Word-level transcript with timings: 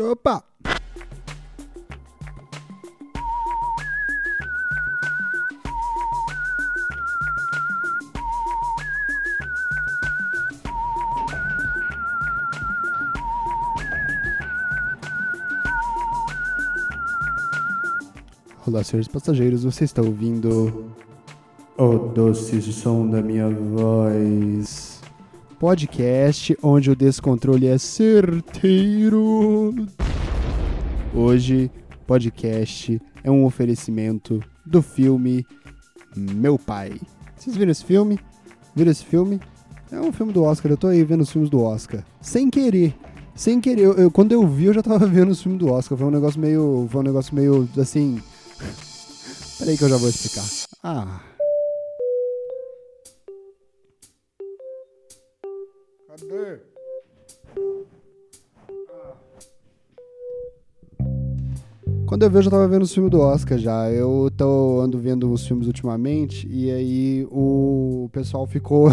Opa! 0.00 0.42
Olá, 18.66 18.82
senhores 18.82 19.08
passageiros, 19.08 19.64
você 19.64 19.84
está 19.84 20.00
ouvindo 20.00 20.94
o 21.76 21.98
doce 21.98 22.62
som 22.72 23.06
da 23.06 23.20
minha 23.20 23.50
voz. 23.50 24.91
Podcast 25.62 26.58
onde 26.60 26.90
o 26.90 26.96
descontrole 26.96 27.68
é 27.68 27.78
certeiro. 27.78 29.72
Hoje, 31.14 31.70
podcast 32.04 33.00
é 33.22 33.30
um 33.30 33.44
oferecimento 33.44 34.42
do 34.66 34.82
filme 34.82 35.46
Meu 36.16 36.58
Pai. 36.58 37.00
Vocês 37.36 37.54
viram 37.54 37.70
esse 37.70 37.84
filme? 37.84 38.18
Viram 38.74 38.90
esse 38.90 39.04
filme? 39.04 39.40
É 39.92 40.00
um 40.00 40.10
filme 40.10 40.32
do 40.32 40.42
Oscar, 40.42 40.72
eu 40.72 40.76
tô 40.76 40.88
aí 40.88 41.04
vendo 41.04 41.20
os 41.20 41.30
filmes 41.30 41.48
do 41.48 41.62
Oscar. 41.62 42.04
Sem 42.20 42.50
querer. 42.50 42.92
Sem 43.36 43.60
querer, 43.60 43.82
eu, 43.82 43.92
eu, 43.92 44.10
quando 44.10 44.32
eu 44.32 44.44
vi, 44.44 44.64
eu 44.64 44.74
já 44.74 44.82
tava 44.82 45.06
vendo 45.06 45.30
os 45.30 45.40
filmes 45.40 45.60
do 45.60 45.70
Oscar. 45.70 45.96
Foi 45.96 46.08
um 46.08 46.10
negócio 46.10 46.40
meio. 46.40 46.88
Foi 46.90 47.02
um 47.02 47.04
negócio 47.04 47.32
meio 47.32 47.68
assim. 47.78 48.20
Peraí 49.60 49.78
que 49.78 49.84
eu 49.84 49.88
já 49.88 49.96
vou 49.96 50.08
explicar. 50.08 50.44
Ah. 50.82 51.31
Quando 62.12 62.24
eu 62.24 62.30
vi, 62.30 62.36
eu 62.36 62.50
tava 62.50 62.68
vendo 62.68 62.82
os 62.82 62.92
filmes 62.92 63.10
do 63.10 63.20
Oscar 63.20 63.56
já. 63.56 63.90
Eu 63.90 64.30
tô 64.36 64.82
ando 64.82 64.98
vendo 64.98 65.32
os 65.32 65.46
filmes 65.46 65.66
ultimamente 65.66 66.46
e 66.46 66.70
aí 66.70 67.26
o 67.30 68.10
pessoal 68.12 68.46
ficou 68.46 68.90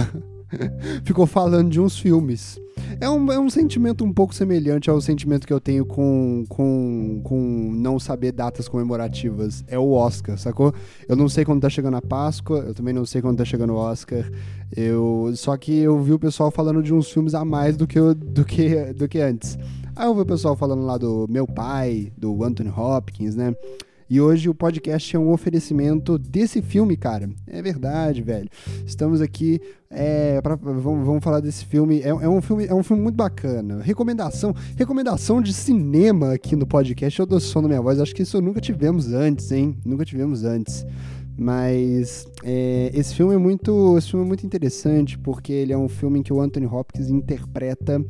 ficou 1.03 1.27
falando 1.27 1.69
de 1.69 1.81
uns 1.81 1.99
filmes. 1.99 2.57
É 3.01 3.09
um, 3.09 3.29
é 3.29 3.37
um 3.37 3.49
sentimento 3.49 4.05
um 4.05 4.13
pouco 4.13 4.33
semelhante 4.33 4.89
ao 4.89 5.01
sentimento 5.01 5.45
que 5.45 5.51
eu 5.51 5.59
tenho 5.59 5.85
com, 5.85 6.45
com, 6.47 7.19
com 7.21 7.71
não 7.73 7.99
saber 7.99 8.31
datas 8.31 8.69
comemorativas. 8.69 9.65
É 9.67 9.77
o 9.77 9.91
Oscar, 9.91 10.37
sacou? 10.37 10.73
Eu 11.05 11.17
não 11.17 11.27
sei 11.27 11.43
quando 11.43 11.61
tá 11.61 11.69
chegando 11.69 11.97
a 11.97 12.01
Páscoa, 12.01 12.59
eu 12.59 12.73
também 12.73 12.93
não 12.93 13.05
sei 13.05 13.21
quando 13.21 13.37
tá 13.37 13.43
chegando 13.43 13.73
o 13.73 13.75
Oscar. 13.75 14.31
Eu, 14.73 15.29
só 15.35 15.57
que 15.57 15.77
eu 15.77 16.01
vi 16.01 16.13
o 16.13 16.19
pessoal 16.19 16.51
falando 16.51 16.81
de 16.81 16.93
uns 16.93 17.11
filmes 17.11 17.35
a 17.35 17.43
mais 17.43 17.75
do 17.75 17.85
que, 17.85 17.99
do 17.99 18.45
que, 18.45 18.93
do 18.93 19.09
que 19.09 19.19
antes. 19.19 19.57
Aí 19.99 20.07
eu 20.07 20.15
vi 20.15 20.21
o 20.21 20.25
pessoal 20.25 20.55
falando 20.55 20.85
lá 20.85 20.97
do 20.97 21.27
Meu 21.29 21.45
Pai, 21.45 22.09
do 22.17 22.41
Anthony 22.41 22.69
Hopkins, 22.69 23.35
né? 23.35 23.53
E 24.09 24.21
hoje 24.21 24.47
o 24.47 24.55
podcast 24.55 25.13
é 25.13 25.19
um 25.19 25.29
oferecimento 25.29 26.17
desse 26.17 26.61
filme, 26.61 26.95
cara. 26.95 27.29
É 27.45 27.61
verdade, 27.61 28.21
velho. 28.21 28.47
Estamos 28.85 29.19
aqui 29.19 29.59
é, 29.89 30.39
pra, 30.39 30.55
vamos, 30.55 31.05
vamos 31.05 31.21
falar 31.21 31.41
desse 31.41 31.65
filme. 31.65 31.99
É, 31.99 32.07
é, 32.07 32.29
um 32.29 32.39
filme. 32.41 32.65
é 32.65 32.73
um 32.73 32.81
filme 32.81 33.03
muito 33.03 33.17
bacana. 33.17 33.81
Recomendação, 33.81 34.55
recomendação 34.77 35.41
de 35.41 35.51
cinema 35.51 36.31
aqui 36.31 36.55
no 36.55 36.65
podcast. 36.65 37.19
Eu 37.19 37.25
dou 37.25 37.41
som 37.41 37.61
da 37.61 37.67
minha 37.67 37.81
voz. 37.81 37.99
Acho 37.99 38.15
que 38.15 38.23
isso 38.23 38.41
nunca 38.41 38.61
tivemos 38.61 39.11
antes, 39.11 39.51
hein? 39.51 39.75
Nunca 39.83 40.05
tivemos 40.05 40.45
antes. 40.45 40.85
Mas 41.37 42.25
é, 42.41 42.89
esse 42.93 43.13
filme 43.13 43.35
é 43.35 43.37
muito, 43.37 43.97
esse 43.97 44.11
filme 44.11 44.23
é 44.23 44.27
muito 44.29 44.45
interessante 44.45 45.19
porque 45.19 45.51
ele 45.51 45.73
é 45.73 45.77
um 45.77 45.89
filme 45.89 46.19
em 46.19 46.23
que 46.23 46.31
o 46.31 46.39
Anthony 46.39 46.67
Hopkins 46.67 47.09
interpreta 47.09 48.01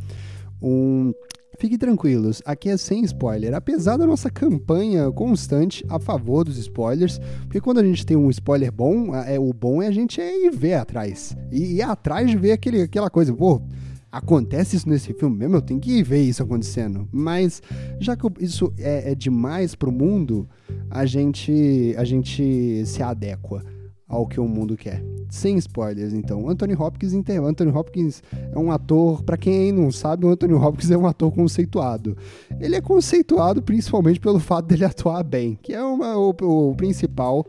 um 0.62 1.14
Fiquem 1.60 1.78
tranquilos, 1.78 2.42
aqui 2.46 2.70
é 2.70 2.78
sem 2.78 3.04
spoiler, 3.04 3.54
apesar 3.54 3.98
da 3.98 4.08
nossa 4.08 4.30
campanha 4.30 5.12
constante 5.12 5.86
a 5.90 6.00
favor 6.00 6.46
dos 6.46 6.58
spoilers, 6.58 7.20
porque 7.42 7.60
quando 7.60 7.80
a 7.80 7.84
gente 7.84 8.06
tem 8.06 8.16
um 8.16 8.30
spoiler 8.30 8.72
bom, 8.72 9.14
é, 9.14 9.38
o 9.38 9.52
bom 9.52 9.82
é 9.82 9.88
a 9.88 9.92
gente 9.92 10.22
ir 10.22 10.50
ver 10.52 10.76
atrás, 10.76 11.36
e 11.52 11.76
ir 11.76 11.82
atrás 11.82 12.30
de 12.30 12.38
ver 12.38 12.54
aquele, 12.54 12.84
aquela 12.84 13.10
coisa, 13.10 13.34
pô, 13.34 13.62
acontece 14.10 14.78
isso 14.78 14.88
nesse 14.88 15.14
filme 15.14 15.36
mesmo, 15.36 15.58
eu 15.58 15.62
tenho 15.62 15.82
que 15.82 16.02
ver 16.02 16.22
isso 16.22 16.42
acontecendo. 16.42 17.06
Mas 17.12 17.62
já 18.00 18.16
que 18.16 18.26
isso 18.40 18.74
é, 18.78 19.12
é 19.12 19.14
demais 19.14 19.76
pro 19.76 19.92
mundo, 19.92 20.48
a 20.90 21.06
gente, 21.06 21.94
a 21.98 22.06
gente 22.06 22.86
se 22.86 23.04
adequa 23.04 23.66
ao 24.10 24.26
que 24.26 24.40
o 24.40 24.48
mundo 24.48 24.76
quer. 24.76 25.04
Sem 25.30 25.56
spoilers, 25.58 26.12
então. 26.12 26.50
Anthony 26.50 26.74
Hopkins, 26.74 27.14
Anthony 27.14 27.72
Hopkins 27.72 28.24
é 28.52 28.58
um 28.58 28.72
ator, 28.72 29.22
para 29.22 29.38
quem 29.38 29.72
não 29.72 29.92
sabe, 29.92 30.26
o 30.26 30.30
Anthony 30.30 30.54
Hopkins 30.54 30.90
é 30.90 30.98
um 30.98 31.06
ator 31.06 31.32
conceituado. 31.32 32.18
Ele 32.60 32.76
é 32.76 32.82
conceituado 32.82 33.62
principalmente 33.62 34.20
pelo 34.20 34.40
fato 34.40 34.66
dele 34.66 34.84
atuar 34.84 35.24
bem, 35.24 35.58
que 35.62 35.72
é 35.72 35.84
uma, 35.84 36.18
o, 36.18 36.30
o 36.30 36.76
principal 36.76 37.46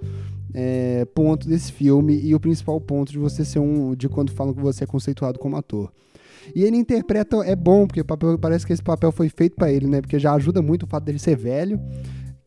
é, 0.53 1.07
ponto 1.15 1.49
desse 1.49 1.73
filme 1.73 2.21
e 2.21 2.35
o 2.35 2.41
principal 2.41 2.79
ponto 2.79 3.11
de 3.11 3.19
você 3.19 3.45
ser 3.45 3.61
um, 3.61 3.95
de 3.95 4.09
quando 4.11 4.31
falam 4.31 4.53
que 4.53 4.61
você 4.61 4.85
é 4.85 4.87
conceituado 4.87 5.39
como 5.39 5.57
ator. 5.57 5.91
E 6.55 6.65
ele 6.65 6.77
interpreta, 6.77 7.37
é 7.45 7.57
bom, 7.57 7.87
porque 7.87 8.05
papel, 8.05 8.39
parece 8.39 8.67
que 8.67 8.73
esse 8.73 8.83
papel 8.83 9.13
foi 9.13 9.29
feito 9.29 9.57
para 9.57 9.71
ele, 9.73 9.87
né? 9.87 10.01
Porque 10.01 10.19
já 10.19 10.35
ajuda 10.35 10.61
muito 10.61 10.83
o 10.83 10.87
fato 10.87 11.05
dele 11.05 11.19
ser 11.19 11.37
velho 11.37 11.81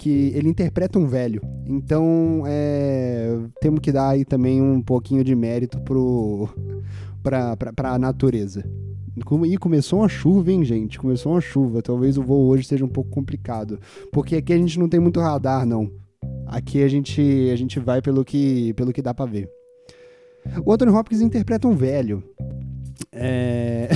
que 0.04 0.34
ele 0.36 0.50
interpreta 0.50 1.00
um 1.00 1.08
velho. 1.08 1.42
Então, 1.66 2.44
é, 2.46 3.40
temos 3.62 3.80
que 3.80 3.90
dar 3.90 4.10
aí 4.10 4.26
também 4.26 4.62
um 4.62 4.82
pouquinho 4.82 5.24
de 5.24 5.34
mérito 5.34 5.80
pro, 5.80 6.50
pra 7.74 7.98
natureza. 7.98 8.70
E 9.46 9.58
começou 9.58 10.00
uma 10.00 10.10
chuva, 10.10 10.52
hein, 10.52 10.66
gente? 10.66 11.00
Começou 11.00 11.32
uma 11.32 11.40
chuva. 11.40 11.82
Talvez 11.82 12.18
o 12.18 12.22
voo 12.22 12.50
hoje 12.50 12.68
seja 12.68 12.84
um 12.84 12.90
pouco 12.90 13.10
complicado. 13.12 13.80
Porque 14.12 14.36
aqui 14.36 14.52
a 14.52 14.58
gente 14.58 14.78
não 14.78 14.90
tem 14.90 15.00
muito 15.00 15.22
radar, 15.22 15.66
não. 15.66 15.90
Aqui 16.48 16.84
a 16.84 16.88
gente, 16.90 17.50
a 17.50 17.56
gente 17.56 17.80
vai 17.80 18.02
pelo 18.02 18.26
que, 18.26 18.74
pelo 18.74 18.92
que 18.92 19.02
dá 19.02 19.14
pra 19.14 19.26
ver. 19.26 19.50
O 20.66 20.74
Anthony 20.74 20.92
Hopkins 20.92 21.22
interpreta 21.22 21.66
um 21.66 21.76
velho. 21.76 22.22
É... 23.16 23.90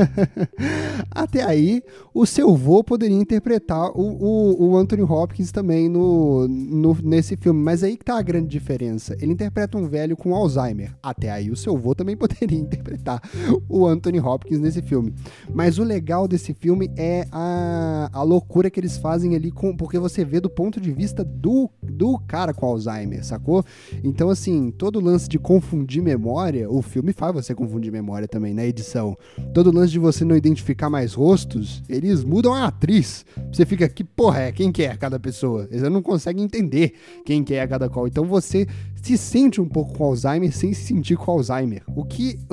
Até 1.10 1.42
aí, 1.42 1.82
o 2.14 2.24
seu 2.24 2.56
vô 2.56 2.82
poderia 2.82 3.16
interpretar 3.16 3.90
o, 3.90 4.02
o, 4.02 4.70
o 4.70 4.76
Anthony 4.76 5.02
Hopkins 5.02 5.52
também 5.52 5.88
no, 5.88 6.48
no, 6.48 6.96
nesse 7.02 7.36
filme, 7.36 7.60
mas 7.62 7.82
aí 7.82 7.96
que 7.96 8.04
tá 8.04 8.16
a 8.16 8.22
grande 8.22 8.48
diferença. 8.48 9.14
Ele 9.20 9.32
interpreta 9.32 9.76
um 9.76 9.86
velho 9.86 10.16
com 10.16 10.34
Alzheimer. 10.34 10.94
Até 11.02 11.30
aí, 11.30 11.50
o 11.50 11.56
seu 11.56 11.76
vô 11.76 11.94
também 11.94 12.16
poderia 12.18 12.58
interpretar 12.58 13.20
o 13.68 13.86
Anthony 13.86 14.20
Hopkins 14.20 14.60
nesse 14.60 14.80
filme. 14.80 15.12
Mas 15.52 15.78
o 15.78 15.84
legal 15.84 16.26
desse 16.26 16.54
filme 16.54 16.90
é 16.96 17.26
a, 17.30 18.08
a 18.12 18.22
loucura 18.22 18.70
que 18.70 18.80
eles 18.80 18.96
fazem 18.96 19.34
ali, 19.34 19.50
com, 19.50 19.76
porque 19.76 19.98
você 19.98 20.24
vê 20.24 20.40
do 20.40 20.48
ponto 20.48 20.80
de 20.80 20.90
vista 20.92 21.22
do, 21.24 21.68
do 21.82 22.18
cara 22.20 22.54
com 22.54 22.66
Alzheimer, 22.66 23.24
sacou? 23.24 23.64
Então, 24.02 24.30
assim, 24.30 24.70
todo 24.70 25.00
lance 25.00 25.28
de 25.28 25.38
confundir 25.38 26.02
memória, 26.02 26.70
o 26.70 26.80
filme 26.80 27.12
faz 27.12 27.34
você 27.34 27.54
confundir 27.54 27.92
memória 27.92 28.29
também 28.30 28.54
na 28.54 28.64
edição. 28.64 29.16
Todo 29.52 29.74
lance 29.74 29.92
de 29.92 29.98
você 29.98 30.24
não 30.24 30.36
identificar 30.36 30.88
mais 30.88 31.14
rostos, 31.14 31.82
eles 31.88 32.24
mudam 32.24 32.54
a 32.54 32.66
atriz. 32.66 33.24
Você 33.52 33.66
fica, 33.66 33.88
que 33.88 34.04
porra 34.04 34.40
é? 34.40 34.52
Quem 34.52 34.70
que 34.70 34.82
é 34.82 34.96
cada 34.96 35.18
pessoa? 35.18 35.66
Eles 35.70 35.82
não 35.90 36.02
conseguem 36.02 36.44
entender 36.44 36.94
quem 37.24 37.42
que 37.42 37.54
é 37.54 37.66
cada 37.66 37.88
qual. 37.88 38.06
Então 38.06 38.24
você 38.24 38.66
se 39.02 39.18
sente 39.18 39.60
um 39.60 39.68
pouco 39.68 39.94
com 39.94 40.04
Alzheimer 40.04 40.54
sem 40.54 40.72
se 40.72 40.84
sentir 40.84 41.16
com 41.16 41.30
Alzheimer. 41.30 41.82
O 41.94 42.04
que. 42.04 42.38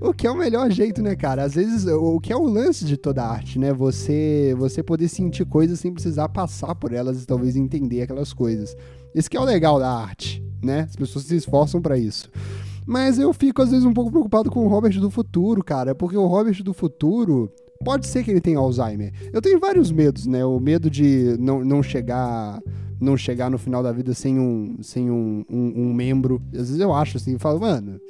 o 0.00 0.12
que 0.12 0.26
é 0.26 0.30
o 0.30 0.36
melhor 0.36 0.70
jeito, 0.70 1.02
né, 1.02 1.14
cara? 1.14 1.44
Às 1.44 1.54
vezes, 1.54 1.86
o 1.86 2.18
que 2.20 2.32
é 2.32 2.36
o 2.36 2.44
lance 2.44 2.84
de 2.84 2.96
toda 2.96 3.24
arte, 3.24 3.58
né? 3.58 3.72
Você, 3.72 4.54
você 4.58 4.82
poder 4.82 5.08
sentir 5.08 5.44
coisas 5.44 5.80
sem 5.80 5.92
precisar 5.92 6.28
passar 6.28 6.74
por 6.74 6.92
elas 6.92 7.22
e 7.22 7.26
talvez 7.26 7.56
entender 7.56 8.02
aquelas 8.02 8.32
coisas. 8.32 8.76
Esse 9.14 9.30
que 9.30 9.36
é 9.36 9.40
o 9.40 9.44
legal 9.44 9.78
da 9.78 9.90
arte, 9.90 10.44
né? 10.62 10.86
As 10.88 10.96
pessoas 10.96 11.26
se 11.26 11.36
esforçam 11.36 11.80
para 11.80 11.96
isso. 11.96 12.30
Mas 12.86 13.18
eu 13.18 13.32
fico, 13.32 13.62
às 13.62 13.70
vezes, 13.70 13.84
um 13.84 13.92
pouco 13.92 14.10
preocupado 14.10 14.50
com 14.50 14.64
o 14.64 14.68
Robert 14.68 14.98
do 15.00 15.10
futuro, 15.10 15.62
cara, 15.64 15.94
porque 15.94 16.16
o 16.16 16.26
Robert 16.26 16.62
do 16.62 16.74
futuro. 16.74 17.50
Pode 17.84 18.06
ser 18.06 18.24
que 18.24 18.30
ele 18.30 18.40
tenha 18.40 18.58
Alzheimer. 18.58 19.12
Eu 19.32 19.42
tenho 19.42 19.58
vários 19.58 19.90
medos, 19.90 20.26
né? 20.26 20.44
O 20.44 20.58
medo 20.58 20.88
de 20.88 21.36
não, 21.38 21.62
não 21.62 21.82
chegar 21.82 22.62
não 23.00 23.16
chegar 23.16 23.50
no 23.50 23.58
final 23.58 23.82
da 23.82 23.92
vida 23.92 24.14
sem 24.14 24.38
um, 24.38 24.76
sem 24.80 25.10
um, 25.10 25.44
um, 25.50 25.82
um 25.82 25.92
membro. 25.92 26.40
Às 26.52 26.68
vezes 26.68 26.80
eu 26.80 26.92
acho 26.94 27.16
assim, 27.16 27.38
falo, 27.38 27.60
mano. 27.60 28.00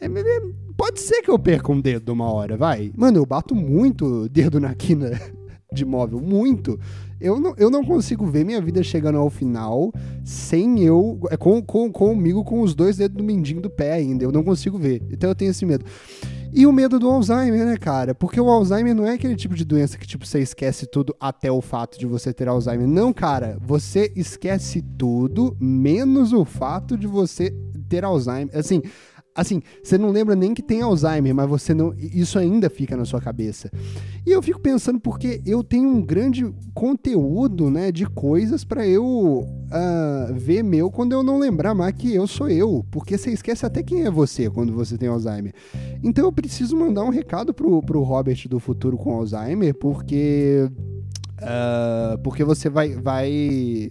É, 0.00 0.06
é, 0.06 0.40
pode 0.76 1.00
ser 1.00 1.22
que 1.22 1.30
eu 1.30 1.38
perca 1.38 1.72
um 1.72 1.80
dedo 1.80 2.12
uma 2.12 2.30
hora, 2.30 2.56
vai. 2.56 2.92
Mano, 2.96 3.18
eu 3.18 3.26
bato 3.26 3.54
muito 3.54 4.28
dedo 4.28 4.60
na 4.60 4.74
quina 4.74 5.10
de 5.72 5.84
móvel, 5.84 6.20
muito. 6.20 6.78
Eu 7.24 7.40
não, 7.40 7.54
eu 7.56 7.70
não 7.70 7.82
consigo 7.82 8.26
ver 8.26 8.44
minha 8.44 8.60
vida 8.60 8.82
chegando 8.82 9.16
ao 9.16 9.30
final 9.30 9.90
sem 10.22 10.84
eu. 10.84 11.18
É, 11.30 11.36
com, 11.38 11.62
com, 11.62 11.90
comigo 11.90 12.44
com 12.44 12.60
os 12.60 12.74
dois 12.74 12.98
dedos 12.98 13.16
do 13.16 13.24
mindinho 13.24 13.62
do 13.62 13.70
pé 13.70 13.92
ainda. 13.92 14.24
Eu 14.24 14.30
não 14.30 14.44
consigo 14.44 14.76
ver. 14.76 15.02
Então 15.10 15.30
eu 15.30 15.34
tenho 15.34 15.50
esse 15.50 15.64
medo. 15.64 15.86
E 16.52 16.66
o 16.66 16.72
medo 16.72 17.00
do 17.00 17.08
Alzheimer, 17.08 17.64
né, 17.64 17.76
cara? 17.78 18.14
Porque 18.14 18.40
o 18.40 18.48
Alzheimer 18.48 18.94
não 18.94 19.06
é 19.06 19.14
aquele 19.14 19.34
tipo 19.34 19.54
de 19.54 19.64
doença 19.64 19.98
que, 19.98 20.06
tipo, 20.06 20.24
você 20.24 20.38
esquece 20.38 20.86
tudo 20.86 21.16
até 21.18 21.50
o 21.50 21.60
fato 21.60 21.98
de 21.98 22.06
você 22.06 22.32
ter 22.32 22.46
Alzheimer. 22.46 22.86
Não, 22.86 23.12
cara. 23.12 23.56
Você 23.60 24.12
esquece 24.14 24.82
tudo, 24.96 25.56
menos 25.58 26.32
o 26.32 26.44
fato 26.44 26.96
de 26.96 27.06
você 27.06 27.52
ter 27.88 28.04
Alzheimer. 28.04 28.56
Assim, 28.56 28.82
assim, 29.34 29.60
você 29.82 29.98
não 29.98 30.10
lembra 30.10 30.36
nem 30.36 30.54
que 30.54 30.62
tem 30.62 30.80
Alzheimer, 30.80 31.34
mas 31.34 31.48
você 31.48 31.74
não, 31.74 31.92
isso 31.98 32.38
ainda 32.38 32.70
fica 32.70 32.96
na 32.96 33.04
sua 33.04 33.20
cabeça. 33.20 33.70
E 34.24 34.30
eu 34.30 34.40
fico 34.40 34.60
pensando 34.60 35.00
porque 35.00 35.42
eu 35.44 35.64
tenho 35.64 35.88
um 35.88 36.00
grande 36.00 36.54
conteúdo, 36.72 37.68
né, 37.68 37.90
de 37.90 38.06
coisas 38.06 38.62
para 38.62 38.86
eu 38.86 39.04
uh, 39.04 40.34
ver 40.34 40.62
meu 40.62 40.90
quando 40.90 41.12
eu 41.12 41.22
não 41.22 41.38
lembrar 41.38 41.74
mais 41.74 41.94
que 41.94 42.14
eu 42.14 42.26
sou 42.26 42.48
eu, 42.48 42.86
porque 42.90 43.18
você 43.18 43.32
esquece 43.32 43.66
até 43.66 43.82
quem 43.82 44.04
é 44.04 44.10
você 44.10 44.48
quando 44.48 44.72
você 44.72 44.96
tem 44.96 45.08
Alzheimer. 45.08 45.52
Então 46.02 46.24
eu 46.24 46.32
preciso 46.32 46.76
mandar 46.76 47.02
um 47.02 47.10
recado 47.10 47.52
pro, 47.52 47.82
pro 47.82 48.02
Robert 48.02 48.48
do 48.48 48.60
futuro 48.60 48.96
com 48.96 49.14
Alzheimer, 49.14 49.74
porque 49.74 50.70
uh, 51.40 52.18
porque 52.22 52.44
você 52.44 52.68
vai 52.68 52.94
vai 52.94 53.90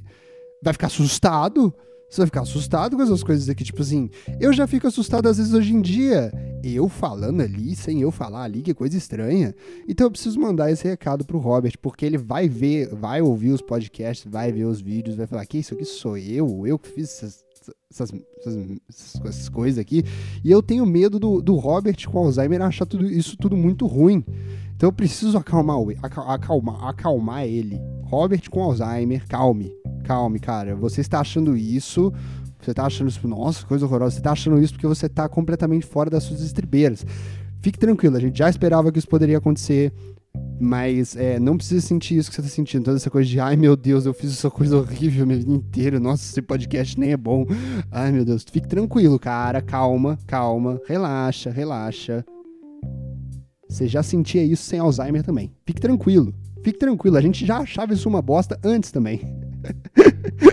vai 0.64 0.72
ficar 0.74 0.88
assustado 0.88 1.74
você 2.14 2.22
vai 2.22 2.28
ficar 2.28 2.42
assustado 2.42 2.96
com 2.96 3.02
essas 3.02 3.24
coisas 3.24 3.50
aqui, 3.50 3.64
tipo 3.64 3.82
assim, 3.82 4.08
eu 4.40 4.54
já 4.54 4.68
fico 4.68 4.86
assustado 4.86 5.28
às 5.28 5.38
vezes 5.38 5.52
hoje 5.52 5.74
em 5.74 5.82
dia. 5.82 6.32
Eu 6.64 6.88
falando 6.88 7.42
ali, 7.42 7.76
sem 7.76 8.02
eu 8.02 8.12
falar 8.12 8.44
ali, 8.44 8.62
que 8.62 8.72
coisa 8.72 8.96
estranha. 8.96 9.56
Então 9.88 10.06
eu 10.06 10.12
preciso 10.12 10.40
mandar 10.40 10.72
esse 10.72 10.88
recado 10.88 11.26
pro 11.26 11.40
Robert, 11.40 11.74
porque 11.82 12.06
ele 12.06 12.18
vai 12.18 12.48
ver, 12.48 12.94
vai 12.94 13.20
ouvir 13.20 13.50
os 13.50 13.62
podcasts, 13.62 14.32
vai 14.32 14.52
ver 14.52 14.66
os 14.66 14.80
vídeos, 14.80 15.16
vai 15.16 15.26
falar, 15.26 15.44
que 15.48 15.58
isso 15.58 15.74
aqui 15.74 15.86
sou 15.86 16.16
eu, 16.16 16.68
eu 16.68 16.78
que 16.78 16.88
fiz 16.88 17.10
essas, 17.10 17.44
essas, 17.90 18.12
essas, 18.40 19.20
essas 19.26 19.50
coisas 19.50 19.80
aqui. 19.80 20.04
E 20.44 20.52
eu 20.52 20.62
tenho 20.62 20.86
medo 20.86 21.20
do, 21.20 21.42
do 21.42 21.56
Robert 21.56 21.98
com 22.08 22.20
Alzheimer 22.20 22.62
achar 22.62 22.86
tudo 22.86 23.10
isso 23.10 23.36
tudo 23.38 23.58
muito 23.58 23.88
ruim. 23.88 24.24
Então 24.76 24.90
eu 24.90 24.94
preciso 24.94 25.36
acalmar, 25.36 25.78
acalmar, 26.28 26.84
acalmar 26.90 27.46
ele. 27.46 27.82
Robert 28.04 28.48
com 28.52 28.62
Alzheimer, 28.62 29.28
calme 29.28 29.83
calme, 30.04 30.40
cara. 30.40 30.76
Você 30.76 31.02
está 31.02 31.20
achando 31.20 31.58
isso, 31.58 32.14
você 32.60 32.72
está 32.72 32.86
achando 32.86 33.10
isso, 33.10 33.28
nossa, 33.28 33.66
coisa 33.66 33.86
horrorosa. 33.86 34.12
Você 34.12 34.20
está 34.20 34.32
achando 34.32 34.62
isso 34.62 34.74
porque 34.74 34.88
você 34.88 35.08
está 35.08 35.28
completamente 35.28 35.86
fora 35.86 36.10
das 36.10 36.24
suas 36.24 36.42
estribeiras. 36.42 37.06
Fique 37.62 37.80
tranquilo, 37.80 38.18
a 38.18 38.20
gente 38.20 38.38
já 38.38 38.50
esperava 38.50 38.92
que 38.92 39.00
isso 39.00 39.08
poderia 39.08 39.38
acontecer, 39.38 39.94
mas 40.60 41.16
é, 41.16 41.40
não 41.40 41.56
precisa 41.56 41.80
sentir 41.80 42.18
isso 42.18 42.30
que 42.30 42.36
você 42.36 42.42
está 42.42 42.54
sentindo. 42.54 42.84
Toda 42.84 42.98
essa 42.98 43.10
coisa 43.10 43.30
de, 43.30 43.40
ai 43.40 43.56
meu 43.56 43.78
Deus, 43.78 44.06
eu 44.06 44.14
fiz 44.14 44.32
essa 44.32 44.52
coisa 44.52 44.78
horrível 44.78 45.26
minha 45.26 45.40
vida 45.40 45.54
inteira. 45.54 46.00
Nossa, 46.00 46.24
esse 46.24 46.42
podcast 46.42 47.00
nem 47.00 47.14
é 47.14 47.18
bom. 47.18 47.46
Ai 47.90 48.12
meu 48.12 48.26
Deus, 48.26 48.44
fique 48.44 48.68
tranquilo, 48.68 49.18
cara. 49.18 49.62
Calma, 49.62 50.20
calma. 50.28 50.80
Relaxa, 50.86 51.50
relaxa. 51.50 52.26
Você 53.70 53.88
já 53.88 54.04
sentia 54.04 54.44
isso 54.44 54.64
sem 54.64 54.80
Alzheimer 54.80 55.24
também. 55.24 55.52
Fique 55.66 55.80
tranquilo. 55.82 56.34
Fique 56.64 56.80
tranquilo, 56.80 57.18
a 57.18 57.22
gente 57.22 57.46
já 57.46 57.58
achava 57.58 57.94
isso 57.94 58.08
uma 58.08 58.22
bosta 58.22 58.58
antes 58.64 58.90
também. 58.90 59.22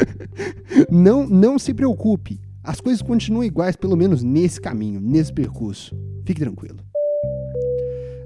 não, 0.91 1.29
não 1.29 1.59
se 1.59 1.75
preocupe. 1.75 2.41
As 2.63 2.81
coisas 2.81 3.03
continuam 3.03 3.45
iguais, 3.45 3.77
pelo 3.77 3.97
menos 3.97 4.23
nesse 4.23 4.61
caminho, 4.61 5.01
nesse 5.01 5.33
percurso. 5.33 5.97
Fique 6.25 6.41
tranquilo. 6.41 6.79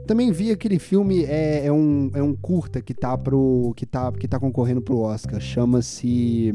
Também 0.07 0.31
vi 0.33 0.51
aquele 0.51 0.79
filme, 0.79 1.25
é, 1.25 1.67
é, 1.67 1.73
um, 1.73 2.11
é 2.13 2.23
um 2.23 2.35
curta 2.35 2.83
que 2.83 2.93
tá, 2.93 3.17
pro, 3.17 3.73
que, 3.75 3.87
tá, 3.87 4.13
que 4.13 4.29
tá 4.29 4.39
concorrendo 4.39 4.83
pro 4.83 4.99
Oscar. 4.99 5.41
Chama-se 5.41 6.53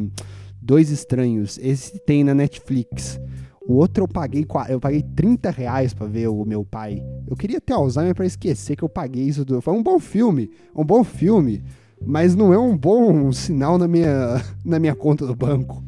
Dois 0.61 0.91
Estranhos. 0.91 1.57
Esse 1.59 1.97
tem 1.99 2.23
na 2.23 2.35
Netflix. 2.35 3.19
O 3.67 3.73
outro 3.75 4.03
eu 4.03 4.07
paguei, 4.07 4.45
eu 4.67 4.79
paguei 4.79 5.03
30 5.03 5.49
reais 5.51 5.93
pra 5.93 6.05
ver 6.05 6.27
o 6.27 6.45
meu 6.45 6.63
pai. 6.63 7.03
Eu 7.27 7.35
queria 7.35 7.61
ter 7.61 7.73
Alzheimer 7.73 8.13
para 8.13 8.25
esquecer 8.25 8.75
que 8.75 8.83
eu 8.83 8.89
paguei 8.89 9.23
isso. 9.23 9.45
Do... 9.45 9.61
Foi 9.61 9.73
um 9.73 9.81
bom 9.81 9.99
filme. 9.99 10.51
Um 10.75 10.83
bom 10.83 11.03
filme 11.03 11.63
mas 12.05 12.35
não 12.35 12.53
é 12.53 12.57
um 12.57 12.75
bom 12.77 13.31
sinal 13.31 13.77
na 13.77 13.87
minha, 13.87 14.43
na 14.63 14.79
minha 14.79 14.95
conta 14.95 15.25
do 15.25 15.35
banco. 15.35 15.83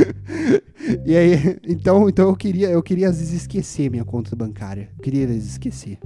e 1.04 1.16
aí, 1.16 1.58
então, 1.66 2.08
então 2.08 2.28
eu 2.28 2.36
queria, 2.36 2.70
eu 2.70 2.82
queria 2.82 3.08
às 3.08 3.18
vezes 3.18 3.42
esquecer 3.42 3.90
minha 3.90 4.04
conta 4.04 4.34
bancária. 4.36 4.90
Eu 4.96 5.02
queria 5.02 5.24
às 5.24 5.30
vezes 5.30 5.50
esquecer. 5.52 5.98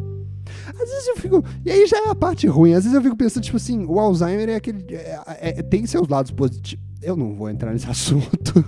Às 0.69 0.89
vezes 0.89 1.09
eu 1.09 1.17
fico. 1.17 1.45
E 1.65 1.71
aí 1.71 1.87
já 1.87 1.99
é 1.99 2.09
a 2.09 2.15
parte 2.15 2.47
ruim. 2.47 2.73
Às 2.73 2.85
vezes 2.85 2.95
eu 2.95 3.03
fico 3.03 3.17
pensando, 3.17 3.45
tipo 3.45 3.57
assim, 3.57 3.85
o 3.85 3.99
Alzheimer 3.99 4.49
é 4.49 4.57
aquele. 4.57 4.95
É, 4.95 5.21
é, 5.41 5.63
tem 5.63 5.87
seus 5.87 6.09
lados 6.09 6.31
positivos. 6.31 6.85
Eu 7.03 7.17
não 7.17 7.35
vou 7.35 7.49
entrar 7.49 7.73
nesse 7.73 7.89
assunto. 7.91 8.65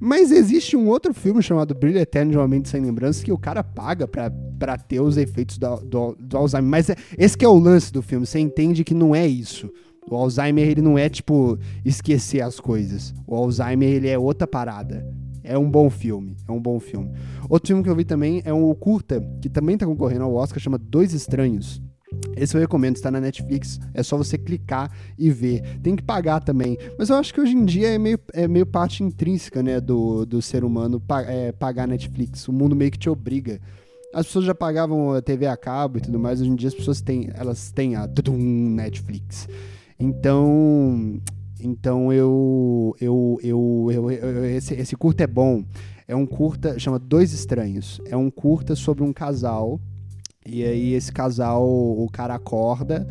Mas 0.00 0.30
existe 0.30 0.76
um 0.76 0.88
outro 0.88 1.12
filme 1.12 1.42
chamado 1.42 1.74
Brilho 1.74 1.98
Eterno 1.98 2.30
de 2.30 2.38
uma 2.38 2.48
Mente 2.48 2.68
Sem 2.68 2.80
Lembranças 2.80 3.22
que 3.22 3.32
o 3.32 3.38
cara 3.38 3.62
paga 3.62 4.06
pra, 4.06 4.30
pra 4.58 4.76
ter 4.76 5.00
os 5.00 5.16
efeitos 5.16 5.58
do, 5.58 5.76
do, 5.76 6.16
do 6.18 6.36
Alzheimer. 6.36 6.70
Mas 6.70 6.90
é, 6.90 6.96
esse 7.18 7.36
é 7.44 7.48
o 7.48 7.58
lance 7.58 7.92
do 7.92 8.02
filme, 8.02 8.26
você 8.26 8.38
entende 8.38 8.84
que 8.84 8.94
não 8.94 9.14
é 9.14 9.26
isso. 9.26 9.70
O 10.10 10.16
Alzheimer, 10.16 10.68
ele 10.68 10.82
não 10.82 10.98
é, 10.98 11.08
tipo, 11.08 11.58
esquecer 11.84 12.42
as 12.42 12.60
coisas. 12.60 13.14
O 13.26 13.34
Alzheimer, 13.34 13.88
ele 13.88 14.08
é 14.08 14.18
outra 14.18 14.46
parada. 14.46 15.06
É 15.42 15.56
um 15.58 15.70
bom 15.70 15.90
filme, 15.90 16.36
é 16.48 16.52
um 16.52 16.60
bom 16.60 16.78
filme. 16.80 17.10
Outro 17.48 17.68
filme 17.68 17.82
que 17.82 17.88
eu 17.88 17.96
vi 17.96 18.04
também 18.04 18.42
é 18.44 18.52
um 18.52 18.74
curta, 18.74 19.20
que 19.40 19.48
também 19.48 19.76
tá 19.76 19.86
concorrendo 19.86 20.24
ao 20.24 20.34
Oscar, 20.34 20.58
chama 20.58 20.78
Dois 20.78 21.12
Estranhos. 21.12 21.82
Esse 22.36 22.56
eu 22.56 22.60
recomendo, 22.60 22.96
está 22.96 23.10
na 23.10 23.20
Netflix, 23.20 23.78
é 23.92 24.02
só 24.02 24.16
você 24.16 24.36
clicar 24.36 24.90
e 25.18 25.30
ver. 25.30 25.78
Tem 25.82 25.94
que 25.94 26.02
pagar 26.02 26.40
também. 26.40 26.76
Mas 26.98 27.08
eu 27.08 27.16
acho 27.16 27.32
que 27.32 27.40
hoje 27.40 27.54
em 27.54 27.64
dia 27.64 27.88
é 27.88 27.98
meio, 27.98 28.18
é 28.32 28.48
meio 28.48 28.66
parte 28.66 29.02
intrínseca 29.02 29.62
né, 29.62 29.80
do, 29.80 30.24
do 30.24 30.42
ser 30.42 30.64
humano 30.64 31.00
é, 31.26 31.52
pagar 31.52 31.86
Netflix. 31.86 32.48
O 32.48 32.52
mundo 32.52 32.74
meio 32.74 32.90
que 32.90 32.98
te 32.98 33.08
obriga. 33.08 33.60
As 34.12 34.26
pessoas 34.26 34.44
já 34.44 34.54
pagavam 34.54 35.12
a 35.12 35.22
TV 35.22 35.46
a 35.46 35.56
cabo 35.56 35.98
e 35.98 36.00
tudo 36.00 36.18
mais, 36.18 36.40
hoje 36.40 36.50
em 36.50 36.54
dia 36.54 36.68
as 36.68 36.74
pessoas 36.74 37.00
têm, 37.00 37.30
elas 37.34 37.72
têm 37.72 37.96
a 37.96 38.06
tudum, 38.06 38.36
Netflix. 38.36 39.48
Então, 39.98 41.20
então 41.60 42.12
eu, 42.12 42.94
eu, 43.00 43.38
eu, 43.42 43.88
eu, 43.90 44.10
eu 44.10 44.44
esse, 44.44 44.74
esse 44.74 44.96
curta 44.96 45.24
é 45.24 45.26
bom. 45.26 45.64
É 46.06 46.14
um 46.14 46.26
curta, 46.26 46.78
chama 46.78 46.98
Dois 46.98 47.32
Estranhos. 47.32 48.00
É 48.04 48.16
um 48.16 48.30
curta 48.30 48.76
sobre 48.76 49.02
um 49.02 49.12
casal 49.12 49.80
e 50.46 50.64
aí 50.64 50.94
esse 50.94 51.12
casal, 51.12 51.64
o 51.66 52.08
cara 52.12 52.34
acorda 52.34 53.06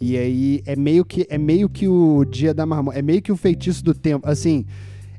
e 0.00 0.16
aí 0.16 0.62
é 0.66 0.76
meio 0.76 1.04
que 1.04 1.26
é 1.30 1.38
meio 1.38 1.68
que 1.68 1.88
o 1.88 2.24
dia 2.24 2.52
da 2.52 2.66
marmota, 2.66 2.98
é 2.98 3.02
meio 3.02 3.22
que 3.22 3.32
o 3.32 3.36
feitiço 3.36 3.84
do 3.84 3.94
tempo, 3.94 4.28
assim, 4.28 4.66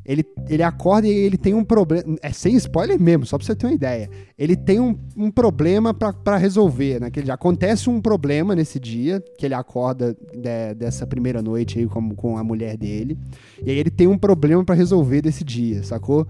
ele, 0.06 0.24
ele 0.48 0.62
acorda 0.62 1.08
e 1.08 1.12
ele 1.12 1.38
tem 1.38 1.56
um 1.56 1.64
problema. 1.64 2.16
É 2.22 2.32
sem 2.32 2.56
spoiler 2.56 3.02
mesmo, 3.02 3.26
só 3.26 3.38
pra 3.38 3.46
você 3.46 3.56
ter 3.56 3.66
uma 3.66 3.74
ideia. 3.74 4.08
Ele 4.38 4.56
tem 4.56 4.80
um, 4.80 4.96
um 5.18 5.32
problema 5.32 5.94
para 5.94 6.38
resolver. 6.38 7.00
Naquele 7.00 7.26
dia. 7.26 7.34
Acontece 7.34 7.90
um 7.90 8.00
problema 8.00 8.54
nesse 8.54 8.80
dia, 8.80 9.24
que 9.38 9.46
ele 9.46 9.56
acorda 9.56 10.16
de, 10.32 10.76
dessa 10.76 11.08
primeira 11.08 11.42
noite 11.42 11.80
aí 11.80 11.88
com, 11.88 12.14
com 12.14 12.38
a 12.38 12.44
mulher 12.44 12.78
dele. 12.78 13.18
E 13.66 13.72
aí 13.72 13.78
ele 13.80 13.90
tem 13.90 14.06
um 14.06 14.18
problema 14.18 14.64
para 14.64 14.76
resolver 14.76 15.24
desse 15.24 15.44
dia, 15.44 15.82
sacou? 15.82 16.28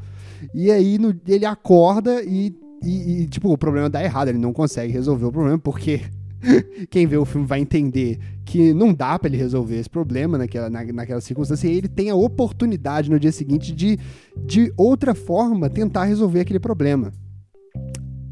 E 0.54 0.72
aí 0.72 0.98
no, 0.98 1.14
ele 1.28 1.46
acorda 1.46 2.24
e 2.24 2.56
e, 2.86 3.22
e, 3.24 3.28
tipo, 3.28 3.52
o 3.52 3.58
problema 3.58 3.90
dá 3.90 4.04
errado, 4.04 4.30
ele 4.30 4.38
não 4.38 4.54
consegue 4.54 4.94
resolver 4.94 5.26
o 5.26 5.32
problema, 5.32 5.58
porque 5.58 6.02
quem 6.90 7.08
vê 7.08 7.18
o 7.18 7.26
filme 7.26 7.48
vai 7.48 7.60
entender 7.60 8.20
que 8.46 8.74
não 8.74 8.94
dá 8.94 9.18
para 9.18 9.28
ele 9.28 9.38
resolver 9.38 9.78
esse 9.78 9.90
problema 9.90 10.38
naquela, 10.38 10.70
na, 10.70 10.84
naquela 10.86 11.22
circunstância, 11.22 11.68
e 11.68 11.78
ele 11.78 11.88
tem 11.88 12.10
a 12.10 12.16
oportunidade 12.16 13.10
no 13.10 13.20
dia 13.20 13.32
seguinte 13.32 13.74
de, 13.74 14.00
de 14.38 14.72
outra 14.78 15.16
forma, 15.16 15.70
tentar 15.70 16.06
resolver 16.06 16.42
aquele 16.42 16.60
problema. 16.60 17.12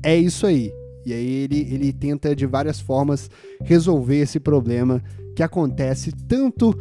É 0.04 0.16
isso 0.16 0.46
aí. 0.46 0.72
E 1.06 1.12
aí 1.12 1.32
ele, 1.44 1.60
ele 1.74 1.92
tenta 1.92 2.36
de 2.36 2.46
várias 2.46 2.80
formas 2.80 3.30
resolver 3.62 4.18
esse 4.18 4.40
problema 4.40 5.04
que 5.36 5.44
acontece 5.44 6.12
tanto 6.28 6.78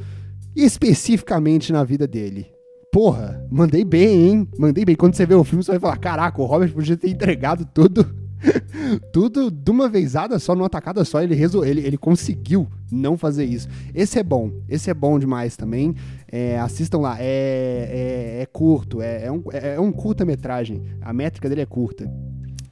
especificamente 0.55 1.73
na 1.73 1.83
vida 1.83 2.07
dele 2.07 2.47
porra, 2.93 3.43
mandei 3.51 3.83
bem, 3.83 4.29
hein? 4.29 4.49
Mandei 4.59 4.85
bem. 4.85 4.95
Quando 4.95 5.15
você 5.15 5.25
vê 5.25 5.35
o 5.35 5.43
filme, 5.43 5.65
você 5.65 5.73
vai 5.73 5.81
falar: 5.81 5.97
caraca, 5.97 6.41
o 6.41 6.45
Robert 6.45 6.73
podia 6.73 6.97
ter 6.97 7.09
entregado 7.09 7.65
tudo. 7.65 8.07
tudo 9.13 9.51
de 9.51 9.71
uma 9.71 9.89
vezada 9.89 10.39
só, 10.39 10.55
numa 10.55 10.69
tacada 10.69 11.05
só, 11.05 11.23
ele, 11.23 11.35
resol... 11.35 11.65
ele, 11.65 11.81
ele 11.81 11.97
conseguiu 11.97 12.69
não 12.91 13.17
fazer 13.17 13.45
isso. 13.45 13.69
Esse 13.95 14.19
é 14.19 14.23
bom, 14.23 14.53
esse 14.69 14.91
é 14.91 14.95
bom 14.95 15.19
demais 15.19 15.57
também. 15.57 15.95
É, 16.31 16.59
assistam 16.59 16.99
lá, 16.99 17.17
é, 17.21 18.39
é, 18.39 18.43
é 18.43 18.47
curto, 18.47 19.01
é, 19.01 19.27
é 19.27 19.33
um, 19.33 19.43
é, 19.53 19.75
é 19.77 19.81
um 19.81 19.93
curta-metragem. 19.93 20.83
A 21.01 21.13
métrica 21.13 21.49
dele 21.49 21.61
é 21.63 21.67
curta. 21.67 22.05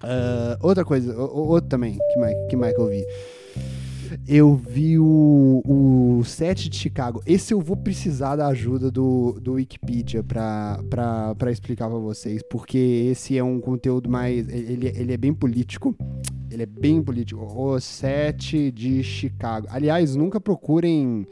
Uh, 0.03 0.57
outra 0.61 0.85
coisa, 0.85 1.17
outro 1.17 1.69
também, 1.69 1.97
que 2.13 2.19
mais, 2.19 2.35
que 2.49 2.57
mais 2.57 2.75
que 2.75 2.81
eu 2.81 2.89
vi? 2.89 3.05
Eu 4.27 4.55
vi 4.55 4.99
o, 4.99 5.63
o 5.65 6.25
set 6.25 6.69
de 6.69 6.77
Chicago. 6.77 7.23
Esse 7.27 7.55
eu 7.55 7.61
vou 7.61 7.77
precisar 7.77 8.37
da 8.37 8.47
ajuda 8.49 8.91
do, 8.91 9.39
do 9.41 9.55
Wikipedia 9.55 10.23
pra 10.23 10.81
explicar 11.51 11.89
pra 11.89 11.99
vocês, 11.99 12.43
porque 12.51 12.79
esse 13.11 13.37
é 13.37 13.45
um 13.45 13.61
conteúdo 13.61 14.09
mais. 14.09 14.49
Ele, 14.49 14.89
ele 14.89 15.13
é 15.13 15.17
bem 15.17 15.33
político. 15.33 15.97
Ele 16.51 16.65
é 16.65 16.67
bem 16.67 17.01
político. 17.01 17.45
O 17.45 17.79
set 17.81 18.73
de 18.73 19.03
Chicago. 19.05 19.69
Aliás, 19.71 20.17
nunca 20.17 20.41
procurem 20.41 21.27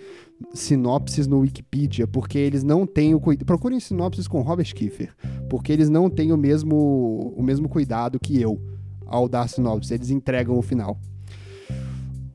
sinopses 0.55 1.27
no 1.27 1.41
Wikipedia, 1.41 2.07
porque 2.07 2.39
eles 2.39 2.63
não 2.63 2.87
têm 2.87 3.15
o 3.15 3.21
cuidado. 3.21 3.47
Procurem 3.47 3.81
sinopses 3.81 4.29
com 4.29 4.41
Robert 4.43 4.73
Kiefer, 4.73 5.13
porque 5.49 5.73
eles 5.73 5.89
não 5.89 6.09
têm 6.09 6.33
o 6.33 6.37
mesmo, 6.37 7.35
o 7.37 7.43
mesmo 7.43 7.69
cuidado 7.69 8.21
que 8.21 8.41
eu 8.41 8.61
ao 9.07 9.29
dar 9.29 9.49
sinopse. 9.49 9.93
Eles 9.93 10.11
entregam 10.11 10.57
o 10.57 10.63
final. 10.63 11.01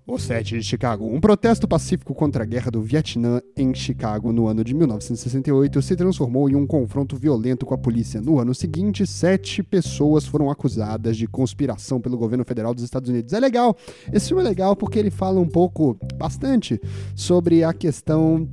O 0.05 0.19
7 0.19 0.59
de 0.59 0.63
Chicago. 0.63 1.07
Um 1.07 1.21
protesto 1.21 1.65
pacífico 1.65 2.13
contra 2.13 2.43
a 2.43 2.45
guerra 2.45 2.69
do 2.69 2.81
Vietnã 2.81 3.39
em 3.55 3.73
Chicago 3.73 4.33
no 4.33 4.47
ano 4.47 4.61
de 4.61 4.73
1968 4.73 5.81
se 5.81 5.95
transformou 5.95 6.49
em 6.49 6.55
um 6.55 6.67
confronto 6.67 7.15
violento 7.15 7.65
com 7.65 7.73
a 7.73 7.77
polícia. 7.77 8.19
No 8.19 8.37
ano 8.37 8.53
seguinte, 8.53 9.07
sete 9.07 9.63
pessoas 9.63 10.25
foram 10.25 10.51
acusadas 10.51 11.15
de 11.15 11.25
conspiração 11.25 12.01
pelo 12.01 12.17
governo 12.17 12.43
federal 12.43 12.73
dos 12.73 12.83
Estados 12.83 13.09
Unidos. 13.09 13.31
É 13.31 13.39
legal, 13.39 13.77
esse 14.11 14.27
filme 14.27 14.43
é 14.43 14.45
legal 14.45 14.75
porque 14.75 14.99
ele 14.99 15.09
fala 15.09 15.39
um 15.39 15.47
pouco, 15.47 15.97
bastante, 16.17 16.81
sobre 17.15 17.63
a 17.63 17.71
questão 17.71 18.45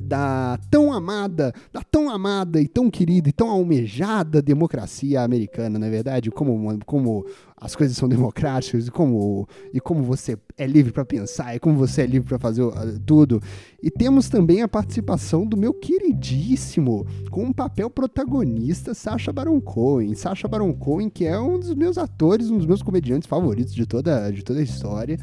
da 0.00 0.58
tão 0.70 0.92
amada, 0.92 1.52
da 1.72 1.82
tão 1.82 2.08
amada 2.08 2.60
e 2.60 2.68
tão 2.68 2.90
querida 2.90 3.28
e 3.28 3.32
tão 3.32 3.50
almejada 3.50 4.42
democracia 4.42 5.22
americana, 5.22 5.78
não 5.78 5.86
é 5.86 5.90
verdade? 5.90 6.30
Como, 6.30 6.78
como 6.84 7.26
as 7.62 7.76
coisas 7.76 7.96
são 7.96 8.08
democráticas 8.08 8.88
e 8.88 8.90
como, 8.90 9.48
e 9.72 9.80
como 9.80 10.02
você 10.02 10.36
é 10.58 10.66
livre 10.66 10.92
para 10.92 11.04
pensar 11.04 11.54
e 11.54 11.60
como 11.60 11.76
você 11.76 12.02
é 12.02 12.06
livre 12.06 12.28
para 12.28 12.38
fazer 12.38 12.64
tudo. 13.06 13.40
E 13.80 13.88
temos 13.88 14.28
também 14.28 14.62
a 14.62 14.68
participação 14.68 15.46
do 15.46 15.56
meu 15.56 15.72
queridíssimo, 15.72 17.06
com 17.30 17.44
um 17.44 17.52
papel 17.52 17.88
protagonista, 17.88 18.94
Sacha 18.94 19.32
Baron 19.32 19.60
Cohen. 19.60 20.14
Sacha 20.14 20.48
Baron 20.48 20.72
Cohen, 20.72 21.08
que 21.08 21.24
é 21.24 21.38
um 21.38 21.58
dos 21.58 21.74
meus 21.74 21.98
atores, 21.98 22.50
um 22.50 22.58
dos 22.58 22.66
meus 22.66 22.82
comediantes 22.82 23.28
favoritos 23.28 23.72
de 23.72 23.86
toda, 23.86 24.30
de 24.30 24.42
toda 24.42 24.58
a 24.58 24.62
história. 24.62 25.18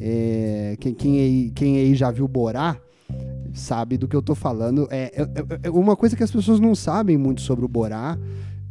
É, 0.00 0.76
quem, 0.78 0.94
quem, 0.94 1.20
aí, 1.20 1.50
quem 1.52 1.76
aí 1.78 1.94
já 1.94 2.12
viu 2.12 2.28
Borá, 2.28 2.80
sabe 3.52 3.96
do 3.96 4.08
que 4.08 4.16
eu 4.16 4.22
tô 4.22 4.34
falando. 4.34 4.88
É, 4.90 5.12
é, 5.14 5.28
é, 5.64 5.70
uma 5.70 5.96
coisa 5.96 6.16
que 6.16 6.22
as 6.22 6.30
pessoas 6.30 6.60
não 6.60 6.74
sabem 6.74 7.16
muito 7.16 7.40
sobre 7.40 7.64
o 7.64 7.68
Borá, 7.68 8.18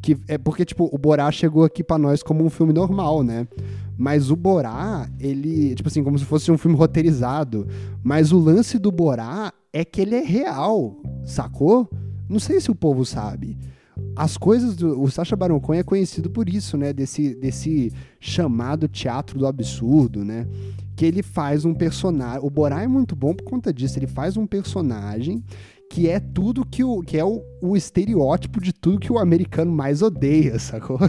que 0.01 0.17
é 0.27 0.37
porque, 0.37 0.65
tipo, 0.65 0.89
o 0.91 0.97
Borá 0.97 1.31
chegou 1.31 1.63
aqui 1.63 1.83
para 1.83 1.97
nós 1.97 2.23
como 2.23 2.43
um 2.43 2.49
filme 2.49 2.73
normal, 2.73 3.23
né? 3.23 3.47
Mas 3.97 4.31
o 4.31 4.35
Borá, 4.35 5.07
ele, 5.19 5.75
tipo 5.75 5.87
assim, 5.87 6.03
como 6.03 6.17
se 6.17 6.25
fosse 6.25 6.51
um 6.51 6.57
filme 6.57 6.75
roteirizado. 6.75 7.67
Mas 8.03 8.31
o 8.31 8.39
lance 8.39 8.79
do 8.79 8.91
Borá 8.91 9.53
é 9.71 9.85
que 9.85 10.01
ele 10.01 10.15
é 10.15 10.23
real, 10.23 10.97
sacou? 11.23 11.87
Não 12.27 12.39
sei 12.39 12.59
se 12.59 12.71
o 12.71 12.75
povo 12.75 13.05
sabe. 13.05 13.57
As 14.15 14.37
coisas 14.37 14.75
do. 14.75 14.99
O 15.01 15.09
Sacha 15.11 15.35
Baron 15.35 15.59
Cohen 15.59 15.81
é 15.81 15.83
conhecido 15.83 16.29
por 16.29 16.49
isso, 16.49 16.77
né? 16.77 16.91
Desse, 16.91 17.35
desse 17.35 17.93
chamado 18.19 18.87
teatro 18.87 19.37
do 19.37 19.45
absurdo, 19.45 20.25
né? 20.25 20.47
Que 21.01 21.05
ele 21.07 21.23
faz 21.23 21.65
um 21.65 21.73
personagem. 21.73 22.45
O 22.45 22.49
Borá 22.51 22.83
é 22.83 22.87
muito 22.87 23.15
bom 23.15 23.33
por 23.33 23.43
conta 23.43 23.73
disso. 23.73 23.97
Ele 23.97 24.05
faz 24.05 24.37
um 24.37 24.45
personagem 24.45 25.43
que 25.89 26.07
é 26.07 26.19
tudo 26.19 26.63
que 26.63 26.83
o 26.83 27.01
que 27.01 27.17
é 27.17 27.25
o, 27.25 27.41
o 27.59 27.75
estereótipo 27.75 28.61
de 28.61 28.71
tudo 28.71 28.99
que 28.99 29.11
o 29.11 29.17
americano 29.17 29.71
mais 29.71 30.03
odeia, 30.03 30.59
sacou? 30.59 30.99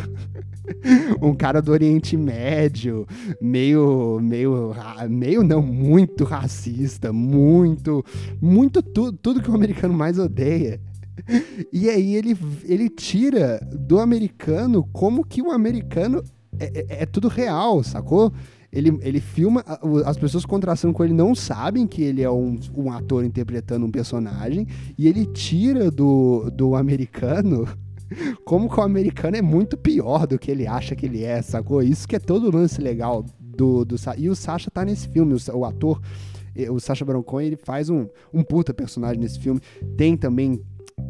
um 1.21 1.35
cara 1.35 1.61
do 1.61 1.73
Oriente 1.73 2.17
Médio, 2.17 3.07
meio, 3.39 4.19
meio, 4.23 4.75
meio 5.11 5.43
não, 5.43 5.61
muito 5.61 6.25
racista, 6.25 7.13
muito, 7.13 8.03
muito 8.41 8.83
tudo, 8.83 9.19
tudo 9.19 9.43
que 9.43 9.51
o 9.51 9.55
americano 9.55 9.93
mais 9.93 10.19
odeia. 10.19 10.81
E 11.71 11.91
aí 11.91 12.15
ele, 12.15 12.35
ele 12.65 12.89
tira 12.89 13.61
do 13.71 14.01
americano 14.01 14.89
como 14.91 15.23
que 15.23 15.43
o 15.43 15.51
americano 15.51 16.25
é, 16.59 16.65
é, 16.65 17.03
é 17.03 17.07
tudo 17.07 17.29
real, 17.29 17.83
sacou? 17.83 18.33
Ele, 18.73 18.99
ele 19.03 19.21
filma, 19.21 19.63
as 20.07 20.17
pessoas 20.17 20.47
contrastando 20.47 20.95
com 20.95 21.05
ele 21.05 21.13
não 21.13 21.35
sabem 21.35 21.87
que 21.87 22.03
ele 22.03 22.23
é 22.23 22.31
um, 22.31 22.59
um 22.75 22.91
ator 22.91 23.23
interpretando 23.23 23.85
um 23.85 23.91
personagem, 23.91 24.67
e 24.97 25.07
ele 25.07 25.27
tira 25.27 25.91
do, 25.91 26.51
do 26.51 26.75
americano 26.75 27.69
como 28.45 28.69
que 28.69 28.79
o 28.79 28.83
americano 28.83 29.37
é 29.37 29.43
muito 29.43 29.77
pior 29.77 30.27
do 30.27 30.39
que 30.39 30.51
ele 30.51 30.67
acha 30.67 30.95
que 30.95 31.07
ele 31.07 31.23
é, 31.23 31.43
sacou? 31.43 31.83
Isso 31.83 32.07
que 32.07 32.17
é 32.17 32.19
todo 32.19 32.49
o 32.49 32.57
lance 32.57 32.81
legal 32.81 33.25
do, 33.39 33.85
do 33.85 33.97
E 34.17 34.29
o 34.29 34.35
Sasha 34.35 34.71
tá 34.71 34.85
nesse 34.85 35.09
filme, 35.09 35.35
o, 35.35 35.59
o 35.59 35.65
ator, 35.65 36.01
eh, 36.55 36.71
o 36.71 36.81
Sacha 36.81 37.05
Baron 37.05 37.23
Cohen, 37.23 37.49
ele 37.49 37.57
faz 37.57 37.91
um, 37.91 38.07
um 38.33 38.43
puta 38.43 38.73
personagem 38.73 39.19
nesse 39.19 39.39
filme. 39.39 39.61
Tem 39.97 40.17
também 40.17 40.63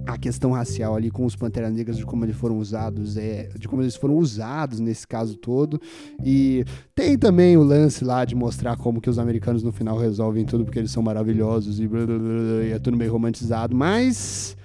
a 0.07 0.19
questão 0.19 0.53
racial 0.53 0.95
ali 0.97 1.11
com 1.11 1.25
os 1.25 1.37
Pantera 1.37 1.71
Negras, 1.71 1.97
de 1.97 2.05
como 2.05 2.25
eles 2.25 2.37
foram 2.37 2.59
usados, 2.59 3.17
é, 3.17 3.49
de 3.59 3.69
como 3.69 3.83
eles 3.83 3.97
foram 3.97 4.17
usados 4.17 4.81
nesse 4.81 5.07
caso 5.07 5.37
todo. 5.37 5.81
E 6.25 6.65
tem 6.95 7.17
também 7.17 7.57
o 7.57 7.63
lance 7.63 8.05
lá 8.05 8.25
de 8.25 8.35
mostrar 8.35 8.77
como 8.77 9.01
que 9.01 9.11
os 9.11 9.19
americanos 9.19 9.63
no 9.63 9.73
final 9.73 9.99
resolvem 9.99 10.45
tudo 10.45 10.65
porque 10.65 10.79
eles 10.79 10.91
são 10.91 11.03
maravilhosos 11.03 11.81
e, 11.81 11.87
blá, 11.87 12.05
blá, 12.05 12.19
blá, 12.19 12.65
e 12.65 12.73
é 12.73 12.79
tudo 12.79 12.97
meio 12.97 13.13
romantizado, 13.13 13.77
mas 13.77 14.57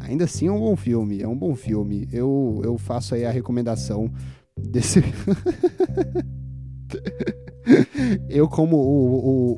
ainda 0.00 0.24
assim 0.24 0.46
é 0.46 0.52
um 0.52 0.60
bom 0.60 0.76
filme, 0.76 1.22
é 1.22 1.28
um 1.28 1.36
bom 1.36 1.54
filme. 1.54 2.08
Eu, 2.12 2.60
eu 2.64 2.78
faço 2.78 3.14
aí 3.14 3.24
a 3.24 3.30
recomendação 3.30 4.10
desse. 4.56 5.02
eu 8.28 8.48
como 8.48 8.76
o, 8.76 9.14
o, 9.14 9.52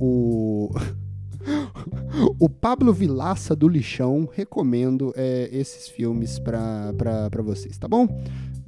o, 0.00 0.70
o 0.70 1.03
o 2.38 2.48
Pablo 2.48 2.92
Vilaça 2.92 3.54
do 3.54 3.68
Lixão, 3.68 4.28
recomendo 4.32 5.12
é, 5.16 5.48
esses 5.52 5.88
filmes 5.88 6.38
para 6.38 7.42
vocês, 7.42 7.78
tá 7.78 7.88
bom? 7.88 8.08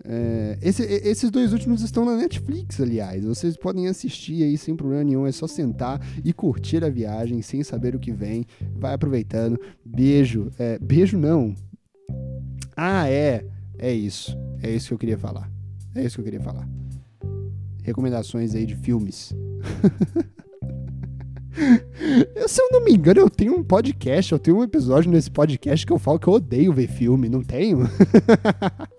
É, 0.08 0.56
esse, 0.62 0.84
esses 0.84 1.30
dois 1.30 1.52
últimos 1.52 1.82
estão 1.82 2.04
na 2.04 2.16
Netflix, 2.16 2.80
aliás. 2.80 3.24
Vocês 3.24 3.56
podem 3.56 3.88
assistir 3.88 4.44
aí 4.44 4.56
sem 4.56 4.76
problema 4.76 5.02
nenhum. 5.02 5.26
É 5.26 5.32
só 5.32 5.46
sentar 5.46 6.00
e 6.24 6.32
curtir 6.32 6.84
a 6.84 6.88
viagem 6.88 7.42
sem 7.42 7.64
saber 7.64 7.96
o 7.96 7.98
que 7.98 8.12
vem. 8.12 8.46
Vai 8.76 8.94
aproveitando. 8.94 9.60
Beijo. 9.84 10.50
É, 10.58 10.78
beijo 10.78 11.18
não. 11.18 11.54
Ah, 12.76 13.10
é. 13.10 13.44
É 13.78 13.92
isso. 13.92 14.36
É 14.62 14.70
isso 14.70 14.88
que 14.88 14.94
eu 14.94 14.98
queria 14.98 15.18
falar. 15.18 15.50
É 15.94 16.04
isso 16.04 16.16
que 16.16 16.20
eu 16.20 16.24
queria 16.24 16.40
falar. 16.40 16.68
Recomendações 17.82 18.54
aí 18.54 18.64
de 18.64 18.76
filmes. 18.76 19.34
Se 22.46 22.60
eu 22.60 22.68
não 22.70 22.84
me 22.84 22.92
engano, 22.92 23.20
eu 23.20 23.30
tenho 23.30 23.56
um 23.56 23.62
podcast, 23.64 24.32
eu 24.32 24.38
tenho 24.38 24.58
um 24.58 24.62
episódio 24.62 25.10
nesse 25.10 25.30
podcast 25.30 25.84
que 25.84 25.92
eu 25.92 25.98
falo 25.98 26.18
que 26.18 26.28
eu 26.28 26.34
odeio 26.34 26.72
ver 26.72 26.88
filme, 26.88 27.28
não 27.28 27.42
tenho? 27.42 27.80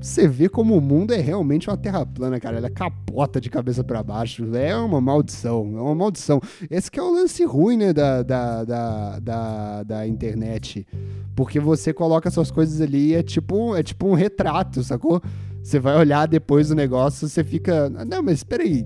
Você 0.00 0.26
vê 0.28 0.48
como 0.48 0.76
o 0.76 0.80
mundo 0.80 1.12
é 1.12 1.18
realmente 1.18 1.68
uma 1.68 1.76
terra 1.76 2.04
plana, 2.04 2.38
cara. 2.40 2.58
Ela 2.58 2.70
capota 2.70 3.40
de 3.40 3.48
cabeça 3.50 3.82
para 3.82 4.02
baixo. 4.02 4.54
É 4.54 4.76
uma 4.76 5.00
maldição, 5.00 5.76
é 5.76 5.80
uma 5.80 5.94
maldição. 5.94 6.40
Esse 6.70 6.90
que 6.90 6.98
é 6.98 7.02
o 7.02 7.12
lance 7.12 7.44
ruim, 7.44 7.76
né, 7.76 7.92
da, 7.92 8.22
da, 8.22 8.64
da, 8.64 9.18
da, 9.18 9.82
da 9.82 10.06
internet. 10.06 10.86
Porque 11.34 11.60
você 11.60 11.92
coloca 11.92 12.30
suas 12.30 12.50
coisas 12.50 12.80
ali 12.80 13.14
é 13.14 13.22
tipo, 13.22 13.76
é 13.76 13.82
tipo 13.82 14.06
um 14.06 14.14
retrato, 14.14 14.82
sacou? 14.82 15.22
Você 15.62 15.78
vai 15.78 15.96
olhar 15.96 16.26
depois 16.26 16.68
do 16.68 16.74
negócio, 16.74 17.28
você 17.28 17.44
fica. 17.44 17.88
Não, 17.90 18.22
mas 18.22 18.38
espera 18.38 18.62
aí 18.62 18.84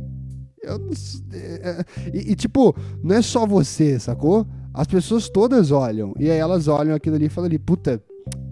eu 0.64 0.78
não, 0.78 0.90
é, 1.33 1.85
e, 2.12 2.33
e, 2.33 2.35
tipo, 2.35 2.75
não 3.02 3.16
é 3.16 3.23
só 3.23 3.47
você, 3.47 3.99
sacou? 3.99 4.47
As 4.73 4.87
pessoas 4.87 5.28
todas 5.28 5.71
olham. 5.71 6.12
E 6.18 6.30
aí 6.30 6.38
elas 6.38 6.66
olham 6.66 6.94
aquilo 6.94 7.16
ali 7.16 7.26
e 7.26 7.28
falam 7.28 7.47
ali, 7.47 7.59
puta, 7.59 8.02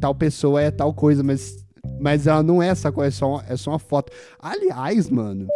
tal 0.00 0.14
pessoa 0.14 0.62
é 0.62 0.70
tal 0.70 0.94
coisa, 0.94 1.22
mas, 1.22 1.64
mas 2.00 2.26
ela 2.26 2.42
não 2.42 2.62
é, 2.62 2.74
sacou? 2.74 3.02
É 3.02 3.10
só, 3.10 3.34
uma, 3.34 3.44
é 3.48 3.56
só 3.56 3.70
uma 3.70 3.78
foto. 3.78 4.12
Aliás, 4.38 5.10
mano. 5.10 5.46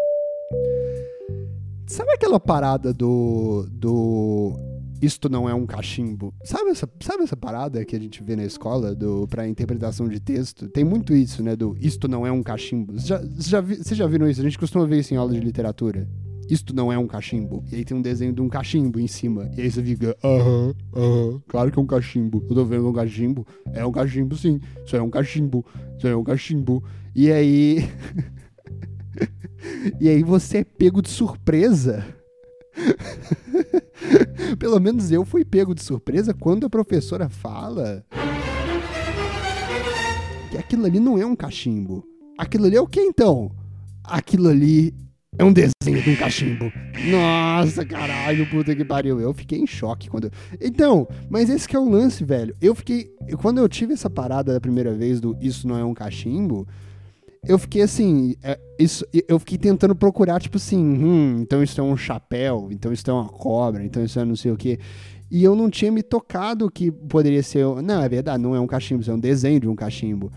Sabe 1.86 2.12
aquela 2.12 2.40
parada 2.40 2.92
do. 2.92 3.66
do. 3.70 4.58
Isto 5.00 5.28
não 5.28 5.48
é 5.48 5.54
um 5.54 5.66
cachimbo. 5.66 6.34
Sabe 6.42 6.70
essa, 6.70 6.88
sabe 7.00 7.22
essa 7.22 7.36
parada 7.36 7.84
que 7.84 7.94
a 7.94 8.00
gente 8.00 8.22
vê 8.22 8.34
na 8.34 8.44
escola 8.44 8.94
do, 8.94 9.28
pra 9.28 9.46
interpretação 9.46 10.08
de 10.08 10.18
texto? 10.18 10.68
Tem 10.68 10.82
muito 10.82 11.14
isso, 11.14 11.42
né? 11.42 11.54
Do 11.54 11.76
isto 11.78 12.08
não 12.08 12.26
é 12.26 12.32
um 12.32 12.42
cachimbo. 12.42 12.94
Vocês 12.94 13.06
já, 13.06 13.62
já, 13.62 13.94
já 13.94 14.06
viram 14.06 14.28
isso? 14.28 14.40
A 14.40 14.44
gente 14.44 14.58
costuma 14.58 14.86
ver 14.86 14.98
isso 14.98 15.12
em 15.12 15.18
aula 15.18 15.32
de 15.32 15.38
literatura 15.38 16.08
isto 16.48 16.74
não 16.74 16.92
é 16.92 16.98
um 16.98 17.06
cachimbo. 17.06 17.64
E 17.70 17.76
aí 17.76 17.84
tem 17.84 17.96
um 17.96 18.02
desenho 18.02 18.32
de 18.32 18.40
um 18.40 18.48
cachimbo 18.48 19.00
em 19.00 19.06
cima. 19.06 19.50
E 19.56 19.62
aí 19.62 19.70
você 19.70 19.82
fica, 19.82 20.16
aham, 20.22 20.74
aham, 20.94 21.42
claro 21.48 21.70
que 21.70 21.78
é 21.78 21.82
um 21.82 21.86
cachimbo. 21.86 22.44
Eu 22.48 22.54
tô 22.54 22.64
vendo 22.64 22.88
um 22.88 22.92
cachimbo. 22.92 23.46
É 23.72 23.84
um 23.84 23.92
cachimbo, 23.92 24.36
sim. 24.36 24.60
Isso 24.84 24.96
é 24.96 25.02
um 25.02 25.10
cachimbo. 25.10 25.64
Isso 25.96 26.06
é 26.06 26.16
um 26.16 26.24
cachimbo. 26.24 26.82
E 27.14 27.30
aí. 27.32 27.88
e 30.00 30.08
aí 30.08 30.22
você 30.22 30.58
é 30.58 30.64
pego 30.64 31.02
de 31.02 31.08
surpresa. 31.08 32.04
Pelo 34.58 34.78
menos 34.78 35.10
eu 35.10 35.24
fui 35.24 35.44
pego 35.44 35.74
de 35.74 35.82
surpresa 35.82 36.34
quando 36.34 36.66
a 36.66 36.70
professora 36.70 37.28
fala 37.28 38.04
que 40.50 40.58
aquilo 40.58 40.86
ali 40.86 41.00
não 41.00 41.18
é 41.18 41.26
um 41.26 41.34
cachimbo. 41.36 42.04
Aquilo 42.38 42.66
ali 42.66 42.76
é 42.76 42.80
o 42.80 42.86
que 42.86 43.00
então? 43.00 43.50
Aquilo 44.04 44.48
ali 44.48 44.94
é 45.38 45.44
um 45.44 45.52
desenho 45.52 46.02
de 46.02 46.10
um 46.10 46.16
cachimbo. 46.16 46.72
Nossa, 47.10 47.84
caralho, 47.84 48.48
puta 48.48 48.74
que 48.74 48.84
pariu. 48.84 49.20
Eu 49.20 49.34
fiquei 49.34 49.58
em 49.58 49.66
choque 49.66 50.08
quando. 50.08 50.30
Então, 50.60 51.06
mas 51.28 51.50
esse 51.50 51.68
que 51.68 51.76
é 51.76 51.78
o 51.78 51.88
lance, 51.88 52.24
velho. 52.24 52.56
Eu 52.60 52.74
fiquei. 52.74 53.10
Quando 53.40 53.58
eu 53.58 53.68
tive 53.68 53.92
essa 53.92 54.08
parada 54.08 54.52
da 54.52 54.60
primeira 54.60 54.94
vez 54.94 55.20
do 55.20 55.36
Isso 55.40 55.68
não 55.68 55.78
é 55.78 55.84
um 55.84 55.92
cachimbo, 55.92 56.66
eu 57.46 57.58
fiquei 57.58 57.82
assim. 57.82 58.34
É, 58.42 58.58
isso, 58.78 59.04
eu 59.28 59.38
fiquei 59.38 59.58
tentando 59.58 59.94
procurar, 59.94 60.40
tipo 60.40 60.56
assim, 60.56 60.78
hum, 60.78 61.38
então 61.40 61.62
isso 61.62 61.80
é 61.80 61.84
um 61.84 61.96
chapéu, 61.96 62.68
então 62.70 62.92
isso 62.92 63.08
é 63.08 63.12
uma 63.12 63.28
cobra, 63.28 63.84
então 63.84 64.02
isso 64.04 64.18
é 64.18 64.24
não 64.24 64.36
sei 64.36 64.52
o 64.52 64.56
quê. 64.56 64.78
E 65.30 65.42
eu 65.42 65.56
não 65.56 65.68
tinha 65.68 65.90
me 65.90 66.02
tocado 66.02 66.70
que 66.70 66.90
poderia 66.90 67.42
ser. 67.42 67.64
Não, 67.82 68.02
é 68.02 68.08
verdade, 68.08 68.42
não 68.42 68.54
é 68.54 68.60
um 68.60 68.66
cachimbo, 68.66 69.02
isso 69.02 69.10
é 69.10 69.14
um 69.14 69.18
desenho 69.18 69.60
de 69.60 69.68
um 69.68 69.74
cachimbo. 69.74 70.32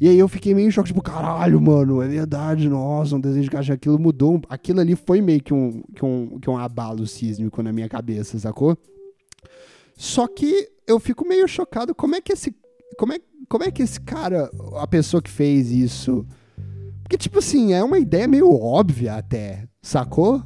E 0.00 0.08
aí 0.08 0.18
eu 0.18 0.28
fiquei 0.28 0.54
meio 0.54 0.68
em 0.68 0.70
choque, 0.70 0.88
tipo, 0.88 1.02
caralho, 1.02 1.60
mano, 1.60 2.00
é 2.00 2.06
verdade, 2.06 2.68
nossa, 2.68 3.16
um 3.16 3.20
desenho 3.20 3.42
de 3.42 3.50
cachorro, 3.50 3.74
aquilo 3.74 3.98
mudou. 3.98 4.40
Aquilo 4.48 4.80
ali 4.80 4.94
foi 4.94 5.20
meio 5.20 5.42
que 5.42 5.52
um, 5.52 5.82
que 5.94 6.04
um, 6.04 6.38
que 6.38 6.48
um 6.48 6.56
abalo 6.56 7.04
sísmico 7.06 7.62
na 7.62 7.72
minha 7.72 7.88
cabeça, 7.88 8.38
sacou? 8.38 8.78
Só 9.96 10.28
que 10.28 10.68
eu 10.86 11.00
fico 11.00 11.26
meio 11.26 11.48
chocado, 11.48 11.94
como 11.94 12.14
é 12.14 12.20
que 12.20 12.32
esse. 12.32 12.54
Como 12.96 13.12
é, 13.12 13.18
como 13.48 13.64
é 13.64 13.70
que 13.70 13.82
esse 13.82 14.00
cara, 14.00 14.48
a 14.76 14.86
pessoa 14.86 15.20
que 15.20 15.30
fez 15.30 15.72
isso. 15.72 16.24
Porque, 17.02 17.18
tipo 17.18 17.40
assim, 17.40 17.72
é 17.72 17.82
uma 17.82 17.98
ideia 17.98 18.28
meio 18.28 18.52
óbvia 18.52 19.16
até, 19.16 19.66
sacou? 19.82 20.42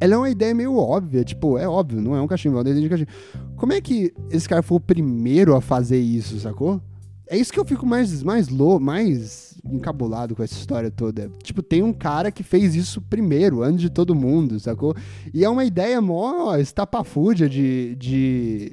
Ela 0.00 0.14
é 0.14 0.16
uma 0.16 0.30
ideia 0.30 0.54
meio 0.54 0.76
óbvia, 0.76 1.24
tipo, 1.24 1.58
é 1.58 1.68
óbvio, 1.68 2.00
não 2.00 2.14
é 2.14 2.20
um 2.20 2.26
cachimbo, 2.26 2.56
é 2.58 2.60
um 2.60 2.64
desenho 2.64 2.84
de 2.84 2.88
cachimbo. 2.88 3.10
Como 3.56 3.72
é 3.72 3.80
que 3.80 4.14
esse 4.30 4.48
cara 4.48 4.62
foi 4.62 4.76
o 4.76 4.80
primeiro 4.80 5.54
a 5.54 5.60
fazer 5.60 5.98
isso, 5.98 6.38
sacou? 6.38 6.80
É 7.28 7.36
isso 7.36 7.52
que 7.52 7.58
eu 7.58 7.64
fico 7.64 7.84
mais, 7.84 8.22
mais 8.22 8.48
louco, 8.48 8.84
mais 8.84 9.58
encabulado 9.64 10.36
com 10.36 10.42
essa 10.42 10.54
história 10.54 10.90
toda. 10.90 11.28
Tipo, 11.42 11.60
tem 11.60 11.82
um 11.82 11.92
cara 11.92 12.30
que 12.30 12.44
fez 12.44 12.76
isso 12.76 13.00
primeiro, 13.00 13.62
antes 13.62 13.80
de 13.80 13.90
todo 13.90 14.14
mundo, 14.14 14.60
sacou? 14.60 14.94
E 15.34 15.44
é 15.44 15.48
uma 15.48 15.64
ideia 15.64 16.00
mó 16.00 16.54
estapafúdia 16.56 17.48
de, 17.48 17.96
de, 17.96 18.72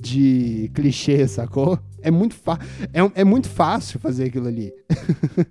de 0.00 0.70
clichê, 0.72 1.28
sacou? 1.28 1.78
É 2.00 2.10
muito, 2.10 2.36
é, 2.92 3.20
é 3.20 3.24
muito 3.24 3.48
fácil 3.48 4.00
fazer 4.00 4.24
aquilo 4.24 4.48
ali. 4.48 4.72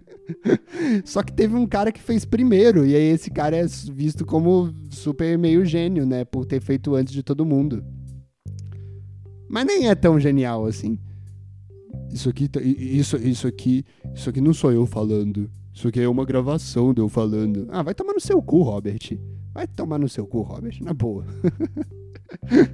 Só 1.05 1.21
que 1.21 1.31
teve 1.31 1.55
um 1.55 1.67
cara 1.67 1.91
que 1.91 2.01
fez 2.01 2.25
primeiro, 2.25 2.85
e 2.85 2.95
aí 2.95 3.11
esse 3.11 3.29
cara 3.29 3.57
é 3.57 3.65
visto 3.91 4.25
como 4.25 4.73
super 4.89 5.37
meio 5.37 5.63
gênio, 5.65 6.05
né? 6.05 6.25
Por 6.25 6.45
ter 6.45 6.61
feito 6.61 6.95
antes 6.95 7.13
de 7.13 7.21
todo 7.21 7.45
mundo. 7.45 7.83
Mas 9.47 9.65
nem 9.65 9.87
é 9.87 9.95
tão 9.95 10.19
genial 10.19 10.65
assim. 10.65 10.97
Isso 12.11 12.29
aqui, 12.29 12.47
tá, 12.47 12.61
isso, 12.61 13.17
isso 13.17 13.47
aqui, 13.47 13.85
isso 14.13 14.29
aqui 14.29 14.41
não 14.41 14.53
sou 14.53 14.71
eu 14.71 14.85
falando. 14.85 15.49
Isso 15.73 15.87
aqui 15.87 15.99
é 15.99 16.09
uma 16.09 16.25
gravação 16.25 16.93
de 16.93 17.01
eu 17.01 17.07
falando. 17.07 17.67
Ah, 17.69 17.83
vai 17.83 17.93
tomar 17.93 18.13
no 18.13 18.19
seu 18.19 18.41
cu, 18.41 18.63
Robert. 18.63 19.17
Vai 19.53 19.67
tomar 19.67 19.99
no 19.99 20.09
seu 20.09 20.25
cu, 20.25 20.41
Robert, 20.41 20.77
na 20.81 20.93
boa. 20.93 21.25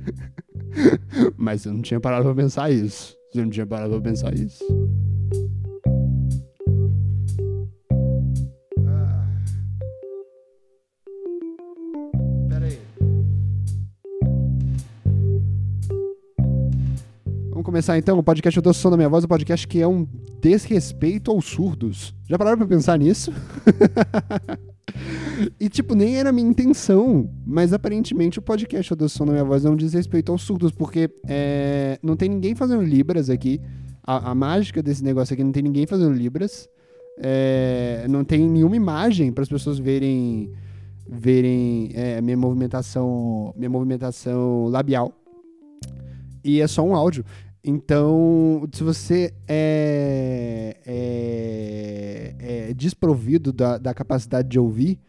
Mas 1.38 1.66
eu 1.66 1.74
não 1.74 1.82
tinha 1.82 2.00
parado 2.00 2.24
pra 2.24 2.36
pensar 2.36 2.72
isso. 2.72 3.16
Eu 3.34 3.44
não 3.44 3.50
tinha 3.50 3.66
parado 3.66 3.92
pra 3.92 4.02
pensar 4.02 4.34
isso. 4.34 4.64
Começar 17.74 17.98
então 17.98 18.20
o 18.20 18.22
podcast 18.22 18.56
Eu 18.56 18.62
Dou 18.62 18.72
Som 18.72 18.92
da 18.92 18.98
Minha 18.98 19.10
Voz, 19.10 19.24
o 19.24 19.26
um 19.26 19.28
podcast 19.28 19.68
que 19.68 19.82
é 19.82 19.88
um 19.88 20.08
desrespeito 20.40 21.32
aos 21.32 21.46
surdos. 21.46 22.14
Já 22.30 22.38
pararam 22.38 22.60
pra 22.60 22.68
pensar 22.68 23.00
nisso? 23.00 23.34
e, 25.60 25.68
tipo, 25.70 25.96
nem 25.96 26.18
era 26.18 26.32
minha 26.32 26.48
intenção, 26.48 27.28
mas 27.44 27.74
aparentemente 27.74 28.38
o 28.38 28.44
podcast 28.44 28.92
Eu 28.92 28.96
Dou 28.96 29.08
da 29.08 29.26
Minha 29.26 29.44
Voz 29.44 29.66
é 29.66 29.72
um 29.72 29.76
desrespeito 29.76 30.32
aos 30.32 30.44
surdos, 30.44 30.72
porque 30.72 31.10
é, 31.28 31.98
não 32.04 32.16
tem 32.16 32.30
ninguém 32.30 32.54
fazendo 32.54 32.84
Libras 32.84 33.28
aqui. 33.28 33.60
A, 34.04 34.30
a, 34.30 34.36
mágica 34.36 34.84
desse 34.84 35.04
negócio 35.04 35.34
aqui 35.34 35.44
não 35.44 35.52
tem 35.52 35.64
ninguém 35.64 35.88
fazendo 35.88 36.14
Libras. 36.14 36.70
É, 37.18 38.06
não 38.08 38.24
tem 38.24 38.48
nenhuma 38.48 38.76
imagem 38.76 39.32
para 39.32 39.42
as 39.42 39.50
pessoas 39.50 39.80
verem 39.80 40.52
verem 41.10 41.90
é, 41.96 42.22
minha 42.22 42.38
movimentação 42.38 43.52
minha 43.58 43.70
movimentação 43.70 44.68
labial 44.68 45.12
e 46.44 46.62
é 46.62 46.68
só 46.68 46.82
um 46.82 46.96
áudio 46.96 47.26
então, 47.64 48.68
se 48.74 48.84
você 48.84 49.34
é, 49.48 50.76
é, 50.86 52.36
é 52.70 52.74
desprovido 52.74 53.54
da, 53.54 53.78
da, 53.78 53.94
capacidade 53.94 54.50
de 54.50 54.60
ouvir, 54.60 55.00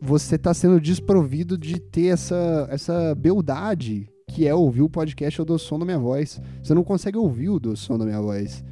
você 0.00 0.36
está 0.36 0.52
sendo 0.52 0.78
desprovido 0.78 1.56
de 1.56 1.80
ter 1.80 2.08
essa, 2.08 2.68
essa 2.70 3.14
beldade 3.14 4.10
que 4.28 4.46
é 4.46 4.54
ouvir 4.54 4.82
o 4.82 4.90
podcast 4.90 5.40
ou 5.40 5.46
do 5.46 5.58
som 5.58 5.78
da 5.78 5.86
minha 5.86 5.98
voz. 5.98 6.38
Você 6.62 6.74
não 6.74 6.84
consegue 6.84 7.16
ouvir 7.16 7.48
o 7.48 7.58
do 7.58 7.74
som 7.74 7.96
da 7.96 8.04
minha 8.04 8.20
voz. 8.20 8.62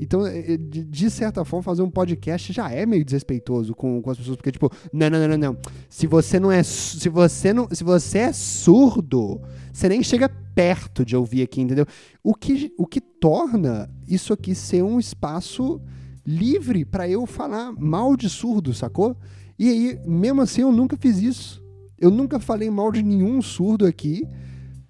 Então, 0.00 0.26
é, 0.26 0.52
é, 0.52 0.56
de, 0.56 1.10
certa 1.10 1.44
forma, 1.44 1.62
fazer 1.62 1.82
um 1.82 1.90
podcast 1.90 2.50
já 2.50 2.70
é 2.70 2.86
meio 2.86 3.04
desrespeitoso 3.04 3.74
com, 3.74 4.00
com 4.00 4.10
as 4.10 4.16
pessoas, 4.16 4.36
porque, 4.36 4.52
tipo, 4.52 4.70
não, 4.90 5.10
não, 5.10 5.18
não, 5.20 5.28
não, 5.28 5.38
não. 5.38 5.56
Se 5.90 6.06
você 6.06 6.40
não 6.40 6.50
é. 6.50 6.62
Se 6.62 7.08
você 7.10 7.52
não. 7.52 7.68
Se 7.70 7.84
você 7.84 8.18
é 8.18 8.32
surdo, 8.32 9.40
você 9.78 9.88
nem 9.88 10.02
chega 10.02 10.28
perto 10.28 11.04
de 11.04 11.14
ouvir 11.14 11.40
aqui, 11.42 11.60
entendeu? 11.60 11.86
O 12.20 12.34
que, 12.34 12.74
o 12.76 12.84
que 12.84 13.00
torna 13.00 13.88
isso 14.08 14.32
aqui 14.32 14.52
ser 14.52 14.82
um 14.82 14.98
espaço 14.98 15.80
livre 16.26 16.84
para 16.84 17.08
eu 17.08 17.24
falar 17.26 17.72
mal 17.78 18.16
de 18.16 18.28
surdo, 18.28 18.74
sacou? 18.74 19.16
E 19.56 19.68
aí, 19.68 20.00
mesmo 20.04 20.40
assim, 20.40 20.62
eu 20.62 20.72
nunca 20.72 20.96
fiz 20.96 21.18
isso. 21.18 21.64
Eu 21.96 22.10
nunca 22.10 22.40
falei 22.40 22.68
mal 22.68 22.90
de 22.90 23.04
nenhum 23.04 23.40
surdo 23.40 23.86
aqui. 23.86 24.26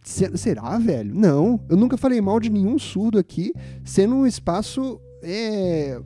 Será, 0.03 0.79
velho? 0.79 1.15
Não, 1.15 1.61
eu 1.69 1.77
nunca 1.77 1.99
falei 1.99 2.23
mal 2.23 2.41
de 2.41 2.49
nenhum 2.49 2.79
surdo 2.79 3.19
aqui, 3.19 3.53
sendo 3.85 4.15
um 4.15 4.27
espaço 4.27 4.99
é, 5.23 6.01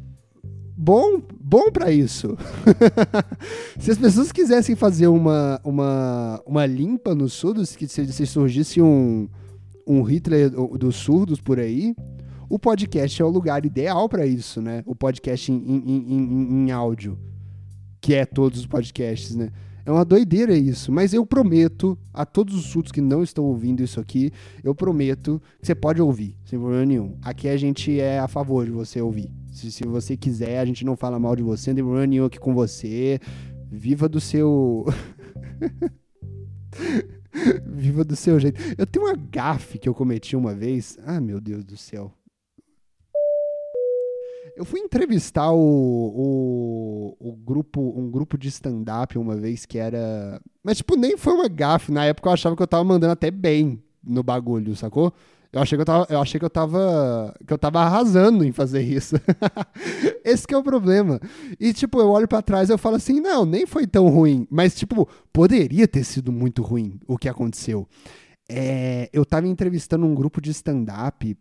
bom, 0.77 1.23
bom 1.53 1.71
para 1.71 1.93
isso. 1.93 2.35
se 3.79 3.91
as 3.91 3.99
pessoas 3.99 4.33
quisessem 4.33 4.75
fazer 4.75 5.07
uma, 5.09 5.61
uma, 5.63 6.43
uma 6.47 6.65
limpa 6.65 7.15
nos 7.15 7.35
surdos, 7.35 7.77
que 7.77 7.87
se, 7.87 8.11
se 8.11 8.25
surgisse 8.25 8.81
um, 8.81 9.29
um 9.87 10.01
Hitler 10.03 10.49
dos 10.51 10.97
surdos 10.97 11.43
por 11.43 11.61
aí, 11.61 11.95
o 12.49 12.59
podcast 12.59 13.21
é 13.21 13.25
o 13.25 13.29
lugar 13.29 13.67
ideal 13.67 14.09
para 14.09 14.25
isso, 14.25 14.63
né? 14.63 14.83
O 14.87 14.95
podcast 14.95 15.53
em, 15.53 15.57
em, 15.57 16.15
em, 16.15 16.65
em 16.65 16.71
áudio, 16.71 17.19
que 18.01 18.15
é 18.15 18.25
todos 18.25 18.61
os 18.61 18.67
podcasts, 18.67 19.37
né? 19.37 19.51
É 19.85 19.91
uma 19.91 20.07
doideira 20.07 20.57
isso, 20.57 20.91
mas 20.91 21.13
eu 21.13 21.27
prometo 21.27 21.99
a 22.15 22.25
todos 22.25 22.55
os 22.55 22.65
surdos 22.67 22.93
que 22.93 23.01
não 23.03 23.23
estão 23.23 23.45
ouvindo 23.45 23.83
isso 23.83 24.01
aqui, 24.01 24.31
eu 24.65 24.75
prometo 24.75 25.43
que 25.61 25.67
você 25.67 25.75
pode 25.75 26.01
ouvir, 26.01 26.35
sem 26.47 26.59
problema 26.59 26.87
nenhum. 26.87 27.19
Aqui 27.21 27.47
a 27.47 27.59
gente 27.59 28.01
é 28.01 28.19
a 28.19 28.29
favor 28.29 28.65
de 28.65 28.71
você 28.71 29.03
ouvir. 29.03 29.42
Se, 29.53 29.71
se 29.71 29.85
você 29.85 30.17
quiser, 30.17 30.59
a 30.59 30.65
gente 30.65 30.85
não 30.85 30.97
fala 30.97 31.19
mal 31.19 31.37
de 31.37 31.43
você, 31.43 31.75
não 31.75 31.95
tem 31.95 32.07
nenhum 32.07 32.25
aqui 32.25 32.41
com 32.41 32.55
você. 32.55 33.21
Viva 33.71 34.09
do 34.09 34.21
seu. 34.21 34.87
Viva 37.67 38.03
do 38.03 38.17
seu 38.17 38.41
jeito. 38.41 38.61
Eu 38.79 38.87
tenho 38.87 39.07
uma 39.07 39.15
gafe 39.15 39.79
que 39.79 39.89
eu 39.89 39.95
cometi 39.95 40.35
uma 40.35 40.55
vez. 40.55 40.99
Ah, 41.05 41.21
meu 41.21 41.41
Deus 41.41 41.65
do 41.65 41.77
céu. 41.77 42.13
Eu 44.57 44.65
fui 44.65 44.81
entrevistar 44.81 45.51
o, 45.51 45.59
o, 45.59 47.17
o 47.19 47.37
grupo, 47.37 47.81
um 47.97 48.11
grupo 48.11 48.37
de 48.37 48.49
stand-up 48.49 49.19
uma 49.19 49.37
vez 49.37 49.67
que 49.67 49.79
era. 49.79 50.41
Mas, 50.63 50.79
tipo, 50.79 50.97
nem 50.97 51.17
foi 51.17 51.35
uma 51.35 51.49
gafe. 51.49 51.93
Na 51.93 52.07
época 52.07 52.29
eu 52.29 52.33
achava 52.33 52.57
que 52.57 52.63
eu 52.63 52.67
tava 52.67 52.85
mandando 52.85 53.13
até 53.13 53.31
bem 53.31 53.83
no 54.03 54.23
bagulho, 54.23 54.77
sacou? 54.77 55.13
Eu 55.53 55.61
achei 55.61 55.77
que 55.77 55.83
eu 55.83 55.85
tava, 55.85 56.07
eu 56.09 56.21
achei 56.21 56.41
que 56.41 56.47
eu 56.47 56.51
tava, 56.51 57.35
que 57.47 57.53
eu 57.53 57.59
tava 57.59 57.81
arrasando 57.81 58.43
em 58.43 58.53
fazer 58.53 58.81
isso. 58.81 59.17
Esse 60.25 60.47
que 60.47 60.55
é 60.55 60.57
o 60.57 60.63
problema. 60.63 61.21
E 61.61 61.75
tipo, 61.75 62.01
eu 62.01 62.09
olho 62.09 62.27
para 62.27 62.41
trás 62.41 62.71
e 62.71 62.73
eu 62.73 62.79
falo 62.79 62.97
assim, 62.97 63.21
não, 63.21 63.45
nem 63.45 63.67
foi 63.67 63.87
tão 63.87 64.09
ruim, 64.09 64.47
mas 64.51 64.75
tipo, 64.75 65.07
poderia 65.31 65.87
ter 65.87 66.05
sido 66.05 66.33
muito 66.33 66.63
ruim 66.63 66.99
o 67.07 67.19
que 67.19 67.29
aconteceu. 67.29 67.87
É, 68.49 69.11
eu 69.13 69.27
tava 69.27 69.47
entrevistando 69.47 70.07
um 70.07 70.15
grupo 70.15 70.41
de 70.41 70.51
stand-up 70.51 71.37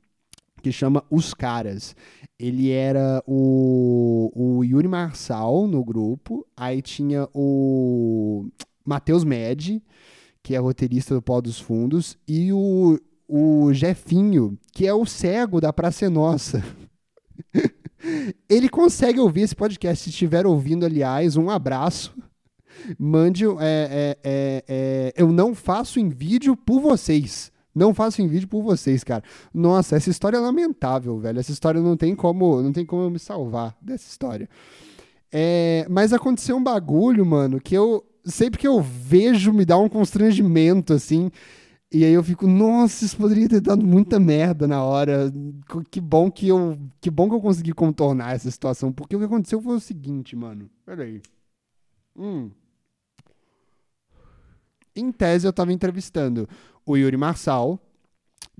que 0.61 0.71
chama 0.73 1.03
Os 1.09 1.33
Caras. 1.33 1.95
Ele 2.37 2.69
era 2.69 3.23
o, 3.25 4.29
o 4.35 4.63
Yuri 4.63 4.89
Marçal 4.89 5.67
no 5.67 5.83
grupo, 5.85 6.45
aí 6.55 6.81
tinha 6.81 7.29
o 7.33 8.45
Matheus 8.85 9.23
Med, 9.23 9.81
que 10.43 10.53
é 10.53 10.59
roteirista 10.59 11.13
do 11.15 11.21
Pó 11.21 11.39
dos 11.39 11.59
Fundos, 11.59 12.17
e 12.27 12.51
o, 12.51 12.99
o 13.33 13.71
Jefinho, 13.71 14.59
que 14.73 14.85
é 14.85 14.93
o 14.93 15.05
cego 15.05 15.61
da 15.61 15.71
Praça 15.71 16.09
Nossa. 16.09 16.61
Ele 18.49 18.67
consegue 18.67 19.21
ouvir 19.21 19.43
esse 19.43 19.55
podcast. 19.55 20.03
Se 20.03 20.09
estiver 20.09 20.45
ouvindo, 20.45 20.85
aliás, 20.85 21.37
um 21.37 21.49
abraço. 21.49 22.13
Mande. 22.99 23.45
É, 23.45 23.47
é, 23.59 24.17
é, 24.21 24.63
é 24.67 25.13
eu 25.15 25.31
não 25.31 25.55
faço 25.55 25.97
em 25.97 26.09
vídeo 26.09 26.57
por 26.57 26.81
vocês. 26.81 27.53
Não 27.73 27.93
faço 27.93 28.21
em 28.21 28.27
vídeo 28.27 28.49
por 28.49 28.61
vocês, 28.61 29.01
cara. 29.01 29.23
Nossa, 29.53 29.95
essa 29.95 30.09
história 30.09 30.35
é 30.35 30.39
lamentável, 30.41 31.17
velho. 31.17 31.39
Essa 31.39 31.53
história 31.53 31.79
não 31.79 31.95
tem 31.95 32.13
como, 32.13 32.61
não 32.61 32.73
tem 32.73 32.85
como 32.85 33.03
eu 33.03 33.09
me 33.09 33.19
salvar 33.19 33.77
dessa 33.81 34.09
história. 34.09 34.49
É, 35.31 35.87
mas 35.89 36.11
aconteceu 36.11 36.57
um 36.57 36.63
bagulho, 36.63 37.25
mano, 37.25 37.61
que 37.61 37.73
eu 37.73 38.03
sempre 38.25 38.59
que 38.59 38.67
eu 38.67 38.81
vejo 38.81 39.53
me 39.53 39.63
dá 39.63 39.77
um 39.77 39.87
constrangimento 39.87 40.91
assim. 40.91 41.31
E 41.93 42.05
aí 42.05 42.13
eu 42.13 42.23
fico, 42.23 42.47
nossa, 42.47 43.03
isso 43.03 43.17
poderia 43.17 43.49
ter 43.49 43.59
dado 43.59 43.85
muita 43.85 44.17
merda 44.17 44.65
na 44.65 44.81
hora. 44.81 45.31
Que 45.89 45.99
bom 45.99 46.31
que 46.31 46.47
eu, 46.47 46.79
que 47.01 47.11
bom 47.11 47.27
que 47.27 47.35
eu 47.35 47.41
consegui 47.41 47.73
contornar 47.73 48.33
essa 48.33 48.49
situação, 48.49 48.93
porque 48.93 49.13
o 49.13 49.19
que 49.19 49.25
aconteceu 49.25 49.61
foi 49.61 49.75
o 49.75 49.79
seguinte, 49.79 50.33
mano. 50.33 50.69
Peraí. 50.85 51.21
Hum. 52.17 52.49
Em 54.95 55.11
tese 55.11 55.45
eu 55.45 55.51
tava 55.51 55.73
entrevistando 55.73 56.47
o 56.85 56.95
Yuri 56.95 57.17
Marçal. 57.17 57.77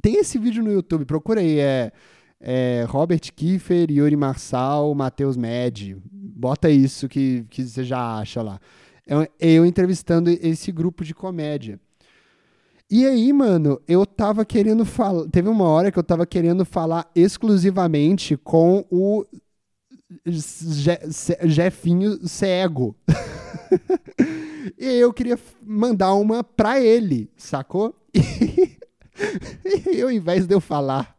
Tem 0.01 0.15
esse 0.15 0.37
vídeo 0.37 0.61
no 0.61 0.71
YouTube, 0.71 1.05
procura 1.05 1.39
aí, 1.39 1.57
é, 1.57 1.91
é, 2.37 2.85
Robert 2.89 3.21
Kiefer, 3.33 3.89
Yuri 3.89 4.17
Marçal, 4.17 4.93
Matheus 4.93 5.37
Med. 5.37 5.95
Bota 6.11 6.69
isso 6.69 7.07
que, 7.07 7.45
que 7.49 7.63
você 7.63 7.83
já 7.85 8.17
acha 8.17 8.41
lá. 8.41 8.59
Eu, 9.07 9.25
eu 9.39 9.65
entrevistando 9.65 10.29
esse 10.29 10.69
grupo 10.71 11.05
de 11.05 11.13
comédia. 11.13 11.79
E 12.91 13.06
aí, 13.06 13.32
mano, 13.32 13.82
eu 13.88 14.06
tava 14.06 14.43
querendo 14.43 14.84
falar. 14.84 15.25
Teve 15.30 15.47
uma 15.47 15.63
hora 15.63 15.89
que 15.89 15.97
eu 15.97 16.04
tava 16.04 16.25
querendo 16.25 16.65
falar 16.65 17.10
exclusivamente 17.15 18.36
com 18.36 18.86
o 18.91 19.25
Je 20.25 20.99
Jefinho 21.45 22.27
cego. 22.27 22.93
e 24.77 24.86
eu 24.86 25.13
queria 25.13 25.39
mandar 25.65 26.13
uma 26.15 26.43
pra 26.43 26.82
ele, 26.82 27.32
sacou? 27.38 27.95
E, 29.63 29.97
e 29.97 30.01
ao 30.01 30.10
invés 30.10 30.47
de 30.47 30.56
eu 30.56 30.60
falar, 30.60 31.15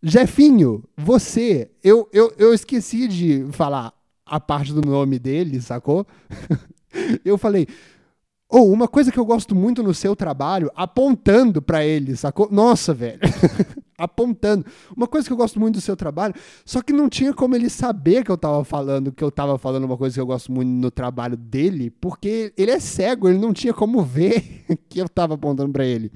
Jefinho, 0.00 0.84
você, 0.96 1.68
eu, 1.82 2.08
eu, 2.12 2.32
eu 2.38 2.54
esqueci 2.54 3.08
de 3.08 3.46
falar 3.50 3.92
a 4.24 4.38
parte 4.38 4.72
do 4.72 4.80
nome 4.80 5.18
dele, 5.18 5.60
sacou? 5.60 6.06
Eu 7.24 7.36
falei, 7.36 7.66
ou 8.50 8.68
oh, 8.68 8.72
uma 8.72 8.88
coisa 8.88 9.12
que 9.12 9.18
eu 9.18 9.24
gosto 9.24 9.54
muito 9.54 9.80
no 9.80 9.94
seu 9.94 10.16
trabalho, 10.16 10.72
apontando 10.74 11.62
para 11.62 11.84
ele, 11.84 12.16
sacou? 12.16 12.48
Nossa, 12.50 12.92
velho. 12.92 13.20
apontando. 13.96 14.64
Uma 14.96 15.06
coisa 15.06 15.26
que 15.26 15.32
eu 15.32 15.36
gosto 15.36 15.60
muito 15.60 15.74
do 15.74 15.80
seu 15.80 15.96
trabalho, 15.96 16.34
só 16.64 16.82
que 16.82 16.92
não 16.92 17.08
tinha 17.08 17.32
como 17.32 17.54
ele 17.54 17.70
saber 17.70 18.24
que 18.24 18.30
eu 18.30 18.36
tava 18.36 18.64
falando, 18.64 19.12
que 19.12 19.22
eu 19.22 19.30
tava 19.30 19.56
falando 19.56 19.84
uma 19.84 19.96
coisa 19.96 20.14
que 20.14 20.20
eu 20.20 20.26
gosto 20.26 20.50
muito 20.50 20.68
no 20.68 20.90
trabalho 20.90 21.36
dele, 21.36 21.90
porque 22.00 22.52
ele 22.56 22.72
é 22.72 22.80
cego, 22.80 23.28
ele 23.28 23.38
não 23.38 23.52
tinha 23.52 23.72
como 23.72 24.02
ver 24.02 24.64
que 24.88 25.00
eu 25.00 25.08
tava 25.08 25.34
apontando 25.34 25.70
para 25.70 25.84
ele. 25.84 26.10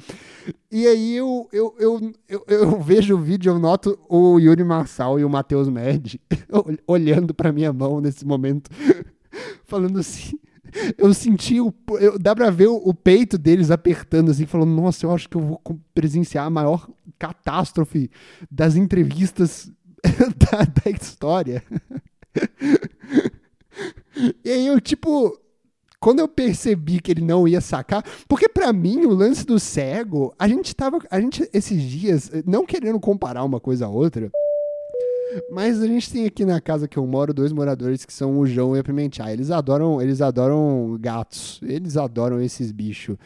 E 0.72 0.88
aí 0.88 1.14
eu, 1.14 1.48
eu, 1.52 1.74
eu, 1.78 2.12
eu, 2.28 2.44
eu 2.48 2.80
vejo 2.80 3.14
o 3.14 3.20
vídeo, 3.20 3.52
eu 3.52 3.58
noto 3.60 3.96
o 4.08 4.40
Yuri 4.40 4.64
Marçal 4.64 5.20
e 5.20 5.24
o 5.24 5.30
Matheus 5.30 5.68
Med 5.68 6.20
olhando 6.84 7.32
para 7.32 7.52
minha 7.52 7.72
mão 7.72 8.00
nesse 8.00 8.26
momento, 8.26 8.70
falando 9.66 10.00
assim 10.00 10.36
eu 10.98 11.12
senti 11.14 11.60
o. 11.60 11.72
Eu, 12.00 12.18
dá 12.18 12.34
pra 12.34 12.50
ver 12.50 12.68
o, 12.68 12.76
o, 12.76 12.92
peito 12.92 13.38
deles 13.38 13.70
apertando, 13.70 14.30
assim, 14.30 14.46
falando: 14.46 14.70
Nossa, 14.70 15.06
eu 15.06 15.12
acho 15.12 15.28
que 15.28 15.36
eu 15.36 15.40
vou 15.40 15.60
presenciar 15.94 16.46
a 16.46 16.50
maior 16.50 16.88
catástrofe 17.18 18.10
das 18.50 18.76
entrevistas 18.76 19.70
da, 20.02 20.64
da 20.64 20.90
história. 20.90 21.62
e 24.44 24.50
aí 24.50 24.66
eu, 24.66 24.80
tipo. 24.80 25.40
Quando 26.00 26.18
eu 26.18 26.28
percebi 26.28 27.00
que 27.00 27.10
ele 27.10 27.24
não 27.24 27.48
ia 27.48 27.62
sacar, 27.62 28.04
porque 28.28 28.46
para 28.46 28.70
mim 28.74 29.06
o 29.06 29.14
lance 29.14 29.46
do 29.46 29.58
cego, 29.58 30.34
a 30.38 30.46
gente 30.46 30.76
tava, 30.76 30.98
a 31.10 31.18
gente 31.18 31.48
esses 31.50 31.82
dias, 31.82 32.30
não 32.44 32.66
querendo 32.66 33.00
comparar 33.00 33.42
uma 33.42 33.58
coisa 33.58 33.86
a 33.86 33.88
outra, 33.88 34.30
mas 35.50 35.80
a 35.80 35.86
gente 35.86 36.10
tem 36.10 36.26
aqui 36.26 36.44
na 36.44 36.60
casa 36.60 36.86
que 36.86 36.96
eu 36.96 37.06
moro 37.06 37.34
dois 37.34 37.52
moradores 37.52 38.04
que 38.04 38.12
são 38.12 38.38
o 38.38 38.46
João 38.46 38.76
e 38.76 38.78
a 38.78 38.84
Pimentear. 38.84 39.30
Eles 39.30 39.50
adoram, 39.50 40.00
eles 40.00 40.20
adoram 40.20 40.96
gatos. 41.00 41.60
Eles 41.62 41.96
adoram 41.96 42.40
esses 42.40 42.70
bichos. 42.70 43.16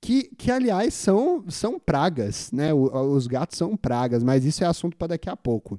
Que, 0.00 0.24
que 0.36 0.50
aliás 0.50 0.94
são, 0.94 1.44
são 1.48 1.78
pragas, 1.78 2.50
né? 2.52 2.74
O, 2.74 2.86
os 3.12 3.26
gatos 3.26 3.56
são 3.56 3.76
pragas, 3.76 4.22
mas 4.22 4.44
isso 4.44 4.64
é 4.64 4.66
assunto 4.66 4.96
para 4.96 5.08
daqui 5.08 5.30
a 5.30 5.36
pouco. 5.36 5.78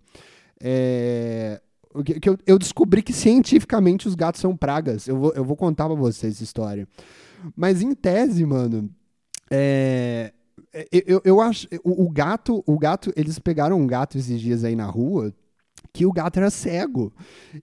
É, 0.62 1.60
que 2.06 2.30
eu, 2.30 2.38
eu, 2.48 2.58
descobri 2.58 3.04
que 3.04 3.12
cientificamente 3.12 4.08
os 4.08 4.16
gatos 4.16 4.40
são 4.40 4.56
pragas. 4.56 5.08
Eu 5.08 5.18
vou, 5.18 5.34
eu 5.34 5.44
vou 5.44 5.58
contar 5.58 5.86
para 5.88 5.96
vocês 5.96 6.36
essa 6.36 6.44
história. 6.44 6.88
Mas 7.56 7.82
em 7.82 7.94
tese, 7.94 8.46
mano, 8.46 8.90
é, 9.52 10.32
eu, 10.92 11.22
eu 11.26 11.42
acho 11.42 11.68
o, 11.84 12.06
o, 12.06 12.10
gato, 12.10 12.64
o 12.66 12.80
gato, 12.80 13.12
eles 13.16 13.38
pegaram 13.40 13.80
um 13.80 13.86
gato 13.86 14.18
esses 14.18 14.40
dias 14.40 14.64
aí 14.64 14.76
na 14.76 14.86
rua 14.86 15.34
que 15.94 16.06
o 16.06 16.12
gato 16.12 16.38
era 16.38 16.50
cego. 16.50 17.14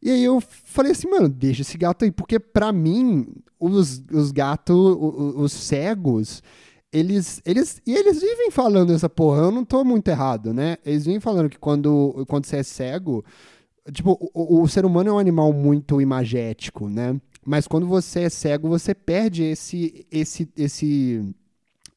E 0.00 0.08
aí 0.08 0.24
eu 0.24 0.40
falei 0.40 0.92
assim, 0.92 1.10
mano, 1.10 1.28
deixa 1.28 1.62
esse 1.62 1.76
gato 1.76 2.04
aí, 2.04 2.12
porque 2.12 2.38
para 2.38 2.72
mim, 2.72 3.26
os, 3.58 4.02
os 4.12 4.30
gatos, 4.30 4.76
os, 4.76 5.34
os, 5.36 5.52
cegos, 5.52 6.40
eles, 6.92 7.42
eles, 7.44 7.82
e 7.84 7.92
eles 7.92 8.20
vivem 8.20 8.50
falando 8.52 8.92
essa 8.92 9.08
porra, 9.08 9.42
eu 9.42 9.50
não 9.50 9.64
tô 9.64 9.84
muito 9.84 10.08
errado, 10.08 10.54
né? 10.54 10.76
Eles 10.86 11.04
vivem 11.06 11.20
falando 11.20 11.50
que 11.50 11.58
quando, 11.58 12.24
quando 12.28 12.46
você 12.46 12.58
é 12.58 12.62
cego, 12.62 13.24
tipo, 13.92 14.16
o, 14.32 14.62
o 14.62 14.68
ser 14.68 14.84
humano 14.84 15.10
é 15.10 15.12
um 15.12 15.18
animal 15.18 15.52
muito 15.52 16.00
imagético, 16.00 16.88
né? 16.88 17.20
Mas 17.44 17.66
quando 17.66 17.86
você 17.86 18.20
é 18.20 18.28
cego, 18.28 18.68
você 18.68 18.94
perde 18.94 19.42
esse, 19.42 20.06
esse, 20.10 20.48
esse 20.56 21.34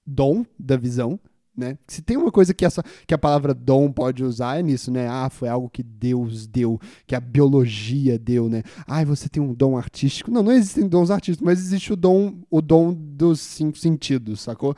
dom 0.05 0.43
da 0.57 0.77
visão, 0.77 1.19
né? 1.55 1.77
Se 1.87 2.01
tem 2.01 2.17
uma 2.17 2.31
coisa 2.31 2.53
que, 2.53 2.65
essa, 2.65 2.83
que 3.05 3.13
a 3.13 3.17
palavra 3.17 3.53
dom 3.53 3.91
pode 3.91 4.23
usar 4.23 4.59
é 4.59 4.63
nisso, 4.63 4.91
né? 4.91 5.07
Ah, 5.07 5.29
foi 5.29 5.47
algo 5.47 5.69
que 5.69 5.83
Deus 5.83 6.47
deu, 6.47 6.79
que 7.05 7.15
a 7.15 7.19
biologia 7.19 8.17
deu, 8.17 8.49
né? 8.49 8.63
Ah, 8.87 9.03
você 9.05 9.29
tem 9.29 9.41
um 9.41 9.53
dom 9.53 9.77
artístico. 9.77 10.31
Não, 10.31 10.43
não 10.43 10.51
existem 10.51 10.87
dons 10.87 11.11
artísticos, 11.11 11.45
mas 11.45 11.59
existe 11.59 11.93
o 11.93 11.95
dom, 11.95 12.35
o 12.49 12.61
dom 12.61 12.93
dos 12.93 13.39
cinco 13.39 13.77
sentidos, 13.77 14.41
sacou? 14.41 14.75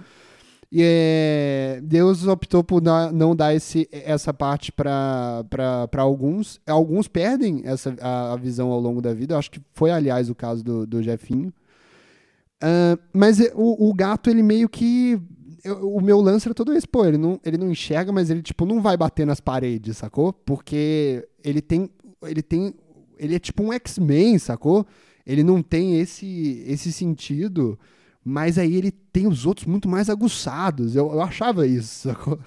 E 0.72 0.82
é, 0.84 1.80
Deus 1.84 2.28
optou 2.28 2.64
por 2.64 2.82
não 2.82 3.36
dar 3.36 3.54
esse, 3.54 3.88
essa 3.92 4.34
parte 4.34 4.72
para 4.72 5.46
alguns. 5.98 6.60
Alguns 6.68 7.08
perdem 7.08 7.62
essa, 7.64 7.96
a, 8.02 8.34
a, 8.34 8.36
visão 8.36 8.72
ao 8.72 8.80
longo 8.80 9.02
da 9.02 9.14
vida. 9.14 9.34
Eu 9.34 9.40
acho 9.40 9.52
que 9.52 9.62
foi, 9.74 9.92
aliás, 9.92 10.30
o 10.30 10.36
caso 10.36 10.64
do, 10.64 10.86
do 10.86 11.02
Jefinho. 11.02 11.54
Uh, 12.62 13.00
mas 13.14 13.40
o, 13.54 13.90
o 13.90 13.94
gato, 13.94 14.30
ele 14.30 14.42
meio 14.42 14.68
que 14.68 15.22
eu, 15.66 15.96
o 15.96 16.00
meu 16.00 16.22
lance 16.22 16.48
era 16.48 16.54
todo 16.54 16.72
esse, 16.74 16.88
pô, 16.88 17.04
ele 17.06 17.18
não, 17.18 17.40
ele 17.44 17.58
não 17.58 17.70
enxerga, 17.70 18.12
mas 18.12 18.30
ele, 18.30 18.42
tipo, 18.42 18.66
não 18.66 18.82
vai 18.82 18.96
bater 18.96 19.26
nas 19.26 19.40
paredes, 19.40 19.98
sacou? 19.98 20.32
Porque 20.32 21.28
ele 21.44 21.62
tem, 21.62 21.90
ele 22.24 22.44
tem, 22.44 22.74
ele 23.18 23.36
é 23.36 23.40
tipo 23.40 23.64
um 23.64 23.74
X-Men, 23.74 24.38
sacou? 24.38 24.86
Ele 25.26 25.44
não 25.44 25.64
tem 25.64 26.00
esse, 26.00 26.64
esse 26.68 26.94
sentido, 26.94 27.80
mas 28.24 28.60
aí 28.60 28.76
ele 28.76 28.92
tem 28.92 29.28
os 29.28 29.46
outros 29.46 29.66
muito 29.66 29.90
mais 29.90 30.10
aguçados. 30.10 30.96
Eu, 30.96 31.12
eu 31.12 31.22
achava 31.22 31.66
isso, 31.66 32.04
sacou? 32.10 32.40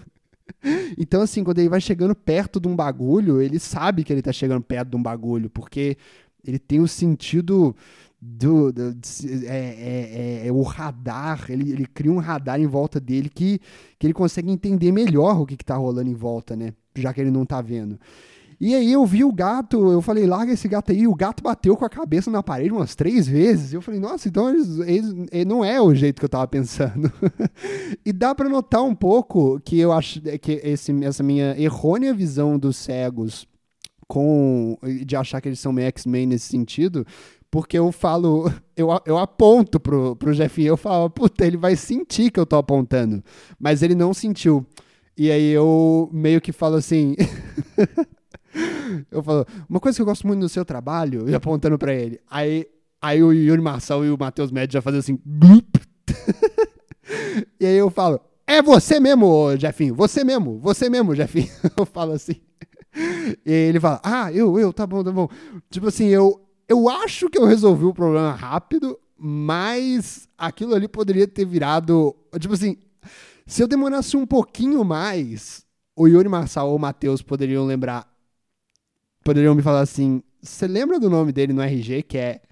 Então, 0.97 1.21
assim, 1.21 1.43
quando 1.45 1.59
ele 1.59 1.69
vai 1.69 1.81
chegando 1.81 2.15
perto 2.15 2.61
de 2.61 2.69
um 2.69 2.77
bagulho, 2.77 3.43
ele 3.43 3.59
sabe 3.59 4.05
que 4.05 4.13
ele 4.13 4.23
tá 4.23 4.33
chegando 4.33 4.63
perto 4.63 4.91
de 4.91 4.97
um 4.97 5.03
bagulho, 5.03 5.51
porque 5.51 5.97
ele 6.45 6.59
tem 6.59 6.81
o 6.81 6.89
sentido 6.89 7.75
do, 8.21 8.73
do 8.73 8.97
é, 9.47 10.43
é, 10.43 10.47
é, 10.47 10.53
o 10.53 10.63
radar, 10.63 11.47
ele, 11.49 11.73
ele 11.73 11.87
cria 11.87 12.13
um 12.13 12.19
radar 12.19 12.61
em 12.61 12.67
volta 12.67 12.99
dele 12.99 13.29
que, 13.29 13.61
que 13.99 14.07
ele 14.07 14.15
consegue 14.15 14.51
entender 14.51 14.91
melhor 14.91 15.41
o 15.41 15.47
que, 15.47 15.55
está 15.55 15.77
rolando 15.77 16.11
em 16.11 16.15
volta, 16.15 16.57
né? 16.57 16.73
Já 16.97 17.13
que 17.13 17.21
ele 17.21 17.31
não 17.31 17.45
está 17.45 17.63
vendo. 17.63 17.99
E 18.61 18.75
aí 18.75 18.91
eu 18.91 19.07
vi 19.07 19.23
o 19.23 19.33
gato, 19.33 19.93
eu 19.93 20.03
falei, 20.03 20.27
larga 20.27 20.53
esse 20.53 20.67
gato 20.67 20.91
aí. 20.91 21.07
O 21.07 21.15
gato 21.15 21.45
bateu 21.45 21.77
com 21.77 21.85
a 21.85 21.89
cabeça 21.89 22.29
na 22.29 22.43
parede 22.43 22.73
umas 22.73 22.97
três 22.97 23.29
vezes. 23.29 23.73
Eu 23.73 23.81
falei, 23.81 24.01
nossa, 24.01 24.29
então 24.29 24.49
eles, 24.49 24.79
eles, 24.81 25.15
eles 25.31 25.47
não 25.47 25.65
é 25.65 25.81
o 25.81 25.95
jeito 25.95 26.19
que 26.19 26.25
eu 26.25 26.29
tava 26.29 26.49
pensando. 26.49 27.13
e 28.05 28.13
dá 28.13 28.35
para 28.35 28.49
notar 28.49 28.83
um 28.83 28.97
pouco 28.97 29.61
que 29.61 29.79
eu 29.79 29.93
acho 29.93 30.21
que 30.21 30.61
esse, 30.65 30.93
essa 31.05 31.23
minha 31.23 31.55
errônea 31.57 32.13
visão 32.13 32.59
dos 32.59 32.77
cegos 32.77 33.47
com 34.09 34.77
de 35.05 35.15
achar 35.15 35.41
que 35.41 35.49
eles 35.49 35.61
são 35.61 35.79
X-Men 35.79 36.27
nesse 36.27 36.49
sentido, 36.49 37.07
porque 37.51 37.79
eu 37.79 37.91
falo, 37.91 38.53
eu, 38.77 38.89
eu 39.07 39.17
aponto 39.17 39.81
pro, 39.81 40.15
pro 40.17 40.33
Jefinho, 40.33 40.69
eu 40.69 40.77
falo, 40.77 41.09
puta, 41.09 41.47
ele 41.47 41.57
vai 41.57 41.77
sentir 41.77 42.31
que 42.31 42.39
eu 42.39 42.47
tô 42.47 42.57
apontando. 42.57 43.23
Mas 43.59 43.83
ele 43.83 43.95
não 43.95 44.13
sentiu. 44.13 44.67
E 45.17 45.31
aí 45.31 45.51
eu 45.51 46.09
meio 46.13 46.41
que 46.41 46.53
falo 46.53 46.77
assim. 46.77 47.17
eu 49.11 49.23
falo, 49.23 49.47
uma 49.69 49.81
coisa 49.81 49.97
que 49.97 50.03
eu 50.03 50.07
gosto 50.07 50.27
muito 50.27 50.41
do 50.41 50.49
seu 50.49 50.65
trabalho, 50.65 51.29
e 51.29 51.35
apontando 51.35 51.79
para 51.79 51.95
ele. 51.95 52.21
Aí, 52.31 52.67
aí 53.01 53.23
o 53.23 53.33
Yuri 53.33 53.63
Marçal 53.63 54.05
e 54.05 54.11
o 54.11 54.19
Matheus 54.19 54.53
Médio 54.53 54.75
já 54.75 54.83
fazem 54.83 55.01
assim. 55.01 55.19
e 57.59 57.67
aí 57.67 57.77
eu 57.77 57.91
falo, 57.91 58.21
é 58.47 58.63
você 58.63 59.01
mesmo, 59.01 59.57
Jefinho, 59.57 59.95
você 59.95 60.23
mesmo, 60.23 60.59
você 60.59 60.91
mesmo, 60.91 61.15
Jefinho. 61.15 61.49
eu 61.77 61.87
falo 61.87 62.13
assim. 62.13 62.37
E 63.45 63.51
ele 63.51 63.81
fala, 63.81 64.01
ah, 64.03 64.33
eu, 64.33 64.59
eu, 64.59 64.73
tá 64.73 64.87
bom, 64.87 65.03
tá 65.03 65.11
bom. 65.11 65.29
Tipo 65.71 65.89
assim, 65.89 66.07
eu, 66.07 66.48
eu 66.69 66.89
acho 66.89 67.31
que 67.31 67.39
eu 67.39 67.47
resolvi 67.47 67.85
o 67.85 67.95
problema 67.95 68.33
rápido, 68.33 68.99
mas 69.17 70.29
aquilo 70.37 70.75
ali 70.75 70.87
poderia 70.87 71.27
ter 71.27 71.45
virado. 71.45 72.15
Tipo 72.39 72.55
assim, 72.55 72.77
se 73.47 73.63
eu 73.63 73.67
demorasse 73.67 74.17
um 74.17 74.27
pouquinho 74.27 74.85
mais, 74.85 75.67
o 75.97 76.07
Yuri 76.07 76.29
Marçal 76.29 76.69
ou 76.69 76.77
o 76.77 76.79
Matheus 76.79 77.23
poderiam 77.23 77.65
lembrar. 77.65 78.07
Poderiam 79.25 79.55
me 79.55 79.63
falar 79.63 79.81
assim: 79.81 80.23
você 80.41 80.67
lembra 80.67 81.01
do 81.01 81.11
nome 81.11 81.33
dele 81.33 81.53
no 81.53 81.63
RG 81.63 82.03
que 82.03 82.19
é 82.19 82.43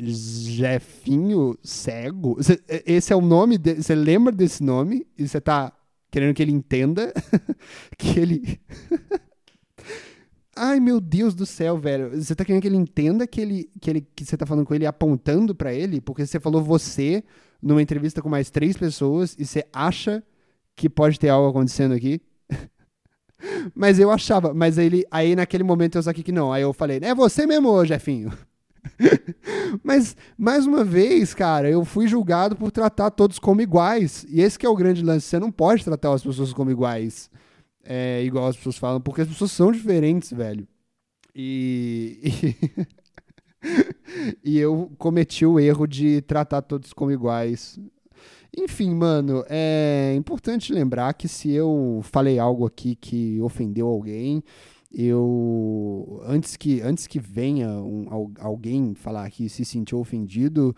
Jefinho 0.00 1.56
Cego? 1.62 2.42
Cê, 2.42 2.60
esse 2.86 3.12
é 3.12 3.16
o 3.16 3.20
nome 3.20 3.56
dele. 3.56 3.82
Você 3.82 3.94
lembra 3.94 4.32
desse 4.32 4.62
nome? 4.62 5.06
E 5.16 5.26
você 5.26 5.40
tá 5.40 5.72
querendo 6.10 6.34
que 6.34 6.42
ele 6.42 6.52
entenda 6.52 7.12
que 7.96 8.18
ele. 8.18 8.60
Ai, 10.60 10.80
meu 10.80 11.00
Deus 11.00 11.34
do 11.34 11.46
céu, 11.46 11.78
velho. 11.78 12.10
Você 12.20 12.34
tá 12.34 12.44
querendo 12.44 12.62
que 12.62 12.68
ele 12.68 12.76
entenda 12.76 13.26
que 13.26 13.40
ele 13.40 13.70
que, 13.80 13.90
ele, 13.90 14.00
que 14.14 14.24
você 14.24 14.36
tá 14.36 14.44
falando 14.44 14.66
com 14.66 14.74
ele 14.74 14.86
apontando 14.86 15.54
para 15.54 15.72
ele? 15.72 16.00
Porque 16.00 16.26
você 16.26 16.40
falou 16.40 16.62
você 16.62 17.22
numa 17.62 17.80
entrevista 17.80 18.20
com 18.20 18.28
mais 18.28 18.50
três 18.50 18.76
pessoas 18.76 19.36
e 19.38 19.46
você 19.46 19.64
acha 19.72 20.22
que 20.74 20.88
pode 20.88 21.18
ter 21.18 21.28
algo 21.28 21.48
acontecendo 21.48 21.94
aqui? 21.94 22.20
Mas 23.74 24.00
eu 24.00 24.10
achava, 24.10 24.52
mas 24.52 24.78
ele, 24.78 25.04
aí 25.12 25.36
naquele 25.36 25.62
momento 25.62 25.96
eu 25.96 26.02
saquei 26.02 26.24
que 26.24 26.32
não. 26.32 26.52
Aí 26.52 26.62
eu 26.62 26.72
falei, 26.72 26.98
é 27.00 27.14
você 27.14 27.46
mesmo, 27.46 27.84
Jefinho. 27.84 28.32
mas, 29.84 30.16
mais 30.36 30.66
uma 30.66 30.82
vez, 30.82 31.34
cara, 31.34 31.70
eu 31.70 31.84
fui 31.84 32.08
julgado 32.08 32.56
por 32.56 32.72
tratar 32.72 33.10
todos 33.10 33.38
como 33.38 33.60
iguais. 33.60 34.26
E 34.28 34.40
esse 34.40 34.58
é 34.64 34.68
o 34.68 34.74
grande 34.74 35.04
lance. 35.04 35.26
Você 35.26 35.38
não 35.38 35.52
pode 35.52 35.84
tratar 35.84 36.12
as 36.12 36.22
pessoas 36.22 36.52
como 36.52 36.70
iguais. 36.70 37.30
É, 37.90 38.22
igual 38.22 38.46
as 38.48 38.56
pessoas 38.56 38.76
falam, 38.76 39.00
porque 39.00 39.22
as 39.22 39.28
pessoas 39.28 39.50
são 39.50 39.72
diferentes, 39.72 40.30
velho. 40.30 40.68
E. 41.34 42.20
E, 42.22 42.56
e 44.44 44.58
eu 44.58 44.92
cometi 44.98 45.46
o 45.46 45.58
erro 45.58 45.86
de 45.86 46.20
tratar 46.20 46.60
todos 46.60 46.92
como 46.92 47.10
iguais. 47.10 47.80
Enfim, 48.54 48.94
mano, 48.94 49.42
é 49.48 50.14
importante 50.18 50.70
lembrar 50.70 51.14
que 51.14 51.26
se 51.28 51.50
eu 51.50 52.00
falei 52.02 52.38
algo 52.38 52.66
aqui 52.66 52.94
que 52.94 53.40
ofendeu 53.40 53.86
alguém, 53.86 54.42
eu 54.92 56.20
antes 56.26 56.56
que 56.56 56.82
antes 56.82 57.06
que 57.06 57.18
venha 57.18 57.68
um, 57.70 58.06
alguém 58.38 58.94
falar 58.94 59.30
que 59.30 59.48
se 59.48 59.64
sentiu 59.64 59.98
ofendido, 59.98 60.76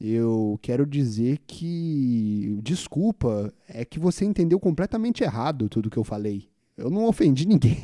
eu 0.00 0.58
quero 0.62 0.86
dizer 0.86 1.38
que 1.46 2.58
desculpa, 2.62 3.52
é 3.68 3.84
que 3.84 3.98
você 3.98 4.24
entendeu 4.24 4.58
completamente 4.58 5.22
errado 5.22 5.68
tudo 5.68 5.90
que 5.90 5.98
eu 5.98 6.04
falei. 6.04 6.48
Eu 6.76 6.88
não 6.88 7.06
ofendi 7.06 7.46
ninguém. 7.46 7.76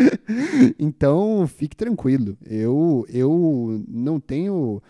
então, 0.78 1.46
fique 1.46 1.76
tranquilo. 1.76 2.38
Eu 2.46 3.04
eu 3.10 3.84
não 3.86 4.18
tenho 4.18 4.82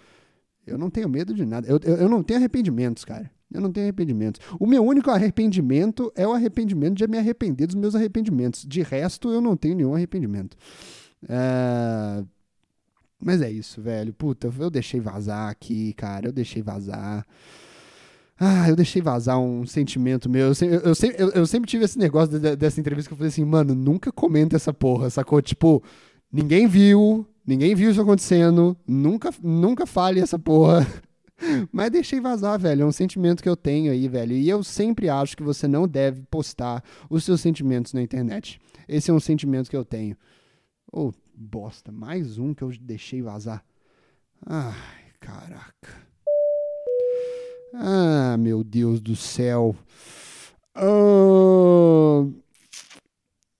eu 0.66 0.78
não 0.78 0.88
tenho 0.88 1.08
medo 1.08 1.34
de 1.34 1.44
nada. 1.44 1.66
Eu, 1.66 1.80
eu, 1.82 1.96
eu 1.96 2.08
não 2.08 2.22
tenho 2.22 2.38
arrependimentos, 2.38 3.04
cara. 3.04 3.30
Eu 3.52 3.60
não 3.60 3.72
tenho 3.72 3.86
arrependimentos. 3.86 4.40
O 4.58 4.66
meu 4.66 4.84
único 4.84 5.10
arrependimento 5.10 6.12
é 6.16 6.26
o 6.26 6.32
arrependimento 6.32 6.94
de 6.94 7.06
me 7.06 7.18
arrepender 7.18 7.66
dos 7.66 7.76
meus 7.76 7.94
arrependimentos. 7.94 8.64
De 8.64 8.82
resto, 8.82 9.30
eu 9.30 9.40
não 9.40 9.56
tenho 9.56 9.76
nenhum 9.76 9.94
arrependimento. 9.94 10.56
É... 11.28 12.24
Mas 13.24 13.40
é 13.40 13.50
isso, 13.50 13.80
velho. 13.80 14.12
Puta, 14.12 14.52
eu 14.58 14.68
deixei 14.68 15.00
vazar 15.00 15.48
aqui, 15.48 15.94
cara. 15.94 16.28
Eu 16.28 16.32
deixei 16.32 16.62
vazar. 16.62 17.26
Ah, 18.38 18.68
eu 18.68 18.76
deixei 18.76 19.00
vazar 19.00 19.40
um 19.40 19.64
sentimento 19.66 20.28
meu. 20.28 20.48
Eu, 20.48 20.54
eu, 20.60 20.92
eu, 21.16 21.30
eu, 21.30 21.46
sempre 21.46 21.70
tive 21.70 21.84
esse 21.86 21.98
negócio 21.98 22.38
de, 22.38 22.54
dessa 22.54 22.78
entrevista 22.78 23.08
que 23.08 23.14
eu 23.14 23.16
falei 23.16 23.30
assim, 23.30 23.44
mano, 23.44 23.74
nunca 23.74 24.12
comenta 24.12 24.56
essa 24.56 24.74
porra, 24.74 25.08
sacou? 25.08 25.40
Tipo, 25.40 25.82
ninguém 26.30 26.66
viu, 26.66 27.26
ninguém 27.46 27.74
viu 27.74 27.90
isso 27.90 28.02
acontecendo, 28.02 28.76
nunca, 28.86 29.32
nunca 29.42 29.86
fale 29.86 30.20
essa 30.20 30.38
porra. 30.38 30.86
Mas 31.72 31.90
deixei 31.90 32.20
vazar, 32.20 32.58
velho. 32.58 32.82
É 32.82 32.86
um 32.86 32.92
sentimento 32.92 33.42
que 33.42 33.48
eu 33.48 33.56
tenho 33.56 33.90
aí, 33.90 34.06
velho. 34.06 34.36
E 34.36 34.50
eu 34.50 34.62
sempre 34.62 35.08
acho 35.08 35.34
que 35.34 35.42
você 35.42 35.66
não 35.66 35.88
deve 35.88 36.22
postar 36.30 36.84
os 37.08 37.24
seus 37.24 37.40
sentimentos 37.40 37.94
na 37.94 38.02
internet. 38.02 38.60
Esse 38.86 39.10
é 39.10 39.14
um 39.14 39.20
sentimento 39.20 39.70
que 39.70 39.76
eu 39.76 39.84
tenho. 39.84 40.14
Oh, 40.92 41.10
bosta. 41.36 41.90
Mais 41.92 42.38
um 42.38 42.54
que 42.54 42.62
eu 42.62 42.70
deixei 42.80 43.22
vazar. 43.22 43.64
Ai, 44.46 44.74
caraca. 45.20 46.02
Ah, 47.74 48.36
meu 48.38 48.62
Deus 48.62 49.00
do 49.00 49.16
céu. 49.16 49.74
Uh... 50.76 52.32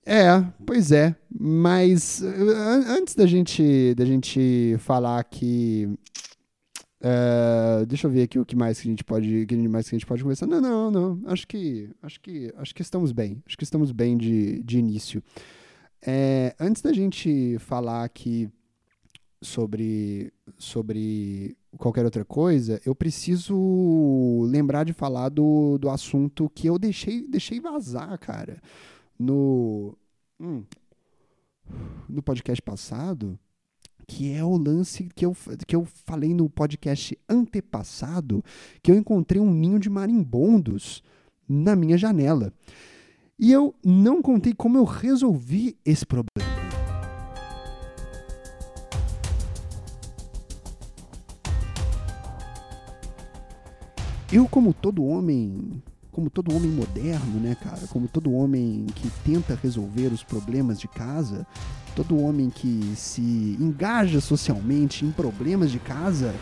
É, 0.05 0.41
pois 0.65 0.91
é. 0.91 1.15
Mas 1.37 2.21
antes 2.21 3.15
da 3.15 3.25
gente, 3.25 3.93
da 3.95 4.05
gente 4.05 4.75
falar 4.79 5.23
que 5.23 5.89
Uh, 7.05 7.85
deixa 7.85 8.07
eu 8.07 8.11
ver 8.11 8.23
aqui 8.23 8.39
o 8.39 8.45
que 8.45 8.55
mais 8.55 8.81
que 8.81 8.87
a 8.87 8.89
gente 8.89 9.03
pode, 9.03 9.45
que 9.45 9.55
mais 9.67 9.87
que 9.87 9.95
a 9.95 9.99
gente 9.99 10.07
pode 10.07 10.23
conversar. 10.23 10.47
Não, 10.47 10.59
não, 10.59 10.89
não. 10.89 11.21
Acho 11.27 11.47
que, 11.47 11.87
acho 12.01 12.19
que, 12.19 12.51
acho 12.57 12.73
que 12.73 12.81
estamos 12.81 13.11
bem. 13.11 13.43
Acho 13.45 13.55
que 13.55 13.63
estamos 13.63 13.91
bem 13.91 14.17
de, 14.17 14.63
de 14.63 14.79
início. 14.79 15.21
É, 16.05 16.55
antes 16.59 16.81
da 16.81 16.93
gente 16.93 17.57
falar 17.59 18.03
aqui 18.03 18.49
sobre, 19.41 20.31
sobre 20.57 21.57
qualquer 21.77 22.05
outra 22.05 22.23
coisa, 22.23 22.79
eu 22.85 22.93
preciso 22.93 24.43
lembrar 24.43 24.83
de 24.83 24.93
falar 24.93 25.29
do, 25.29 25.77
do 25.79 25.89
assunto 25.89 26.49
que 26.49 26.67
eu 26.67 26.77
deixei, 26.77 27.27
deixei 27.27 27.59
vazar, 27.59 28.19
cara. 28.19 28.61
No, 29.17 29.97
hum, 30.39 30.63
no 32.07 32.21
podcast 32.21 32.61
passado 32.61 33.39
que 34.07 34.31
é 34.31 34.43
o 34.43 34.55
lance 34.55 35.09
que 35.15 35.25
eu, 35.25 35.35
que 35.67 35.75
eu 35.75 35.85
falei 35.85 36.33
no 36.33 36.49
podcast 36.49 37.17
antepassado, 37.27 38.43
que 38.81 38.91
eu 38.91 38.95
encontrei 38.95 39.41
um 39.41 39.51
ninho 39.51 39.79
de 39.79 39.89
marimbondos 39.89 41.03
na 41.47 41.75
minha 41.75 41.97
janela. 41.97 42.53
E 43.37 43.51
eu 43.51 43.75
não 43.83 44.21
contei 44.21 44.53
como 44.53 44.77
eu 44.77 44.85
resolvi 44.85 45.77
esse 45.85 46.05
problema. 46.05 46.55
Eu, 54.31 54.47
como 54.47 54.73
todo 54.73 55.03
homem, 55.03 55.83
como 56.13 56.29
todo 56.29 56.55
homem 56.55 56.71
moderno, 56.71 57.41
né, 57.41 57.55
cara, 57.55 57.85
como 57.87 58.07
todo 58.07 58.31
homem 58.31 58.85
que 58.95 59.09
tenta 59.25 59.59
resolver 59.61 60.13
os 60.13 60.23
problemas 60.23 60.79
de 60.79 60.87
casa, 60.87 61.45
todo 61.93 62.17
homem 62.17 62.49
que 62.49 62.93
se 62.95 63.21
engaja 63.59 64.21
socialmente 64.21 65.05
em 65.05 65.11
problemas 65.11 65.71
de 65.71 65.79
casa, 65.79 66.33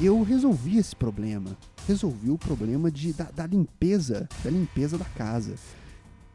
eu 0.00 0.22
resolvi 0.22 0.78
esse 0.78 0.96
problema. 0.96 1.54
Resolvi 1.86 2.30
o 2.30 2.38
problema 2.38 2.90
de, 2.90 3.12
da, 3.12 3.24
da 3.24 3.46
limpeza, 3.46 4.26
da 4.42 4.50
limpeza 4.50 4.96
da 4.96 5.04
casa. 5.04 5.56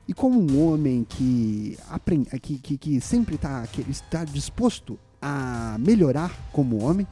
E 0.07 0.13
como 0.13 0.39
um 0.39 0.67
homem 0.67 1.03
que, 1.03 1.77
aprende, 1.89 2.29
que, 2.39 2.59
que, 2.59 2.77
que 2.77 3.01
sempre 3.01 3.37
tá, 3.37 3.67
está 3.89 4.23
disposto 4.23 4.99
a 5.21 5.77
melhorar 5.79 6.31
como 6.51 6.83
homem, 6.83 7.07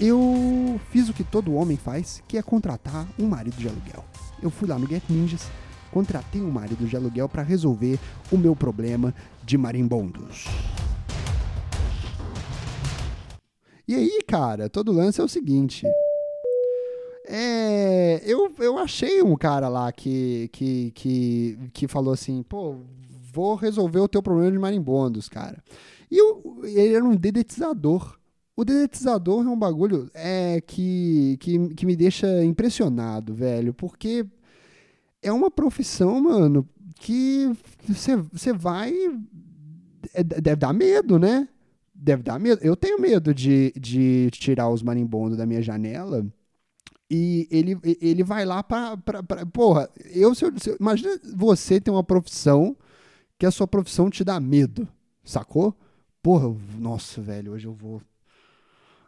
eu 0.00 0.80
fiz 0.90 1.08
o 1.08 1.12
que 1.12 1.22
todo 1.22 1.54
homem 1.54 1.76
faz, 1.76 2.22
que 2.26 2.36
é 2.36 2.42
contratar 2.42 3.06
um 3.18 3.28
marido 3.28 3.56
de 3.56 3.68
aluguel. 3.68 4.04
Eu 4.42 4.50
fui 4.50 4.66
lá 4.66 4.76
no 4.76 4.88
Get 4.88 5.04
Ninjas, 5.08 5.48
contratei 5.92 6.42
um 6.42 6.50
marido 6.50 6.86
de 6.86 6.96
aluguel 6.96 7.28
para 7.28 7.42
resolver 7.42 8.00
o 8.32 8.36
meu 8.36 8.56
problema 8.56 9.14
de 9.44 9.56
marimbondos. 9.56 10.46
E 13.86 13.94
aí, 13.94 14.20
cara, 14.26 14.68
todo 14.68 14.90
lance 14.90 15.20
é 15.20 15.24
o 15.24 15.28
seguinte. 15.28 15.86
É, 17.26 18.22
eu, 18.24 18.52
eu 18.58 18.78
achei 18.78 19.22
um 19.22 19.34
cara 19.34 19.68
lá 19.68 19.90
que, 19.90 20.48
que, 20.52 20.90
que, 20.94 21.58
que 21.72 21.88
falou 21.88 22.12
assim, 22.12 22.42
pô, 22.42 22.76
vou 23.32 23.54
resolver 23.54 24.00
o 24.00 24.08
teu 24.08 24.22
problema 24.22 24.52
de 24.52 24.58
marimbondos, 24.58 25.28
cara. 25.28 25.62
E 26.10 26.18
eu, 26.18 26.60
ele 26.64 26.94
era 26.94 27.04
um 27.04 27.16
dedetizador. 27.16 28.18
O 28.56 28.64
dedetizador 28.64 29.44
é 29.44 29.48
um 29.48 29.58
bagulho 29.58 30.10
é, 30.14 30.60
que, 30.60 31.36
que, 31.40 31.74
que 31.74 31.86
me 31.86 31.96
deixa 31.96 32.44
impressionado, 32.44 33.34
velho, 33.34 33.74
porque 33.74 34.24
é 35.22 35.32
uma 35.32 35.50
profissão, 35.50 36.20
mano, 36.20 36.68
que 37.00 37.50
você 37.88 38.52
vai. 38.52 38.94
É, 40.12 40.22
deve 40.22 40.56
dar 40.56 40.72
medo, 40.72 41.18
né? 41.18 41.48
Deve 41.94 42.22
dar 42.22 42.38
medo. 42.38 42.62
Eu 42.62 42.76
tenho 42.76 43.00
medo 43.00 43.34
de, 43.34 43.72
de 43.76 44.28
tirar 44.32 44.68
os 44.68 44.82
marimbondos 44.82 45.38
da 45.38 45.46
minha 45.46 45.62
janela 45.62 46.24
e 47.10 47.46
ele, 47.50 47.78
ele 48.00 48.22
vai 48.22 48.44
lá 48.44 48.62
pra. 48.62 48.96
pra, 48.96 49.22
pra 49.22 49.46
porra, 49.46 49.88
eu, 50.12 50.34
se 50.34 50.44
eu, 50.44 50.52
se, 50.58 50.76
imagina 50.80 51.18
você 51.34 51.80
ter 51.80 51.90
uma 51.90 52.04
profissão 52.04 52.76
que 53.38 53.46
a 53.46 53.50
sua 53.50 53.66
profissão 53.66 54.10
te 54.10 54.24
dá 54.24 54.40
medo, 54.40 54.88
sacou? 55.22 55.76
Porra, 56.22 56.54
nossa, 56.78 57.20
velho, 57.20 57.52
hoje 57.52 57.66
eu 57.66 57.74
vou 57.74 58.00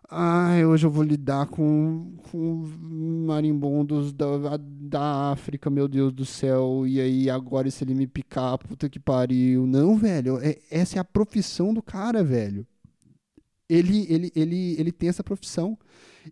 Ai, 0.09 0.65
hoje 0.65 0.87
eu 0.87 0.91
vou 0.91 1.03
lidar 1.03 1.47
com, 1.47 2.17
com 2.31 2.65
marimbondos 3.27 4.13
da, 4.13 4.57
da 4.57 5.33
África, 5.33 5.69
meu 5.69 5.89
Deus 5.89 6.13
do 6.13 6.25
céu. 6.25 6.87
E 6.87 7.01
aí, 7.01 7.29
agora 7.29 7.69
se 7.71 7.83
ele 7.83 7.95
me 7.95 8.07
picar, 8.07 8.57
puta 8.57 8.89
que 8.89 9.01
pariu. 9.01 9.67
Não, 9.67 9.97
velho, 9.97 10.39
é, 10.41 10.59
essa 10.71 10.99
é 10.99 11.01
a 11.01 11.05
profissão 11.05 11.75
do 11.75 11.83
cara, 11.83 12.23
velho. 12.23 12.65
Ele, 13.69 14.07
ele, 14.09 14.33
ele, 14.35 14.77
ele 14.79 14.93
tem 14.93 15.09
essa 15.09 15.25
profissão. 15.25 15.79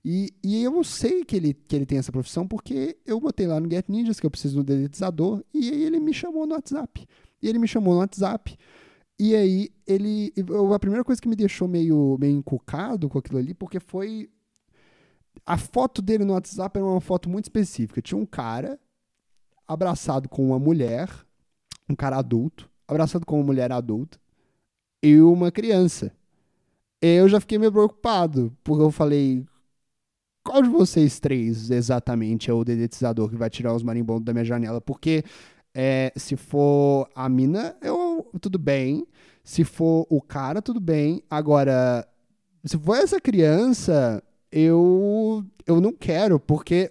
E, 0.05 0.33
e 0.43 0.63
eu 0.63 0.83
sei 0.85 1.25
que 1.25 1.37
ele, 1.37 1.55
que 1.55 1.75
ele 1.75 1.87
tem 1.87 1.99
essa 1.99 2.13
profissão 2.13 2.47
porque 2.47 2.97
eu 3.05 3.21
botei 3.21 3.47
lá 3.47 3.61
no 3.61 3.71
Get 3.71 3.87
Ninjas 3.89 4.21
que 4.21 4.27
eu 4.27 4.31
preciso 4.31 4.57
do 4.57 4.65
dedetizador. 4.65 5.45
E 5.53 5.71
aí 5.71 5.83
ele 5.83 6.01
me 6.01 6.13
chamou 6.13 6.47
no 6.47 6.55
WhatsApp. 6.55 7.07
E 7.43 7.49
ele 7.49 7.59
me 7.59 7.69
chamou 7.69 7.95
no 7.95 8.01
WhatsApp. 8.01 8.57
E 9.19 9.35
aí, 9.35 9.71
ele. 9.87 10.33
A 10.75 10.79
primeira 10.79 11.05
coisa 11.05 11.21
que 11.21 11.29
me 11.29 11.37
deixou 11.37 11.69
meio, 11.69 12.17
meio 12.19 12.37
encucado 12.37 13.09
com 13.09 13.19
aquilo 13.19 13.39
ali, 13.39 13.55
porque 13.55 13.79
foi. 13.79 14.29
A 15.47 15.57
foto 15.57 16.01
dele 16.01 16.25
no 16.25 16.33
WhatsApp 16.33 16.79
era 16.79 16.87
uma 16.87 17.01
foto 17.01 17.29
muito 17.29 17.45
específica. 17.45 18.03
Tinha 18.03 18.19
um 18.19 18.27
cara 18.27 18.79
abraçado 19.67 20.29
com 20.29 20.47
uma 20.47 20.59
mulher, 20.59 21.09
um 21.89 21.95
cara 21.95 22.19
adulto, 22.19 22.71
abraçado 22.89 23.27
com 23.27 23.37
uma 23.37 23.45
mulher 23.45 23.71
adulta, 23.73 24.19
e 25.03 25.21
uma 25.21 25.51
criança. 25.53 26.13
Eu 27.07 27.29
já 27.29 27.39
fiquei 27.39 27.59
meio 27.59 27.71
preocupado, 27.71 28.51
porque 28.65 28.83
eu 28.83 28.91
falei. 28.91 29.45
Qual 30.43 30.63
de 30.63 30.71
vocês 30.71 31.21
três 31.21 31.71
exatamente 31.71 32.51
é 32.51 32.55
o 32.55 32.65
dedetizador 32.65 33.29
que 33.29 33.37
vai 33.37 33.51
tirar 33.51 33.75
os 33.75 33.83
marimbondos 33.83 34.25
da 34.25 34.33
minha 34.33 34.45
janela? 34.45 34.81
Porque 34.81 35.23
é, 35.75 36.11
se 36.17 36.35
for 36.35 37.07
a 37.15 37.29
mina, 37.29 37.77
eu 37.83 38.27
tudo 38.41 38.59
bem, 38.59 39.07
se 39.43 39.65
for 39.65 40.07
o 40.09 40.19
cara, 40.23 40.63
tudo 40.63 40.81
bem. 40.81 41.23
Agora, 41.29 42.09
se 42.65 42.79
for 42.79 42.97
essa 42.97 43.21
criança, 43.21 44.23
eu, 44.51 45.45
eu 45.67 45.83
não 45.83 45.93
quero, 45.93 46.41
porque. 46.41 46.91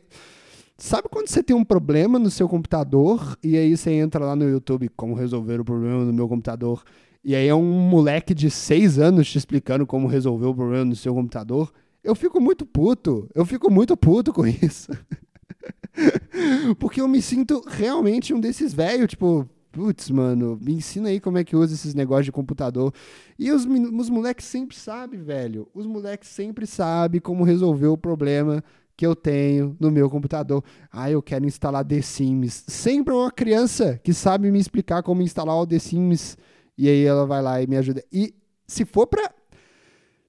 Sabe 0.78 1.08
quando 1.10 1.28
você 1.28 1.42
tem 1.42 1.56
um 1.56 1.64
problema 1.64 2.20
no 2.20 2.30
seu 2.30 2.50
computador 2.50 3.38
e 3.44 3.56
aí 3.58 3.78
você 3.78 3.92
entra 3.92 4.26
lá 4.26 4.36
no 4.36 4.50
YouTube, 4.50 4.90
como 4.90 5.14
resolver 5.14 5.62
o 5.62 5.66
problema 5.66 6.04
no 6.04 6.12
meu 6.12 6.28
computador, 6.28 6.84
e 7.24 7.36
aí 7.36 7.48
é 7.48 7.56
um 7.56 7.90
moleque 7.90 8.34
de 8.34 8.50
seis 8.50 9.00
anos 9.00 9.30
te 9.30 9.38
explicando 9.38 9.86
como 9.86 10.08
resolver 10.08 10.48
o 10.48 10.56
problema 10.56 10.86
no 10.86 10.96
seu 10.96 11.14
computador? 11.14 11.72
Eu 12.04 12.16
fico 12.16 12.42
muito 12.42 12.66
puto. 12.66 13.30
Eu 13.34 13.46
fico 13.46 13.72
muito 13.72 13.96
puto 13.96 14.34
com 14.34 14.46
isso. 14.46 14.92
Porque 16.80 17.00
eu 17.00 17.08
me 17.08 17.22
sinto 17.22 17.64
realmente 17.66 18.34
um 18.34 18.40
desses 18.40 18.74
velhos, 18.74 19.08
tipo, 19.08 19.48
putz, 19.72 20.10
mano, 20.10 20.58
me 20.62 20.74
ensina 20.74 21.10
aí 21.10 21.20
como 21.20 21.38
é 21.38 21.44
que 21.44 21.56
usa 21.56 21.74
esses 21.74 21.94
negócios 21.94 22.26
de 22.26 22.32
computador. 22.32 22.94
E 23.40 23.52
os, 23.52 23.66
os 23.66 24.10
moleques 24.10 24.46
sempre 24.46 24.76
sabem, 24.76 25.22
velho. 25.22 25.68
Os 25.74 25.86
moleques 25.86 26.30
sempre 26.30 26.68
sabem 26.68 27.22
como 27.22 27.44
resolver 27.44 27.88
o 27.88 27.98
problema 27.98 28.64
que 28.96 29.06
eu 29.06 29.16
tenho 29.16 29.76
no 29.80 29.90
meu 29.90 30.10
computador. 30.10 30.64
Ah, 30.92 31.10
eu 31.10 31.22
quero 31.22 31.46
instalar 31.46 31.86
The 31.86 32.02
Sims. 32.02 32.64
Sempre 32.68 33.14
uma 33.14 33.32
criança 33.32 34.00
que 34.04 34.14
sabe 34.14 34.52
me 34.52 34.60
explicar 34.60 35.02
como 35.02 35.22
instalar 35.22 35.56
o 35.56 35.66
The 35.66 35.80
Sims. 35.80 36.38
E 36.78 36.90
aí 36.90 37.04
ela 37.04 37.26
vai 37.26 37.42
lá 37.42 37.62
e 37.62 37.68
me 37.68 37.78
ajuda. 37.78 38.04
E 38.12 38.34
se 38.68 38.86
for 38.86 39.08
pra. 39.08 39.32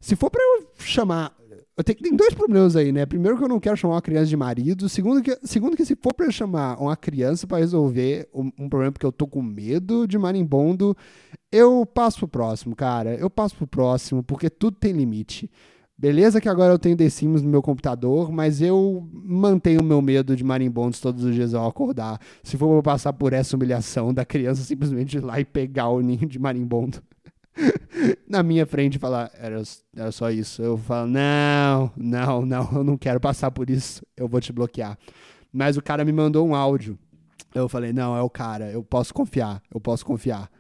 Se 0.01 0.15
for 0.17 0.31
pra 0.31 0.43
eu 0.43 0.69
chamar 0.79 1.35
eu 1.77 1.83
tenho, 1.83 1.99
tem 1.99 2.15
dois 2.15 2.33
problemas 2.33 2.77
aí, 2.77 2.93
né? 2.93 3.05
Primeiro 3.05 3.37
que 3.37 3.43
eu 3.43 3.49
não 3.49 3.59
quero 3.59 3.77
chamar 3.77 3.95
uma 3.95 4.03
criança 4.03 4.27
de 4.27 4.37
marido. 4.37 4.89
Segundo 4.89 5.21
que, 5.21 5.37
segundo 5.43 5.77
que 5.77 5.85
se 5.85 5.97
for 5.97 6.15
para 6.15 6.31
chamar 6.31 6.81
uma 6.81 6.97
criança 6.97 7.49
para 7.49 7.59
resolver 7.59 8.29
um, 8.33 8.53
um, 8.59 8.69
problema 8.69 8.93
porque 8.93 9.05
eu 9.07 9.11
tô 9.11 9.27
com 9.27 9.43
medo 9.43 10.07
de 10.07 10.17
marimbondo, 10.17 10.97
eu 11.51 11.85
passo 11.85 12.21
pro 12.21 12.29
próximo, 12.29 12.77
cara. 12.77 13.17
Eu 13.17 13.29
passo 13.29 13.57
pro 13.57 13.67
próximo, 13.67 14.23
porque 14.23 14.49
tudo 14.49 14.77
tem 14.77 14.93
limite. 14.93 15.51
Beleza 15.97 16.41
que 16.41 16.49
agora 16.49 16.73
eu 16.73 16.79
tenho 16.79 16.97
The 16.97 17.09
Sims 17.09 17.41
no 17.43 17.49
meu 17.49 17.63
computador, 17.63 18.33
mas 18.33 18.61
eu 18.61 19.09
mantenho 19.13 19.81
o 19.81 19.85
meu 19.85 20.03
medo 20.03 20.35
de 20.35 20.43
marimbondos 20.43 21.01
todos 21.01 21.23
os 21.23 21.35
dias 21.35 21.55
ao 21.55 21.69
acordar. 21.69 22.21
Se 22.43 22.57
for 22.57 22.83
passar 22.83 23.13
por 23.13 23.33
essa 23.33 23.55
humilhação 23.57 24.13
da 24.13 24.25
criança 24.25 24.63
simplesmente 24.63 25.17
ir 25.17 25.21
lá 25.21 25.39
e 25.39 25.45
pegar 25.45 25.89
o 25.89 26.01
ninho 26.01 26.27
de 26.27 26.39
marimbondo. 26.39 27.01
na 28.29 28.43
minha 28.43 28.67
frente 28.67 28.99
falar, 28.99 29.31
era, 29.39 29.63
era 29.97 30.13
só 30.13 30.31
isso. 30.31 30.63
Eu 30.63 30.77
falo, 30.77 31.09
não, 31.09 31.91
não, 31.97 32.45
não, 32.45 32.69
eu 32.73 32.85
não 32.85 32.97
quero 32.97 33.21
passar 33.21 33.51
por 33.51 33.71
isso, 33.71 34.05
eu 34.17 34.29
vou 34.29 34.41
te 34.41 34.53
bloquear. 34.53 34.99
Mas 35.53 35.77
o 35.77 35.83
cara 35.83 36.05
me 36.05 36.13
mandou 36.13 36.47
um 36.47 36.55
áudio. 36.55 36.99
Eu 37.55 37.69
falei, 37.69 37.93
não, 37.93 38.17
é 38.17 38.21
o 38.21 38.29
cara, 38.29 38.71
eu 38.71 38.83
posso 38.83 39.15
confiar, 39.15 39.63
eu 39.73 39.81
posso 39.81 40.05
confiar. 40.05 40.51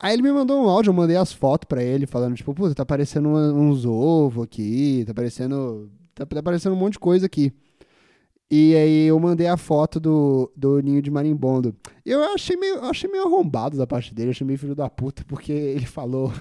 Aí 0.00 0.14
ele 0.14 0.22
me 0.22 0.32
mandou 0.32 0.64
um 0.64 0.68
áudio, 0.68 0.90
eu 0.90 0.94
mandei 0.94 1.16
as 1.16 1.32
fotos 1.32 1.66
para 1.66 1.82
ele, 1.82 2.06
falando, 2.06 2.36
tipo, 2.36 2.54
puta, 2.54 2.74
tá 2.74 2.84
aparecendo 2.84 3.28
uns 3.28 3.84
ovos 3.84 4.44
aqui, 4.44 5.02
tá 5.04 5.12
aparecendo. 5.12 5.90
Tá, 6.14 6.24
tá 6.24 6.38
aparecendo 6.38 6.74
um 6.74 6.78
monte 6.78 6.92
de 6.94 6.98
coisa 7.00 7.26
aqui. 7.26 7.52
E 8.50 8.74
aí 8.74 9.06
eu 9.06 9.18
mandei 9.20 9.46
a 9.46 9.56
foto 9.56 10.00
do, 10.00 10.50
do 10.56 10.80
ninho 10.80 11.02
de 11.02 11.10
marimbondo. 11.10 11.76
Eu 12.04 12.22
achei 12.32 12.56
meio, 12.56 12.82
achei 12.84 13.10
meio 13.10 13.24
arrombado 13.24 13.76
da 13.76 13.86
parte 13.86 14.14
dele, 14.14 14.30
achei 14.30 14.46
meio 14.46 14.58
filho 14.58 14.74
da 14.74 14.88
puta, 14.88 15.24
porque 15.26 15.52
ele 15.52 15.84
falou. 15.84 16.32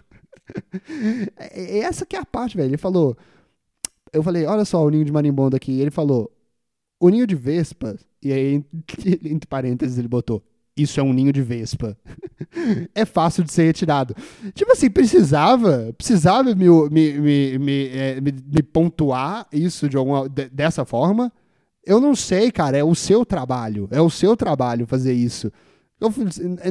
Essa 1.37 2.05
que 2.05 2.15
é 2.15 2.19
a 2.19 2.25
parte, 2.25 2.55
velho. 2.55 2.69
Ele 2.69 2.77
falou. 2.77 3.17
Eu 4.13 4.23
falei, 4.23 4.45
olha 4.45 4.63
só 4.63 4.85
o 4.85 4.89
ninho 4.89 5.03
de 5.03 5.11
marimbondo 5.11 5.55
aqui. 5.55 5.81
Ele 5.81 5.91
falou, 5.91 6.31
o 6.99 7.09
ninho 7.09 7.27
de 7.27 7.35
vespa. 7.35 7.97
E 8.21 8.31
aí, 8.31 8.63
entre 9.25 9.47
parênteses, 9.47 9.97
ele 9.97 10.07
botou. 10.07 10.41
Isso 10.77 10.99
é 10.99 11.03
um 11.03 11.11
ninho 11.11 11.33
de 11.33 11.41
vespa. 11.41 11.97
é 12.93 13.03
fácil 13.03 13.43
de 13.43 13.51
ser 13.51 13.63
retirado. 13.63 14.15
Tipo 14.53 14.71
assim, 14.71 14.89
precisava, 14.89 15.93
precisava 15.97 16.53
me, 16.53 16.69
me, 16.89 17.13
me, 17.19 17.57
me, 17.57 17.87
é, 17.87 18.21
me, 18.21 18.31
me 18.31 18.61
pontuar 18.61 19.47
isso 19.51 19.89
de 19.89 19.97
alguma, 19.97 20.29
de, 20.29 20.47
dessa 20.49 20.85
forma. 20.85 21.31
Eu 21.83 21.99
não 21.99 22.15
sei, 22.15 22.51
cara, 22.51 22.77
é 22.77 22.83
o 22.83 22.93
seu 22.93 23.25
trabalho. 23.25 23.87
É 23.91 23.99
o 23.99 24.09
seu 24.09 24.37
trabalho 24.37 24.85
fazer 24.85 25.13
isso. 25.13 25.51
Eu, 25.99 26.13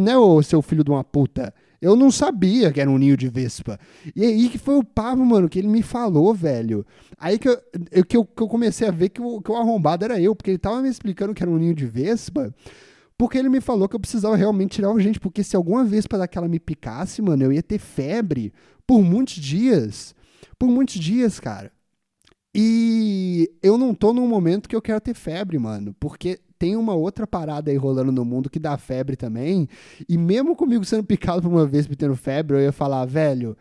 não 0.00 0.12
é 0.12 0.18
o 0.18 0.42
seu 0.42 0.62
filho 0.62 0.84
de 0.84 0.90
uma 0.90 1.02
puta. 1.02 1.52
Eu 1.80 1.94
não 1.96 2.10
sabia 2.10 2.72
que 2.72 2.80
era 2.80 2.90
um 2.90 2.98
ninho 2.98 3.16
de 3.16 3.28
vespa. 3.28 3.78
E 4.14 4.24
aí 4.24 4.48
que 4.48 4.58
foi 4.58 4.76
o 4.76 4.84
papo, 4.84 5.24
mano, 5.24 5.48
que 5.48 5.58
ele 5.58 5.68
me 5.68 5.82
falou, 5.82 6.32
velho. 6.32 6.86
Aí 7.18 7.38
que 7.38 7.48
eu, 7.48 7.56
que 8.04 8.16
eu, 8.16 8.24
que 8.24 8.42
eu 8.42 8.48
comecei 8.48 8.88
a 8.88 8.90
ver 8.90 9.08
que 9.08 9.20
o, 9.20 9.40
que 9.40 9.50
o 9.50 9.56
arrombado 9.56 10.04
era 10.04 10.20
eu, 10.20 10.34
porque 10.34 10.50
ele 10.50 10.58
tava 10.58 10.80
me 10.80 10.88
explicando 10.88 11.34
que 11.34 11.42
era 11.42 11.50
um 11.50 11.58
ninho 11.58 11.74
de 11.74 11.86
vespa. 11.86 12.54
Porque 13.18 13.38
ele 13.38 13.48
me 13.48 13.60
falou 13.60 13.88
que 13.88 13.96
eu 13.96 14.00
precisava 14.00 14.36
realmente 14.36 14.76
tirar 14.76 14.90
o 14.90 15.00
gente. 15.00 15.18
Porque 15.18 15.42
se 15.42 15.56
alguma 15.56 15.84
vespa 15.84 16.18
daquela 16.18 16.48
me 16.48 16.60
picasse, 16.60 17.22
mano, 17.22 17.44
eu 17.44 17.52
ia 17.52 17.62
ter 17.62 17.78
febre 17.78 18.52
por 18.86 19.02
muitos 19.02 19.34
dias. 19.34 20.14
Por 20.58 20.68
muitos 20.68 20.96
dias, 20.96 21.40
cara. 21.40 21.72
E 22.54 23.50
eu 23.62 23.76
não 23.76 23.94
tô 23.94 24.12
num 24.12 24.26
momento 24.26 24.68
que 24.68 24.74
eu 24.74 24.80
quero 24.80 25.00
ter 25.00 25.12
febre, 25.12 25.58
mano, 25.58 25.94
porque 26.00 26.40
tem 26.58 26.74
uma 26.74 26.94
outra 26.94 27.26
parada 27.26 27.70
aí 27.70 27.76
rolando 27.76 28.10
no 28.10 28.24
mundo 28.24 28.48
que 28.48 28.58
dá 28.58 28.78
febre 28.78 29.14
também. 29.14 29.68
E 30.08 30.16
mesmo 30.16 30.56
comigo 30.56 30.84
sendo 30.84 31.04
picado 31.04 31.42
por 31.42 31.48
uma 31.48 31.66
vez 31.66 31.86
e 31.86 31.94
tendo 31.94 32.16
febre, 32.16 32.56
eu 32.56 32.62
ia 32.62 32.72
falar, 32.72 33.04
velho, 33.04 33.56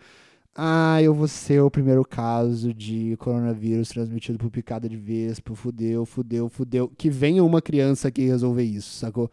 ah, 0.58 1.02
eu 1.02 1.14
vou 1.14 1.28
ser 1.28 1.62
o 1.62 1.70
primeiro 1.70 2.06
caso 2.06 2.74
de 2.74 3.18
coronavírus 3.18 3.90
transmitido 3.90 4.40
por 4.40 4.50
picada 4.50 4.88
de 4.88 4.96
vespa, 4.96 5.54
fudeu, 5.54 6.06
fudeu, 6.06 6.48
fudeu. 6.48 6.90
Que 6.98 7.10
venha 7.10 7.44
uma 7.44 7.62
criança 7.62 8.08
aqui 8.08 8.26
resolver 8.26 8.64
isso, 8.64 8.94
sacou? 8.98 9.30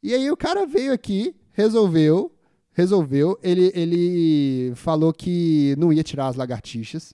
E 0.00 0.14
aí 0.14 0.30
o 0.30 0.36
cara 0.36 0.64
veio 0.66 0.92
aqui, 0.92 1.34
resolveu, 1.52 2.32
resolveu. 2.72 3.36
Ele, 3.42 3.72
ele 3.74 4.72
falou 4.76 5.12
que 5.12 5.74
não 5.76 5.92
ia 5.92 6.04
tirar 6.04 6.28
as 6.28 6.36
lagartixas. 6.36 7.12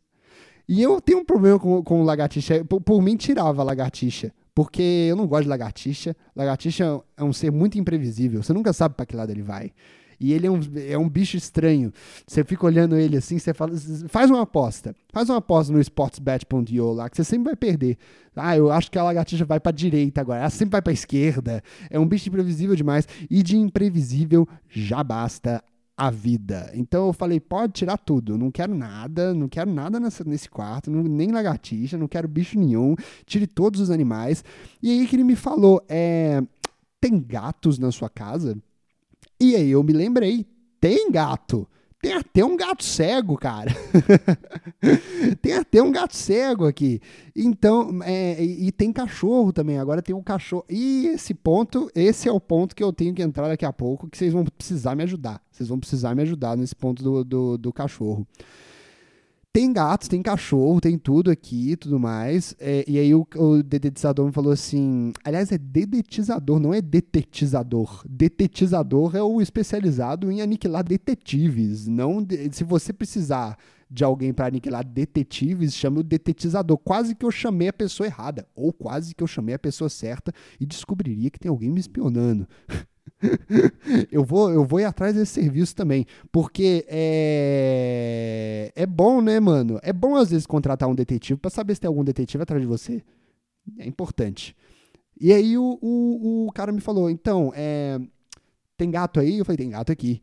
E 0.68 0.82
eu 0.82 1.00
tenho 1.00 1.20
um 1.20 1.24
problema 1.24 1.58
com, 1.58 1.82
com 1.82 2.02
lagartixa. 2.02 2.62
Por, 2.62 2.80
por 2.82 3.00
mim, 3.00 3.16
tirava 3.16 3.62
a 3.62 3.64
lagartixa. 3.64 4.34
Porque 4.54 4.82
eu 5.08 5.16
não 5.16 5.26
gosto 5.26 5.44
de 5.44 5.48
lagartixa. 5.48 6.14
Lagartixa 6.34 7.00
é 7.16 7.24
um 7.24 7.32
ser 7.32 7.50
muito 7.50 7.78
imprevisível. 7.78 8.42
Você 8.42 8.52
nunca 8.52 8.74
sabe 8.74 8.94
para 8.94 9.06
que 9.06 9.16
lado 9.16 9.30
ele 9.30 9.42
vai. 9.42 9.72
E 10.18 10.32
ele 10.32 10.46
é 10.46 10.50
um, 10.50 10.60
é 10.88 10.98
um 10.98 11.08
bicho 11.08 11.36
estranho. 11.36 11.92
Você 12.26 12.44
fica 12.44 12.66
olhando 12.66 12.96
ele 12.96 13.16
assim, 13.16 13.38
você 13.38 13.52
fala, 13.52 13.72
faz 14.08 14.30
uma 14.30 14.42
aposta. 14.42 14.94
Faz 15.12 15.28
uma 15.28 15.38
aposta 15.38 15.72
no 15.72 15.80
sportsbet.io 15.80 16.92
lá, 16.92 17.08
que 17.08 17.16
você 17.16 17.24
sempre 17.24 17.46
vai 17.46 17.56
perder. 17.56 17.96
Ah, 18.34 18.56
eu 18.56 18.70
acho 18.70 18.90
que 18.90 18.98
a 18.98 19.02
lagartixa 19.02 19.44
vai 19.44 19.58
para 19.60 19.72
direita 19.72 20.20
agora. 20.20 20.40
Ela 20.40 20.50
sempre 20.50 20.72
vai 20.72 20.82
para 20.82 20.92
esquerda. 20.92 21.62
É 21.90 21.98
um 21.98 22.06
bicho 22.06 22.28
imprevisível 22.28 22.76
demais. 22.76 23.06
E 23.30 23.42
de 23.42 23.56
imprevisível 23.56 24.46
já 24.68 25.02
basta 25.02 25.62
a 25.96 26.10
vida. 26.10 26.70
Então 26.74 27.06
eu 27.06 27.12
falei, 27.12 27.40
pode 27.40 27.72
tirar 27.72 27.96
tudo, 27.96 28.36
não 28.36 28.50
quero 28.50 28.74
nada, 28.74 29.32
não 29.32 29.48
quero 29.48 29.72
nada 29.72 29.98
nesse 29.98 30.50
quarto, 30.50 30.90
nem 30.90 31.32
lagartixa, 31.32 31.96
não 31.96 32.06
quero 32.06 32.28
bicho 32.28 32.58
nenhum, 32.58 32.94
tire 33.24 33.46
todos 33.46 33.80
os 33.80 33.90
animais. 33.90 34.44
E 34.82 34.90
aí 34.90 35.06
que 35.06 35.16
ele 35.16 35.24
me 35.24 35.34
falou, 35.34 35.82
é, 35.88 36.42
tem 37.00 37.18
gatos 37.18 37.78
na 37.78 37.90
sua 37.90 38.10
casa? 38.10 38.58
E 39.40 39.54
aí 39.54 39.70
eu 39.70 39.82
me 39.82 39.92
lembrei, 39.92 40.46
tem 40.80 41.10
gato. 41.10 41.68
Tem 42.00 42.12
até 42.12 42.44
um 42.44 42.56
gato 42.56 42.84
cego, 42.84 43.36
cara. 43.36 43.74
tem 45.42 45.54
até 45.54 45.82
um 45.82 45.90
gato 45.90 46.14
cego 46.14 46.66
aqui. 46.66 47.00
Então, 47.34 48.00
é, 48.04 48.42
e, 48.42 48.68
e, 48.68 48.72
tem 48.72 48.92
cachorro 48.92 49.52
também. 49.52 49.78
Agora 49.78 50.02
tem 50.02 50.14
um 50.14 50.22
cachorro. 50.22 50.64
E 50.70 51.06
esse 51.08 51.34
ponto, 51.34 51.90
esse 51.94 52.28
é 52.28 52.32
o 52.32 52.38
ponto 52.38 52.76
que 52.76 52.84
eu 52.84 52.92
tenho 52.92 53.14
que 53.14 53.22
entrar 53.22 53.48
daqui 53.48 53.64
a 53.64 53.72
pouco, 53.72 54.08
que 54.08 54.16
vocês 54.16 54.32
vão 54.32 54.44
precisar 54.44 54.94
me 54.94 55.02
ajudar. 55.02 55.42
Vocês 55.50 55.68
vão 55.68 55.80
precisar 55.80 56.14
me 56.14 56.22
ajudar 56.22 56.56
nesse 56.56 56.76
ponto 56.76 57.02
do, 57.02 57.24
do, 57.24 57.58
do 57.58 57.72
cachorro. 57.72 58.26
Tem 59.56 59.72
gatos, 59.72 60.06
tem 60.06 60.20
cachorro, 60.20 60.82
tem 60.82 60.98
tudo 60.98 61.30
aqui 61.30 61.72
e 61.72 61.76
tudo 61.76 61.98
mais. 61.98 62.54
É, 62.60 62.84
e 62.86 62.98
aí 62.98 63.14
o, 63.14 63.26
o 63.36 63.62
dedetizador 63.62 64.26
me 64.26 64.30
falou 64.30 64.52
assim. 64.52 65.14
Aliás, 65.24 65.50
é 65.50 65.56
dedetizador, 65.56 66.60
não 66.60 66.74
é 66.74 66.82
detetizador. 66.82 68.04
Detetizador 68.06 69.16
é 69.16 69.22
o 69.22 69.40
especializado 69.40 70.30
em 70.30 70.42
aniquilar 70.42 70.84
detetives. 70.84 71.86
Não 71.86 72.22
de, 72.22 72.50
se 72.52 72.64
você 72.64 72.92
precisar 72.92 73.56
de 73.90 74.04
alguém 74.04 74.30
para 74.30 74.48
aniquilar 74.48 74.84
detetives, 74.84 75.72
chame 75.72 76.00
o 76.00 76.02
detetizador. 76.02 76.76
Quase 76.76 77.14
que 77.14 77.24
eu 77.24 77.30
chamei 77.30 77.68
a 77.68 77.72
pessoa 77.72 78.06
errada. 78.06 78.46
Ou 78.54 78.74
quase 78.74 79.14
que 79.14 79.22
eu 79.22 79.26
chamei 79.26 79.54
a 79.54 79.58
pessoa 79.58 79.88
certa 79.88 80.34
e 80.60 80.66
descobriria 80.66 81.30
que 81.30 81.38
tem 81.38 81.48
alguém 81.48 81.70
me 81.70 81.80
espionando. 81.80 82.46
eu, 84.10 84.24
vou, 84.24 84.52
eu 84.52 84.64
vou 84.64 84.80
ir 84.80 84.84
atrás 84.84 85.14
desse 85.14 85.32
serviço 85.32 85.74
também. 85.74 86.06
Porque 86.30 86.84
é, 86.88 88.72
é 88.74 88.86
bom, 88.86 89.20
né, 89.20 89.40
mano? 89.40 89.78
É 89.82 89.92
bom 89.92 90.16
às 90.16 90.30
vezes 90.30 90.46
contratar 90.46 90.88
um 90.88 90.94
detetive 90.94 91.38
para 91.38 91.50
saber 91.50 91.74
se 91.74 91.80
tem 91.80 91.88
algum 91.88 92.04
detetive 92.04 92.42
atrás 92.42 92.60
de 92.60 92.68
você. 92.68 93.02
É 93.78 93.86
importante. 93.86 94.54
E 95.20 95.32
aí 95.32 95.56
o, 95.56 95.78
o, 95.80 96.46
o 96.46 96.52
cara 96.52 96.72
me 96.72 96.80
falou: 96.80 97.08
então, 97.10 97.52
é, 97.54 97.98
tem 98.76 98.90
gato 98.90 99.20
aí? 99.20 99.38
Eu 99.38 99.44
falei: 99.44 99.56
tem 99.56 99.70
gato 99.70 99.90
aqui. 99.90 100.20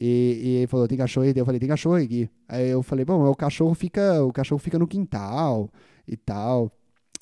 E, 0.00 0.40
e 0.42 0.48
ele 0.56 0.66
falou: 0.66 0.88
tem 0.88 0.98
cachorro 0.98 1.26
aí? 1.26 1.32
Eu 1.36 1.44
falei: 1.44 1.60
tem 1.60 1.68
cachorro 1.68 1.96
aqui. 1.96 2.28
Aí 2.48 2.68
eu 2.68 2.82
falei: 2.82 3.04
bom, 3.04 3.24
o 3.28 3.34
cachorro 3.34 3.74
fica, 3.74 4.22
o 4.24 4.32
cachorro 4.32 4.58
fica 4.58 4.78
no 4.78 4.86
quintal 4.86 5.68
e 6.06 6.16
tal. 6.16 6.72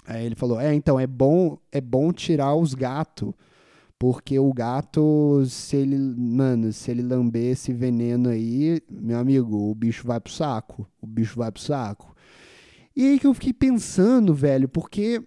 Aí 0.07 0.25
ele 0.25 0.35
falou: 0.35 0.61
é, 0.61 0.73
então, 0.75 0.99
é 0.99 1.07
bom, 1.07 1.59
é 1.73 1.81
bom 1.81 2.13
tirar 2.13 2.55
os 2.55 2.75
gatos 2.75 3.35
Porque 3.99 4.39
o 4.39 4.53
gato, 4.53 5.45
se 5.47 5.77
ele, 5.77 5.99
mano, 5.99 6.73
se 6.73 6.91
ele 6.91 7.03
lamber 7.03 7.53
esse 7.53 7.73
veneno 7.73 8.29
aí, 8.29 8.81
meu 8.89 9.19
amigo, 9.19 9.71
o 9.71 9.75
bicho 9.75 10.07
vai 10.07 10.21
pro 10.21 10.33
saco. 10.33 10.89
O 11.03 11.07
bicho 11.07 11.37
vai 11.37 11.51
pro 11.51 11.61
saco. 11.61 12.15
E 12.95 13.07
aí 13.07 13.19
que 13.19 13.27
eu 13.27 13.35
fiquei 13.35 13.53
pensando, 13.53 14.33
velho, 14.33 14.69
porque 14.69 15.23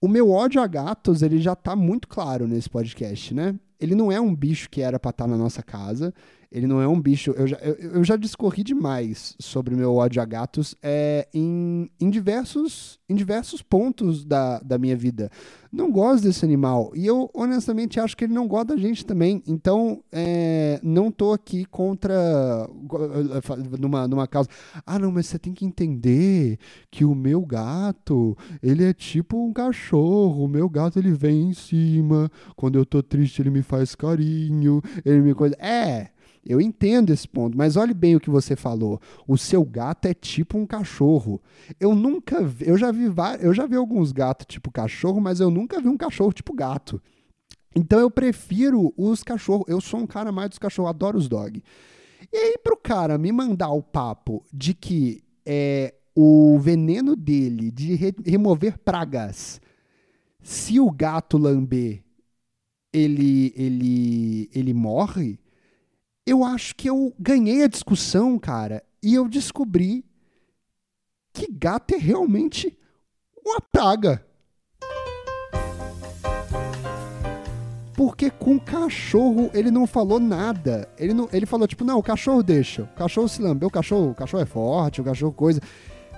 o 0.00 0.08
meu 0.08 0.30
ódio 0.30 0.60
a 0.60 0.66
gatos, 0.66 1.22
ele 1.22 1.38
já 1.38 1.54
tá 1.54 1.74
muito 1.74 2.06
claro 2.06 2.46
nesse 2.46 2.68
podcast, 2.68 3.32
né? 3.32 3.54
Ele 3.80 3.94
não 3.94 4.12
é 4.12 4.20
um 4.20 4.34
bicho 4.34 4.68
que 4.68 4.82
era 4.82 4.98
pra 4.98 5.10
estar 5.10 5.24
tá 5.24 5.30
na 5.30 5.36
nossa 5.36 5.62
casa. 5.62 6.12
Ele 6.52 6.66
não 6.66 6.82
é 6.82 6.86
um 6.86 7.00
bicho. 7.00 7.30
Eu 7.30 7.46
já, 7.46 7.56
eu, 7.56 7.74
eu 7.74 8.04
já 8.04 8.14
discorri 8.14 8.62
demais 8.62 9.34
sobre 9.40 9.74
meu 9.74 9.94
ódio 9.94 10.20
a 10.20 10.24
gatos 10.26 10.74
é, 10.82 11.26
em, 11.32 11.90
em, 11.98 12.10
diversos, 12.10 12.98
em 13.08 13.14
diversos 13.14 13.62
pontos 13.62 14.22
da, 14.22 14.58
da 14.58 14.76
minha 14.76 14.94
vida. 14.94 15.30
Não 15.72 15.90
gosto 15.90 16.24
desse 16.24 16.44
animal. 16.44 16.92
E 16.94 17.06
eu, 17.06 17.30
honestamente, 17.32 17.98
acho 17.98 18.14
que 18.14 18.24
ele 18.24 18.34
não 18.34 18.46
gosta 18.46 18.74
da 18.74 18.76
gente 18.76 19.06
também. 19.06 19.42
Então, 19.48 20.04
é, 20.12 20.78
não 20.82 21.10
tô 21.10 21.32
aqui 21.32 21.64
contra. 21.64 22.68
Numa, 23.80 24.06
numa 24.06 24.26
causa. 24.26 24.50
Ah, 24.84 24.98
não, 24.98 25.10
mas 25.10 25.26
você 25.26 25.38
tem 25.38 25.54
que 25.54 25.64
entender 25.64 26.58
que 26.90 27.02
o 27.02 27.14
meu 27.14 27.40
gato, 27.40 28.36
ele 28.62 28.84
é 28.84 28.92
tipo 28.92 29.42
um 29.42 29.54
cachorro. 29.54 30.44
O 30.44 30.48
meu 30.48 30.68
gato, 30.68 30.98
ele 30.98 31.12
vem 31.12 31.48
em 31.48 31.54
cima. 31.54 32.30
Quando 32.54 32.78
eu 32.78 32.84
tô 32.84 33.02
triste, 33.02 33.40
ele 33.40 33.48
me 33.48 33.62
faz 33.62 33.94
carinho. 33.94 34.82
Ele 35.02 35.22
me 35.22 35.34
coisa. 35.34 35.56
É. 35.58 36.10
Eu 36.44 36.60
entendo 36.60 37.10
esse 37.10 37.26
ponto, 37.28 37.56
mas 37.56 37.76
olhe 37.76 37.94
bem 37.94 38.16
o 38.16 38.20
que 38.20 38.28
você 38.28 38.56
falou. 38.56 39.00
O 39.28 39.38
seu 39.38 39.64
gato 39.64 40.06
é 40.06 40.14
tipo 40.14 40.58
um 40.58 40.66
cachorro. 40.66 41.40
Eu 41.78 41.94
nunca 41.94 42.42
vi, 42.42 42.68
eu 42.68 42.76
já 42.76 42.90
vi 42.90 43.04
eu 43.40 43.54
já 43.54 43.64
vi 43.66 43.76
alguns 43.76 44.10
gatos 44.10 44.46
tipo 44.46 44.70
cachorro, 44.70 45.20
mas 45.20 45.38
eu 45.38 45.50
nunca 45.50 45.80
vi 45.80 45.88
um 45.88 45.96
cachorro 45.96 46.32
tipo 46.32 46.52
gato. 46.52 47.00
Então 47.74 48.00
eu 48.00 48.10
prefiro 48.10 48.92
os 48.96 49.22
cachorros. 49.22 49.66
Eu 49.68 49.80
sou 49.80 50.00
um 50.00 50.06
cara 50.06 50.32
mais 50.32 50.50
dos 50.50 50.58
cachorros, 50.58 50.90
adoro 50.90 51.16
os 51.16 51.28
dog. 51.28 51.62
E 52.32 52.36
aí 52.36 52.58
pro 52.58 52.76
cara 52.76 53.16
me 53.16 53.30
mandar 53.30 53.70
o 53.70 53.82
papo 53.82 54.44
de 54.52 54.74
que 54.74 55.22
é 55.46 55.94
o 56.14 56.58
veneno 56.58 57.14
dele 57.14 57.70
de 57.70 57.94
re 57.94 58.14
remover 58.24 58.78
pragas, 58.78 59.60
se 60.42 60.78
o 60.80 60.90
gato 60.90 61.38
lamber, 61.38 62.02
ele 62.92 63.52
ele 63.56 64.50
ele 64.52 64.74
morre 64.74 65.38
eu 66.26 66.44
acho 66.44 66.74
que 66.76 66.88
eu 66.88 67.12
ganhei 67.18 67.64
a 67.64 67.68
discussão, 67.68 68.38
cara, 68.38 68.82
e 69.02 69.14
eu 69.14 69.28
descobri 69.28 70.04
que 71.32 71.50
gato 71.50 71.94
é 71.94 71.98
realmente 71.98 72.76
uma 73.44 73.60
praga. 73.60 74.24
Porque 77.94 78.30
com 78.30 78.56
o 78.56 78.60
cachorro 78.60 79.50
ele 79.52 79.70
não 79.70 79.86
falou 79.86 80.18
nada. 80.18 80.88
Ele, 80.98 81.12
não, 81.12 81.28
ele 81.32 81.46
falou, 81.46 81.66
tipo, 81.66 81.84
não, 81.84 81.98
o 81.98 82.02
cachorro 82.02 82.42
deixa. 82.42 82.82
O 82.82 82.88
cachorro 82.88 83.28
se 83.28 83.42
lambeu, 83.42 83.68
o 83.68 83.70
cachorro, 83.70 84.10
o 84.10 84.14
cachorro 84.14 84.42
é 84.42 84.46
forte, 84.46 85.00
o 85.00 85.04
cachorro 85.04 85.32
coisa. 85.32 85.60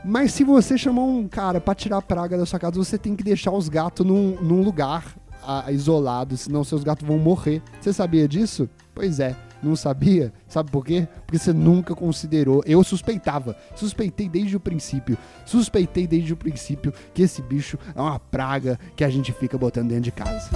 Mas 0.05 0.32
se 0.32 0.44
você 0.44 0.76
chamar 0.76 1.02
um 1.02 1.26
cara 1.26 1.61
para 1.61 1.74
tirar 1.74 1.98
a 1.98 2.02
praga 2.02 2.36
da 2.36 2.46
sua 2.46 2.59
casa, 2.59 2.76
você 2.76 2.98
tem 2.98 3.16
que 3.16 3.24
deixar 3.24 3.52
os 3.52 3.68
gatos 3.68 4.07
num, 4.07 4.40
num 4.40 4.62
lugar 4.62 5.16
a, 5.42 5.72
isolado, 5.72 6.36
senão 6.36 6.62
seus 6.62 6.84
gatos 6.84 7.07
vão 7.07 7.18
morrer. 7.18 7.62
Você 7.80 7.92
sabia 7.92 8.28
disso? 8.28 8.68
Pois 8.94 9.18
é. 9.18 9.34
Não 9.64 9.74
sabia? 9.74 10.30
Sabe 10.46 10.70
por 10.70 10.84
quê? 10.84 11.08
Porque 11.24 11.38
você 11.38 11.50
nunca 11.50 11.94
considerou. 11.94 12.62
Eu 12.66 12.84
suspeitava. 12.84 13.56
Suspeitei 13.74 14.28
desde 14.28 14.54
o 14.54 14.60
princípio. 14.60 15.16
Suspeitei 15.46 16.06
desde 16.06 16.34
o 16.34 16.36
princípio 16.36 16.92
que 17.14 17.22
esse 17.22 17.40
bicho 17.40 17.78
é 17.94 18.00
uma 18.00 18.18
praga 18.18 18.78
que 18.94 19.02
a 19.02 19.08
gente 19.08 19.32
fica 19.32 19.56
botando 19.56 19.88
dentro 19.88 20.04
de 20.04 20.12
casa. 20.12 20.50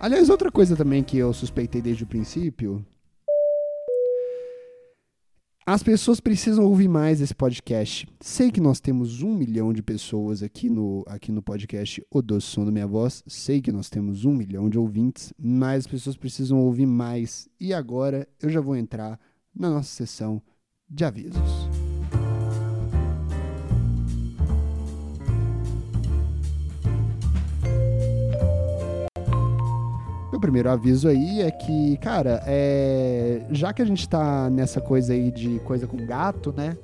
Aliás, 0.00 0.30
outra 0.30 0.50
coisa 0.50 0.74
também 0.74 1.02
que 1.02 1.18
eu 1.18 1.32
suspeitei 1.34 1.82
desde 1.82 2.04
o 2.04 2.06
princípio 2.06 2.82
as 5.66 5.82
pessoas 5.82 6.20
precisam 6.20 6.64
ouvir 6.64 6.86
mais 6.86 7.20
esse 7.20 7.34
podcast. 7.34 8.06
Sei 8.20 8.52
que 8.52 8.60
nós 8.60 8.78
temos 8.78 9.20
um 9.20 9.34
milhão 9.34 9.72
de 9.72 9.82
pessoas 9.82 10.40
aqui 10.40 10.70
no, 10.70 11.04
aqui 11.08 11.32
no 11.32 11.42
podcast 11.42 12.00
O 12.08 12.22
Doce 12.22 12.46
Som 12.46 12.64
da 12.64 12.70
Minha 12.70 12.86
Voz. 12.86 13.24
Sei 13.26 13.60
que 13.60 13.72
nós 13.72 13.90
temos 13.90 14.24
um 14.24 14.32
milhão 14.32 14.70
de 14.70 14.78
ouvintes, 14.78 15.34
mas 15.36 15.78
as 15.78 15.86
pessoas 15.88 16.16
precisam 16.16 16.60
ouvir 16.60 16.86
mais. 16.86 17.48
E 17.58 17.74
agora 17.74 18.28
eu 18.40 18.48
já 18.48 18.60
vou 18.60 18.76
entrar 18.76 19.18
na 19.52 19.68
nossa 19.68 19.90
sessão 19.90 20.40
de 20.88 21.04
avisos. 21.04 21.85
O 30.36 30.40
primeiro 30.40 30.68
aviso 30.68 31.08
aí 31.08 31.40
é 31.40 31.50
que, 31.50 31.96
cara, 31.96 32.42
é... 32.46 33.46
já 33.50 33.72
que 33.72 33.80
a 33.80 33.86
gente 33.86 34.06
tá 34.06 34.50
nessa 34.50 34.82
coisa 34.82 35.14
aí 35.14 35.30
de 35.30 35.58
coisa 35.60 35.86
com 35.86 35.96
gato, 35.96 36.52
né? 36.54 36.76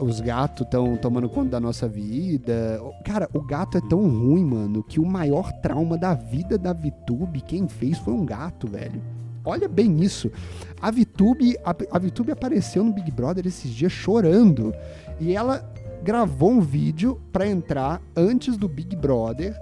Os 0.00 0.18
gatos 0.18 0.64
estão 0.64 0.96
tomando 0.96 1.28
conta 1.28 1.50
da 1.50 1.60
nossa 1.60 1.86
vida. 1.86 2.80
Cara, 3.04 3.28
o 3.34 3.42
gato 3.42 3.76
é 3.76 3.82
tão 3.82 4.00
ruim, 4.08 4.46
mano, 4.46 4.82
que 4.82 4.98
o 4.98 5.04
maior 5.04 5.52
trauma 5.60 5.98
da 5.98 6.14
vida 6.14 6.56
da 6.56 6.72
VTube, 6.72 7.42
quem 7.42 7.68
fez 7.68 7.98
foi 7.98 8.14
um 8.14 8.24
gato, 8.24 8.66
velho. 8.66 9.02
Olha 9.44 9.68
bem 9.68 10.02
isso. 10.02 10.32
A 10.80 10.90
VTube, 10.90 11.54
a, 11.62 11.70
a 11.90 11.98
VTube 11.98 12.32
apareceu 12.32 12.82
no 12.82 12.94
Big 12.94 13.10
Brother 13.10 13.46
esses 13.46 13.70
dias 13.70 13.92
chorando. 13.92 14.74
E 15.20 15.36
ela 15.36 15.70
gravou 16.02 16.50
um 16.50 16.60
vídeo 16.62 17.20
para 17.30 17.46
entrar 17.46 18.00
antes 18.16 18.56
do 18.56 18.68
Big 18.68 18.96
Brother 18.96 19.54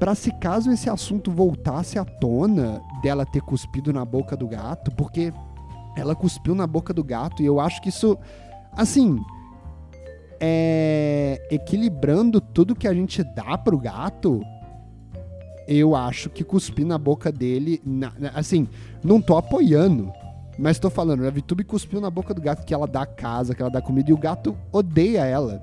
para 0.00 0.14
se 0.14 0.32
caso 0.32 0.72
esse 0.72 0.88
assunto 0.88 1.30
voltasse 1.30 1.98
à 1.98 2.04
tona 2.06 2.82
dela 3.02 3.26
ter 3.26 3.42
cuspido 3.42 3.92
na 3.92 4.02
boca 4.02 4.34
do 4.34 4.48
gato, 4.48 4.90
porque 4.92 5.30
ela 5.94 6.14
cuspiu 6.14 6.54
na 6.54 6.66
boca 6.66 6.94
do 6.94 7.04
gato 7.04 7.42
e 7.42 7.46
eu 7.46 7.60
acho 7.60 7.82
que 7.82 7.90
isso, 7.90 8.16
assim, 8.72 9.22
é, 10.40 11.46
equilibrando 11.50 12.40
tudo 12.40 12.74
que 12.74 12.88
a 12.88 12.94
gente 12.94 13.22
dá 13.22 13.58
pro 13.58 13.76
gato, 13.76 14.40
eu 15.68 15.94
acho 15.94 16.30
que 16.30 16.42
cuspir 16.42 16.86
na 16.86 16.96
boca 16.96 17.30
dele, 17.30 17.82
na, 17.84 18.10
assim, 18.34 18.66
não 19.04 19.20
tô 19.20 19.36
apoiando, 19.36 20.10
mas 20.58 20.78
tô 20.78 20.88
falando, 20.88 21.26
a 21.26 21.30
Vitube 21.30 21.62
cuspiu 21.62 22.00
na 22.00 22.08
boca 22.10 22.32
do 22.32 22.40
gato 22.40 22.64
que 22.64 22.72
ela 22.72 22.86
dá 22.86 23.04
casa, 23.04 23.54
que 23.54 23.60
ela 23.60 23.70
dá 23.70 23.82
comida 23.82 24.10
e 24.10 24.14
o 24.14 24.18
gato 24.18 24.56
odeia 24.72 25.26
ela. 25.26 25.62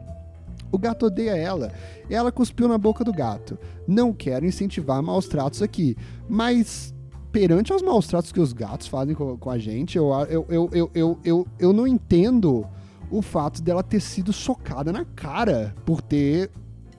O 0.72 0.78
gato 0.78 1.08
odeia 1.08 1.36
ela. 1.36 1.72
Ela 2.10 2.32
cuspiu 2.32 2.68
na 2.68 2.78
boca 2.78 3.04
do 3.04 3.14
gato. 3.14 3.58
Não 3.88 4.14
quero 4.14 4.46
incentivar 4.46 5.02
maus 5.02 5.28
tratos 5.28 5.62
aqui, 5.62 5.96
mas 6.28 6.94
perante 7.32 7.72
aos 7.72 7.82
maus 7.82 8.08
tratos 8.08 8.32
que 8.32 8.40
os 8.40 8.54
gatos 8.54 8.88
fazem 8.88 9.14
com, 9.14 9.38
com 9.38 9.50
a 9.50 9.58
gente, 9.58 9.98
eu, 9.98 10.12
eu, 10.30 10.46
eu, 10.50 10.70
eu, 10.74 10.92
eu, 10.94 11.20
eu, 11.24 11.48
eu 11.60 11.74
não 11.74 11.88
entendo 11.88 12.66
o 13.12 13.22
fato 13.22 13.62
dela 13.62 13.84
ter 13.84 14.00
sido 14.00 14.34
socada 14.34 14.92
na 14.92 15.06
cara 15.06 15.74
por 15.86 16.02
ter 16.02 16.50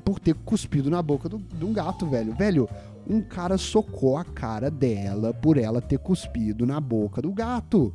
por 0.05 0.19
ter 0.19 0.35
cuspido 0.35 0.89
na 0.89 1.03
boca 1.03 1.29
do, 1.29 1.37
de 1.37 1.65
um 1.67 1.73
gato, 1.73 2.07
velho. 2.07 2.35
Velho, 2.35 2.67
um 3.07 3.21
cara 3.21 3.59
socou 3.59 4.17
a 4.17 4.25
cara 4.25 4.71
dela 4.71 5.35
por 5.35 5.59
ela 5.59 5.83
ter 5.83 5.99
cuspido 5.99 6.65
na 6.65 6.81
boca 6.81 7.21
do 7.21 7.31
gato. 7.31 7.95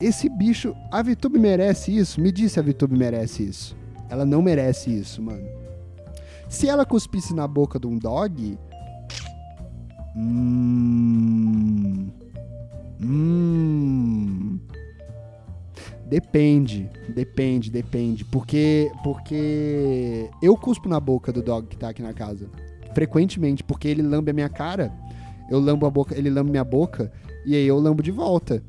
Esse 0.00 0.28
bicho, 0.28 0.74
a 0.90 1.02
Vitube 1.02 1.38
merece 1.38 1.94
isso? 1.94 2.20
Me 2.20 2.32
disse 2.32 2.58
a 2.58 2.62
Vitube 2.62 2.96
merece 2.96 3.42
isso. 3.42 3.76
Ela 4.08 4.24
não 4.24 4.42
merece 4.42 4.90
isso, 4.90 5.22
mano. 5.22 5.46
Se 6.48 6.68
ela 6.68 6.86
cuspisse 6.86 7.34
na 7.34 7.46
boca 7.46 7.78
de 7.78 7.86
um 7.86 7.98
dog. 7.98 8.58
Hum. 10.16 12.08
Hum. 13.00 14.58
Depende, 16.06 16.88
depende, 17.14 17.70
depende. 17.70 18.24
Porque. 18.24 18.90
Porque. 19.04 20.30
Eu 20.42 20.56
cuspo 20.56 20.88
na 20.88 20.98
boca 20.98 21.30
do 21.30 21.42
dog 21.42 21.66
que 21.66 21.76
tá 21.76 21.90
aqui 21.90 22.02
na 22.02 22.14
casa. 22.14 22.48
Frequentemente, 22.94 23.62
porque 23.62 23.88
ele 23.88 24.02
lambe 24.02 24.30
a 24.30 24.34
minha 24.34 24.48
cara. 24.48 24.90
Eu 25.50 25.60
lambo 25.60 25.86
a 25.86 25.90
boca, 25.90 26.16
ele 26.16 26.30
lambe 26.30 26.50
minha 26.50 26.64
boca. 26.64 27.12
E 27.44 27.54
aí 27.54 27.66
eu 27.66 27.78
lambo 27.78 28.02
de 28.02 28.10
volta. 28.10 28.62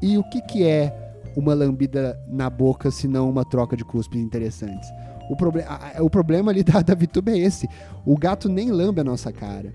E 0.00 0.16
o 0.16 0.22
que 0.24 0.40
que 0.42 0.64
é 0.64 1.03
uma 1.36 1.54
lambida 1.54 2.18
na 2.28 2.48
boca, 2.48 2.90
se 2.90 3.08
não 3.08 3.28
uma 3.28 3.44
troca 3.44 3.76
de 3.76 3.84
cuspes 3.84 4.20
interessantes. 4.20 4.88
O, 5.30 5.36
proble 5.36 5.64
o 6.00 6.10
problema 6.10 6.50
ali 6.50 6.62
da, 6.64 6.80
da 6.82 6.94
VTube 6.94 7.32
é 7.32 7.38
esse. 7.38 7.68
O 8.04 8.16
gato 8.16 8.48
nem 8.48 8.70
lambe 8.70 9.00
a 9.00 9.04
nossa 9.04 9.32
cara. 9.32 9.74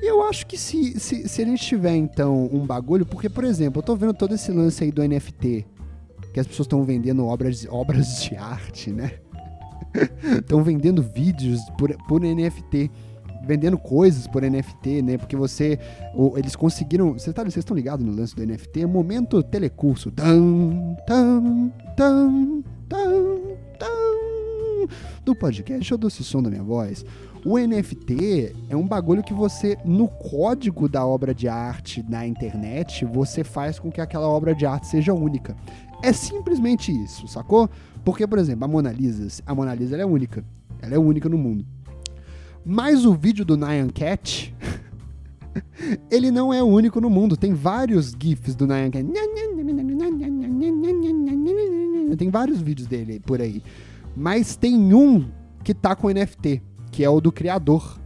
E 0.00 0.08
eu 0.08 0.22
acho 0.22 0.46
que 0.46 0.56
se, 0.56 0.98
se, 1.00 1.28
se 1.28 1.42
a 1.42 1.44
gente 1.44 1.64
tiver, 1.64 1.96
então, 1.96 2.48
um 2.52 2.64
bagulho... 2.64 3.04
Porque, 3.04 3.28
por 3.28 3.44
exemplo, 3.44 3.80
eu 3.80 3.84
tô 3.84 3.96
vendo 3.96 4.14
todo 4.14 4.34
esse 4.34 4.52
lance 4.52 4.84
aí 4.84 4.92
do 4.92 5.02
NFT. 5.02 5.66
Que 6.32 6.40
as 6.40 6.46
pessoas 6.46 6.66
estão 6.66 6.84
vendendo 6.84 7.26
obras, 7.26 7.66
obras 7.68 8.22
de 8.22 8.36
arte, 8.36 8.92
né? 8.92 9.14
Estão 10.38 10.62
vendendo 10.62 11.02
vídeos 11.02 11.60
por, 11.76 11.92
por 12.06 12.20
NFT. 12.20 12.88
Vendendo 13.46 13.78
coisas 13.78 14.26
por 14.26 14.42
NFT, 14.42 15.02
né? 15.02 15.18
Porque 15.18 15.36
você. 15.36 15.78
o- 16.14 16.36
eles 16.36 16.54
conseguiram. 16.56 17.12
Vocês 17.14 17.34
tá, 17.34 17.42
estão 17.46 17.76
ligados 17.76 18.04
no 18.04 18.12
lance 18.12 18.34
do 18.34 18.42
NFT? 18.44 18.86
Momento 18.86 19.42
telecurso. 19.42 20.10
Tan, 20.10 20.94
tan, 21.06 21.70
tan, 21.96 22.62
tan, 22.88 23.36
tan. 23.78 23.86
Do 25.24 25.34
podcast, 25.34 25.96
dou 25.96 26.08
esse 26.08 26.24
som 26.24 26.42
da 26.42 26.50
minha 26.50 26.62
voz. 26.62 27.04
O 27.44 27.58
NFT 27.58 28.54
é 28.68 28.76
um 28.76 28.86
bagulho 28.86 29.22
que 29.22 29.32
você, 29.32 29.78
no 29.84 30.08
código 30.08 30.88
da 30.88 31.06
obra 31.06 31.34
de 31.34 31.48
arte 31.48 32.04
na 32.08 32.26
internet, 32.26 33.04
você 33.06 33.42
faz 33.42 33.78
com 33.78 33.90
que 33.90 34.00
aquela 34.00 34.28
obra 34.28 34.54
de 34.54 34.66
arte 34.66 34.86
seja 34.86 35.14
única. 35.14 35.56
É 36.02 36.12
simplesmente 36.12 36.92
isso, 36.92 37.26
sacou? 37.28 37.68
Porque, 38.04 38.26
por 38.26 38.38
exemplo, 38.38 38.64
a 38.64 38.68
Mona 38.68 38.92
Lisa, 38.92 39.42
a 39.46 39.54
Mona 39.54 39.74
Lisa 39.74 39.96
é 39.96 40.04
única. 40.04 40.44
Ela 40.82 40.94
é 40.94 40.98
única 40.98 41.28
no 41.28 41.38
mundo. 41.38 41.64
Mas 42.64 43.04
o 43.04 43.14
vídeo 43.14 43.44
do 43.44 43.56
Nyan 43.56 43.88
Cat, 43.88 44.54
ele 46.10 46.30
não 46.30 46.52
é 46.52 46.62
o 46.62 46.66
único 46.66 47.00
no 47.00 47.08
mundo. 47.10 47.36
Tem 47.36 47.52
vários 47.54 48.12
GIFs 48.18 48.54
do 48.54 48.66
Nyan 48.66 48.90
Cat. 48.90 49.04
Tem 52.16 52.28
vários 52.30 52.60
vídeos 52.60 52.86
dele 52.88 53.20
por 53.20 53.40
aí. 53.40 53.62
Mas 54.16 54.56
tem 54.56 54.94
um 54.94 55.28
que 55.64 55.72
tá 55.74 55.94
com 55.96 56.08
NFT, 56.10 56.62
que 56.90 57.02
é 57.04 57.08
o 57.10 57.20
do 57.20 57.32
criador. 57.32 57.98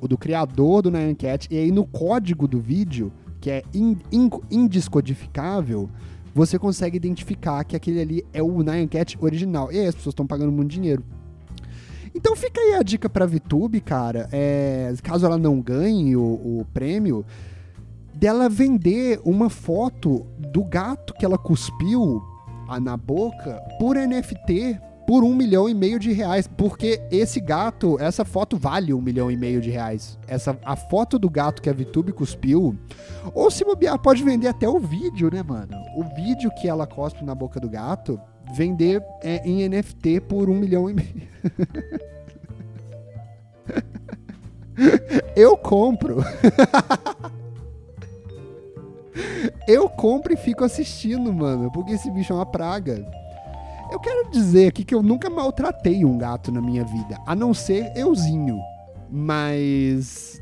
O 0.00 0.06
do 0.06 0.16
criador 0.16 0.82
do 0.82 0.90
Nyan 0.90 1.14
Cat. 1.14 1.48
E 1.50 1.58
aí 1.58 1.70
no 1.72 1.84
código 1.86 2.46
do 2.46 2.60
vídeo, 2.60 3.12
que 3.40 3.50
é 3.50 3.62
in- 3.74 3.96
in- 4.12 4.30
indescodificável, 4.50 5.90
você 6.34 6.56
consegue 6.58 6.96
identificar 6.96 7.64
que 7.64 7.74
aquele 7.74 8.00
ali 8.00 8.24
é 8.32 8.42
o 8.42 8.62
Nyan 8.62 8.86
Cat 8.86 9.18
original. 9.20 9.72
E 9.72 9.78
aí 9.78 9.86
as 9.86 9.94
pessoas 9.96 10.12
estão 10.12 10.26
pagando 10.26 10.52
muito 10.52 10.70
dinheiro. 10.70 11.02
Então 12.14 12.34
fica 12.36 12.60
aí 12.60 12.74
a 12.74 12.82
dica 12.82 13.08
pra 13.08 13.26
VTube, 13.26 13.80
cara. 13.80 14.28
É, 14.32 14.92
caso 15.02 15.26
ela 15.26 15.38
não 15.38 15.60
ganhe 15.60 16.16
o, 16.16 16.20
o 16.22 16.66
prêmio, 16.72 17.24
dela 18.14 18.48
vender 18.48 19.20
uma 19.24 19.48
foto 19.48 20.26
do 20.38 20.64
gato 20.64 21.14
que 21.14 21.24
ela 21.24 21.38
cuspiu 21.38 22.22
ah, 22.68 22.80
na 22.80 22.96
boca 22.96 23.62
por 23.78 23.96
NFT 23.96 24.80
por 25.08 25.24
um 25.24 25.34
milhão 25.34 25.66
e 25.70 25.72
meio 25.72 25.98
de 25.98 26.12
reais. 26.12 26.46
Porque 26.46 27.00
esse 27.10 27.40
gato, 27.40 27.98
essa 27.98 28.26
foto 28.26 28.58
vale 28.58 28.92
um 28.92 29.00
milhão 29.00 29.30
e 29.30 29.36
meio 29.38 29.58
de 29.58 29.70
reais. 29.70 30.18
Essa, 30.26 30.58
a 30.62 30.76
foto 30.76 31.18
do 31.18 31.30
gato 31.30 31.62
que 31.62 31.70
a 31.70 31.72
VTube 31.72 32.12
cuspiu. 32.12 32.76
Ou 33.32 33.50
se 33.50 33.64
bobear, 33.64 33.98
pode 33.98 34.22
vender 34.22 34.48
até 34.48 34.68
o 34.68 34.78
vídeo, 34.78 35.30
né, 35.32 35.42
mano? 35.42 35.74
O 35.96 36.04
vídeo 36.14 36.50
que 36.60 36.68
ela 36.68 36.86
cospe 36.86 37.24
na 37.24 37.34
boca 37.34 37.58
do 37.58 37.70
gato, 37.70 38.20
vender 38.54 39.02
é, 39.22 39.46
em 39.48 39.68
NFT 39.68 40.20
por 40.20 40.48
um 40.48 40.54
milhão 40.54 40.88
e 40.88 40.94
meio. 40.94 41.28
Eu 45.34 45.56
compro. 45.56 46.18
Eu 49.66 49.88
compro 49.88 50.32
e 50.32 50.36
fico 50.36 50.64
assistindo, 50.64 51.32
mano, 51.32 51.70
porque 51.72 51.92
esse 51.92 52.10
bicho 52.10 52.32
é 52.32 52.36
uma 52.36 52.46
praga. 52.46 53.04
Eu 53.90 53.98
quero 53.98 54.30
dizer 54.30 54.68
aqui 54.68 54.84
que 54.84 54.94
eu 54.94 55.02
nunca 55.02 55.30
maltratei 55.30 56.04
um 56.04 56.16
gato 56.18 56.52
na 56.52 56.60
minha 56.60 56.84
vida, 56.84 57.18
a 57.26 57.34
não 57.34 57.54
ser 57.54 57.90
euzinho. 57.96 58.60
Mas 59.10 60.38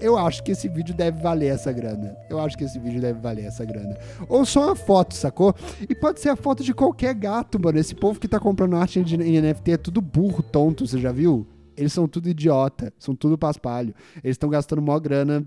eu 0.00 0.16
acho 0.18 0.42
que 0.42 0.52
esse 0.52 0.68
vídeo 0.68 0.94
deve 0.94 1.20
valer 1.20 1.48
essa 1.54 1.72
grana. 1.72 2.16
Eu 2.28 2.38
acho 2.40 2.56
que 2.56 2.64
esse 2.64 2.78
vídeo 2.78 3.00
deve 3.00 3.18
valer 3.20 3.44
essa 3.46 3.64
grana. 3.64 3.96
Ou 4.28 4.44
só 4.44 4.66
uma 4.66 4.76
foto, 4.76 5.14
sacou? 5.14 5.54
E 5.88 5.94
pode 5.94 6.20
ser 6.20 6.28
a 6.30 6.36
foto 6.36 6.62
de 6.62 6.72
qualquer 6.74 7.14
gato, 7.14 7.58
mano. 7.60 7.78
Esse 7.78 7.94
povo 7.94 8.18
que 8.20 8.28
tá 8.28 8.38
comprando 8.40 8.76
arte 8.76 8.98
em 9.00 9.40
NFT 9.40 9.72
é 9.72 9.76
tudo 9.76 10.00
burro, 10.00 10.42
tonto, 10.42 10.86
você 10.86 10.98
já 10.98 11.12
viu? 11.12 11.46
Eles 11.76 11.92
são 11.92 12.08
tudo 12.08 12.28
idiota, 12.28 12.92
são 12.98 13.14
tudo 13.14 13.38
paspalho. 13.38 13.94
Eles 14.22 14.34
estão 14.34 14.48
gastando 14.48 14.82
maior 14.82 14.98
grana 15.00 15.44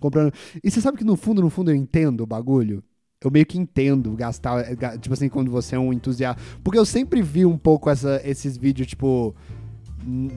comprando. 0.00 0.32
E 0.62 0.70
você 0.70 0.80
sabe 0.80 0.98
que 0.98 1.04
no 1.04 1.16
fundo, 1.16 1.40
no 1.42 1.50
fundo, 1.50 1.70
eu 1.70 1.74
entendo 1.74 2.22
o 2.22 2.26
bagulho? 2.26 2.82
Eu 3.22 3.30
meio 3.30 3.46
que 3.46 3.58
entendo 3.58 4.12
gastar, 4.12 4.74
ga- 4.76 4.98
tipo 4.98 5.12
assim, 5.14 5.28
quando 5.28 5.50
você 5.50 5.74
é 5.74 5.78
um 5.78 5.92
entusiasta. 5.92 6.40
Porque 6.62 6.78
eu 6.78 6.84
sempre 6.84 7.22
vi 7.22 7.46
um 7.46 7.56
pouco 7.58 7.88
essa, 7.90 8.20
esses 8.24 8.56
vídeos, 8.56 8.86
tipo. 8.88 9.34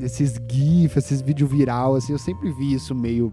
Esses 0.01 0.39
GIFs, 0.49 0.97
esses 0.97 1.22
vídeos 1.22 1.49
viral, 1.51 1.95
assim, 1.95 2.14
eu 2.14 2.18
sempre 2.18 2.51
vi 2.53 2.74
isso 2.74 2.95
meio. 2.95 3.32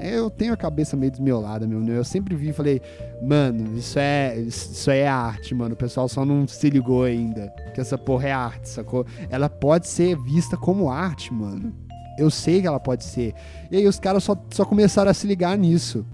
Eu 0.00 0.30
tenho 0.30 0.52
a 0.52 0.56
cabeça 0.56 0.96
meio 0.96 1.10
desmiolada, 1.10 1.66
meu. 1.66 1.80
né? 1.80 1.96
Eu 1.96 2.04
sempre 2.04 2.34
vi 2.34 2.48
e 2.48 2.52
falei, 2.52 2.80
mano, 3.22 3.76
isso 3.76 3.98
é, 3.98 4.36
isso 4.38 4.90
é 4.90 5.06
arte, 5.06 5.54
mano. 5.54 5.74
O 5.74 5.76
pessoal 5.76 6.08
só 6.08 6.24
não 6.24 6.46
se 6.48 6.70
ligou 6.70 7.04
ainda. 7.04 7.52
Que 7.74 7.80
essa 7.80 7.98
porra 7.98 8.28
é 8.28 8.32
arte, 8.32 8.68
sacou? 8.68 9.06
Ela 9.28 9.48
pode 9.48 9.88
ser 9.88 10.16
vista 10.16 10.56
como 10.56 10.90
arte, 10.90 11.32
mano. 11.32 11.72
Eu 12.18 12.30
sei 12.30 12.60
que 12.60 12.66
ela 12.66 12.80
pode 12.80 13.04
ser. 13.04 13.34
E 13.70 13.76
aí 13.76 13.86
os 13.86 13.98
caras 13.98 14.24
só, 14.24 14.36
só 14.50 14.64
começaram 14.64 15.10
a 15.10 15.14
se 15.14 15.26
ligar 15.26 15.56
nisso. 15.56 16.04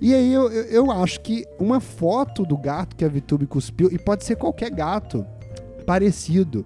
E 0.00 0.14
aí 0.14 0.32
eu, 0.32 0.50
eu, 0.50 0.64
eu 0.64 0.90
acho 0.90 1.20
que 1.20 1.46
uma 1.58 1.80
foto 1.80 2.44
do 2.44 2.56
gato 2.56 2.96
que 2.96 3.04
a 3.04 3.08
VTube 3.08 3.46
cuspiu, 3.46 3.90
e 3.92 3.98
pode 3.98 4.24
ser 4.24 4.36
qualquer 4.36 4.70
gato 4.70 5.26
parecido, 5.86 6.64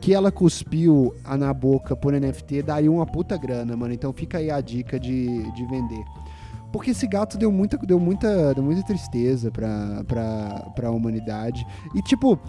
que 0.00 0.14
ela 0.14 0.32
cuspiu 0.32 1.14
na 1.38 1.52
boca 1.52 1.94
por 1.94 2.12
NFT, 2.12 2.62
daria 2.62 2.90
uma 2.90 3.06
puta 3.06 3.36
grana, 3.36 3.76
mano. 3.76 3.94
Então 3.94 4.12
fica 4.12 4.38
aí 4.38 4.50
a 4.50 4.60
dica 4.60 4.98
de, 4.98 5.50
de 5.52 5.66
vender. 5.66 6.04
Porque 6.72 6.90
esse 6.90 7.06
gato 7.06 7.36
deu 7.36 7.52
muita, 7.52 7.76
deu 7.76 8.00
muita, 8.00 8.54
deu 8.54 8.64
muita 8.64 8.82
tristeza 8.82 9.50
pra, 9.50 10.02
pra, 10.08 10.70
pra 10.74 10.90
humanidade. 10.90 11.66
E 11.94 12.00
tipo, 12.00 12.40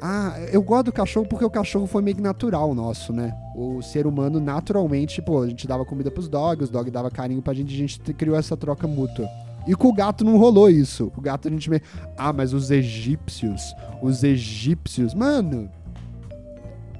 ah, 0.00 0.38
eu 0.52 0.62
gosto 0.62 0.86
do 0.86 0.92
cachorro 0.92 1.26
porque 1.26 1.44
o 1.44 1.50
cachorro 1.50 1.86
foi 1.86 2.02
meio 2.02 2.20
natural 2.20 2.74
nosso, 2.74 3.12
né? 3.12 3.34
O 3.54 3.82
ser 3.82 4.06
humano 4.06 4.40
naturalmente, 4.40 5.20
pô, 5.20 5.42
a 5.42 5.48
gente 5.48 5.66
dava 5.66 5.84
comida 5.84 6.10
pros 6.10 6.28
dogs, 6.28 6.64
os 6.64 6.70
dogs 6.70 6.90
dava 6.90 7.10
carinho 7.10 7.42
pra 7.42 7.52
gente, 7.52 7.74
a 7.74 7.76
gente 7.76 8.00
criou 8.14 8.36
essa 8.36 8.56
troca 8.56 8.86
mútua. 8.86 9.28
E 9.66 9.74
com 9.74 9.88
o 9.88 9.92
gato 9.92 10.24
não 10.24 10.38
rolou 10.38 10.70
isso. 10.70 11.12
O 11.14 11.20
gato 11.20 11.48
a 11.48 11.50
gente 11.50 11.68
meio. 11.68 11.82
Ah, 12.16 12.32
mas 12.32 12.54
os 12.54 12.70
egípcios. 12.70 13.74
Os 14.00 14.24
egípcios. 14.24 15.12
Mano. 15.12 15.68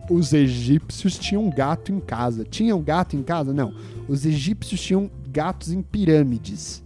Os 0.09 0.33
egípcios 0.33 1.19
tinham 1.19 1.45
um 1.45 1.51
gato 1.51 1.93
em 1.93 2.01
casa. 2.01 2.45
Tinham 2.45 2.81
gato 2.83 3.17
em 3.17 3.23
casa? 3.23 3.53
Não. 3.53 3.75
Os 4.09 4.25
egípcios 4.25 4.81
tinham 4.81 5.11
gatos 5.31 5.73
em 5.73 5.83
pirâmides. 5.83 6.83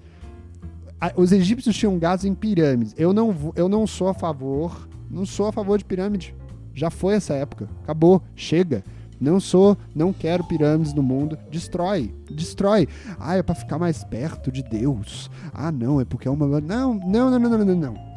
Os 1.16 1.32
egípcios 1.32 1.76
tinham 1.76 1.98
gatos 1.98 2.24
em 2.24 2.34
pirâmides. 2.34 2.94
Eu 2.96 3.12
não, 3.12 3.52
eu 3.54 3.68
não 3.68 3.86
sou 3.86 4.08
a 4.08 4.14
favor. 4.14 4.88
Não 5.10 5.24
sou 5.26 5.46
a 5.46 5.52
favor 5.52 5.78
de 5.78 5.84
pirâmide. 5.84 6.34
Já 6.74 6.90
foi 6.90 7.14
essa 7.14 7.34
época. 7.34 7.68
Acabou. 7.82 8.22
Chega. 8.34 8.84
Não 9.20 9.38
sou, 9.38 9.76
não 9.94 10.12
quero 10.12 10.42
pirâmides 10.42 10.92
no 10.94 11.02
mundo. 11.02 11.38
Destrói. 11.48 12.12
Destrói. 12.28 12.88
Ah, 13.20 13.36
é 13.36 13.42
pra 13.42 13.54
ficar 13.54 13.78
mais 13.78 14.02
perto 14.02 14.50
de 14.50 14.64
Deus. 14.64 15.30
Ah, 15.54 15.70
não, 15.70 16.00
é 16.00 16.04
porque 16.04 16.26
é 16.26 16.30
uma. 16.30 16.60
Não, 16.60 16.94
não, 16.94 17.30
não, 17.30 17.38
não, 17.38 17.50
não, 17.50 17.64
não, 17.64 17.76
não. 17.76 18.11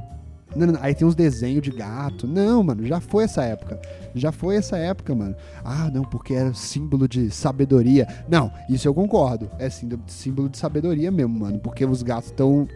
Não, 0.55 0.67
não, 0.67 0.73
não. 0.73 0.79
Aí 0.81 0.95
tem 0.95 1.07
uns 1.07 1.15
desenhos 1.15 1.61
de 1.61 1.71
gato. 1.71 2.27
Não, 2.27 2.63
mano, 2.63 2.85
já 2.85 2.99
foi 2.99 3.25
essa 3.25 3.43
época. 3.43 3.79
Já 4.13 4.31
foi 4.31 4.55
essa 4.55 4.77
época, 4.77 5.13
mano. 5.13 5.35
Ah, 5.63 5.89
não, 5.93 6.03
porque 6.03 6.33
era 6.33 6.53
símbolo 6.53 7.07
de 7.07 7.29
sabedoria. 7.29 8.07
Não, 8.27 8.51
isso 8.69 8.87
eu 8.87 8.93
concordo. 8.93 9.49
É 9.59 9.69
símbolo 9.69 10.49
de 10.49 10.57
sabedoria 10.57 11.11
mesmo, 11.11 11.39
mano. 11.39 11.59
Porque 11.59 11.85
os 11.85 12.01
gatos 12.01 12.29
estão 12.29 12.67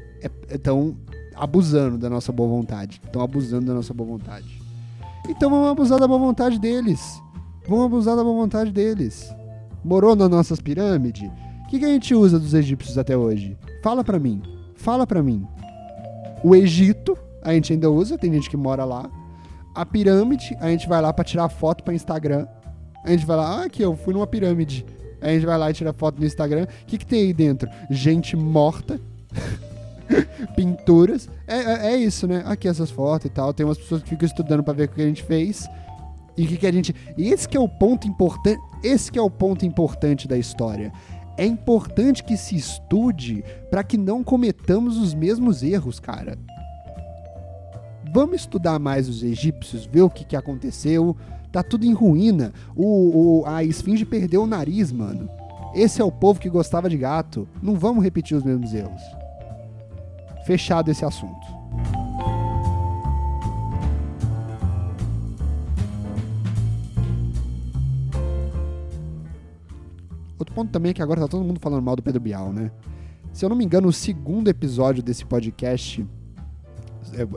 estão 0.49 0.97
abusando 1.35 1.97
da 1.97 2.09
nossa 2.09 2.31
boa 2.31 2.49
vontade. 2.49 3.01
Estão 3.03 3.21
abusando 3.21 3.65
da 3.65 3.73
nossa 3.73 3.93
boa 3.93 4.09
vontade. 4.09 4.61
Então 5.29 5.49
vamos 5.49 5.69
abusar 5.69 5.99
da 5.99 6.07
boa 6.07 6.19
vontade 6.19 6.59
deles. 6.59 7.21
Vamos 7.67 7.85
abusar 7.85 8.15
da 8.15 8.23
boa 8.23 8.35
vontade 8.35 8.71
deles. 8.71 9.33
Morou 9.83 10.15
nas 10.15 10.29
nossas 10.29 10.59
pirâmides? 10.59 11.29
O 11.63 11.67
que, 11.69 11.79
que 11.79 11.85
a 11.85 11.89
gente 11.89 12.13
usa 12.13 12.39
dos 12.39 12.53
egípcios 12.53 12.97
até 12.97 13.15
hoje? 13.15 13.57
Fala 13.83 14.03
pra 14.03 14.19
mim. 14.19 14.41
Fala 14.75 15.05
pra 15.05 15.21
mim. 15.21 15.45
O 16.43 16.55
Egito, 16.55 17.17
a 17.41 17.53
gente 17.53 17.73
ainda 17.73 17.89
usa, 17.89 18.17
tem 18.17 18.33
gente 18.33 18.49
que 18.49 18.57
mora 18.57 18.83
lá. 18.85 19.09
A 19.73 19.85
pirâmide, 19.85 20.57
a 20.59 20.69
gente 20.69 20.87
vai 20.87 21.01
lá 21.01 21.13
pra 21.13 21.23
tirar 21.23 21.47
foto 21.49 21.83
pra 21.83 21.93
Instagram. 21.93 22.47
A 23.03 23.11
gente 23.11 23.25
vai 23.25 23.37
lá, 23.37 23.61
ah, 23.61 23.65
aqui, 23.65 23.81
eu 23.81 23.95
fui 23.95 24.13
numa 24.13 24.27
pirâmide. 24.27 24.85
A 25.21 25.29
gente 25.29 25.45
vai 25.45 25.57
lá 25.57 25.69
e 25.69 25.73
tira 25.73 25.93
foto 25.93 26.19
no 26.19 26.25
Instagram. 26.25 26.63
O 26.63 26.85
que, 26.85 26.97
que 26.97 27.05
tem 27.05 27.21
aí 27.21 27.33
dentro? 27.33 27.69
Gente 27.89 28.35
morta. 28.35 28.99
Pinturas. 30.55 31.29
É, 31.47 31.57
é, 31.57 31.93
é 31.93 31.97
isso, 31.97 32.27
né? 32.27 32.43
Aqui 32.45 32.67
essas 32.67 32.89
fotos 32.89 33.25
e 33.25 33.29
tal. 33.29 33.53
Tem 33.53 33.65
umas 33.65 33.77
pessoas 33.77 34.01
que 34.01 34.09
ficam 34.09 34.25
estudando 34.25 34.63
pra 34.63 34.73
ver 34.73 34.85
o 34.85 34.89
que 34.89 35.01
a 35.01 35.05
gente 35.05 35.23
fez. 35.23 35.67
E 36.37 36.45
o 36.45 36.47
que, 36.47 36.57
que 36.57 36.67
a 36.67 36.71
gente. 36.71 36.95
E 37.17 37.29
esse 37.29 37.47
que 37.47 37.57
é 37.57 37.59
o 37.59 37.67
ponto 37.67 38.07
importante. 38.07 38.61
Esse 38.83 39.11
que 39.11 39.19
é 39.19 39.21
o 39.21 39.29
ponto 39.29 39.65
importante 39.65 40.27
da 40.27 40.37
história. 40.37 40.91
É 41.37 41.45
importante 41.45 42.23
que 42.23 42.35
se 42.35 42.55
estude 42.55 43.43
para 43.69 43.83
que 43.83 43.97
não 43.97 44.23
cometamos 44.23 44.97
os 44.97 45.13
mesmos 45.13 45.63
erros, 45.63 45.99
cara. 45.99 46.37
Vamos 48.13 48.37
estudar 48.41 48.79
mais 48.79 49.07
os 49.09 49.23
egípcios, 49.23 49.85
ver 49.85 50.01
o 50.01 50.09
que, 50.09 50.23
que 50.25 50.35
aconteceu. 50.35 51.15
Tá 51.51 51.61
tudo 51.63 51.85
em 51.85 51.93
ruína. 51.93 52.53
O, 52.75 53.41
o- 53.41 53.45
a 53.45 53.63
esfinge 53.63 54.05
perdeu 54.05 54.43
o 54.43 54.47
nariz, 54.47 54.91
mano. 54.91 55.29
Esse 55.75 56.01
é 56.01 56.03
o 56.03 56.11
povo 56.11 56.39
que 56.39 56.49
gostava 56.49 56.89
de 56.89 56.97
gato. 56.97 57.47
Não 57.61 57.75
vamos 57.75 58.03
repetir 58.03 58.35
os 58.35 58.43
mesmos 58.43 58.73
erros. 58.73 59.01
Fechado 60.45 60.89
esse 60.89 61.05
assunto. 61.05 61.45
Outro 70.37 70.53
ponto 70.55 70.71
também 70.71 70.91
é 70.91 70.93
que 70.93 71.01
agora 71.01 71.21
tá 71.21 71.27
todo 71.27 71.43
mundo 71.43 71.59
falando 71.59 71.83
mal 71.83 71.95
do 71.95 72.03
Pedro 72.03 72.21
Bial, 72.21 72.53
né? 72.53 72.71
Se 73.33 73.43
eu 73.45 73.49
não 73.49 73.55
me 73.55 73.65
engano, 73.65 73.87
o 73.87 73.93
segundo 73.93 74.47
episódio 74.47 75.03
desse 75.03 75.25
podcast, 75.25 76.05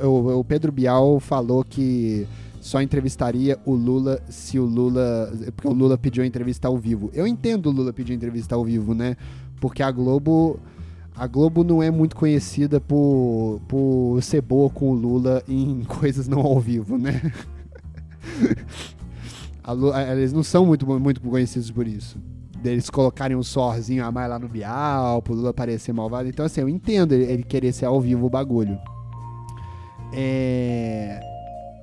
o, 0.02 0.38
o 0.40 0.44
Pedro 0.44 0.72
Bial 0.72 1.20
falou 1.20 1.64
que 1.64 2.26
só 2.62 2.80
entrevistaria 2.80 3.58
o 3.66 3.74
Lula 3.74 4.22
se 4.28 4.56
o 4.56 4.64
Lula. 4.64 5.32
Porque 5.56 5.66
o 5.66 5.72
Lula 5.72 5.98
pediu 5.98 6.22
a 6.22 6.26
entrevista 6.26 6.68
ao 6.68 6.78
vivo. 6.78 7.10
Eu 7.12 7.26
entendo 7.26 7.66
o 7.66 7.72
Lula 7.72 7.92
pedir 7.92 8.14
entrevista 8.14 8.54
ao 8.54 8.64
vivo, 8.64 8.94
né? 8.94 9.16
Porque 9.60 9.82
a 9.82 9.90
Globo. 9.90 10.60
A 11.14 11.26
Globo 11.26 11.62
não 11.62 11.82
é 11.82 11.90
muito 11.90 12.16
conhecida 12.16 12.80
por, 12.80 13.60
por 13.68 14.22
ser 14.22 14.40
boa 14.40 14.70
com 14.70 14.92
o 14.92 14.94
Lula 14.94 15.42
em 15.46 15.82
coisas 16.00 16.26
não 16.28 16.38
ao 16.40 16.58
vivo, 16.58 16.96
né? 16.96 17.20
Lula, 19.68 20.00
eles 20.12 20.32
não 20.32 20.42
são 20.42 20.64
muito, 20.64 20.86
muito 20.86 21.20
conhecidos 21.20 21.70
por 21.70 21.86
isso. 21.86 22.16
Deles 22.62 22.88
colocarem 22.88 23.36
um 23.36 23.42
sorzinho 23.42 24.06
a 24.06 24.12
mais 24.12 24.30
lá 24.30 24.38
no 24.38 24.48
Bial, 24.48 25.20
pro 25.20 25.34
Lula 25.34 25.52
parecer 25.52 25.92
malvado. 25.92 26.28
Então, 26.28 26.46
assim, 26.46 26.60
eu 26.60 26.68
entendo 26.68 27.12
ele 27.12 27.42
querer 27.42 27.72
ser 27.72 27.86
ao 27.86 28.00
vivo 28.00 28.26
o 28.26 28.30
bagulho. 28.30 28.78
É 30.14 31.32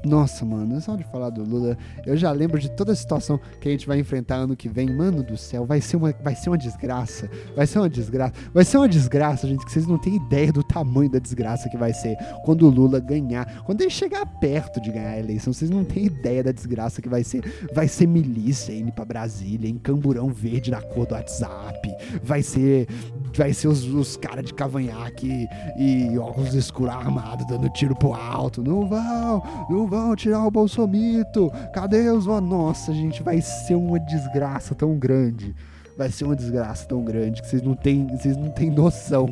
nossa, 0.03 0.45
mano, 0.45 0.79
só 0.79 0.95
de 0.95 1.03
falar 1.03 1.29
do 1.29 1.43
Lula, 1.43 1.77
eu 2.05 2.15
já 2.15 2.31
lembro 2.31 2.57
de 2.57 2.71
toda 2.71 2.93
a 2.93 2.95
situação 2.95 3.37
que 3.59 3.67
a 3.67 3.71
gente 3.71 3.85
vai 3.85 3.99
enfrentar 3.99 4.35
ano 4.35 4.55
que 4.55 4.69
vem. 4.69 4.89
Mano 4.89 5.21
do 5.21 5.35
céu, 5.35 5.65
vai 5.65 5.81
ser 5.81 5.97
uma, 5.97 6.13
vai 6.23 6.35
ser 6.35 6.49
uma 6.49 6.57
desgraça. 6.57 7.29
Vai 7.55 7.67
ser 7.67 7.79
uma 7.79 7.89
desgraça. 7.89 8.33
Vai 8.53 8.63
ser 8.63 8.77
uma 8.77 8.87
desgraça, 8.87 9.45
gente, 9.45 9.65
que 9.65 9.71
vocês 9.71 9.85
não 9.85 9.97
têm 9.97 10.15
ideia 10.15 10.53
do 10.53 10.63
tamanho 10.63 11.09
da 11.09 11.19
desgraça 11.19 11.69
que 11.69 11.77
vai 11.77 11.93
ser 11.93 12.15
quando 12.45 12.65
o 12.65 12.69
Lula 12.69 12.99
ganhar. 12.99 13.61
Quando 13.65 13.81
ele 13.81 13.89
chegar 13.89 14.25
perto 14.39 14.79
de 14.79 14.89
ganhar 14.89 15.11
a 15.11 15.19
eleição, 15.19 15.51
vocês 15.51 15.69
não 15.69 15.83
têm 15.83 16.05
ideia 16.05 16.43
da 16.43 16.53
desgraça 16.53 17.01
que 17.01 17.09
vai 17.09 17.23
ser. 17.23 17.43
Vai 17.73 17.87
ser 17.89 18.07
milícia 18.07 18.71
indo 18.71 18.93
pra 18.93 19.03
Brasília, 19.03 19.69
em 19.69 19.77
camburão 19.77 20.29
verde 20.29 20.71
na 20.71 20.81
cor 20.81 21.05
do 21.05 21.13
WhatsApp. 21.13 21.93
Vai 22.23 22.41
ser. 22.41 22.87
Vai 23.35 23.53
ser 23.53 23.67
os, 23.67 23.83
os 23.85 24.17
caras 24.17 24.45
de 24.45 24.53
cavanhaque 24.53 25.47
e, 25.77 26.17
óculos 26.17 26.53
escuros 26.53 26.93
armados 26.93 27.45
dando 27.47 27.69
tiro 27.69 27.95
pro 27.95 28.13
alto. 28.13 28.63
Não 28.63 28.87
vão, 28.87 29.43
não 29.69 29.87
vão 29.87 30.15
tirar 30.15 30.45
o 30.45 30.51
Bolsomito. 30.51 31.51
Cadê 31.73 32.09
os. 32.09 32.25
Nossa, 32.25 32.93
gente, 32.93 33.23
vai 33.23 33.41
ser 33.41 33.75
uma 33.75 33.99
desgraça 33.99 34.73
tão 34.75 34.97
grande. 34.97 35.55
Vai 35.97 36.11
ser 36.11 36.25
uma 36.25 36.35
desgraça 36.35 36.87
tão 36.87 37.03
grande 37.03 37.41
que 37.41 37.47
vocês 37.47 37.61
não 37.61 37.75
têm, 37.75 38.07
vocês 38.07 38.37
não 38.37 38.49
têm 38.49 38.69
noção. 38.69 39.27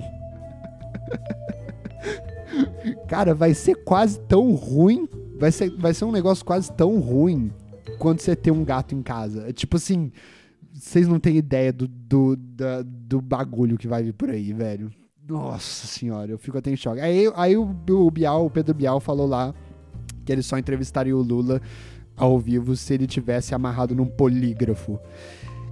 Cara, 3.08 3.34
vai 3.34 3.54
ser 3.54 3.76
quase 3.84 4.20
tão 4.20 4.54
ruim. 4.54 5.08
Vai 5.40 5.52
ser, 5.52 5.70
vai 5.78 5.94
ser 5.94 6.06
um 6.06 6.12
negócio 6.12 6.44
quase 6.44 6.72
tão 6.72 7.00
ruim 7.00 7.52
quando 7.98 8.20
você 8.20 8.36
tem 8.36 8.52
um 8.52 8.64
gato 8.64 8.96
em 8.96 9.02
casa. 9.02 9.48
É 9.48 9.54
tipo 9.54 9.78
assim, 9.78 10.12
vocês 10.78 11.08
não 11.08 11.20
têm 11.20 11.38
ideia 11.38 11.74
do, 11.74 11.88
do, 11.88 12.36
da, 12.36 12.84
do 12.84 13.20
bagulho 13.20 13.78
que 13.78 13.88
vai 13.88 14.04
vir 14.04 14.14
por 14.14 14.30
aí, 14.30 14.54
velho. 14.54 14.92
Nossa 15.28 15.88
senhora, 15.88 16.32
eu 16.32 16.38
fico 16.38 16.58
até 16.58 16.72
em 16.72 16.76
choque. 16.78 17.02
Aí, 17.02 17.32
aí 17.36 17.58
o, 17.58 17.76
o 17.90 18.12
Bial, 18.12 18.46
o 18.46 18.50
Pedro 18.50 18.74
Bial 18.74 19.00
falou 19.00 19.28
lá 19.28 19.54
que 20.24 20.32
ele 20.32 20.44
só 20.44 20.58
entrevistaria 20.58 21.16
o 21.16 21.22
Lula 21.22 21.62
ao 22.16 22.40
vivo 22.40 22.76
se 22.76 22.94
ele 22.94 23.08
tivesse 23.08 23.54
amarrado 23.54 23.96
num 23.96 24.06
polígrafo. 24.06 25.00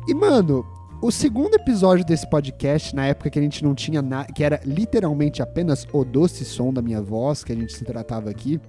E, 0.07 0.13
mano, 0.13 0.65
o 1.01 1.11
segundo 1.11 1.55
episódio 1.55 2.05
desse 2.05 2.29
podcast, 2.29 2.95
na 2.95 3.05
época 3.05 3.29
que 3.29 3.39
a 3.39 3.41
gente 3.41 3.63
não 3.63 3.75
tinha 3.75 4.01
nada, 4.01 4.31
que 4.33 4.43
era 4.43 4.59
literalmente 4.65 5.41
apenas 5.41 5.87
o 5.93 6.03
doce 6.03 6.43
som 6.43 6.73
da 6.73 6.81
minha 6.81 7.01
voz, 7.01 7.43
que 7.43 7.51
a 7.51 7.55
gente 7.55 7.73
se 7.73 7.83
tratava 7.85 8.29
aqui, 8.29 8.59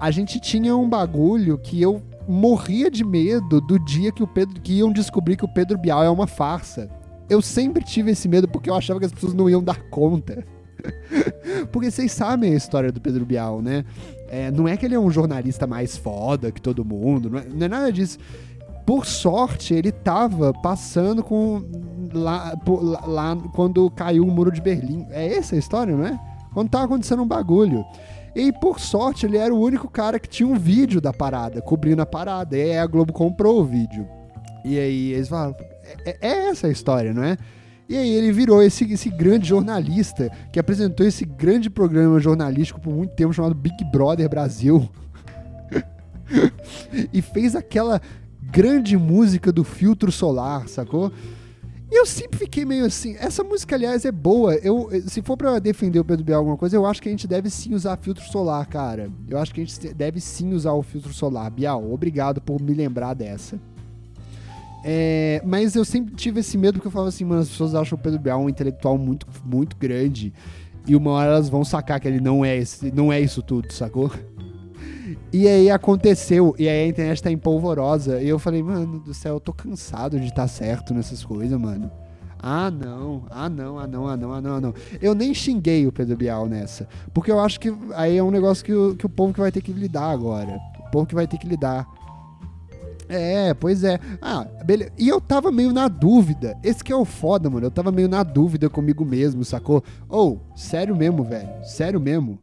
a 0.00 0.10
gente 0.10 0.40
tinha 0.40 0.76
um 0.76 0.88
bagulho 0.88 1.56
que 1.58 1.80
eu 1.80 2.02
morria 2.28 2.90
de 2.90 3.02
medo 3.02 3.60
do 3.60 3.78
dia 3.78 4.12
que 4.12 4.22
o 4.22 4.26
Pedro 4.26 4.60
que 4.60 4.74
iam 4.74 4.92
descobrir 4.92 5.36
que 5.36 5.44
o 5.44 5.48
Pedro 5.48 5.78
Bial 5.78 6.04
é 6.04 6.10
uma 6.10 6.26
farsa. 6.26 6.90
Eu 7.28 7.40
sempre 7.40 7.82
tive 7.82 8.10
esse 8.10 8.28
medo 8.28 8.46
porque 8.46 8.68
eu 8.68 8.74
achava 8.74 9.00
que 9.00 9.06
as 9.06 9.12
pessoas 9.12 9.34
não 9.34 9.48
iam 9.48 9.62
dar 9.62 9.82
conta. 9.90 10.44
porque 11.72 11.90
vocês 11.90 12.12
sabem 12.12 12.52
a 12.52 12.56
história 12.56 12.92
do 12.92 13.00
Pedro 13.00 13.24
Bial, 13.24 13.62
né? 13.62 13.84
É, 14.28 14.50
não 14.50 14.68
é 14.68 14.76
que 14.76 14.84
ele 14.84 14.94
é 14.94 14.98
um 14.98 15.10
jornalista 15.10 15.66
mais 15.66 15.96
foda 15.96 16.52
que 16.52 16.60
todo 16.60 16.84
mundo, 16.84 17.30
não 17.30 17.38
é, 17.38 17.44
não 17.44 17.66
é 17.66 17.68
nada 17.68 17.92
disso. 17.92 18.18
Por 18.86 19.04
sorte, 19.04 19.74
ele 19.74 19.92
tava 19.92 20.52
passando 20.52 21.22
com. 21.22 21.62
Lá, 22.12 22.56
por, 22.56 22.82
lá, 22.82 23.36
quando 23.52 23.90
caiu 23.90 24.24
o 24.24 24.30
muro 24.30 24.50
de 24.50 24.62
Berlim. 24.62 25.06
É 25.10 25.36
essa 25.36 25.54
a 25.54 25.58
história, 25.58 25.94
não 25.94 26.06
é? 26.06 26.18
Quando 26.54 26.70
tava 26.70 26.86
acontecendo 26.86 27.22
um 27.22 27.26
bagulho. 27.26 27.84
E 28.38 28.52
por 28.52 28.78
sorte, 28.78 29.26
ele 29.26 29.36
era 29.36 29.52
o 29.52 29.60
único 29.60 29.90
cara 29.90 30.20
que 30.20 30.28
tinha 30.28 30.48
um 30.48 30.54
vídeo 30.54 31.00
da 31.00 31.12
parada, 31.12 31.60
cobrindo 31.60 32.02
a 32.02 32.06
parada. 32.06 32.56
E 32.56 32.62
aí 32.62 32.78
a 32.78 32.86
Globo 32.86 33.12
comprou 33.12 33.60
o 33.60 33.64
vídeo. 33.64 34.06
E 34.64 34.78
aí 34.78 35.12
eles 35.12 35.28
falaram: 35.28 35.56
é, 36.06 36.10
é, 36.10 36.18
é 36.20 36.48
essa 36.48 36.68
a 36.68 36.70
história, 36.70 37.12
não 37.12 37.24
é? 37.24 37.36
E 37.88 37.96
aí 37.96 38.08
ele 38.08 38.30
virou 38.30 38.62
esse, 38.62 38.84
esse 38.92 39.10
grande 39.10 39.48
jornalista 39.48 40.30
que 40.52 40.60
apresentou 40.60 41.04
esse 41.04 41.24
grande 41.24 41.68
programa 41.68 42.20
jornalístico 42.20 42.80
por 42.80 42.94
muito 42.94 43.12
tempo 43.16 43.32
chamado 43.32 43.56
Big 43.56 43.84
Brother 43.90 44.28
Brasil. 44.28 44.88
e 47.12 47.20
fez 47.20 47.56
aquela 47.56 48.00
grande 48.40 48.96
música 48.96 49.50
do 49.50 49.64
filtro 49.64 50.12
solar, 50.12 50.68
sacou? 50.68 51.12
Eu 51.90 52.04
sempre 52.04 52.38
fiquei 52.38 52.64
meio 52.64 52.84
assim. 52.84 53.16
Essa 53.18 53.42
música, 53.42 53.74
aliás, 53.74 54.04
é 54.04 54.12
boa. 54.12 54.54
Eu, 54.56 54.90
se 55.06 55.22
for 55.22 55.36
para 55.36 55.58
defender 55.58 55.98
o 55.98 56.04
Pedro 56.04 56.24
Bial 56.24 56.40
alguma 56.40 56.56
coisa, 56.56 56.76
eu 56.76 56.84
acho 56.84 57.00
que 57.00 57.08
a 57.08 57.10
gente 57.10 57.26
deve 57.26 57.48
sim 57.48 57.74
usar 57.74 57.96
filtro 57.96 58.22
solar, 58.24 58.66
cara. 58.66 59.10
Eu 59.26 59.38
acho 59.38 59.54
que 59.54 59.60
a 59.60 59.64
gente 59.64 59.94
deve 59.94 60.20
sim 60.20 60.52
usar 60.52 60.72
o 60.72 60.82
filtro 60.82 61.12
solar. 61.14 61.50
Bial, 61.50 61.90
obrigado 61.90 62.40
por 62.42 62.60
me 62.60 62.74
lembrar 62.74 63.14
dessa. 63.14 63.58
É, 64.84 65.42
mas 65.44 65.74
eu 65.74 65.84
sempre 65.84 66.14
tive 66.14 66.40
esse 66.40 66.56
medo 66.58 66.74
porque 66.74 66.88
eu 66.88 66.92
falava 66.92 67.08
assim, 67.08 67.24
mano, 67.24 67.40
as 67.40 67.48
pessoas 67.48 67.74
acham 67.74 67.98
o 67.98 68.00
Pedro 68.00 68.18
Bial 68.18 68.40
um 68.40 68.48
intelectual 68.48 68.98
muito, 68.98 69.26
muito 69.44 69.76
grande. 69.76 70.32
E 70.86 70.94
uma 70.94 71.10
hora 71.12 71.30
elas 71.30 71.48
vão 71.48 71.64
sacar 71.64 72.00
que 72.00 72.06
ele 72.06 72.20
não 72.20 72.44
é, 72.44 72.56
esse, 72.56 72.90
não 72.92 73.12
é 73.12 73.20
isso 73.20 73.42
tudo, 73.42 73.72
sacou? 73.72 74.10
E 75.32 75.46
aí 75.46 75.70
aconteceu, 75.70 76.54
e 76.58 76.68
aí 76.68 76.84
a 76.84 76.88
internet 76.88 77.22
tá 77.22 77.30
empolvorosa. 77.30 78.20
E 78.20 78.28
eu 78.28 78.38
falei, 78.38 78.62
mano 78.62 78.98
do 78.98 79.14
céu, 79.14 79.34
eu 79.34 79.40
tô 79.40 79.52
cansado 79.52 80.18
de 80.18 80.26
estar 80.26 80.42
tá 80.42 80.48
certo 80.48 80.92
nessas 80.94 81.24
coisas, 81.24 81.58
mano. 81.58 81.90
Ah, 82.40 82.70
não, 82.70 83.24
ah, 83.30 83.48
não, 83.48 83.78
ah, 83.78 83.86
não, 83.86 84.08
ah, 84.08 84.16
não, 84.16 84.32
ah, 84.32 84.40
não, 84.40 84.54
ah, 84.54 84.60
não. 84.60 84.74
Eu 85.02 85.14
nem 85.14 85.34
xinguei 85.34 85.86
o 85.86 85.92
Pedro 85.92 86.16
Bial 86.16 86.46
nessa. 86.46 86.88
Porque 87.12 87.30
eu 87.30 87.40
acho 87.40 87.58
que 87.58 87.74
aí 87.94 88.16
é 88.16 88.22
um 88.22 88.30
negócio 88.30 88.64
que 88.64 88.72
o, 88.72 88.94
que 88.94 89.06
o 89.06 89.08
povo 89.08 89.34
que 89.34 89.40
vai 89.40 89.50
ter 89.50 89.60
que 89.60 89.72
lidar 89.72 90.10
agora. 90.10 90.58
O 90.86 90.90
povo 90.90 91.06
que 91.06 91.14
vai 91.14 91.26
ter 91.26 91.36
que 91.36 91.48
lidar. 91.48 91.86
É, 93.08 93.54
pois 93.54 93.82
é. 93.82 93.98
Ah, 94.22 94.46
beleza. 94.64 94.92
E 94.96 95.08
eu 95.08 95.20
tava 95.20 95.50
meio 95.50 95.72
na 95.72 95.88
dúvida. 95.88 96.56
Esse 96.62 96.84
que 96.84 96.92
é 96.92 96.96
o 96.96 97.04
foda, 97.04 97.50
mano. 97.50 97.66
Eu 97.66 97.70
tava 97.70 97.90
meio 97.90 98.08
na 98.08 98.22
dúvida 98.22 98.70
comigo 98.70 99.04
mesmo, 99.04 99.44
sacou? 99.44 99.82
Ou, 100.08 100.40
oh, 100.52 100.56
sério 100.56 100.94
mesmo, 100.94 101.24
velho. 101.24 101.48
Sério 101.64 101.98
mesmo. 101.98 102.38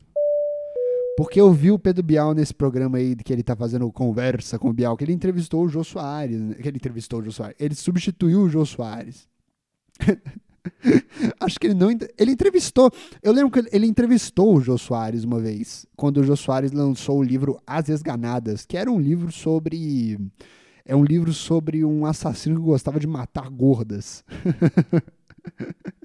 Porque 1.17 1.39
eu 1.39 1.51
vi 1.53 1.71
o 1.71 1.79
Pedro 1.79 2.03
Bial 2.03 2.33
nesse 2.33 2.53
programa 2.53 2.97
aí 2.97 3.15
que 3.15 3.31
ele 3.31 3.41
tá 3.41 3.55
fazendo 3.55 3.89
conversa 3.89 4.59
com 4.59 4.69
o 4.69 4.73
Bial, 4.73 4.97
que 4.97 5.03
ele 5.05 5.13
entrevistou 5.13 5.63
o 5.63 5.69
Jô 5.69 5.81
Soares. 5.83 6.41
Né? 6.41 6.55
Que 6.55 6.67
ele 6.67 6.77
entrevistou 6.77 7.21
o 7.21 7.23
Jô 7.23 7.31
Soares. 7.31 7.55
Ele 7.57 7.73
substituiu 7.73 8.41
o 8.41 8.49
Jô 8.49 8.65
Soares. 8.65 9.27
Acho 11.39 11.59
que 11.59 11.67
ele 11.67 11.73
não. 11.73 11.89
Ele 11.89 12.31
entrevistou. 12.31 12.91
Eu 13.23 13.31
lembro 13.31 13.49
que 13.51 13.69
ele 13.73 13.87
entrevistou 13.87 14.55
o 14.55 14.61
Jô 14.61 14.77
Soares 14.77 15.23
uma 15.23 15.39
vez, 15.39 15.85
quando 15.95 16.17
o 16.17 16.23
Jô 16.23 16.35
Soares 16.35 16.73
lançou 16.73 17.19
o 17.19 17.23
livro 17.23 17.61
As 17.65 17.87
Esganadas, 17.87 18.65
que 18.65 18.75
era 18.75 18.91
um 18.91 18.99
livro 18.99 19.31
sobre. 19.31 20.19
É 20.83 20.95
um 20.95 21.03
livro 21.03 21.33
sobre 21.33 21.85
um 21.85 22.05
assassino 22.05 22.57
que 22.57 22.65
gostava 22.65 22.99
de 22.99 23.07
matar 23.07 23.49
gordas. 23.49 24.23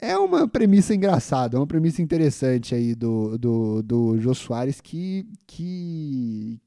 é 0.00 0.16
uma 0.18 0.46
premissa 0.46 0.94
engraçada, 0.94 1.56
uma 1.56 1.66
premissa 1.66 2.02
interessante 2.02 2.74
aí 2.74 2.94
do, 2.94 3.38
do, 3.38 3.82
do 3.82 4.18
Jô 4.18 4.34
Soares 4.34 4.80
que, 4.80 5.26
que, 5.46 6.60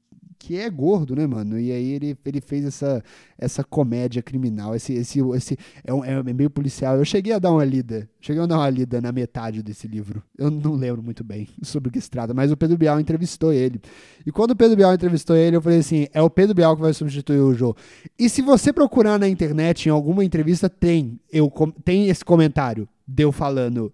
que 0.44 0.58
é 0.58 0.68
gordo, 0.68 1.16
né, 1.16 1.26
mano? 1.26 1.58
E 1.58 1.72
aí 1.72 1.92
ele, 1.92 2.18
ele 2.22 2.38
fez 2.38 2.66
essa, 2.66 3.02
essa 3.38 3.64
comédia 3.64 4.22
criminal, 4.22 4.74
esse, 4.74 4.92
esse, 4.92 5.18
esse 5.34 5.56
é, 5.82 5.94
um, 5.94 6.04
é 6.04 6.22
meio 6.34 6.50
policial. 6.50 6.98
Eu 6.98 7.04
cheguei 7.04 7.32
a 7.32 7.38
dar 7.38 7.50
uma 7.50 7.64
lida, 7.64 8.06
cheguei 8.20 8.42
a 8.42 8.46
dar 8.46 8.58
uma 8.58 8.68
lida 8.68 9.00
na 9.00 9.10
metade 9.10 9.62
desse 9.62 9.88
livro. 9.88 10.22
Eu 10.36 10.50
não 10.50 10.74
lembro 10.74 11.02
muito 11.02 11.24
bem 11.24 11.48
sobre 11.64 11.88
o 11.88 11.92
que 11.92 11.98
se 11.98 12.10
trata, 12.10 12.34
mas 12.34 12.52
o 12.52 12.58
Pedro 12.58 12.76
Bial 12.76 13.00
entrevistou 13.00 13.54
ele. 13.54 13.80
E 14.26 14.30
quando 14.30 14.50
o 14.50 14.56
Pedro 14.56 14.76
Bial 14.76 14.92
entrevistou 14.92 15.34
ele, 15.34 15.56
eu 15.56 15.62
falei 15.62 15.78
assim, 15.78 16.08
é 16.12 16.20
o 16.20 16.28
Pedro 16.28 16.54
Bial 16.54 16.76
que 16.76 16.82
vai 16.82 16.92
substituir 16.92 17.40
o 17.40 17.54
Jô. 17.54 17.74
E 18.18 18.28
se 18.28 18.42
você 18.42 18.70
procurar 18.70 19.18
na 19.18 19.26
internet, 19.26 19.86
em 19.86 19.92
alguma 19.92 20.22
entrevista, 20.22 20.68
tem, 20.68 21.18
eu, 21.32 21.50
tem 21.82 22.10
esse 22.10 22.22
comentário, 22.22 22.86
deu 23.08 23.32
falando, 23.32 23.90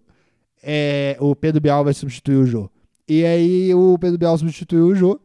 é, 0.61 1.17
o 1.21 1.37
Pedro 1.37 1.61
Bial 1.61 1.85
vai 1.85 1.95
substituir 1.95 2.35
o 2.39 2.45
Jô. 2.45 2.69
E 3.09 3.25
aí 3.25 3.73
o 3.73 3.97
Pedro 4.01 4.19
Bial 4.19 4.37
substituiu 4.37 4.87
o 4.87 4.95
Jô, 4.97 5.21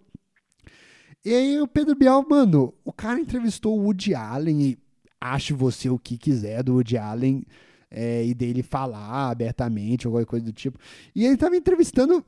e 1.25 1.33
aí 1.33 1.59
o 1.59 1.67
Pedro 1.67 1.95
Bial, 1.95 2.25
mano, 2.29 2.73
o 2.83 2.93
cara 2.93 3.19
entrevistou 3.19 3.77
o 3.77 3.83
Woody 3.83 4.13
Allen 4.13 4.61
e 4.61 4.77
ache 5.19 5.53
você 5.53 5.89
o 5.89 5.97
que 5.97 6.17
quiser 6.17 6.61
do 6.61 6.73
Woody 6.73 6.97
Allen 6.97 7.43
é, 7.89 8.25
e 8.25 8.33
dele 8.33 8.61
falar 8.61 9.31
abertamente 9.31 10.07
ou 10.07 10.13
qualquer 10.13 10.27
coisa 10.27 10.45
do 10.45 10.53
tipo. 10.53 10.77
E 11.15 11.25
ele 11.25 11.37
tava 11.37 11.55
entrevistando 11.55 12.23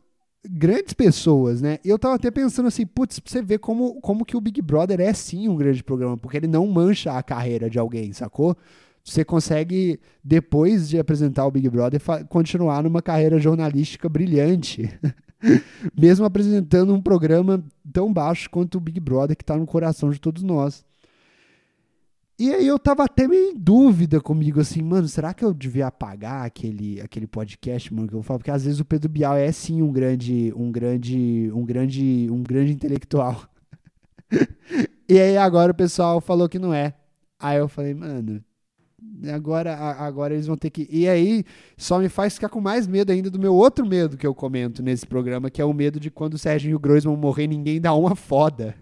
grandes 0.50 0.94
pessoas, 0.94 1.62
né? 1.62 1.78
Eu 1.84 2.00
tava 2.00 2.16
até 2.16 2.32
pensando 2.32 2.68
assim, 2.68 2.86
putz, 2.86 3.20
pra 3.20 3.32
você 3.32 3.42
ver 3.42 3.60
como, 3.60 4.00
como 4.02 4.26
que 4.26 4.38
o 4.38 4.42
Big 4.42 4.62
Brother 4.62 5.00
é 5.00 5.14
sim 5.14 5.48
um 5.48 5.56
grande 5.56 5.84
programa, 5.84 6.18
porque 6.18 6.38
ele 6.38 6.48
não 6.48 6.66
mancha 6.68 7.14
a 7.14 7.22
carreira 7.22 7.70
de 7.70 7.78
alguém, 7.78 8.14
sacou? 8.14 8.56
Você 9.04 9.24
consegue, 9.24 10.00
depois 10.24 10.90
de 10.90 11.00
apresentar 11.00 11.46
o 11.46 11.52
Big 11.52 11.70
Brother, 11.70 12.02
continuar 12.28 12.84
numa 12.84 13.02
carreira 13.02 13.40
jornalística 13.40 14.10
brilhante. 14.10 14.90
Mesmo 15.98 16.26
apresentando 16.26 16.94
um 16.94 17.02
programa 17.02 17.64
tão 17.92 18.12
baixo 18.12 18.50
quanto 18.50 18.78
o 18.78 18.82
Big 18.82 19.00
Brother, 19.00 19.36
que 19.36 19.44
está 19.44 19.58
no 19.58 19.66
coração 19.66 20.10
de 20.10 20.20
todos 20.20 20.44
nós. 20.44 20.86
E 22.40 22.54
aí 22.54 22.68
eu 22.68 22.78
tava 22.78 23.04
até 23.04 23.28
meio 23.28 23.52
em 23.52 23.56
dúvida 23.56 24.22
comigo, 24.22 24.60
assim, 24.60 24.84
mano, 24.84 25.08
será 25.08 25.34
que 25.34 25.44
eu 25.44 25.52
devia 25.52 25.88
apagar 25.88 26.46
aquele, 26.46 27.02
aquele 27.02 27.26
podcast, 27.26 27.92
mano, 27.92 28.08
que 28.08 28.14
eu 28.14 28.22
falo? 28.22 28.40
Porque 28.40 28.52
às 28.52 28.64
vezes 28.64 28.80
o 28.80 28.86
Pedro 28.86 29.10
Bial 29.10 29.36
é 29.36 29.52
sim 29.52 29.82
um 29.82 29.92
grande, 29.92 30.54
um 30.56 30.72
grande, 30.72 31.52
um 31.52 31.66
grande, 31.66 32.28
um 32.30 32.44
grande 32.44 32.74
intelectual. 32.74 33.44
e 35.10 35.20
aí 35.20 35.36
agora 35.36 35.72
o 35.72 35.76
pessoal 35.76 36.22
falou 36.22 36.48
que 36.48 36.60
não 36.60 36.72
é. 36.72 36.94
Aí 37.40 37.58
eu 37.58 37.68
falei, 37.68 37.96
mano, 37.96 38.44
agora, 39.34 39.76
agora 39.76 40.34
eles 40.34 40.48
vão 40.48 40.58
ter 40.58 40.70
que. 40.70 40.88
E 40.92 41.08
aí 41.08 41.44
só 41.78 42.00
me 42.00 42.10
faz 42.10 42.36
ficar 42.36 42.50
com 42.50 42.62
mais 42.62 42.88
medo 42.88 43.12
ainda 43.12 43.30
do 43.30 43.40
meu 43.40 43.54
outro 43.54 43.86
medo 43.86 44.18
que 44.18 44.28
eu 44.28 44.36
comento 44.36 44.84
nesse 44.84 45.06
programa, 45.06 45.50
que 45.50 45.62
é 45.62 45.66
o 45.66 45.74
medo 45.74 46.00
de 46.00 46.12
quando 46.12 46.36
o 46.36 46.38
Sérgio 46.38 46.78
Groisman 46.80 47.16
morrer, 47.16 47.48
ninguém 47.48 47.82
dá 47.82 47.94
uma 47.94 48.16
foda. 48.16 48.76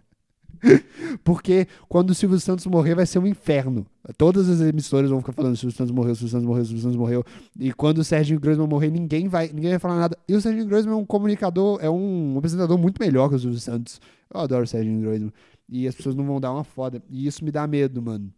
Porque 1.23 1.67
quando 1.87 2.09
o 2.09 2.15
Silvio 2.15 2.39
Santos 2.39 2.65
morrer 2.65 2.95
vai 2.95 3.05
ser 3.05 3.19
um 3.19 3.27
inferno. 3.27 3.85
Todas 4.17 4.49
as 4.49 4.61
emissoras 4.61 5.09
vão 5.09 5.19
ficar 5.19 5.33
falando 5.33 5.55
Silvio 5.55 5.75
Santos 5.75 5.91
morreu, 5.91 6.15
Silvio 6.15 6.31
Santos 6.31 6.45
morreu, 6.45 6.65
Silvio 6.65 6.81
Santos 6.81 6.97
morreu. 6.97 7.23
E 7.59 7.73
quando 7.73 7.99
o 7.99 8.03
Sérgio 8.03 8.39
Grossman 8.39 8.67
morrer, 8.67 8.89
ninguém 8.89 9.27
vai, 9.27 9.47
ninguém 9.47 9.71
vai 9.71 9.79
falar 9.79 9.99
nada. 9.99 10.17
E 10.27 10.35
o 10.35 10.41
Sérgio 10.41 10.65
Grossman 10.65 10.93
é 10.93 10.97
um 10.97 11.05
comunicador, 11.05 11.79
é 11.81 11.89
um 11.89 12.37
apresentador 12.37 12.77
muito 12.77 12.99
melhor 12.99 13.29
que 13.29 13.35
o 13.35 13.39
Silvio 13.39 13.59
Santos. 13.59 13.99
Eu 14.33 14.41
adoro 14.41 14.63
o 14.63 14.67
Sérgio 14.67 14.99
Grossman. 14.99 15.33
E 15.67 15.87
as 15.87 15.95
pessoas 15.95 16.15
não 16.15 16.25
vão 16.25 16.39
dar 16.39 16.51
uma 16.51 16.63
foda. 16.63 17.01
E 17.09 17.25
isso 17.25 17.43
me 17.43 17.51
dá 17.51 17.65
medo, 17.65 18.01
mano. 18.01 18.31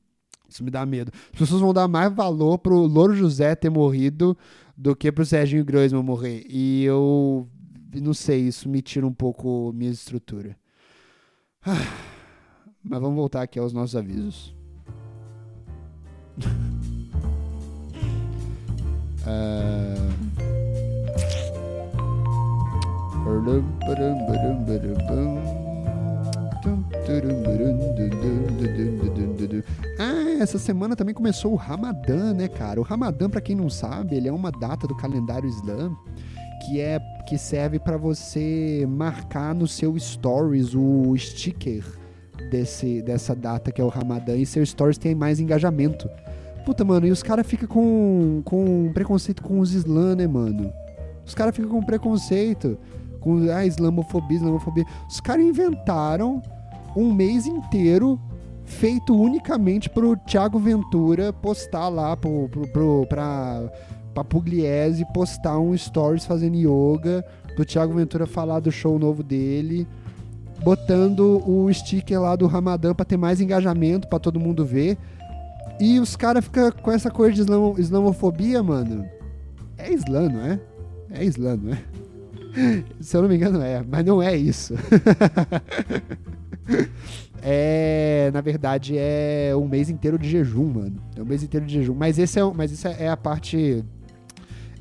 Isso 0.48 0.64
me 0.64 0.72
dá 0.72 0.86
medo. 0.86 1.12
As 1.34 1.40
pessoas 1.40 1.62
vão 1.62 1.74
dar 1.74 1.88
mais 1.88 2.14
valor 2.14 2.58
pro 2.58 2.76
Louro 2.76 3.16
José 3.16 3.56
ter 3.56 3.70
morrido 3.70 4.38
do 4.76 4.96
que 4.96 5.12
pro 5.12 5.26
Serginho 5.26 5.66
Groisman 5.66 6.04
morrer. 6.04 6.46
E 6.50 6.84
eu 6.84 7.48
não 7.96 8.14
sei, 8.14 8.42
isso 8.42 8.70
me 8.70 8.82
tira 8.82 9.06
um 9.06 9.14
pouco 9.14 9.74
minha 9.74 9.92
estrutura. 9.92 10.56
Ah. 11.66 11.76
Mas 12.84 13.02
vamos 13.02 13.16
voltar 13.18 13.42
aqui 13.42 13.60
aos 13.60 13.74
nossos 13.74 13.96
avisos. 13.96 14.56
uh... 19.28 20.08
essa 30.48 30.58
semana 30.58 30.96
também 30.96 31.14
começou 31.14 31.52
o 31.52 31.56
Ramadã, 31.56 32.34
né, 32.34 32.48
cara? 32.48 32.80
O 32.80 32.84
Ramadã, 32.84 33.30
para 33.30 33.42
quem 33.42 33.54
não 33.54 33.70
sabe, 33.70 34.16
ele 34.16 34.30
é 34.30 34.32
uma 34.32 34.50
data 34.50 34.88
do 34.88 34.96
calendário 34.96 35.50
islã 35.50 35.94
que 36.66 36.80
é 36.80 37.00
que 37.28 37.38
serve 37.38 37.78
para 37.80 37.98
você 37.98 38.88
marcar 38.90 39.54
no 39.54 39.68
seu 39.68 40.00
stories 40.00 40.74
o 40.74 41.14
sticker 41.18 41.84
desse, 42.50 43.02
dessa 43.02 43.36
data 43.36 43.74
que 43.74 43.82
é 43.82 43.84
o 43.84 43.90
Ramadã 43.90 44.38
e 44.38 44.46
seu 44.46 44.66
stories 44.66 44.98
tem 44.98 45.14
mais 45.14 45.42
engajamento. 45.42 46.10
Puta, 46.66 46.86
mano, 46.86 47.06
e 47.06 47.12
os 47.12 47.22
caras 47.22 47.46
ficam 47.46 47.68
com, 47.68 48.42
com 48.46 48.92
preconceito 48.94 49.44
com 49.44 49.60
os 49.60 49.74
islã, 49.74 50.16
né, 50.16 50.28
mano? 50.28 50.72
Os 51.26 51.36
caras 51.36 51.54
ficam 51.54 51.70
com 51.70 51.84
preconceito 51.84 52.78
com 53.20 53.50
a 53.52 53.58
ah, 53.58 53.66
islamofobia, 53.66 54.38
islamofobia. 54.38 54.86
Os 55.10 55.20
caras 55.20 55.46
inventaram 55.46 56.42
um 56.96 57.14
mês 57.14 57.46
inteiro 57.46 58.18
feito 58.68 59.20
unicamente 59.20 59.90
pro 59.90 60.16
Thiago 60.16 60.60
Ventura 60.60 61.34
postar 61.34 61.90
lá 61.90 62.16
pro, 62.16 62.48
pro, 62.50 62.68
pro, 62.68 63.06
pra, 63.08 63.72
pra 64.14 64.24
Pugliese 64.24 65.06
postar 65.14 65.58
um 65.58 65.76
stories 65.76 66.26
fazendo 66.26 66.56
yoga, 66.56 67.26
do 67.56 67.66
Thiago 67.66 67.96
Ventura 67.96 68.28
falar 68.28 68.60
do 68.60 68.72
show 68.72 69.00
novo 69.00 69.24
dele 69.24 69.88
botando 70.64 71.42
o 71.48 71.72
sticker 71.74 72.20
lá 72.20 72.36
do 72.36 72.48
Ramadã 72.48 72.94
para 72.94 73.06
ter 73.06 73.18
mais 73.18 73.40
engajamento, 73.40 74.08
para 74.08 74.20
todo 74.20 74.40
mundo 74.40 74.66
ver. 74.66 74.98
E 75.80 76.00
os 76.00 76.16
caras 76.16 76.44
ficam 76.44 76.72
com 76.72 76.92
essa 76.92 77.12
coisa 77.12 77.36
de 77.36 77.42
islam, 77.42 77.76
islamofobia, 77.78 78.64
mano. 78.64 79.08
É 79.78 79.92
islã, 79.94 80.28
não 80.28 80.42
é? 80.42 80.60
É 81.12 81.24
islã, 81.24 81.56
não 81.56 81.74
é? 81.74 81.78
Se 83.00 83.16
eu 83.16 83.22
não 83.22 83.30
me 83.30 83.36
engano, 83.36 83.62
é, 83.62 83.84
mas 83.88 84.04
não 84.04 84.22
é 84.22 84.36
isso. 84.36 84.74
é, 87.42 88.30
na 88.34 88.42
verdade, 88.42 88.96
é 88.98 89.54
um 89.56 89.68
mês 89.68 89.90
inteiro 89.90 90.18
de 90.18 90.30
jejum, 90.30 90.66
mano. 90.66 91.02
É 91.16 91.22
um 91.22 91.26
mês 91.26 91.44
inteiro 91.44 91.66
de 91.66 91.74
jejum. 91.74 91.94
Mas 91.94 92.18
esse 92.20 92.40
é, 92.40 92.44
mas 92.44 92.72
essa 92.72 92.90
é 92.90 93.10
a 93.10 93.18
parte. 93.18 93.84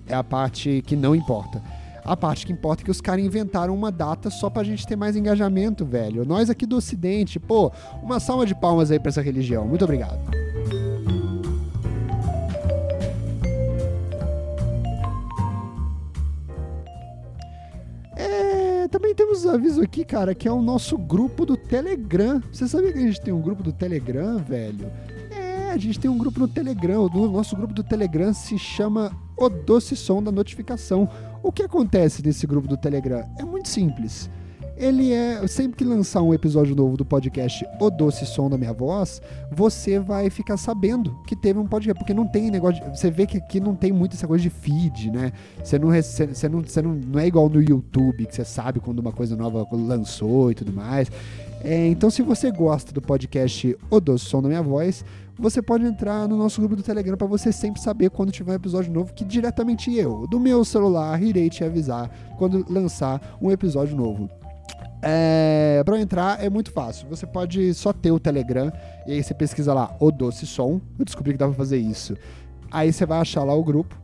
É 0.06 0.14
a 0.14 0.22
parte 0.22 0.82
que 0.86 0.94
não 0.94 1.14
importa. 1.14 1.62
A 2.04 2.16
parte 2.16 2.46
que 2.46 2.52
importa 2.52 2.82
é 2.82 2.84
que 2.84 2.90
os 2.90 3.00
caras 3.00 3.24
inventaram 3.24 3.74
uma 3.74 3.90
data 3.90 4.30
só 4.30 4.48
pra 4.48 4.62
gente 4.62 4.86
ter 4.86 4.94
mais 4.94 5.16
engajamento, 5.16 5.84
velho. 5.84 6.24
Nós 6.24 6.48
aqui 6.48 6.64
do 6.64 6.76
Ocidente, 6.76 7.40
pô, 7.40 7.72
uma 8.00 8.20
salva 8.20 8.46
de 8.46 8.54
palmas 8.54 8.92
aí 8.92 9.00
pra 9.00 9.08
essa 9.08 9.20
religião. 9.20 9.66
Muito 9.66 9.84
obrigado. 9.84 10.45
É, 18.86 18.88
também 18.88 19.12
temos 19.16 19.44
um 19.44 19.50
aviso 19.50 19.82
aqui, 19.82 20.04
cara, 20.04 20.32
que 20.32 20.46
é 20.46 20.52
o 20.52 20.62
nosso 20.62 20.96
grupo 20.96 21.44
do 21.44 21.56
Telegram. 21.56 22.40
Você 22.52 22.68
sabia 22.68 22.92
que 22.92 22.98
a 22.98 23.02
gente 23.02 23.20
tem 23.20 23.34
um 23.34 23.40
grupo 23.40 23.60
do 23.60 23.72
Telegram, 23.72 24.38
velho? 24.38 24.92
É, 25.28 25.72
a 25.72 25.76
gente 25.76 25.98
tem 25.98 26.08
um 26.08 26.16
grupo 26.16 26.38
no 26.38 26.46
Telegram. 26.46 27.04
O 27.04 27.28
nosso 27.28 27.56
grupo 27.56 27.74
do 27.74 27.82
Telegram 27.82 28.32
se 28.32 28.56
chama 28.56 29.10
O 29.36 29.48
Doce 29.48 29.96
Som 29.96 30.22
da 30.22 30.30
Notificação. 30.30 31.08
O 31.42 31.50
que 31.50 31.64
acontece 31.64 32.24
nesse 32.24 32.46
grupo 32.46 32.68
do 32.68 32.76
Telegram? 32.76 33.28
É 33.40 33.44
muito 33.44 33.68
simples. 33.68 34.30
Ele 34.76 35.12
é. 35.12 35.46
Sempre 35.46 35.78
que 35.78 35.84
lançar 35.84 36.20
um 36.20 36.34
episódio 36.34 36.76
novo 36.76 36.96
do 36.96 37.04
podcast 37.04 37.66
O 37.80 37.90
Doce 37.90 38.26
Som 38.26 38.50
da 38.50 38.58
Minha 38.58 38.74
Voz, 38.74 39.22
você 39.50 39.98
vai 39.98 40.28
ficar 40.28 40.56
sabendo 40.56 41.16
que 41.26 41.34
teve 41.34 41.58
um 41.58 41.66
podcast. 41.66 41.98
Porque 41.98 42.12
não 42.12 42.26
tem 42.26 42.50
negócio. 42.50 42.84
De, 42.84 42.98
você 42.98 43.10
vê 43.10 43.26
que 43.26 43.38
aqui 43.38 43.58
não 43.58 43.74
tem 43.74 43.90
muito 43.90 44.14
essa 44.14 44.26
coisa 44.26 44.42
de 44.42 44.50
feed, 44.50 45.10
né? 45.10 45.32
Você 45.64 45.78
não, 45.78 45.88
você 45.88 46.48
não, 46.48 46.62
você 46.62 46.82
não, 46.82 46.94
não 46.94 47.18
é 47.18 47.26
igual 47.26 47.48
no 47.48 47.62
YouTube, 47.62 48.26
que 48.26 48.34
você 48.34 48.44
sabe 48.44 48.78
quando 48.78 48.98
uma 48.98 49.12
coisa 49.12 49.34
nova 49.34 49.66
lançou 49.72 50.50
e 50.50 50.54
tudo 50.54 50.72
mais. 50.72 51.10
É, 51.64 51.86
então, 51.86 52.10
se 52.10 52.20
você 52.20 52.50
gosta 52.50 52.92
do 52.92 53.00
podcast 53.00 53.76
O 53.90 53.98
Doce 53.98 54.26
Som 54.26 54.42
da 54.42 54.48
Minha 54.48 54.62
Voz, 54.62 55.04
você 55.38 55.60
pode 55.62 55.84
entrar 55.84 56.28
no 56.28 56.36
nosso 56.36 56.60
grupo 56.60 56.76
do 56.76 56.82
Telegram 56.82 57.16
para 57.16 57.26
você 57.26 57.50
sempre 57.50 57.80
saber 57.80 58.10
quando 58.10 58.30
tiver 58.30 58.52
um 58.52 58.56
episódio 58.56 58.92
novo, 58.92 59.12
que 59.12 59.24
diretamente 59.24 59.94
eu, 59.94 60.26
do 60.26 60.38
meu 60.38 60.64
celular, 60.64 61.22
irei 61.22 61.48
te 61.48 61.64
avisar 61.64 62.10
quando 62.38 62.64
lançar 62.70 63.36
um 63.40 63.50
episódio 63.50 63.96
novo. 63.96 64.30
É, 65.08 65.84
para 65.84 66.00
entrar 66.00 66.42
é 66.42 66.50
muito 66.50 66.72
fácil. 66.72 67.08
Você 67.08 67.24
pode 67.24 67.72
só 67.74 67.92
ter 67.92 68.10
o 68.10 68.18
Telegram 68.18 68.72
e 69.06 69.12
aí 69.12 69.22
você 69.22 69.32
pesquisa 69.32 69.72
lá 69.72 69.94
o 70.00 70.10
Doce 70.10 70.44
Som. 70.46 70.80
Eu 70.98 71.04
descobri 71.04 71.32
que 71.32 71.38
dá 71.38 71.46
pra 71.46 71.54
fazer 71.54 71.76
isso. 71.76 72.16
Aí 72.72 72.92
você 72.92 73.06
vai 73.06 73.20
achar 73.20 73.44
lá 73.44 73.54
o 73.54 73.62
grupo. 73.62 73.96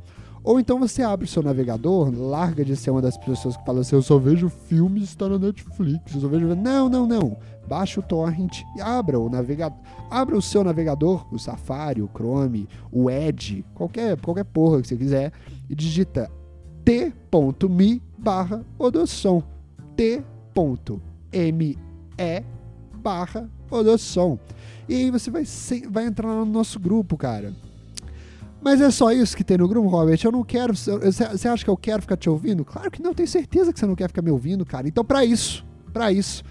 Ou 0.44 0.60
então 0.60 0.78
você 0.78 1.02
abre 1.02 1.24
o 1.24 1.28
seu 1.28 1.42
navegador, 1.42 2.12
larga 2.16 2.64
de 2.64 2.76
ser 2.76 2.90
uma 2.90 3.02
das 3.02 3.16
pessoas 3.16 3.56
que 3.56 3.64
fala 3.64 3.80
assim: 3.80 3.96
eu 3.96 4.02
só 4.02 4.16
vejo 4.16 4.48
filmes 4.48 5.04
está 5.04 5.28
na 5.28 5.40
Netflix. 5.40 6.14
Eu 6.14 6.20
só 6.20 6.28
vejo. 6.28 6.54
Não, 6.54 6.88
não, 6.88 7.04
não. 7.04 7.36
Baixa 7.66 7.98
o 7.98 8.02
torrent 8.02 8.62
e 8.76 8.80
abra 8.80 9.18
o 9.18 9.28
navegador. 9.28 9.78
Abra 10.08 10.36
o 10.36 10.42
seu 10.42 10.62
navegador, 10.62 11.26
o 11.34 11.38
Safari, 11.38 12.00
o 12.00 12.10
Chrome, 12.14 12.68
o 12.92 13.10
Edge, 13.10 13.64
qualquer, 13.74 14.16
qualquer 14.20 14.44
porra 14.44 14.80
que 14.80 14.86
você 14.86 14.96
quiser, 14.96 15.32
e 15.68 15.74
digita 15.74 16.30
t.me 16.84 18.02
barra 18.18 18.64
odossom. 18.78 19.42
t.me 20.54 21.78
barra 22.94 23.48
odossom. 23.70 24.38
E 24.88 24.94
aí 24.94 25.10
você 25.10 25.30
vai, 25.30 25.44
vai 25.90 26.06
entrar 26.06 26.28
no 26.28 26.44
nosso 26.44 26.78
grupo, 26.78 27.16
cara. 27.16 27.52
Mas 28.60 28.80
é 28.80 28.90
só 28.90 29.10
isso 29.10 29.36
que 29.36 29.42
tem 29.42 29.58
no 29.58 29.66
grupo, 29.66 29.88
Robert. 29.88 30.20
Eu 30.22 30.30
não 30.30 30.44
quero. 30.44 30.72
Você 30.74 31.48
acha 31.48 31.64
que 31.64 31.70
eu 31.70 31.76
quero 31.76 32.02
ficar 32.02 32.16
te 32.16 32.30
ouvindo? 32.30 32.64
Claro 32.64 32.90
que 32.90 33.02
não, 33.02 33.12
tenho 33.12 33.28
certeza 33.28 33.72
que 33.72 33.80
você 33.80 33.86
não 33.86 33.96
quer 33.96 34.08
ficar 34.08 34.22
me 34.22 34.30
ouvindo, 34.30 34.64
cara. 34.64 34.86
Então, 34.86 35.04
para 35.04 35.24
isso, 35.24 35.64
para 35.92 36.12
isso, 36.12 36.44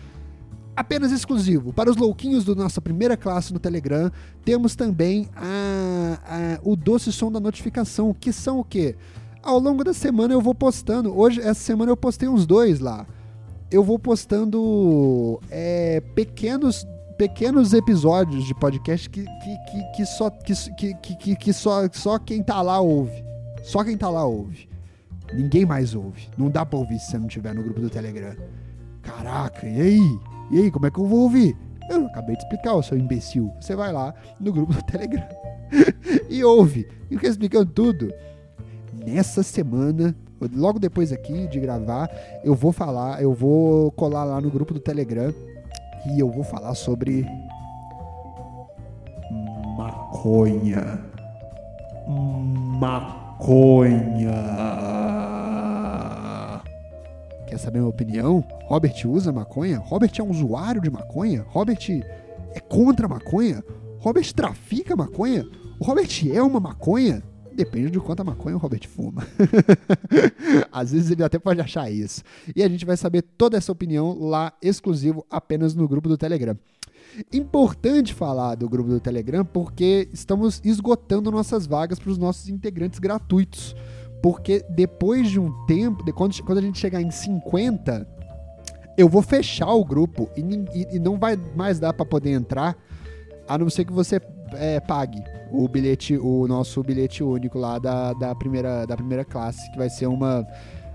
apenas 0.76 1.12
exclusivo 1.12 1.72
para 1.72 1.90
os 1.90 1.96
louquinhos 1.96 2.44
da 2.44 2.54
nossa 2.54 2.82
primeira 2.82 3.16
classe 3.16 3.54
no 3.54 3.60
Telegram, 3.60 4.12
temos 4.44 4.76
também 4.76 5.30
a, 5.36 6.20
a, 6.26 6.60
o 6.64 6.76
doce 6.76 7.14
som 7.14 7.32
da 7.32 7.40
notificação, 7.40 8.14
que 8.14 8.34
são 8.34 8.60
o 8.60 8.64
quê? 8.64 8.96
Ao 9.42 9.58
longo 9.58 9.84
da 9.84 9.94
semana 9.94 10.34
eu 10.34 10.42
vou 10.42 10.54
postando. 10.54 11.18
Hoje, 11.18 11.40
essa 11.40 11.62
semana 11.62 11.92
eu 11.92 11.98
postei 11.98 12.28
uns 12.28 12.46
dois 12.46 12.80
lá. 12.80 13.08
Eu 13.72 13.84
vou 13.84 13.98
postando 13.98 15.40
é, 15.50 16.02
pequenos 16.14 16.86
pequenos 17.18 17.72
episódios 17.72 18.46
de 18.46 18.56
podcast 18.56 19.08
que, 19.08 19.24
que, 19.24 19.58
que, 19.72 19.92
que 19.96 20.06
só, 20.08 20.30
que, 20.30 20.54
que, 20.74 21.16
que, 21.16 21.36
que, 21.36 21.54
só, 21.54 21.88
só 21.92 22.18
quem 22.18 22.42
tá 22.42 22.62
lá 22.64 22.82
ouve. 22.82 23.24
Só 23.64 23.84
quem 23.84 23.96
tá 23.96 24.10
lá 24.10 24.26
ouve. 24.26 24.68
Ninguém 25.32 25.64
mais 25.64 25.94
ouve. 25.94 26.28
Não 26.36 26.50
dá 26.50 26.66
pra 26.66 26.80
ouvir 26.80 27.00
se 27.00 27.12
você 27.12 27.20
não 27.20 27.28
tiver 27.28 27.54
no 27.54 27.64
grupo 27.64 27.80
do 27.80 27.92
Telegram. 27.92 28.36
Caraca, 29.04 29.68
e 29.68 29.80
aí? 29.80 30.20
E 30.50 30.60
aí, 30.62 30.72
como 30.72 30.88
é 30.88 30.92
que 30.92 31.00
eu 31.00 31.06
vou 31.06 31.20
ouvir? 31.20 31.56
Eu 31.90 32.08
acabei 32.08 32.36
de 32.36 32.42
explicar, 32.42 32.82
seu 32.82 32.98
imbecil. 32.98 33.54
Você 33.62 33.76
vai 33.76 33.94
lá 33.94 34.14
no 34.40 34.52
grupo 34.52 34.74
do 34.74 34.84
Telegram 34.84 35.28
e 36.28 36.44
ouve. 36.44 36.88
E 37.10 37.16
fica 37.16 37.28
explicando 37.28 37.72
tudo. 37.72 38.12
Nessa 39.06 39.44
semana, 39.44 40.16
logo 40.54 40.80
depois 40.80 41.12
aqui 41.12 41.48
de 41.48 41.60
gravar, 41.60 42.10
eu 42.44 42.56
vou 42.56 42.72
falar, 42.72 43.22
eu 43.22 43.34
vou 43.34 43.92
colar 43.92 44.24
lá 44.24 44.42
no 44.42 44.50
grupo 44.50 44.74
do 44.74 44.80
Telegram 44.80 45.34
e 46.08 46.20
eu 46.20 46.30
vou 46.30 46.44
falar 46.44 46.74
sobre 46.76 47.26
maconha. 49.78 51.00
Maconha. 52.80 54.32
Quer 57.48 57.58
saber 57.58 57.80
minha 57.80 57.90
opinião? 57.90 58.44
Robert 58.66 58.94
usa 59.06 59.32
maconha? 59.32 59.78
Robert 59.80 60.12
é 60.18 60.24
um 60.24 60.30
usuário 60.30 60.82
de 60.82 60.90
maconha? 60.90 61.46
Robert 61.50 61.86
é 62.54 62.60
contra 62.60 63.06
a 63.06 63.10
maconha? 63.10 63.64
Robert 64.00 64.34
trafica 64.34 64.96
maconha? 64.96 65.46
O 65.80 65.84
Robert 65.84 66.10
é 66.34 66.42
uma 66.42 66.60
maconha? 66.60 67.22
Depende 67.54 67.92
de 67.92 68.00
quanta 68.00 68.24
maconha 68.24 68.56
o 68.56 68.60
Robert 68.60 68.88
fuma. 68.88 69.28
Às 70.72 70.92
vezes 70.92 71.12
ele 71.12 71.24
até 71.24 71.38
pode 71.38 71.60
achar 71.60 71.92
isso. 71.92 72.24
E 72.56 72.64
a 72.64 72.70
gente 72.70 72.86
vai 72.86 72.96
saber 72.96 73.22
toda 73.22 73.58
essa 73.58 73.72
opinião 73.72 74.18
lá 74.20 74.54
exclusivo 74.62 75.26
apenas 75.30 75.76
no 75.76 75.88
grupo 75.88 76.08
do 76.08 76.18
Telegram. 76.18 76.58
Importante 77.32 78.14
falar 78.14 78.56
do 78.56 78.70
grupo 78.70 78.90
do 78.90 79.00
Telegram 79.00 79.44
porque 79.44 80.08
estamos 80.14 80.62
esgotando 80.64 81.30
nossas 81.30 81.68
vagas 81.68 82.00
para 82.00 82.10
os 82.10 82.18
nossos 82.18 82.48
integrantes 82.48 83.00
gratuitos. 83.00 83.76
Porque 84.22 84.64
depois 84.70 85.30
de 85.30 85.40
um 85.40 85.52
tempo, 85.66 86.06
de 86.06 86.14
quando, 86.14 86.42
quando 86.44 86.60
a 86.60 86.62
gente 86.62 86.80
chegar 86.80 87.02
em 87.02 87.12
50, 87.12 88.08
eu 88.98 89.10
vou 89.10 89.22
fechar 89.22 89.74
o 89.74 89.84
grupo 89.84 90.30
e, 90.38 90.42
e, 90.42 90.96
e 90.96 91.00
não 91.00 91.18
vai 91.18 91.36
mais 91.56 91.80
dar 91.80 91.92
para 91.92 92.06
poder 92.06 92.32
entrar, 92.32 92.78
a 93.54 93.58
não 93.58 93.70
ser 93.70 93.86
que 93.86 93.92
você 93.92 94.22
é, 94.54 94.80
pague 94.80 95.22
o 95.52 95.68
bilhete, 95.68 96.18
o 96.18 96.48
nosso 96.48 96.82
bilhete 96.82 97.22
único 97.24 97.60
lá 97.60 97.78
da, 97.78 98.14
da, 98.14 98.34
primeira, 98.34 98.86
da 98.86 98.96
primeira 98.96 99.26
classe, 99.26 99.70
que 99.72 99.78
vai 99.78 99.90
ser 99.90 100.08
uma. 100.08 100.48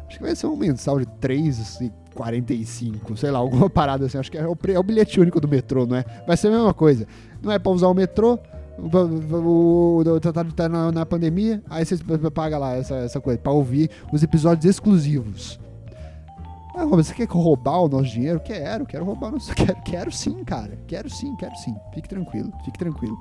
Acho 0.08 0.18
que 0.18 0.24
vai 0.24 0.34
ser 0.34 0.46
um 0.46 0.56
mensal 0.56 0.98
de 0.98 1.06
3,45, 1.20 3.16
sei 3.16 3.30
lá, 3.30 3.38
alguma 3.40 3.68
parada 3.68 4.06
assim. 4.06 4.16
Acho 4.16 4.30
que 4.30 4.38
é 4.38 4.46
o, 4.46 4.56
é 4.68 4.78
o 4.78 4.82
bilhete 4.82 5.20
único 5.20 5.38
do 5.40 5.48
metrô, 5.48 5.84
não 5.84 5.96
é? 5.96 6.04
Vai 6.26 6.36
ser 6.36 6.48
a 6.48 6.52
mesma 6.52 6.72
coisa. 6.72 7.06
Não 7.42 7.52
é 7.52 7.58
pra 7.58 7.70
usar 7.72 7.88
o 7.88 7.94
metrô, 7.94 8.38
o, 8.78 10.00
o, 10.00 10.20
tá, 10.20 10.32
tá 10.32 10.68
na, 10.68 10.92
na, 10.92 11.04
pandemia, 11.06 11.62
aí 11.68 11.84
você 11.84 11.96
paga 12.32 12.56
lá 12.56 12.74
essa, 12.74 12.94
essa 12.96 13.20
coisa, 13.20 13.38
pra 13.38 13.52
ouvir 13.52 13.90
os 14.12 14.22
episódios 14.22 14.64
exclusivos. 14.64 15.58
Ah, 16.76 16.84
Robert, 16.84 17.04
você 17.04 17.14
quer 17.14 17.26
roubar 17.26 17.80
o 17.80 17.88
nosso 17.88 18.10
dinheiro? 18.10 18.38
Quero, 18.38 18.84
quero 18.84 19.02
roubar 19.02 19.28
o 19.28 19.32
nosso. 19.32 19.52
Quero, 19.56 19.82
quero 19.82 20.12
sim, 20.12 20.44
cara. 20.44 20.78
Quero 20.86 21.08
sim, 21.08 21.34
quero 21.36 21.56
sim. 21.56 21.74
Fique 21.94 22.06
tranquilo, 22.06 22.52
fique 22.66 22.78
tranquilo. 22.78 23.18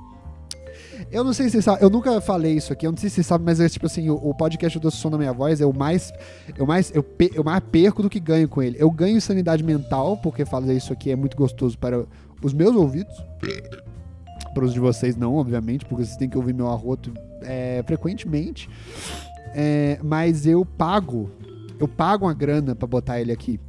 Eu 1.10 1.24
não 1.24 1.32
sei 1.32 1.46
se 1.46 1.52
você 1.52 1.62
sabe, 1.62 1.82
eu 1.82 1.88
nunca 1.88 2.20
falei 2.20 2.52
isso 2.52 2.70
aqui, 2.70 2.86
eu 2.86 2.90
não 2.90 2.98
sei 2.98 3.08
se 3.08 3.16
você 3.16 3.22
sabe, 3.22 3.44
mas 3.44 3.58
é 3.58 3.66
tipo 3.66 3.86
assim, 3.86 4.10
o, 4.10 4.14
o 4.14 4.34
podcast 4.34 4.78
do 4.78 4.90
Som 4.90 5.10
da 5.10 5.16
Minha 5.16 5.32
Voz 5.32 5.60
é 5.62 5.64
o 5.64 5.72
mais. 5.72 6.12
Eu 6.54 6.66
mais, 6.66 6.92
eu, 6.94 7.04
eu 7.34 7.42
mais 7.42 7.60
perco 7.60 8.02
do 8.02 8.10
que 8.10 8.20
ganho 8.20 8.46
com 8.46 8.62
ele. 8.62 8.76
Eu 8.78 8.90
ganho 8.90 9.18
sanidade 9.22 9.62
mental, 9.62 10.18
porque 10.18 10.44
fazer 10.44 10.74
isso 10.74 10.92
aqui 10.92 11.10
é 11.10 11.16
muito 11.16 11.34
gostoso 11.34 11.78
para 11.78 12.04
os 12.42 12.52
meus 12.52 12.76
ouvidos. 12.76 13.16
Para 14.52 14.64
os 14.64 14.74
de 14.74 14.80
vocês, 14.80 15.16
não, 15.16 15.34
obviamente, 15.34 15.86
porque 15.86 16.04
vocês 16.04 16.16
têm 16.18 16.28
que 16.28 16.36
ouvir 16.36 16.52
meu 16.52 16.68
arroto 16.68 17.12
é, 17.42 17.82
frequentemente. 17.86 18.68
É, 19.54 19.98
mas 20.02 20.46
eu 20.46 20.64
pago. 20.64 21.30
Eu 21.78 21.86
pago 21.86 22.26
uma 22.26 22.34
grana 22.34 22.74
para 22.74 22.86
botar 22.86 23.20
ele 23.20 23.32
aqui. 23.32 23.60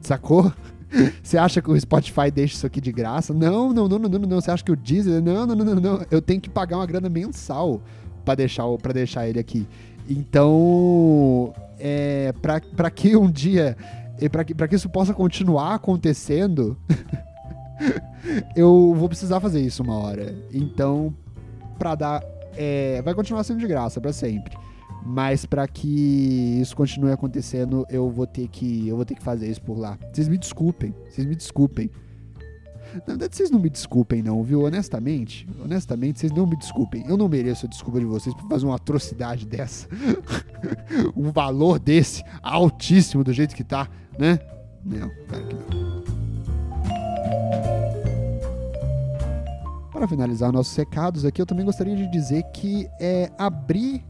Sacou? 0.00 0.52
Você 1.22 1.38
acha 1.38 1.62
que 1.62 1.70
o 1.70 1.80
Spotify 1.80 2.30
deixa 2.32 2.54
isso 2.54 2.66
aqui 2.66 2.80
de 2.80 2.90
graça? 2.90 3.32
Não, 3.32 3.72
não, 3.72 3.88
não, 3.88 3.98
não, 3.98 4.08
não, 4.08 4.18
não. 4.20 4.40
Você 4.40 4.50
acha 4.50 4.64
que 4.64 4.72
o 4.72 4.76
Deezer? 4.76 5.22
Não, 5.22 5.46
não, 5.46 5.54
não, 5.54 5.64
não, 5.64 5.74
não. 5.76 6.06
Eu 6.10 6.20
tenho 6.20 6.40
que 6.40 6.50
pagar 6.50 6.76
uma 6.76 6.86
grana 6.86 7.08
mensal 7.08 7.80
para 8.24 8.34
deixar, 8.34 8.66
pra 8.78 8.92
deixar 8.92 9.28
ele 9.28 9.38
aqui. 9.38 9.66
Então, 10.08 11.52
é, 11.78 12.32
para 12.42 12.90
que 12.90 13.16
um 13.16 13.30
dia, 13.30 13.76
para 14.30 14.44
que, 14.44 14.54
que 14.54 14.74
isso 14.74 14.88
possa 14.88 15.14
continuar 15.14 15.74
acontecendo, 15.74 16.76
eu 18.56 18.92
vou 18.96 19.08
precisar 19.08 19.40
fazer 19.40 19.60
isso 19.60 19.82
uma 19.82 19.94
hora. 19.94 20.34
Então, 20.52 21.14
para 21.78 21.94
dar, 21.94 22.24
é, 22.56 23.00
vai 23.02 23.14
continuar 23.14 23.44
sendo 23.44 23.60
de 23.60 23.66
graça 23.66 24.00
para 24.00 24.12
sempre. 24.12 24.56
Mas 25.04 25.46
para 25.46 25.66
que 25.66 26.58
isso 26.60 26.76
continue 26.76 27.12
acontecendo, 27.12 27.86
eu 27.88 28.10
vou 28.10 28.26
ter 28.26 28.48
que 28.48 28.86
eu 28.86 28.96
vou 28.96 29.04
ter 29.04 29.14
que 29.14 29.22
fazer 29.22 29.48
isso 29.48 29.62
por 29.62 29.78
lá. 29.78 29.98
Vocês 30.12 30.28
me 30.28 30.36
desculpem, 30.36 30.94
vocês 31.08 31.26
me 31.26 31.34
desculpem. 31.34 31.90
Na 32.94 33.14
verdade, 33.14 33.36
vocês 33.36 33.50
não 33.50 33.60
me 33.60 33.70
desculpem 33.70 34.22
não, 34.22 34.42
viu? 34.42 34.62
Honestamente, 34.62 35.48
honestamente, 35.62 36.18
vocês 36.18 36.32
não 36.32 36.46
me 36.46 36.56
desculpem. 36.56 37.04
Eu 37.06 37.16
não 37.16 37.28
mereço 37.28 37.66
a 37.66 37.68
desculpa 37.68 38.00
de 38.00 38.06
vocês 38.06 38.34
por 38.34 38.48
fazer 38.48 38.66
uma 38.66 38.74
atrocidade 38.74 39.46
dessa. 39.46 39.88
um 41.16 41.30
valor 41.30 41.78
desse 41.78 42.22
altíssimo 42.42 43.22
do 43.22 43.32
jeito 43.32 43.54
que 43.54 43.62
tá, 43.62 43.88
né? 44.18 44.40
Não, 44.84 45.10
claro 45.28 45.46
que 45.46 45.54
não. 45.54 46.00
Para 49.92 50.08
finalizar 50.08 50.50
nossos 50.50 50.74
recados 50.74 51.24
aqui, 51.24 51.40
eu 51.40 51.46
também 51.46 51.64
gostaria 51.64 51.94
de 51.94 52.10
dizer 52.10 52.42
que 52.54 52.88
é 52.98 53.30
abrir 53.38 54.02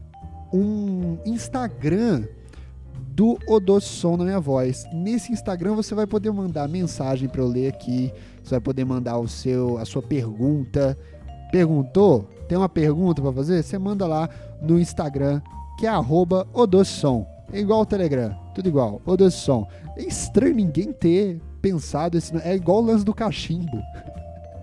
um 0.53 1.17
Instagram 1.25 2.23
do 2.93 3.37
Odossom 3.47 4.17
na 4.17 4.23
minha 4.23 4.39
voz. 4.39 4.85
Nesse 4.93 5.31
Instagram 5.31 5.75
você 5.75 5.93
vai 5.93 6.07
poder 6.07 6.31
mandar 6.31 6.67
mensagem 6.67 7.27
para 7.27 7.41
eu 7.41 7.47
ler 7.47 7.69
aqui, 7.69 8.11
você 8.43 8.51
vai 8.51 8.61
poder 8.61 8.85
mandar 8.85 9.17
o 9.17 9.27
seu 9.27 9.77
a 9.77 9.85
sua 9.85 10.01
pergunta. 10.01 10.97
Perguntou? 11.51 12.29
Tem 12.47 12.57
uma 12.57 12.69
pergunta 12.69 13.21
para 13.21 13.33
fazer? 13.33 13.61
Você 13.61 13.77
manda 13.77 14.07
lá 14.07 14.29
no 14.61 14.79
Instagram, 14.79 15.41
que 15.77 15.85
é 15.85 15.91
@odossom. 16.53 17.27
É 17.53 17.59
igual 17.59 17.81
o 17.81 17.85
Telegram, 17.85 18.33
tudo 18.55 18.69
igual, 18.69 19.01
Odossom. 19.05 19.67
É 19.97 20.03
estranho 20.03 20.55
ninguém 20.55 20.93
ter 20.93 21.41
pensado 21.61 22.17
esse, 22.17 22.35
é 22.37 22.55
igual 22.55 22.77
o 22.77 22.85
lance 22.85 23.03
do 23.03 23.13
cachimbo. 23.13 23.77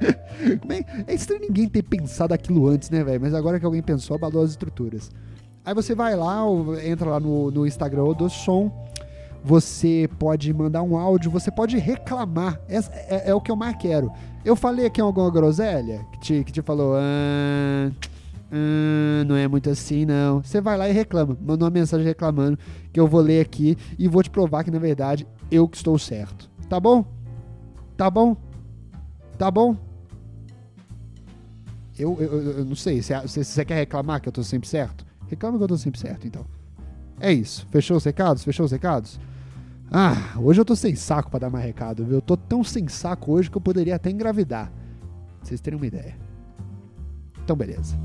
é 1.06 1.14
estranho 1.14 1.42
ninguém 1.42 1.68
ter 1.68 1.82
pensado 1.82 2.32
aquilo 2.32 2.66
antes, 2.66 2.88
né, 2.88 3.04
velho? 3.04 3.20
Mas 3.20 3.34
agora 3.34 3.60
que 3.60 3.66
alguém 3.66 3.82
pensou, 3.82 4.16
abalou 4.16 4.42
as 4.42 4.50
estruturas. 4.50 5.10
Aí 5.68 5.74
você 5.74 5.94
vai 5.94 6.16
lá, 6.16 6.38
entra 6.82 7.10
lá 7.10 7.20
no, 7.20 7.50
no 7.50 7.66
Instagram 7.66 8.14
do 8.14 8.30
som, 8.30 8.72
você 9.44 10.08
pode 10.18 10.50
mandar 10.54 10.82
um 10.82 10.96
áudio, 10.96 11.30
você 11.30 11.50
pode 11.50 11.76
reclamar. 11.76 12.58
Essa 12.66 12.90
é, 12.94 13.28
é, 13.28 13.34
o 13.34 13.40
que 13.42 13.50
eu 13.50 13.54
mais 13.54 13.76
quero. 13.76 14.10
Eu 14.42 14.56
falei 14.56 14.86
aqui 14.86 14.98
alguma 14.98 15.30
groselha 15.30 16.06
que 16.10 16.20
te, 16.20 16.44
que 16.44 16.52
te 16.52 16.62
falou, 16.62 16.94
ah, 16.96 17.90
ah, 18.50 19.24
não 19.26 19.36
é 19.36 19.46
muito 19.46 19.68
assim 19.68 20.06
não. 20.06 20.42
Você 20.42 20.58
vai 20.58 20.78
lá 20.78 20.88
e 20.88 20.92
reclama, 20.92 21.36
manda 21.38 21.66
uma 21.66 21.70
mensagem 21.70 22.06
reclamando 22.06 22.58
que 22.90 22.98
eu 22.98 23.06
vou 23.06 23.20
ler 23.20 23.42
aqui 23.42 23.76
e 23.98 24.08
vou 24.08 24.22
te 24.22 24.30
provar 24.30 24.64
que 24.64 24.70
na 24.70 24.78
verdade 24.78 25.26
eu 25.50 25.68
que 25.68 25.76
estou 25.76 25.98
certo. 25.98 26.48
Tá 26.66 26.80
bom? 26.80 27.04
Tá 27.94 28.10
bom? 28.10 28.34
Tá 29.36 29.50
bom? 29.50 29.76
Eu, 31.98 32.16
eu, 32.18 32.58
eu 32.60 32.64
não 32.64 32.74
sei, 32.74 33.02
você 33.02 33.66
quer 33.66 33.74
reclamar 33.74 34.18
que 34.22 34.28
eu 34.28 34.30
estou 34.30 34.42
sempre 34.42 34.66
certo? 34.66 35.07
Reclama 35.28 35.58
que 35.58 35.64
eu 35.64 35.68
tô 35.68 35.76
sempre 35.76 36.00
certo, 36.00 36.26
então. 36.26 36.44
É 37.20 37.32
isso. 37.32 37.66
Fechou 37.70 37.96
os 37.96 38.04
recados? 38.04 38.44
Fechou 38.44 38.64
os 38.64 38.72
recados? 38.72 39.20
Ah, 39.90 40.34
hoje 40.38 40.60
eu 40.60 40.64
tô 40.64 40.76
sem 40.76 40.94
saco 40.94 41.30
para 41.30 41.40
dar 41.40 41.50
mais 41.50 41.64
recado, 41.64 42.04
viu? 42.04 42.16
Eu 42.16 42.22
tô 42.22 42.36
tão 42.36 42.62
sem 42.62 42.88
saco 42.88 43.32
hoje 43.32 43.50
que 43.50 43.56
eu 43.56 43.60
poderia 43.60 43.96
até 43.96 44.10
engravidar. 44.10 44.70
Pra 45.38 45.48
vocês 45.48 45.60
terem 45.60 45.78
uma 45.78 45.86
ideia. 45.86 46.16
Então, 47.42 47.56
beleza. 47.56 47.96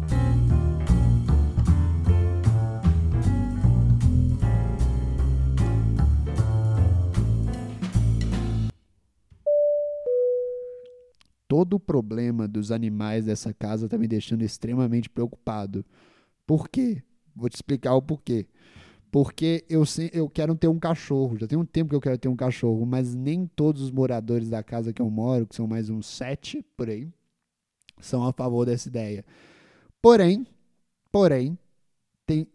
Todo 11.47 11.75
o 11.75 11.79
problema 11.79 12.47
dos 12.47 12.71
animais 12.71 13.25
dessa 13.25 13.53
casa 13.53 13.87
tá 13.87 13.97
me 13.97 14.07
deixando 14.07 14.41
extremamente 14.41 15.09
preocupado. 15.09 15.85
Por 16.47 16.67
quê? 16.67 17.03
Vou 17.35 17.49
te 17.49 17.55
explicar 17.55 17.95
o 17.95 18.01
porquê. 18.01 18.47
Porque 19.11 19.63
eu, 19.69 19.83
eu 20.11 20.27
quero 20.27 20.55
ter 20.55 20.67
um 20.67 20.79
cachorro. 20.79 21.37
Já 21.37 21.47
tem 21.47 21.57
um 21.57 21.65
tempo 21.65 21.91
que 21.91 21.95
eu 21.95 22.01
quero 22.01 22.17
ter 22.17 22.27
um 22.29 22.35
cachorro, 22.35 22.85
mas 22.85 23.13
nem 23.13 23.45
todos 23.45 23.81
os 23.83 23.91
moradores 23.91 24.49
da 24.49 24.63
casa 24.63 24.91
que 24.91 25.01
eu 25.01 25.09
moro, 25.09 25.45
que 25.45 25.55
são 25.55 25.67
mais 25.67 25.89
uns 25.89 26.07
sete 26.07 26.65
por 26.75 26.89
aí, 26.89 27.07
são 27.99 28.27
a 28.27 28.33
favor 28.33 28.65
dessa 28.65 28.87
ideia. 28.87 29.23
Porém, 30.01 30.45
porém, 31.11 31.57
tem 32.25 32.47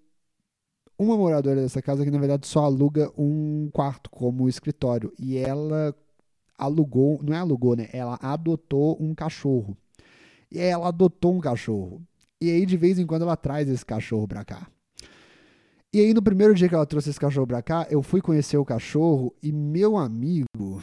uma 0.99 1.17
moradora 1.17 1.63
dessa 1.63 1.81
casa 1.81 2.05
que 2.05 2.11
na 2.11 2.19
verdade 2.19 2.47
só 2.47 2.65
aluga 2.65 3.13
um 3.17 3.71
quarto 3.73 4.11
como 4.11 4.49
escritório 4.49 5.13
e 5.17 5.37
ela 5.37 5.95
alugou, 6.59 7.21
não 7.23 7.33
é 7.33 7.39
alugou, 7.39 7.77
né? 7.77 7.89
Ela 7.93 8.19
adotou 8.21 9.01
um 9.01 9.15
cachorro. 9.15 9.77
E 10.51 10.59
ela 10.59 10.89
adotou 10.89 11.35
um 11.35 11.41
cachorro. 11.41 12.03
E 12.41 12.51
aí, 12.51 12.65
de 12.65 12.77
vez 12.77 12.99
em 12.99 13.07
quando, 13.07 13.23
ela 13.23 13.37
traz 13.37 13.69
esse 13.69 13.85
cachorro 13.85 14.29
pra 14.29 14.45
cá. 14.45 14.69
E 15.93 16.01
aí, 16.01 16.15
no 16.15 16.23
primeiro 16.23 16.55
dia 16.55 16.69
que 16.69 16.75
ela 16.75 16.87
trouxe 16.87 17.11
esse 17.11 17.19
cachorro 17.19 17.47
pra 17.47 17.63
cá, 17.63 17.87
eu 17.91 18.01
fui 18.01 18.21
conhecer 18.21 18.57
o 18.57 18.65
cachorro 18.65 19.35
e 19.43 19.51
meu 19.51 19.97
amigo. 19.97 20.81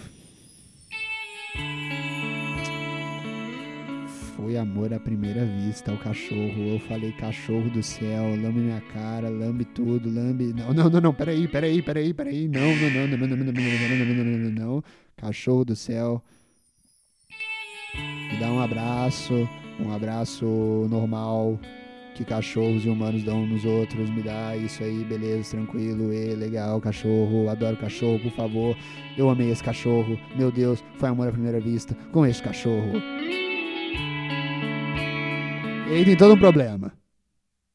Foi 4.35 4.57
amor 4.57 4.93
à 4.93 4.99
primeira 4.99 5.45
vista 5.45 5.93
o 5.93 5.97
cachorro. 5.97 6.61
Eu 6.61 6.79
falei, 6.81 7.13
cachorro 7.13 7.69
do 7.69 7.81
céu, 7.81 8.31
lambe 8.31 8.59
minha 8.59 8.81
cara, 8.81 9.29
lambe 9.29 9.63
tudo, 9.63 10.13
lambe. 10.13 10.53
Não, 10.53 10.73
não, 10.73 10.89
não, 10.89 10.99
não, 10.99 11.13
peraí, 11.13 11.47
peraí, 11.47 11.81
peraí, 11.81 12.13
peraí. 12.13 12.49
Não, 12.49 12.75
não, 12.75 12.89
não, 12.89 13.07
não, 13.07 13.17
não, 13.17 13.27
não, 13.27 13.37
não, 13.37 13.53
não, 13.53 14.05
não, 14.05 14.23
não, 14.25 14.37
não, 14.37 14.51
não. 14.51 14.83
Cachorro 15.15 15.63
do 15.63 15.75
céu. 15.75 16.21
Me 17.95 18.39
dá 18.41 18.51
um 18.51 18.59
abraço, 18.59 19.47
um 19.79 19.91
abraço 19.91 20.45
normal 20.89 21.59
que 22.15 22.23
cachorros 22.23 22.85
e 22.85 22.89
humanos 22.89 23.23
dão 23.23 23.45
nos 23.45 23.65
outros. 23.65 24.09
Me 24.09 24.23
dá 24.23 24.55
isso 24.55 24.81
aí, 24.81 25.03
beleza, 25.03 25.51
tranquilo, 25.51 26.13
e 26.13 26.33
legal, 26.33 26.79
cachorro, 26.79 27.49
adoro 27.49 27.77
cachorro, 27.77 28.19
por 28.19 28.31
favor. 28.31 28.77
Eu 29.17 29.29
amei 29.29 29.51
esse 29.51 29.63
cachorro. 29.63 30.17
Meu 30.35 30.51
Deus, 30.51 30.83
foi 30.97 31.09
amor 31.09 31.27
à 31.27 31.31
primeira 31.31 31.59
vista 31.59 31.95
com 32.11 32.25
esse 32.25 32.41
cachorro. 32.41 33.01
E 35.87 35.93
aí 35.93 36.05
tem 36.05 36.15
todo 36.15 36.33
um 36.33 36.39
problema. 36.39 36.93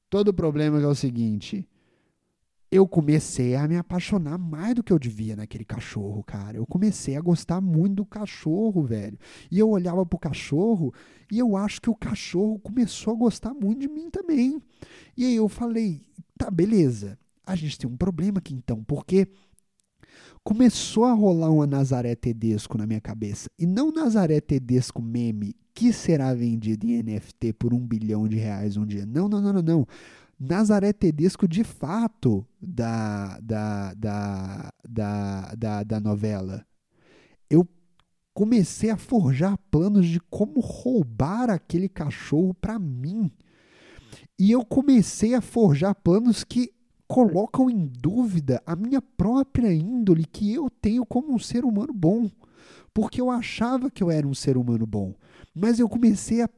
Todo 0.08 0.34
problema 0.34 0.80
é 0.80 0.86
o 0.86 0.94
seguinte. 0.94 1.68
Eu 2.70 2.86
comecei 2.86 3.56
a 3.56 3.66
me 3.66 3.76
apaixonar 3.76 4.38
mais 4.38 4.76
do 4.76 4.82
que 4.82 4.92
eu 4.92 4.98
devia 4.98 5.34
naquele 5.34 5.64
cachorro, 5.64 6.22
cara. 6.22 6.56
Eu 6.56 6.64
comecei 6.64 7.16
a 7.16 7.20
gostar 7.20 7.60
muito 7.60 7.96
do 7.96 8.06
cachorro, 8.06 8.84
velho. 8.84 9.18
E 9.50 9.58
eu 9.58 9.68
olhava 9.68 10.06
pro 10.06 10.18
cachorro 10.18 10.94
e 11.32 11.38
eu 11.38 11.56
acho 11.56 11.80
que 11.80 11.90
o 11.90 11.96
cachorro 11.96 12.60
começou 12.60 13.14
a 13.14 13.16
gostar 13.16 13.52
muito 13.52 13.80
de 13.80 13.88
mim 13.88 14.08
também. 14.08 14.62
E 15.16 15.24
aí 15.24 15.34
eu 15.34 15.48
falei, 15.48 16.00
tá, 16.38 16.48
beleza. 16.48 17.18
A 17.44 17.56
gente 17.56 17.76
tem 17.76 17.90
um 17.90 17.96
problema 17.96 18.38
aqui 18.38 18.54
então, 18.54 18.84
porque 18.84 19.26
começou 20.44 21.04
a 21.04 21.12
rolar 21.12 21.50
uma 21.50 21.66
Nazaré 21.66 22.14
Tedesco 22.14 22.78
na 22.78 22.86
minha 22.86 23.00
cabeça. 23.00 23.50
E 23.58 23.66
não 23.66 23.90
Nazaré 23.90 24.40
Tedesco 24.40 25.02
meme 25.02 25.56
que 25.74 25.92
será 25.92 26.34
vendido 26.34 26.86
em 26.86 27.02
NFT 27.02 27.54
por 27.54 27.72
um 27.72 27.80
bilhão 27.80 28.28
de 28.28 28.36
reais 28.36 28.76
um 28.76 28.86
dia. 28.86 29.06
Não, 29.06 29.28
não, 29.28 29.40
não, 29.40 29.52
não, 29.54 29.62
não. 29.62 29.86
Nazaré 30.40 30.94
Tedesco 30.94 31.46
de 31.46 31.62
fato 31.62 32.46
da, 32.58 33.38
da, 33.42 33.92
da, 33.92 34.72
da, 34.88 35.54
da, 35.54 35.82
da 35.82 36.00
novela. 36.00 36.66
Eu 37.50 37.68
comecei 38.32 38.88
a 38.88 38.96
forjar 38.96 39.58
planos 39.70 40.06
de 40.06 40.18
como 40.18 40.60
roubar 40.60 41.50
aquele 41.50 41.90
cachorro 41.90 42.54
para 42.54 42.78
mim. 42.78 43.30
E 44.38 44.50
eu 44.50 44.64
comecei 44.64 45.34
a 45.34 45.42
forjar 45.42 45.94
planos 45.94 46.42
que 46.42 46.72
colocam 47.06 47.68
em 47.68 47.86
dúvida 47.86 48.62
a 48.64 48.74
minha 48.74 49.02
própria 49.02 49.74
índole 49.74 50.24
que 50.24 50.54
eu 50.54 50.70
tenho 50.70 51.04
como 51.04 51.34
um 51.34 51.38
ser 51.38 51.66
humano 51.66 51.92
bom. 51.92 52.30
Porque 52.94 53.20
eu 53.20 53.30
achava 53.30 53.90
que 53.90 54.02
eu 54.02 54.10
era 54.10 54.26
um 54.26 54.32
ser 54.32 54.56
humano 54.56 54.86
bom. 54.86 55.14
Mas 55.54 55.78
eu 55.78 55.88
comecei 55.88 56.40
a 56.40 56.48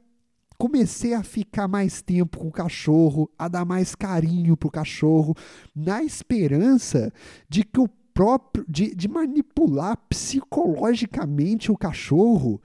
comecei 0.57 1.13
a 1.13 1.23
ficar 1.23 1.67
mais 1.67 2.01
tempo 2.01 2.39
com 2.39 2.47
o 2.47 2.51
cachorro, 2.51 3.29
a 3.37 3.47
dar 3.47 3.65
mais 3.65 3.95
carinho 3.95 4.55
pro 4.55 4.71
cachorro, 4.71 5.35
na 5.75 6.03
esperança 6.03 7.11
de 7.49 7.63
que 7.63 7.79
o 7.79 7.89
próprio 8.13 8.65
de, 8.67 8.93
de 8.93 9.07
manipular 9.07 9.97
psicologicamente 10.07 11.71
o 11.71 11.77
cachorro 11.77 12.61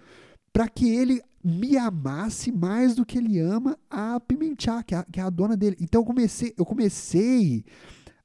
para 0.52 0.68
que 0.68 0.88
ele 0.88 1.22
me 1.42 1.76
amasse 1.76 2.52
mais 2.52 2.94
do 2.94 3.06
que 3.06 3.16
ele 3.16 3.38
ama 3.38 3.78
a 3.88 4.20
Pimentar, 4.20 4.84
que 4.84 4.94
é 4.94 4.98
a, 4.98 5.04
que 5.04 5.20
é 5.20 5.22
a 5.22 5.30
dona 5.30 5.56
dele. 5.56 5.76
Então 5.80 6.02
eu 6.02 6.04
comecei, 6.04 6.52
eu 6.58 6.66
comecei 6.66 7.64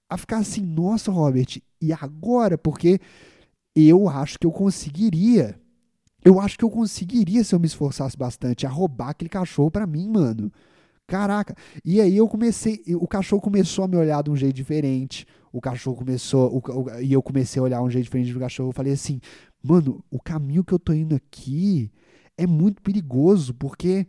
a 0.10 0.18
ficar 0.18 0.38
assim, 0.38 0.62
nossa, 0.62 1.12
Robert, 1.12 1.62
e 1.80 1.94
agora? 1.94 2.58
Porque 2.58 3.00
eu 3.76 4.10
acho 4.10 4.38
que 4.38 4.46
eu 4.46 4.52
conseguiria 4.52 5.60
eu 6.24 6.40
acho 6.40 6.58
que 6.58 6.64
eu 6.64 6.70
conseguiria, 6.70 7.44
se 7.44 7.54
eu 7.54 7.60
me 7.60 7.68
esforçasse 7.68 8.18
bastante, 8.18 8.66
a 8.66 8.70
roubar 8.70 9.10
aquele 9.10 9.30
cachorro 9.30 9.70
para 9.70 9.86
mim, 9.86 10.08
mano. 10.08 10.52
Caraca. 11.06 11.56
E 11.84 12.00
aí 12.00 12.16
eu 12.16 12.28
comecei, 12.28 12.82
o 12.96 13.08
cachorro 13.08 13.42
começou 13.42 13.86
a 13.86 13.88
me 13.88 13.98
olhar 13.98 14.24
de 14.24 14.32
um 14.32 14.36
jeito 14.36 14.56
diferente. 14.56 15.28
O 15.52 15.60
cachorro 15.60 15.98
começou, 15.98 16.50
o, 16.56 16.82
o, 16.82 17.00
e 17.02 17.12
eu 17.12 17.22
comecei 17.22 17.60
a 17.60 17.64
olhar 17.64 17.82
um 17.82 17.90
jeito 17.90 18.06
diferente 18.06 18.34
do 18.34 18.40
cachorro. 18.40 18.70
Eu 18.70 18.74
falei 18.74 18.94
assim, 18.94 19.20
mano, 19.62 20.04
o 20.10 20.20
caminho 20.20 20.64
que 20.64 20.74
eu 20.74 20.80
tô 20.80 20.94
indo 20.94 21.14
aqui 21.14 21.92
é 22.38 22.48
muito 22.48 22.82
perigoso, 22.82 23.54
porque 23.54 24.08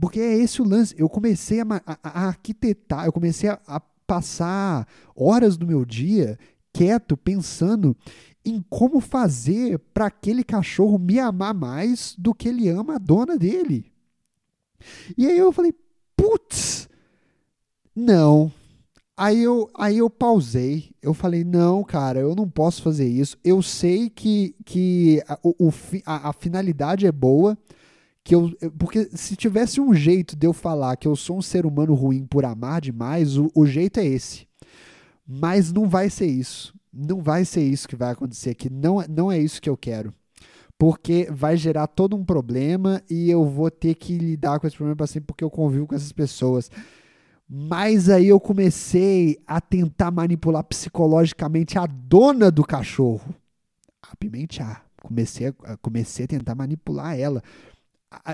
porque 0.00 0.18
é 0.18 0.38
esse 0.38 0.62
o 0.62 0.64
lance. 0.64 0.94
Eu 0.96 1.10
comecei 1.10 1.60
a, 1.60 1.64
a, 1.86 1.98
a 2.02 2.26
arquitetar, 2.28 3.04
eu 3.04 3.12
comecei 3.12 3.50
a, 3.50 3.60
a 3.66 3.80
passar 4.06 4.88
horas 5.14 5.58
do 5.58 5.66
meu 5.66 5.84
dia 5.84 6.38
quieto, 6.72 7.16
pensando 7.16 7.96
em 8.44 8.64
como 8.68 9.00
fazer 9.00 9.78
para 9.92 10.06
aquele 10.06 10.42
cachorro 10.42 10.98
me 10.98 11.18
amar 11.18 11.54
mais 11.54 12.14
do 12.18 12.34
que 12.34 12.48
ele 12.48 12.68
ama 12.68 12.96
a 12.96 12.98
dona 12.98 13.36
dele. 13.36 13.92
E 15.16 15.26
aí 15.26 15.38
eu 15.38 15.52
falei, 15.52 15.74
putz, 16.16 16.88
não. 17.94 18.50
Aí 19.16 19.42
eu, 19.42 19.68
aí 19.74 19.98
eu 19.98 20.08
pausei, 20.08 20.92
eu 21.02 21.12
falei, 21.12 21.44
não, 21.44 21.84
cara, 21.84 22.20
eu 22.20 22.34
não 22.34 22.48
posso 22.48 22.82
fazer 22.82 23.06
isso. 23.06 23.36
Eu 23.44 23.60
sei 23.60 24.08
que, 24.08 24.54
que 24.64 25.22
a, 25.28 25.38
o, 25.42 25.70
a, 26.06 26.30
a 26.30 26.32
finalidade 26.32 27.06
é 27.06 27.12
boa, 27.12 27.58
que 28.24 28.34
eu, 28.34 28.50
porque 28.78 29.10
se 29.12 29.36
tivesse 29.36 29.78
um 29.78 29.92
jeito 29.92 30.34
de 30.34 30.46
eu 30.46 30.54
falar 30.54 30.96
que 30.96 31.06
eu 31.06 31.14
sou 31.14 31.36
um 31.36 31.42
ser 31.42 31.66
humano 31.66 31.92
ruim 31.92 32.24
por 32.24 32.46
amar 32.46 32.80
demais, 32.80 33.36
o, 33.36 33.50
o 33.54 33.66
jeito 33.66 34.00
é 34.00 34.06
esse. 34.06 34.48
Mas 35.26 35.70
não 35.70 35.86
vai 35.86 36.08
ser 36.08 36.26
isso 36.26 36.74
não 36.92 37.20
vai 37.20 37.44
ser 37.44 37.62
isso 37.62 37.88
que 37.88 37.96
vai 37.96 38.10
acontecer 38.10 38.50
aqui. 38.50 38.68
Não, 38.70 39.04
não 39.08 39.30
é 39.30 39.38
isso 39.38 39.60
que 39.60 39.70
eu 39.70 39.76
quero. 39.76 40.12
Porque 40.78 41.28
vai 41.30 41.56
gerar 41.56 41.86
todo 41.86 42.16
um 42.16 42.24
problema 42.24 43.02
e 43.08 43.30
eu 43.30 43.44
vou 43.44 43.70
ter 43.70 43.94
que 43.94 44.16
lidar 44.16 44.58
com 44.58 44.66
esse 44.66 44.76
problema 44.76 44.96
para 44.96 45.06
sempre 45.06 45.26
porque 45.26 45.44
eu 45.44 45.50
convivo 45.50 45.86
com 45.86 45.94
essas 45.94 46.12
pessoas. 46.12 46.70
Mas 47.48 48.08
aí 48.08 48.28
eu 48.28 48.40
comecei 48.40 49.38
a 49.46 49.60
tentar 49.60 50.10
manipular 50.10 50.64
psicologicamente 50.64 51.78
a 51.78 51.84
dona 51.84 52.50
do 52.50 52.64
cachorro, 52.64 53.34
a 54.02 54.16
Pimentar. 54.16 54.86
Comecei 55.02 55.48
a, 55.48 55.76
comecei 55.78 56.24
a 56.24 56.28
tentar 56.28 56.54
manipular 56.54 57.18
ela. 57.18 57.42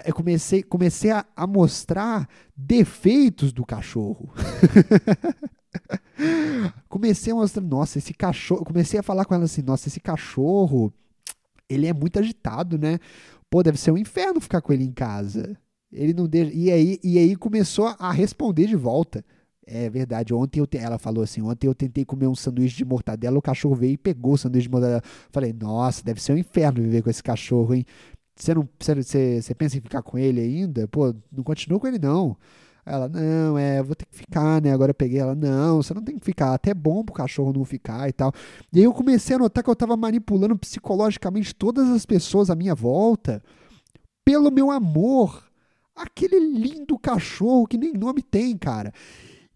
Eu 0.04 0.14
comecei, 0.14 0.62
comecei 0.62 1.10
a, 1.10 1.24
a 1.34 1.46
mostrar 1.46 2.28
defeitos 2.56 3.52
do 3.52 3.64
cachorro. 3.64 4.32
comecei 6.88 7.32
a 7.32 7.36
mostrar, 7.36 7.62
nossa, 7.62 7.98
esse 7.98 8.14
cachorro. 8.14 8.64
Comecei 8.64 8.98
a 8.98 9.02
falar 9.02 9.24
com 9.24 9.34
ela 9.34 9.44
assim, 9.44 9.62
nossa, 9.62 9.88
esse 9.88 10.00
cachorro, 10.00 10.92
ele 11.68 11.86
é 11.86 11.92
muito 11.92 12.18
agitado, 12.18 12.78
né? 12.78 12.98
Pô, 13.50 13.62
deve 13.62 13.78
ser 13.78 13.90
um 13.90 13.98
inferno 13.98 14.40
ficar 14.40 14.60
com 14.60 14.72
ele 14.72 14.84
em 14.84 14.92
casa. 14.92 15.56
Ele 15.92 16.12
não 16.12 16.26
deixa. 16.26 16.52
E 16.52 16.70
aí, 16.70 16.98
e 17.02 17.18
aí 17.18 17.36
começou 17.36 17.94
a 17.98 18.10
responder 18.12 18.66
de 18.66 18.76
volta. 18.76 19.24
É 19.66 19.90
verdade. 19.90 20.32
Ontem 20.32 20.60
eu 20.60 20.66
te... 20.66 20.78
ela 20.78 20.98
falou 20.98 21.24
assim: 21.24 21.42
ontem 21.42 21.66
eu 21.66 21.74
tentei 21.74 22.04
comer 22.04 22.28
um 22.28 22.34
sanduíche 22.34 22.76
de 22.76 22.84
mortadela, 22.84 23.38
o 23.38 23.42
cachorro 23.42 23.74
veio 23.74 23.94
e 23.94 23.96
pegou 23.98 24.34
o 24.34 24.38
sanduíche 24.38 24.68
de 24.68 24.72
mortadela. 24.72 25.02
Falei, 25.30 25.52
nossa, 25.52 26.04
deve 26.04 26.22
ser 26.22 26.32
um 26.32 26.38
inferno 26.38 26.82
viver 26.82 27.02
com 27.02 27.10
esse 27.10 27.22
cachorro, 27.22 27.74
hein? 27.74 27.84
Você 28.36 28.54
não 28.54 28.68
você, 28.78 29.40
você 29.40 29.54
pensa 29.54 29.78
em 29.78 29.80
ficar 29.80 30.02
com 30.02 30.18
ele 30.18 30.40
ainda? 30.40 30.86
Pô, 30.88 31.14
não 31.32 31.42
continua 31.42 31.80
com 31.80 31.86
ele, 31.86 31.98
não. 31.98 32.36
Ela, 32.86 33.08
não, 33.08 33.58
é, 33.58 33.82
vou 33.82 33.96
ter 33.96 34.06
que 34.06 34.14
ficar, 34.14 34.62
né? 34.62 34.72
Agora 34.72 34.90
eu 34.90 34.94
peguei 34.94 35.18
ela, 35.18 35.34
não, 35.34 35.82
você 35.82 35.92
não 35.92 36.02
tem 36.02 36.16
que 36.16 36.24
ficar, 36.24 36.54
até 36.54 36.70
é 36.70 36.74
bom 36.74 37.04
pro 37.04 37.12
cachorro 37.12 37.52
não 37.52 37.64
ficar 37.64 38.08
e 38.08 38.12
tal. 38.12 38.32
E 38.72 38.78
aí 38.78 38.84
eu 38.84 38.92
comecei 38.92 39.34
a 39.34 39.38
notar 39.40 39.64
que 39.64 39.68
eu 39.68 39.74
tava 39.74 39.96
manipulando 39.96 40.56
psicologicamente 40.56 41.52
todas 41.52 41.88
as 41.88 42.06
pessoas 42.06 42.48
à 42.48 42.54
minha 42.54 42.76
volta 42.76 43.42
pelo 44.24 44.52
meu 44.52 44.70
amor. 44.70 45.44
Aquele 45.96 46.38
lindo 46.38 46.96
cachorro 46.96 47.66
que 47.66 47.76
nem 47.76 47.92
nome 47.92 48.22
tem, 48.22 48.56
cara. 48.56 48.92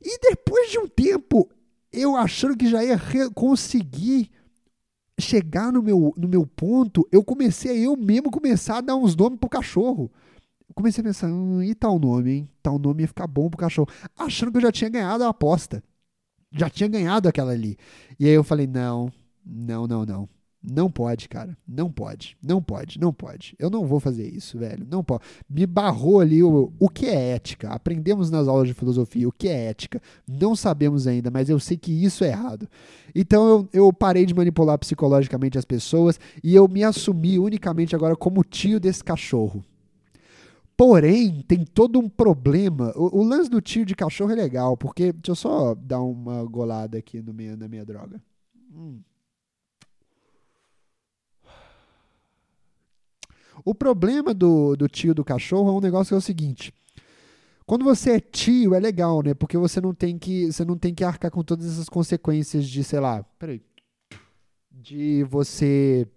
E 0.02 0.18
depois 0.18 0.68
de 0.72 0.80
um 0.80 0.88
tempo, 0.88 1.48
eu 1.92 2.16
achando 2.16 2.56
que 2.56 2.68
já 2.68 2.82
ia 2.82 2.98
conseguir 3.32 4.28
chegar 5.20 5.72
no 5.72 5.82
meu, 5.82 6.12
no 6.16 6.26
meu 6.26 6.44
ponto, 6.44 7.06
eu 7.12 7.22
comecei 7.22 7.70
a 7.70 7.76
eu 7.76 7.96
mesmo 7.96 8.28
começar 8.30 8.78
a 8.78 8.80
dar 8.80 8.96
uns 8.96 9.14
nomes 9.14 9.38
pro 9.38 9.48
cachorro 9.48 10.10
comecei 10.74 11.02
a 11.02 11.04
pensar, 11.04 11.28
hum, 11.28 11.62
e 11.62 11.74
tal 11.74 11.98
nome, 11.98 12.30
hein? 12.32 12.48
Tal 12.62 12.78
nome 12.78 13.02
ia 13.02 13.08
ficar 13.08 13.26
bom 13.26 13.48
pro 13.48 13.58
cachorro. 13.58 13.88
Achando 14.18 14.52
que 14.52 14.58
eu 14.58 14.62
já 14.62 14.72
tinha 14.72 14.90
ganhado 14.90 15.24
a 15.24 15.28
aposta. 15.28 15.82
Já 16.52 16.68
tinha 16.68 16.88
ganhado 16.88 17.28
aquela 17.28 17.52
ali. 17.52 17.76
E 18.18 18.26
aí 18.26 18.32
eu 18.32 18.44
falei, 18.44 18.66
não, 18.66 19.10
não, 19.44 19.86
não, 19.86 20.04
não. 20.04 20.28
Não 20.62 20.90
pode, 20.90 21.26
cara. 21.26 21.56
Não 21.66 21.90
pode. 21.90 22.36
Não 22.42 22.62
pode. 22.62 23.00
Não 23.00 23.12
pode. 23.14 23.56
Eu 23.58 23.70
não 23.70 23.86
vou 23.86 23.98
fazer 23.98 24.28
isso, 24.28 24.58
velho. 24.58 24.86
Não 24.88 25.02
pode. 25.02 25.22
Me 25.48 25.64
barrou 25.64 26.20
ali 26.20 26.42
o, 26.42 26.70
o 26.78 26.88
que 26.88 27.06
é 27.06 27.30
ética. 27.30 27.70
Aprendemos 27.70 28.30
nas 28.30 28.46
aulas 28.46 28.68
de 28.68 28.74
filosofia 28.74 29.26
o 29.26 29.32
que 29.32 29.48
é 29.48 29.70
ética. 29.70 30.02
Não 30.28 30.54
sabemos 30.54 31.06
ainda, 31.06 31.30
mas 31.30 31.48
eu 31.48 31.58
sei 31.58 31.78
que 31.78 31.90
isso 31.90 32.24
é 32.24 32.28
errado. 32.28 32.68
Então 33.14 33.48
eu, 33.48 33.68
eu 33.72 33.92
parei 33.92 34.26
de 34.26 34.34
manipular 34.34 34.78
psicologicamente 34.78 35.56
as 35.56 35.64
pessoas 35.64 36.20
e 36.44 36.54
eu 36.54 36.68
me 36.68 36.84
assumi 36.84 37.38
unicamente 37.38 37.96
agora 37.96 38.14
como 38.14 38.44
tio 38.44 38.78
desse 38.78 39.02
cachorro. 39.02 39.64
Porém, 40.80 41.42
tem 41.42 41.62
todo 41.62 41.98
um 41.98 42.08
problema. 42.08 42.90
O, 42.96 43.18
o, 43.18 43.22
lance 43.22 43.50
do 43.50 43.60
tio 43.60 43.84
de 43.84 43.94
cachorro 43.94 44.32
é 44.32 44.34
legal, 44.34 44.78
porque. 44.78 45.12
Deixa 45.12 45.32
eu 45.32 45.34
só 45.34 45.74
dar 45.74 46.00
uma 46.00 46.42
golada 46.46 46.96
aqui 46.96 47.20
no 47.20 47.34
meio, 47.34 47.54
na 47.54 47.68
minha 47.68 47.84
droga. 47.84 48.18
Hum. 48.72 49.02
O 53.62 53.74
problema 53.74 54.32
do, 54.32 54.74
do 54.74 54.88
tio 54.88 55.14
do 55.14 55.22
cachorro 55.22 55.68
é 55.68 55.72
um 55.72 55.82
negócio 55.82 56.12
que 56.12 56.14
é 56.14 56.16
o 56.16 56.22
seguinte. 56.22 56.72
Quando 57.66 57.84
você 57.84 58.12
é 58.12 58.20
tio, 58.20 58.74
é 58.74 58.80
legal, 58.80 59.22
né? 59.22 59.34
Porque 59.34 59.58
você 59.58 59.82
não 59.82 59.92
tem 59.92 60.18
que, 60.18 60.50
você 60.50 60.64
não 60.64 60.78
tem 60.78 60.94
que 60.94 61.04
arcar 61.04 61.30
com 61.30 61.44
todas 61.44 61.70
essas 61.70 61.90
consequências 61.90 62.66
de, 62.66 62.82
sei 62.82 63.00
lá, 63.00 63.22
peraí, 63.38 63.60
de 64.72 65.24
você 65.24 66.08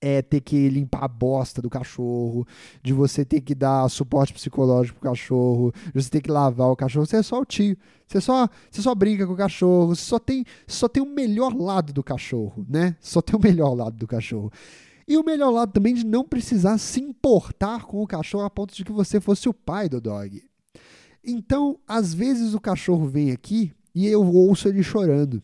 é 0.00 0.22
ter 0.22 0.40
que 0.40 0.68
limpar 0.68 1.04
a 1.04 1.08
bosta 1.08 1.60
do 1.60 1.68
cachorro, 1.68 2.46
de 2.82 2.92
você 2.92 3.24
ter 3.24 3.40
que 3.40 3.54
dar 3.54 3.88
suporte 3.88 4.32
psicológico 4.32 4.98
pro 4.98 5.10
cachorro, 5.10 5.72
de 5.94 6.02
você 6.02 6.10
ter 6.10 6.20
que 6.20 6.30
lavar 6.30 6.68
o 6.68 6.76
cachorro. 6.76 7.06
Você 7.06 7.16
é 7.16 7.22
só 7.22 7.40
o 7.40 7.44
tio. 7.44 7.76
Você 8.06 8.20
só, 8.20 8.48
você 8.70 8.82
só 8.82 8.94
brinca 8.94 9.26
com 9.26 9.34
o 9.34 9.36
cachorro. 9.36 9.94
Você 9.94 10.02
só 10.02 10.18
tem, 10.18 10.44
só 10.66 10.88
tem 10.88 11.02
o 11.02 11.06
melhor 11.06 11.54
lado 11.54 11.92
do 11.92 12.02
cachorro, 12.02 12.64
né? 12.68 12.96
Só 13.00 13.20
tem 13.20 13.36
o 13.36 13.42
melhor 13.42 13.74
lado 13.74 13.96
do 13.96 14.06
cachorro. 14.06 14.50
E 15.06 15.16
o 15.16 15.24
melhor 15.24 15.50
lado 15.50 15.72
também 15.72 15.94
de 15.94 16.06
não 16.06 16.24
precisar 16.24 16.78
se 16.78 17.00
importar 17.00 17.84
com 17.84 18.02
o 18.02 18.06
cachorro 18.06 18.44
a 18.44 18.50
ponto 18.50 18.74
de 18.74 18.84
que 18.84 18.92
você 18.92 19.20
fosse 19.20 19.48
o 19.48 19.54
pai 19.54 19.88
do 19.88 20.00
dog. 20.00 20.42
Então, 21.22 21.78
às 21.86 22.14
vezes 22.14 22.54
o 22.54 22.60
cachorro 22.60 23.06
vem 23.06 23.30
aqui 23.30 23.72
e 23.94 24.06
eu 24.06 24.24
ouço 24.24 24.68
ele 24.68 24.82
chorando. 24.82 25.42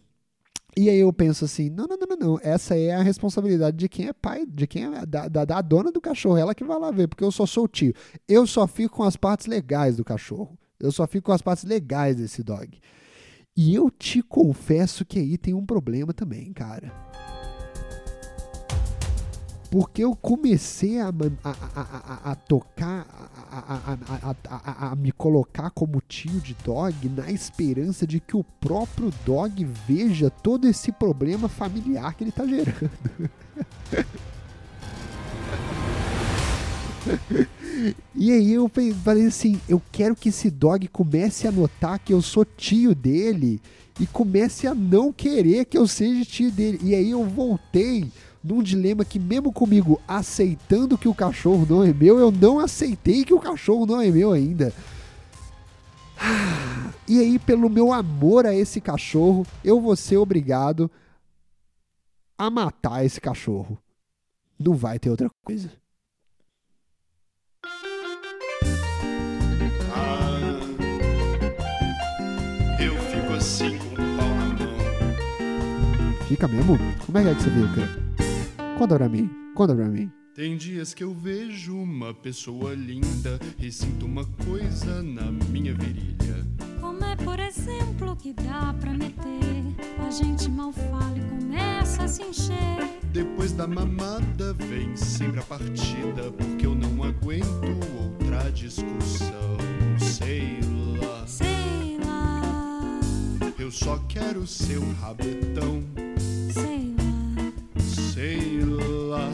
E 0.79 0.91
aí 0.91 0.99
eu 0.99 1.11
penso 1.11 1.47
assim, 1.47 1.71
não, 1.71 1.87
não, 1.87 1.97
não, 1.97 2.07
não, 2.07 2.29
não, 2.29 2.41
essa 2.43 2.77
é 2.77 2.95
a 2.95 3.03
responsabilidade 3.03 3.79
de 3.79 3.89
quem 3.89 4.09
é 4.09 4.13
pai, 4.13 4.45
de 4.47 4.67
quem 4.67 4.85
é 4.85 5.07
da, 5.07 5.27
da, 5.27 5.45
da 5.47 5.63
dona 5.63 5.91
do 5.91 6.03
cachorro, 6.03 6.37
ela 6.37 6.55
que 6.55 6.65
vai 6.65 6.79
lá 6.79 6.91
ver, 6.91 7.09
porque 7.09 7.25
eu 7.25 7.33
só 7.33 7.47
sou 7.47 7.65
o 7.65 7.69
tio. 7.69 7.95
Eu 8.29 8.47
só 8.47 8.67
fico 8.67 8.97
com 8.97 9.03
as 9.03 9.17
partes 9.17 9.47
legais 9.47 9.97
do 9.97 10.05
cachorro. 10.05 10.59
Eu 10.79 10.93
só 10.93 11.07
fico 11.07 11.27
com 11.27 11.33
as 11.33 11.41
partes 11.41 11.65
legais 11.65 12.17
desse 12.17 12.43
dog. 12.43 12.79
E 13.57 13.75
eu 13.75 13.91
te 13.91 14.23
confesso 14.23 15.03
que 15.07 15.19
aí 15.19 15.39
tem 15.39 15.55
um 15.55 15.65
problema 15.65 16.13
também, 16.13 16.53
cara 16.53 16.93
porque 19.77 20.03
eu 20.03 20.17
comecei 20.17 20.99
a, 21.01 21.09
a, 21.45 21.51
a, 21.51 22.31
a 22.31 22.35
tocar, 22.35 23.07
a, 24.65 24.97
me 24.97 25.13
colocar 25.13 25.69
como 25.69 26.01
tio 26.01 26.41
de 26.41 26.57
dog 26.65 27.11
na 27.11 27.31
esperança 27.31 28.07
de 28.07 28.19
que 28.19 28.35
o 28.35 28.43
próprio 28.43 29.13
dog 29.27 29.63
veja 29.87 30.31
todo 30.31 30.67
esse 30.67 30.91
problema 30.91 31.47
familiar 31.47 32.15
que 32.15 32.25
ele 32.25 32.31
está 32.31 32.47
gerando. 32.47 32.91
E 38.15 38.33
aí 38.33 38.55
eu 38.55 38.71
falei 39.05 39.27
assim, 39.27 39.61
eu 39.69 39.83
quero 39.93 40.17
que 40.17 40.31
esse 40.31 40.51
dog 40.51 40.89
comece 40.89 41.47
a 41.47 41.53
notar 41.53 41.99
que 41.99 42.15
eu 42.15 42.23
sou 42.23 42.47
tio 42.47 42.95
dele 42.95 43.61
e 44.01 44.07
comece 44.07 44.67
a 44.67 44.75
não 44.75 45.13
querer 45.13 45.67
que 45.67 45.77
eu 45.77 45.87
seja 45.87 46.25
tio 46.25 46.51
dele. 46.51 46.81
E 46.83 46.95
aí 46.95 47.11
eu 47.11 47.25
voltei 47.25 48.11
num 48.47 48.63
dilema 48.63 49.05
que, 49.05 49.19
mesmo 49.19 49.53
comigo 49.53 50.01
aceitando 50.07 50.97
que 50.97 51.09
o 51.09 51.15
cachorro 51.15 51.67
não 51.69 51.83
é 51.83 51.93
meu, 51.93 52.19
eu 52.19 52.31
não 52.31 52.61
aceitei 52.61 53.25
que 53.25 53.35
o 53.35 53.41
cachorro 53.41 53.85
não 53.85 54.01
é 54.01 54.09
meu 54.09 54.33
ainda. 54.33 54.73
E 57.09 57.21
aí, 57.21 57.39
pelo 57.39 57.71
meu 57.71 57.93
amor 57.93 58.47
a 58.47 58.53
esse 58.53 58.81
cachorro, 58.81 59.47
eu 59.63 59.81
vou 59.81 59.95
ser 59.95 60.17
obrigado 60.17 60.91
a 62.37 62.51
matar 62.51 63.05
esse 63.05 63.21
cachorro. 63.21 63.79
Não 64.59 64.75
vai 64.75 64.99
ter 64.99 65.11
outra 65.11 65.31
coisa. 65.45 65.71
Ah, 69.95 70.61
eu 72.81 73.01
fico 73.03 73.33
assim 73.35 73.79
com 73.79 73.87
o 73.87 74.17
pau 74.17 74.35
na 74.35 74.47
mão. 74.65 76.27
Fica 76.27 76.49
mesmo? 76.49 76.77
Como 77.07 77.19
é 77.19 77.23
que, 77.23 77.29
é 77.29 77.35
que 77.37 77.43
você 77.43 77.51
fica? 77.51 78.06
Conta 78.79 78.95
pra 78.97 79.09
mim, 79.09 79.31
conta 79.55 79.75
pra 79.75 79.87
mim. 79.87 80.13
Tem 80.35 80.55
dias 80.55 80.93
que 80.93 81.03
eu 81.03 81.15
vejo 81.15 81.75
uma 81.75 82.13
pessoa 82.13 82.75
linda 82.75 83.41
e 83.59 83.73
sinto 83.73 84.05
uma 84.05 84.23
coisa 84.45 85.03
na 85.03 85.33
minha 85.49 85.73
virilha. 85.73 86.47
Como 86.79 87.03
é, 87.03 87.17
por 87.17 87.41
exemplo, 87.41 88.15
que 88.17 88.35
dá 88.35 88.75
pra 88.79 88.93
meter? 88.93 89.65
A 90.07 90.11
gente 90.11 90.51
mal 90.51 90.73
fala 90.73 91.17
e 91.17 91.41
começa 91.41 92.03
a 92.03 92.09
se 92.09 92.23
encher. 92.23 93.01
Depois 93.15 93.53
da 93.53 93.67
mamada 93.67 94.53
vem 94.53 94.95
sempre 94.95 95.41
a 95.41 95.45
partida, 95.45 96.31
porque 96.37 96.67
eu 96.67 96.75
não 96.75 97.03
aguento 97.03 97.47
outra 97.99 98.51
discussão. 98.53 99.57
Sei 99.99 100.61
lá, 101.01 101.27
sei 101.27 101.99
lá. 102.05 103.01
Eu 103.59 103.71
só 103.71 103.97
quero 104.07 104.47
seu 104.47 104.83
rabetão. 105.01 105.83
Sei 106.53 106.63
lá 106.63 106.76
sei 108.17 108.65
lá. 108.65 109.31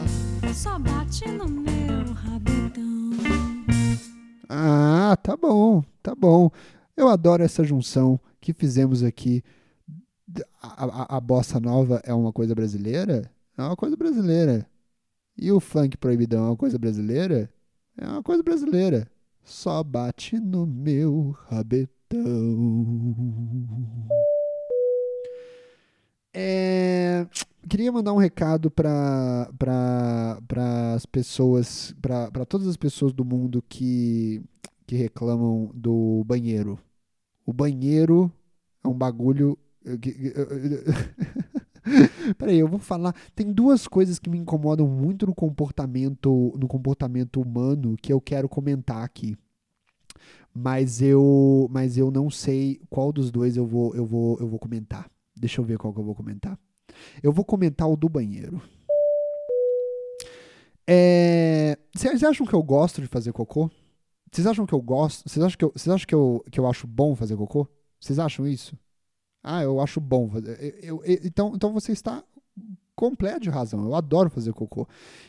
Só 0.53 0.77
bate 0.77 1.25
no 1.31 1.47
meu 1.47 2.13
rabetão. 2.13 3.11
Ah, 4.49 5.17
tá 5.23 5.37
bom, 5.37 5.81
tá 6.01 6.13
bom. 6.13 6.51
Eu 6.97 7.07
adoro 7.07 7.41
essa 7.41 7.63
junção 7.63 8.19
que 8.41 8.51
fizemos 8.51 9.01
aqui. 9.01 9.41
A, 10.61 10.83
a, 10.83 11.17
a 11.17 11.19
bossa 11.21 11.61
nova 11.61 12.01
é 12.03 12.13
uma 12.13 12.33
coisa 12.33 12.53
brasileira? 12.53 13.31
É 13.57 13.61
uma 13.61 13.77
coisa 13.77 13.95
brasileira. 13.95 14.67
E 15.37 15.49
o 15.49 15.61
funk 15.61 15.95
proibidão 15.95 16.43
é 16.43 16.49
uma 16.49 16.57
coisa 16.57 16.77
brasileira? 16.77 17.49
É 17.97 18.05
uma 18.05 18.21
coisa 18.21 18.43
brasileira. 18.43 19.07
Só 19.45 19.81
bate 19.81 20.37
no 20.37 20.67
meu 20.67 21.33
rabetão. 21.47 21.93
É 26.33 27.27
queria 27.67 27.91
mandar 27.91 28.13
um 28.13 28.17
recado 28.17 28.69
para 28.69 29.49
as 30.95 31.05
pessoas, 31.05 31.95
para 32.01 32.45
todas 32.45 32.67
as 32.67 32.77
pessoas 32.77 33.13
do 33.13 33.25
mundo 33.25 33.63
que, 33.67 34.41
que 34.85 34.95
reclamam 34.95 35.71
do 35.73 36.23
banheiro. 36.25 36.79
O 37.45 37.53
banheiro 37.53 38.31
é 38.83 38.87
um 38.87 38.93
bagulho. 38.93 39.57
Peraí, 42.37 42.57
eu 42.57 42.67
vou 42.67 42.79
falar. 42.79 43.13
Tem 43.35 43.51
duas 43.51 43.87
coisas 43.87 44.17
que 44.17 44.29
me 44.29 44.37
incomodam 44.37 44.87
muito 44.87 45.25
no 45.25 45.35
comportamento, 45.35 46.53
no 46.57 46.67
comportamento 46.67 47.41
humano 47.41 47.97
que 48.01 48.13
eu 48.13 48.21
quero 48.21 48.47
comentar 48.47 49.03
aqui. 49.03 49.35
Mas 50.53 51.01
eu, 51.01 51.67
mas 51.71 51.97
eu 51.97 52.11
não 52.11 52.29
sei 52.29 52.79
qual 52.89 53.11
dos 53.11 53.31
dois 53.31 53.57
eu 53.57 53.65
vou, 53.65 53.95
eu 53.95 54.05
vou, 54.05 54.37
eu 54.39 54.47
vou 54.47 54.59
comentar. 54.59 55.09
Deixa 55.35 55.61
eu 55.61 55.65
ver 55.65 55.77
qual 55.77 55.93
que 55.93 55.99
eu 55.99 56.03
vou 56.03 56.15
comentar. 56.15 56.57
Eu 57.21 57.31
vou 57.31 57.43
comentar 57.43 57.89
o 57.89 57.95
do 57.95 58.09
banheiro. 58.09 58.61
É... 60.87 61.77
Vocês 61.95 62.23
acham 62.23 62.45
que 62.45 62.53
eu 62.53 62.63
gosto 62.63 63.01
de 63.01 63.07
fazer 63.07 63.31
cocô? 63.31 63.69
Vocês 64.31 64.47
acham 64.47 64.65
que 64.65 64.73
eu 64.73 64.81
gosto? 64.81 65.29
Vocês 65.29 65.43
acham 65.43 65.57
que 65.57 65.65
eu, 65.65 65.71
vocês 65.75 65.93
acham 65.93 66.07
que 66.07 66.15
eu, 66.15 66.43
que 66.51 66.59
eu 66.59 66.67
acho 66.67 66.87
bom 66.87 67.15
fazer 67.15 67.37
cocô? 67.37 67.67
Vocês 67.99 68.19
acham 68.19 68.47
isso? 68.47 68.77
Ah, 69.43 69.61
eu 69.61 69.79
acho 69.79 70.01
bom. 70.01 70.29
Fazer. 70.29 70.79
Eu, 70.83 71.03
eu, 71.03 71.19
então, 71.23 71.53
então 71.55 71.73
você 71.73 71.91
está 71.91 72.23
completo 72.95 73.41
de 73.41 73.49
razão. 73.49 73.83
Eu 73.83 73.95
adoro 73.95 74.29
fazer 74.29 74.53
cocô. 74.53 74.87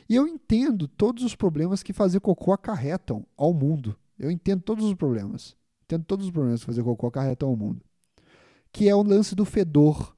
E 0.08 0.14
eu 0.14 0.26
entendo 0.26 0.88
todos 0.88 1.22
os 1.22 1.34
problemas 1.34 1.82
que 1.82 1.92
fazer 1.92 2.20
cocô 2.20 2.52
acarretam 2.52 3.26
ao 3.36 3.52
mundo. 3.52 3.96
Eu 4.18 4.30
entendo 4.30 4.62
todos 4.62 4.84
os 4.84 4.94
problemas. 4.94 5.56
Entendo 5.84 6.04
todos 6.04 6.26
os 6.26 6.32
problemas 6.32 6.60
que 6.60 6.66
fazer 6.66 6.82
cocô 6.82 7.06
acarretam 7.06 7.48
ao 7.48 7.56
mundo. 7.56 7.84
Que 8.74 8.88
é 8.88 8.94
o 8.94 9.02
lance 9.02 9.34
do 9.34 9.44
fedor 9.44 10.14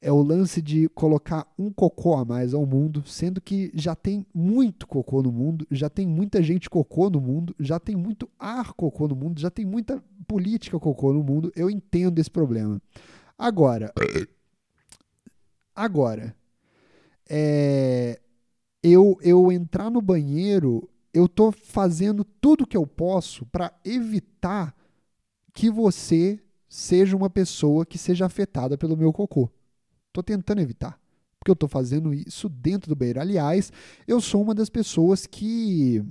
é 0.00 0.12
o 0.12 0.22
lance 0.22 0.62
de 0.62 0.88
colocar 0.90 1.52
um 1.58 1.68
cocô 1.68 2.14
a 2.14 2.24
mais 2.24 2.54
ao 2.54 2.64
mundo, 2.64 3.02
sendo 3.04 3.40
que 3.40 3.72
já 3.74 3.94
tem 3.94 4.24
muito 4.32 4.86
cocô 4.86 5.20
no 5.20 5.32
mundo, 5.32 5.66
já 5.68 5.90
tem 5.90 6.06
muita 6.06 6.40
gente 6.40 6.70
cocô 6.70 7.10
no 7.10 7.20
mundo, 7.20 7.56
já 7.58 7.80
tem 7.80 7.96
muito 7.96 8.30
ar 8.38 8.72
cocô 8.74 9.08
no 9.08 9.16
mundo, 9.16 9.40
já 9.40 9.50
tem 9.50 9.64
muita 9.64 10.00
política 10.28 10.78
cocô 10.78 11.12
no 11.12 11.24
mundo. 11.24 11.50
Eu 11.56 11.68
entendo 11.68 12.20
esse 12.20 12.30
problema. 12.30 12.80
Agora, 13.36 13.92
agora, 15.74 16.36
é, 17.28 18.20
eu 18.82 19.18
eu 19.22 19.50
entrar 19.50 19.90
no 19.90 20.00
banheiro, 20.00 20.88
eu 21.12 21.28
tô 21.28 21.50
fazendo 21.50 22.22
tudo 22.22 22.66
que 22.66 22.76
eu 22.76 22.86
posso 22.86 23.44
para 23.46 23.72
evitar 23.84 24.72
que 25.52 25.68
você 25.68 26.38
seja 26.76 27.16
uma 27.16 27.30
pessoa 27.30 27.86
que 27.86 27.96
seja 27.96 28.26
afetada 28.26 28.76
pelo 28.76 28.98
meu 28.98 29.10
cocô. 29.10 29.50
Estou 30.08 30.22
tentando 30.22 30.60
evitar. 30.60 31.00
Porque 31.38 31.50
eu 31.50 31.54
estou 31.54 31.70
fazendo 31.70 32.12
isso 32.12 32.50
dentro 32.50 32.90
do 32.90 32.94
banheiro. 32.94 33.18
Aliás, 33.18 33.72
eu 34.06 34.20
sou 34.20 34.42
uma 34.42 34.54
das 34.54 34.68
pessoas 34.68 35.26
que. 35.26 36.04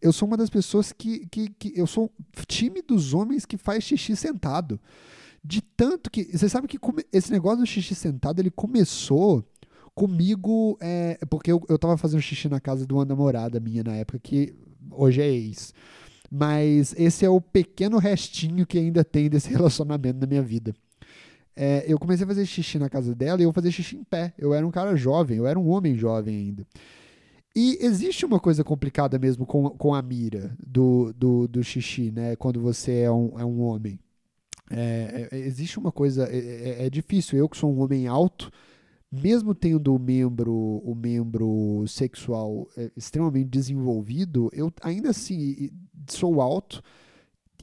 Eu 0.00 0.12
sou 0.12 0.28
uma 0.28 0.36
das 0.36 0.48
pessoas 0.48 0.92
que. 0.92 1.26
que, 1.26 1.50
que 1.50 1.72
eu 1.74 1.88
sou 1.88 2.08
time 2.46 2.82
dos 2.82 3.14
homens 3.14 3.44
que 3.44 3.56
faz 3.56 3.82
xixi 3.82 4.14
sentado. 4.14 4.80
De 5.42 5.60
tanto 5.60 6.08
que. 6.08 6.24
Você 6.24 6.48
sabe 6.48 6.68
que 6.68 6.78
come, 6.78 7.04
esse 7.12 7.32
negócio 7.32 7.58
do 7.58 7.66
xixi 7.66 7.96
sentado 7.96 8.38
ele 8.38 8.50
começou 8.50 9.44
comigo. 9.92 10.78
É, 10.80 11.18
porque 11.28 11.50
eu, 11.50 11.60
eu 11.68 11.78
tava 11.78 11.96
fazendo 11.96 12.22
xixi 12.22 12.48
na 12.48 12.60
casa 12.60 12.86
de 12.86 12.92
uma 12.92 13.04
namorada 13.04 13.58
minha 13.58 13.82
na 13.82 13.96
época, 13.96 14.20
que 14.20 14.54
hoje 14.92 15.20
é 15.20 15.28
ex. 15.28 15.74
Mas 16.34 16.94
esse 16.96 17.26
é 17.26 17.28
o 17.28 17.42
pequeno 17.42 17.98
restinho 17.98 18.66
que 18.66 18.78
ainda 18.78 19.04
tem 19.04 19.28
desse 19.28 19.50
relacionamento 19.52 20.18
na 20.18 20.26
minha 20.26 20.40
vida. 20.40 20.74
É, 21.54 21.84
eu 21.86 21.98
comecei 21.98 22.24
a 22.24 22.26
fazer 22.26 22.46
xixi 22.46 22.78
na 22.78 22.88
casa 22.88 23.14
dela 23.14 23.38
e 23.38 23.44
eu 23.44 23.52
fazia 23.52 23.70
xixi 23.70 23.96
em 23.96 24.04
pé. 24.04 24.32
Eu 24.38 24.54
era 24.54 24.66
um 24.66 24.70
cara 24.70 24.96
jovem, 24.96 25.36
eu 25.36 25.46
era 25.46 25.58
um 25.58 25.68
homem 25.68 25.94
jovem 25.94 26.34
ainda. 26.34 26.66
E 27.54 27.76
existe 27.82 28.24
uma 28.24 28.40
coisa 28.40 28.64
complicada 28.64 29.18
mesmo 29.18 29.44
com, 29.44 29.68
com 29.68 29.94
a 29.94 30.00
mira 30.00 30.56
do, 30.66 31.12
do, 31.12 31.46
do 31.46 31.62
xixi, 31.62 32.10
né? 32.10 32.34
Quando 32.36 32.58
você 32.62 33.00
é 33.00 33.12
um, 33.12 33.38
é 33.38 33.44
um 33.44 33.60
homem. 33.60 33.98
É, 34.70 35.28
é, 35.30 35.38
existe 35.38 35.78
uma 35.78 35.92
coisa. 35.92 36.26
É, 36.32 36.38
é, 36.38 36.86
é, 36.86 36.90
difícil. 36.90 37.38
Eu, 37.38 37.46
que 37.46 37.58
sou 37.58 37.70
um 37.70 37.80
homem 37.82 38.06
alto, 38.06 38.50
mesmo 39.12 39.54
tendo 39.54 39.94
o 39.94 39.98
membro, 39.98 40.54
o 40.82 40.94
membro 40.94 41.84
sexual 41.86 42.66
é, 42.74 42.90
extremamente 42.96 43.50
desenvolvido, 43.50 44.48
eu 44.54 44.72
ainda 44.80 45.10
assim 45.10 45.68
sou 46.08 46.40
alto 46.40 46.82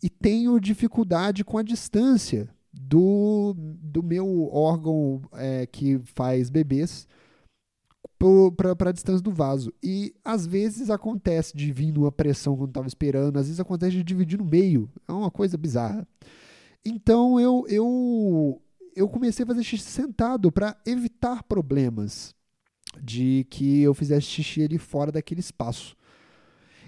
e 0.02 0.10
tenho 0.10 0.60
dificuldade 0.60 1.44
com 1.44 1.58
a 1.58 1.64
distância 1.64 2.50
do, 2.74 3.54
do 3.58 4.02
meu 4.02 4.50
órgão 4.52 5.22
é, 5.34 5.66
que 5.66 6.00
faz 6.16 6.50
bebês 6.50 7.08
para 8.78 8.90
a 8.90 8.94
distância 8.94 9.22
do 9.22 9.32
vaso. 9.32 9.74
E 9.82 10.14
às 10.24 10.46
vezes 10.46 10.90
acontece 10.90 11.56
de 11.56 11.72
vir 11.72 11.92
numa 11.92 12.12
pressão 12.12 12.56
quando 12.56 12.70
estava 12.70 12.88
esperando, 12.88 13.38
às 13.38 13.46
vezes 13.46 13.60
acontece 13.60 13.96
de 13.96 14.04
dividir 14.04 14.38
no 14.38 14.46
meio. 14.46 14.90
É 15.08 15.12
uma 15.12 15.32
coisa 15.32 15.58
bizarra. 15.58 16.08
Então 16.84 17.40
eu, 17.40 17.66
eu, 17.68 18.62
eu 18.96 19.08
comecei 19.08 19.44
a 19.44 19.48
fazer 19.48 19.64
xixi 19.64 19.86
sentado 19.86 20.52
para 20.52 20.78
evitar 20.86 21.44
problemas 21.44 22.34
de 23.02 23.46
que 23.50 23.82
eu 23.82 23.94
fizesse 23.94 24.28
xixi 24.28 24.64
ali 24.64 24.78
fora 24.78 25.12
daquele 25.12 25.40
espaço. 25.40 25.96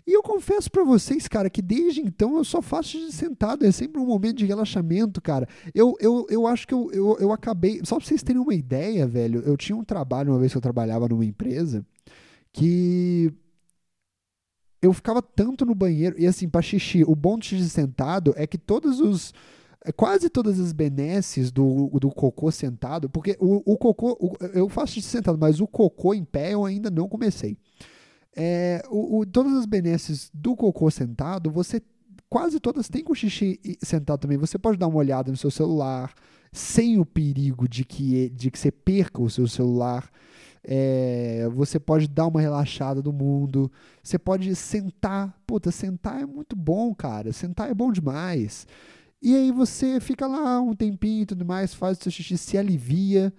E 0.06 0.14
eu 0.14 0.24
confesso 0.24 0.70
para 0.72 0.84
vocês, 0.84 1.28
cara, 1.28 1.50
que 1.50 1.62
desde 1.62 2.02
então 2.02 2.38
eu 2.38 2.44
só 2.44 2.62
faço 2.62 2.98
de 2.98 3.12
sentado, 3.12 3.66
é 3.66 3.72
sempre 3.72 4.02
um 4.02 4.06
momento 4.06 4.38
de 4.38 4.46
relaxamento, 4.46 5.22
cara. 5.22 5.48
Eu, 5.74 5.96
eu, 6.00 6.26
eu 6.30 6.48
acho 6.48 6.68
que 6.68 6.74
eu, 6.74 6.92
eu, 6.92 7.18
eu 7.20 7.32
acabei. 7.32 7.82
Só 7.84 7.98
pra 7.98 8.06
vocês 8.06 8.24
terem 8.24 8.42
uma 8.42 8.54
ideia, 8.54 9.08
velho, 9.08 9.42
eu 9.42 9.56
tinha 9.56 9.76
um 9.76 9.84
trabalho, 9.84 10.32
uma 10.32 10.40
vez 10.40 10.52
que 10.52 10.58
eu 10.58 10.62
trabalhava 10.62 11.08
numa 11.08 11.26
empresa, 11.26 11.86
que 12.52 13.32
eu 14.82 14.92
ficava 14.94 15.22
tanto 15.22 15.66
no 15.66 15.76
banheiro, 15.76 16.16
e 16.20 16.26
assim, 16.26 16.50
pra 16.50 16.62
xixi, 16.62 17.04
o 17.04 17.16
bom 17.16 17.38
de 17.38 17.48
xixi 17.48 17.70
sentado 17.70 18.34
é 18.36 18.48
que 18.48 18.58
todos 18.58 19.00
os. 19.00 19.34
Quase 19.96 20.30
todas 20.30 20.60
as 20.60 20.74
benesses 20.74 21.52
do, 21.52 21.90
do 22.00 22.12
cocô 22.12 22.52
sentado, 22.52 23.10
porque 23.10 23.36
o, 23.40 23.74
o 23.74 23.76
cocô, 23.76 24.16
o, 24.20 24.36
eu 24.54 24.70
faço 24.70 24.94
xixi 24.94 25.08
sentado, 25.08 25.40
mas 25.40 25.60
o 25.60 25.66
cocô 25.66 26.14
em 26.14 26.24
pé 26.24 26.54
eu 26.54 26.66
ainda 26.66 26.92
não 26.92 27.08
comecei. 27.08 27.58
É, 28.36 28.82
o, 28.90 29.20
o, 29.20 29.26
todas 29.26 29.54
as 29.54 29.66
benesses 29.66 30.32
do 30.34 30.56
cocô 30.56 30.90
sentado, 30.90 31.52
você 31.52 31.82
quase 32.30 32.60
todas 32.60 32.88
têm 32.88 33.04
com 33.04 33.14
xixi 33.14 33.60
sentado 33.84 34.22
também. 34.22 34.38
Você 34.38 34.58
pode 34.58 34.78
dar 34.78 34.88
uma 34.88 34.98
olhada 34.98 35.30
no 35.30 35.38
seu 35.38 35.52
celular, 35.52 36.14
sem 36.52 36.98
o 36.98 37.06
perigo 37.06 37.68
de 37.68 37.84
que, 37.84 38.30
de 38.30 38.50
que 38.50 38.58
você 38.58 38.72
perca 38.72 39.22
o 39.22 39.30
seu 39.30 39.48
celular. 39.48 40.10
É, 40.64 41.50
você 41.54 41.80
pode 41.80 42.08
dar 42.08 42.28
uma 42.28 42.40
relaxada 42.40 43.02
do 43.02 43.12
mundo. 43.12 43.72
Você 44.02 44.18
pode 44.18 44.56
sentar. 44.56 45.38
Puta, 45.46 45.72
sentar 45.72 46.22
é 46.22 46.26
muito 46.26 46.56
bom, 46.56 46.94
cara. 46.96 47.34
Sentar 47.34 47.70
é 47.70 47.74
bom 47.74 47.92
demais. 47.92 48.66
E 49.22 49.36
aí 49.36 49.52
você 49.52 50.00
fica 50.00 50.26
lá 50.26 50.60
um 50.62 50.74
tempinho 50.74 51.24
e 51.24 51.26
tudo 51.28 51.46
mais, 51.46 51.76
faz 51.76 51.98
o 52.00 52.04
seu 52.04 52.12
xixi, 52.12 52.38
se 52.38 52.58
alivia 52.58 53.32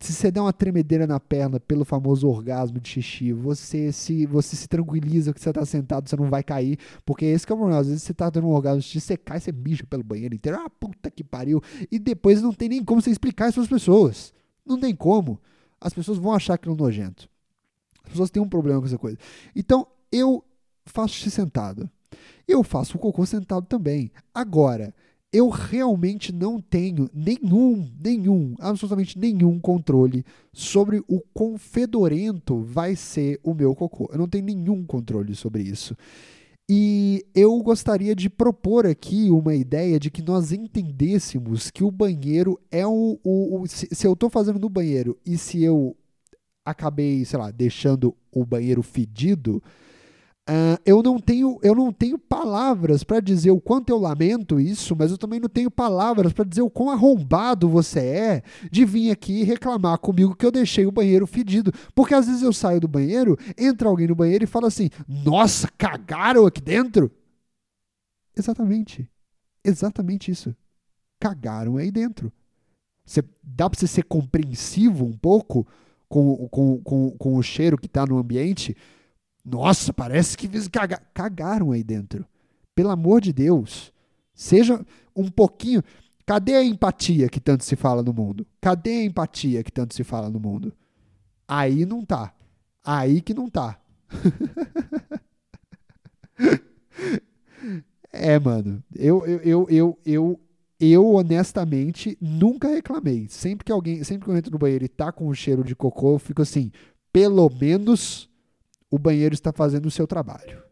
se 0.00 0.12
você 0.12 0.30
der 0.30 0.40
uma 0.40 0.52
tremedeira 0.52 1.06
na 1.06 1.20
perna 1.20 1.60
pelo 1.60 1.84
famoso 1.84 2.28
orgasmo 2.28 2.80
de 2.80 2.88
xixi, 2.88 3.32
você 3.32 3.92
se 3.92 4.26
você 4.26 4.56
se 4.56 4.68
tranquiliza 4.68 5.32
que 5.32 5.40
você 5.40 5.50
está 5.50 5.64
sentado, 5.64 6.08
você 6.08 6.16
não 6.16 6.28
vai 6.28 6.42
cair, 6.42 6.78
porque 7.04 7.24
esse 7.24 7.46
que 7.46 7.52
é 7.52 7.54
o 7.54 7.58
problema. 7.58 7.80
Às 7.80 7.86
vezes 7.86 8.02
você 8.02 8.12
está 8.12 8.28
dando 8.28 8.48
um 8.48 8.50
orgasmo 8.50 8.80
de 8.80 8.86
xixi, 8.86 9.00
você 9.00 9.16
cai, 9.16 9.38
você 9.38 9.52
mija 9.52 9.84
pelo 9.86 10.02
banheiro 10.02 10.34
inteiro, 10.34 10.58
ah, 10.60 10.68
puta 10.68 11.10
que 11.10 11.22
pariu. 11.22 11.62
E 11.90 11.98
depois 11.98 12.42
não 12.42 12.52
tem 12.52 12.68
nem 12.68 12.84
como 12.84 13.00
você 13.00 13.10
explicar 13.10 13.48
isso 13.48 13.60
as 13.60 13.68
pessoas. 13.68 14.32
Não 14.66 14.78
tem 14.78 14.94
como. 14.94 15.40
As 15.80 15.92
pessoas 15.92 16.18
vão 16.18 16.32
achar 16.32 16.54
aquilo 16.54 16.76
nojento. 16.76 17.28
As 18.04 18.10
pessoas 18.10 18.30
têm 18.30 18.42
um 18.42 18.48
problema 18.48 18.80
com 18.80 18.86
essa 18.86 18.98
coisa. 18.98 19.18
Então, 19.54 19.86
eu 20.10 20.44
faço 20.84 21.14
xixi 21.14 21.30
sentado. 21.30 21.88
Eu 22.46 22.62
faço 22.62 22.96
o 22.96 23.00
cocô 23.00 23.24
sentado 23.24 23.66
também. 23.66 24.12
Agora, 24.34 24.94
eu 25.32 25.48
realmente 25.48 26.30
não 26.30 26.60
tenho 26.60 27.08
nenhum, 27.12 27.90
nenhum, 27.98 28.54
absolutamente 28.58 29.18
nenhum 29.18 29.58
controle 29.58 30.24
sobre 30.52 31.02
o 31.08 31.20
quão 31.32 31.56
fedorento 31.56 32.60
vai 32.60 32.94
ser 32.94 33.40
o 33.42 33.54
meu 33.54 33.74
cocô. 33.74 34.10
Eu 34.12 34.18
não 34.18 34.28
tenho 34.28 34.44
nenhum 34.44 34.84
controle 34.84 35.34
sobre 35.34 35.62
isso. 35.62 35.96
E 36.68 37.24
eu 37.34 37.58
gostaria 37.62 38.14
de 38.14 38.28
propor 38.28 38.86
aqui 38.86 39.30
uma 39.30 39.54
ideia 39.54 39.98
de 39.98 40.10
que 40.10 40.22
nós 40.22 40.52
entendêssemos 40.52 41.70
que 41.70 41.82
o 41.82 41.90
banheiro 41.90 42.60
é 42.70 42.86
o. 42.86 43.18
o, 43.24 43.62
o 43.62 43.66
se, 43.66 43.88
se 43.90 44.06
eu 44.06 44.12
estou 44.12 44.30
fazendo 44.30 44.58
no 44.58 44.68
banheiro 44.68 45.18
e 45.24 45.36
se 45.38 45.62
eu 45.62 45.96
acabei, 46.64 47.24
sei 47.24 47.38
lá, 47.38 47.50
deixando 47.50 48.14
o 48.30 48.44
banheiro 48.44 48.82
fedido, 48.82 49.62
Uh, 50.48 50.74
eu 50.84 51.04
não 51.04 51.20
tenho 51.20 51.56
eu 51.62 51.72
não 51.72 51.92
tenho 51.92 52.18
palavras 52.18 53.04
para 53.04 53.20
dizer 53.20 53.52
o 53.52 53.60
quanto 53.60 53.90
eu 53.90 53.98
lamento 53.98 54.58
isso, 54.58 54.96
mas 54.96 55.12
eu 55.12 55.16
também 55.16 55.38
não 55.38 55.48
tenho 55.48 55.70
palavras 55.70 56.32
para 56.32 56.44
dizer 56.44 56.62
o 56.62 56.70
quão 56.70 56.90
arrombado 56.90 57.68
você 57.68 58.00
é 58.00 58.42
de 58.68 58.84
vir 58.84 59.12
aqui 59.12 59.44
reclamar 59.44 59.98
comigo 59.98 60.34
que 60.34 60.44
eu 60.44 60.50
deixei 60.50 60.84
o 60.84 60.90
banheiro 60.90 61.28
fedido, 61.28 61.72
porque 61.94 62.12
às 62.12 62.26
vezes 62.26 62.42
eu 62.42 62.52
saio 62.52 62.80
do 62.80 62.88
banheiro, 62.88 63.38
entra 63.56 63.88
alguém 63.88 64.08
no 64.08 64.16
banheiro 64.16 64.42
e 64.42 64.48
fala 64.48 64.66
assim: 64.66 64.90
"Nossa, 65.06 65.68
cagaram 65.78 66.44
aqui 66.44 66.60
dentro". 66.60 67.08
Exatamente. 68.36 69.08
Exatamente 69.64 70.30
isso. 70.30 70.54
Cagaram 71.20 71.76
aí 71.76 71.90
dentro. 71.90 72.32
Você, 73.04 73.22
dá 73.42 73.68
para 73.70 73.78
você 73.78 73.86
ser 73.86 74.04
compreensivo 74.04 75.04
um 75.04 75.16
pouco 75.16 75.66
com, 76.08 76.48
com, 76.48 76.82
com, 76.82 77.10
com 77.12 77.36
o 77.36 77.42
cheiro 77.42 77.78
que 77.78 77.86
está 77.86 78.04
no 78.06 78.18
ambiente? 78.18 78.76
Nossa, 79.44 79.92
parece 79.92 80.36
que 80.36 80.48
caga 80.68 81.00
cagaram 81.12 81.72
aí 81.72 81.82
dentro. 81.82 82.24
Pelo 82.74 82.90
amor 82.90 83.20
de 83.20 83.32
Deus. 83.32 83.92
Seja 84.34 84.84
um 85.14 85.28
pouquinho. 85.28 85.82
Cadê 86.24 86.54
a 86.54 86.64
empatia 86.64 87.28
que 87.28 87.40
tanto 87.40 87.64
se 87.64 87.74
fala 87.74 88.02
no 88.02 88.12
mundo? 88.12 88.46
Cadê 88.60 88.90
a 88.90 89.04
empatia 89.04 89.62
que 89.62 89.72
tanto 89.72 89.94
se 89.94 90.04
fala 90.04 90.30
no 90.30 90.38
mundo? 90.38 90.72
Aí 91.46 91.84
não 91.84 92.04
tá. 92.04 92.32
Aí 92.84 93.20
que 93.20 93.34
não 93.34 93.50
tá. 93.50 93.78
é, 98.12 98.38
mano. 98.38 98.82
Eu, 98.94 99.26
eu, 99.26 99.40
eu, 99.40 99.66
eu, 99.68 99.98
eu, 100.06 100.40
eu, 100.78 101.14
honestamente, 101.14 102.16
nunca 102.20 102.68
reclamei. 102.68 103.26
Sempre 103.28 103.64
que 103.64 103.72
alguém, 103.72 104.04
sempre 104.04 104.24
que 104.24 104.30
eu 104.30 104.36
entro 104.36 104.52
no 104.52 104.58
banheiro 104.58 104.84
e 104.84 104.88
tá 104.88 105.10
com 105.10 105.28
um 105.28 105.34
cheiro 105.34 105.64
de 105.64 105.74
cocô, 105.74 106.14
eu 106.14 106.18
fico 106.18 106.42
assim, 106.42 106.70
pelo 107.12 107.50
menos 107.50 108.30
o 108.92 108.98
banheiro 108.98 109.34
está 109.34 109.50
fazendo 109.50 109.86
o 109.86 109.90
seu 109.90 110.06
trabalho. 110.06 110.62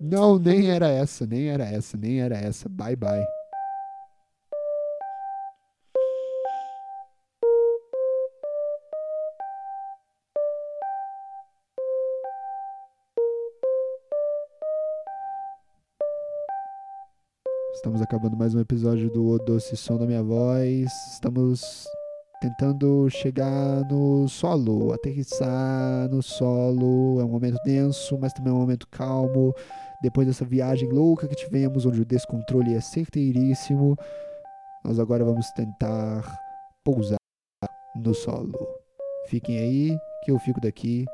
Não, 0.00 0.38
nem 0.38 0.70
era 0.70 0.88
essa, 0.88 1.26
nem 1.26 1.48
era 1.48 1.64
essa, 1.64 1.96
nem 1.96 2.20
era 2.20 2.36
essa. 2.36 2.68
Bye 2.68 2.94
bye. 2.94 3.26
Estamos 17.74 18.00
acabando 18.00 18.36
mais 18.36 18.54
um 18.54 18.60
episódio 18.60 19.10
do 19.10 19.38
Doce 19.38 19.76
Som 19.76 19.98
da 19.98 20.06
Minha 20.06 20.22
Voz. 20.22 20.88
Estamos 21.12 21.84
tentando 22.40 23.08
chegar 23.10 23.84
no 23.90 24.28
solo, 24.28 24.92
aterrissar 24.92 26.08
no 26.08 26.22
solo. 26.22 27.20
É 27.20 27.24
um 27.24 27.28
momento 27.28 27.58
denso, 27.64 28.18
mas 28.18 28.32
também 28.32 28.52
é 28.52 28.56
um 28.56 28.60
momento 28.60 28.86
calmo. 28.88 29.54
Depois 30.02 30.26
dessa 30.26 30.44
viagem 30.44 30.88
louca 30.88 31.26
que 31.26 31.34
tivemos, 31.34 31.86
onde 31.86 32.00
o 32.00 32.04
descontrole 32.04 32.74
é 32.74 32.80
certeiríssimo, 32.80 33.96
nós 34.84 34.98
agora 34.98 35.24
vamos 35.24 35.50
tentar 35.52 36.22
pousar 36.84 37.16
no 37.96 38.14
solo. 38.14 38.52
Fiquem 39.26 39.58
aí, 39.58 39.98
que 40.24 40.30
eu 40.30 40.38
fico 40.38 40.60
daqui. 40.60 41.04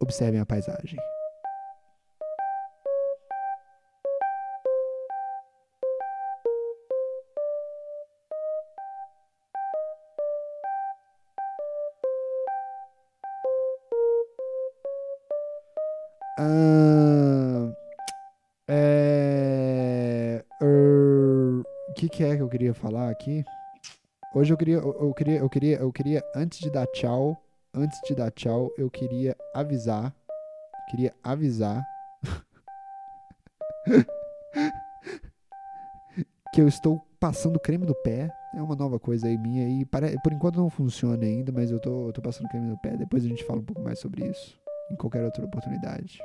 Observem 0.00 0.40
a 0.40 0.46
paisagem. 0.46 0.98
Queria 22.54 22.72
falar 22.72 23.10
aqui? 23.10 23.44
Hoje 24.32 24.52
eu 24.52 24.56
queria, 24.56 24.76
eu 24.76 25.12
queria, 25.12 25.38
eu 25.38 25.50
queria, 25.50 25.76
eu 25.78 25.92
queria 25.92 26.22
antes 26.36 26.60
de 26.60 26.70
dar 26.70 26.86
tchau, 26.86 27.36
antes 27.74 28.00
de 28.06 28.14
dar 28.14 28.30
tchau, 28.30 28.70
eu 28.78 28.88
queria 28.88 29.36
avisar. 29.52 30.14
Queria 30.88 31.12
avisar. 31.20 31.84
que 36.54 36.60
eu 36.60 36.68
estou 36.68 37.04
passando 37.18 37.58
creme 37.58 37.86
no 37.86 37.94
pé. 38.02 38.30
É 38.54 38.62
uma 38.62 38.76
nova 38.76 39.00
coisa 39.00 39.26
aí 39.26 39.36
minha 39.36 39.68
e 39.68 39.84
por 40.22 40.32
enquanto 40.32 40.58
não 40.58 40.70
funciona 40.70 41.24
ainda, 41.24 41.50
mas 41.50 41.72
eu 41.72 41.80
tô, 41.80 42.12
tô 42.12 42.22
passando 42.22 42.48
creme 42.48 42.68
no 42.68 42.78
pé. 42.78 42.96
Depois 42.96 43.24
a 43.24 43.28
gente 43.28 43.42
fala 43.42 43.58
um 43.58 43.64
pouco 43.64 43.82
mais 43.82 43.98
sobre 43.98 44.28
isso 44.28 44.56
em 44.92 44.94
qualquer 44.94 45.24
outra 45.24 45.44
oportunidade. 45.44 46.20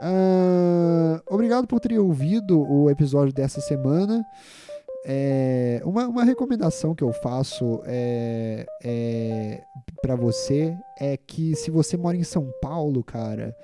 Uh, 0.00 1.20
obrigado 1.26 1.66
por 1.66 1.80
ter 1.80 1.98
ouvido 1.98 2.60
o 2.60 2.88
episódio 2.88 3.34
dessa 3.34 3.60
semana. 3.60 4.24
É, 5.04 5.80
uma, 5.84 6.06
uma 6.06 6.24
recomendação 6.24 6.94
que 6.94 7.02
eu 7.02 7.12
faço 7.12 7.80
é, 7.86 8.66
é 8.82 9.62
para 10.02 10.16
você 10.16 10.76
é 10.98 11.16
que 11.16 11.54
se 11.54 11.70
você 11.70 11.96
mora 11.96 12.16
em 12.16 12.24
São 12.24 12.52
Paulo, 12.60 13.02
cara, 13.02 13.56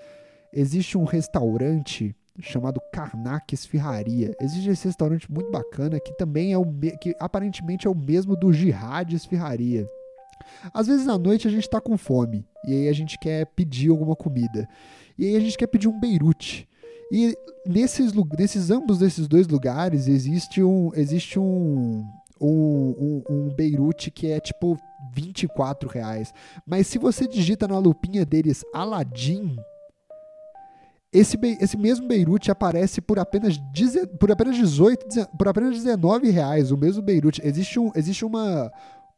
existe 0.52 0.96
um 0.96 1.04
restaurante 1.04 2.16
chamado 2.40 2.80
Karnak 2.92 3.54
Esfirraria. 3.54 4.34
Existe 4.40 4.70
esse 4.70 4.86
restaurante 4.86 5.30
muito 5.30 5.50
bacana 5.50 6.00
que 6.00 6.16
também 6.16 6.52
é 6.52 6.58
o 6.58 6.64
que 7.00 7.14
aparentemente 7.20 7.86
é 7.86 7.90
o 7.90 7.94
mesmo 7.94 8.36
do 8.36 8.52
Jihad 8.52 9.12
Esfirraria. 9.12 9.86
Às 10.72 10.86
vezes 10.86 11.06
à 11.08 11.16
noite 11.16 11.46
a 11.46 11.50
gente 11.50 11.68
tá 11.68 11.80
com 11.80 11.96
fome 11.96 12.44
e 12.66 12.72
aí 12.72 12.88
a 12.88 12.92
gente 12.92 13.18
quer 13.18 13.46
pedir 13.46 13.90
alguma 13.90 14.16
comida. 14.16 14.68
E 15.18 15.26
aí 15.26 15.36
a 15.36 15.40
gente 15.40 15.56
quer 15.56 15.66
pedir 15.66 15.88
um 15.88 15.98
Beirute. 15.98 16.68
E 17.12 17.36
nesses, 17.66 18.12
nesses 18.38 18.70
ambos 18.70 18.98
desses 18.98 19.28
dois 19.28 19.46
lugares 19.46 20.08
existe 20.08 20.62
um 20.62 20.90
existe 20.94 21.38
um 21.38 22.04
um, 22.40 22.94
um, 22.98 23.22
um 23.30 23.54
Beirute 23.54 24.10
que 24.10 24.30
é 24.30 24.40
tipo 24.40 24.78
24 25.12 25.88
reais. 25.88 26.32
Mas 26.66 26.86
se 26.86 26.98
você 26.98 27.26
digita 27.26 27.68
na 27.68 27.78
lupinha 27.78 28.24
deles 28.24 28.64
Aladdin, 28.74 29.56
esse, 31.14 31.38
esse 31.60 31.76
mesmo 31.76 32.08
Beirute 32.08 32.50
aparece 32.50 33.00
por 33.00 33.20
apenas, 33.20 33.56
por 34.18 34.32
apenas 34.32 34.56
18, 34.56 35.28
por 35.38 35.46
apenas 35.46 35.76
19 35.76 36.28
reais. 36.28 36.72
O 36.72 36.76
mesmo 36.76 37.00
Beirute. 37.00 37.40
Existe, 37.44 37.78
um, 37.78 37.92
existe 37.94 38.24
uma, 38.24 38.72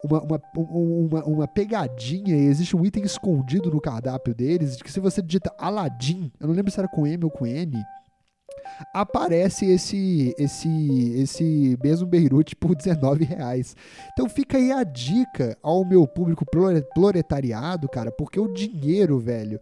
uma, 0.04 0.22
uma, 0.22 0.40
uma, 0.54 1.24
uma, 1.24 1.48
pegadinha, 1.48 2.36
existe 2.36 2.76
um 2.76 2.84
item 2.84 3.04
escondido 3.04 3.70
no 3.70 3.80
cardápio 3.80 4.34
deles, 4.34 4.80
que 4.82 4.92
se 4.92 5.00
você 5.00 5.22
digita 5.22 5.54
Aladdin, 5.58 6.30
eu 6.38 6.46
não 6.46 6.54
lembro 6.54 6.70
se 6.70 6.78
era 6.78 6.88
com 6.88 7.06
M 7.06 7.24
ou 7.24 7.30
com 7.30 7.46
N, 7.46 7.82
aparece 8.92 9.66
esse 9.66 10.34
esse 10.38 11.14
esse 11.16 11.78
mesmo 11.82 12.06
Beirute 12.06 12.54
por 12.54 12.74
19 12.74 13.24
reais. 13.24 13.74
Então 14.12 14.28
fica 14.28 14.58
aí 14.58 14.72
a 14.72 14.84
dica 14.84 15.56
ao 15.62 15.84
meu 15.84 16.06
público 16.06 16.44
proletariado, 16.94 17.88
cara, 17.88 18.12
porque 18.12 18.38
o 18.38 18.52
dinheiro, 18.52 19.18
velho, 19.18 19.60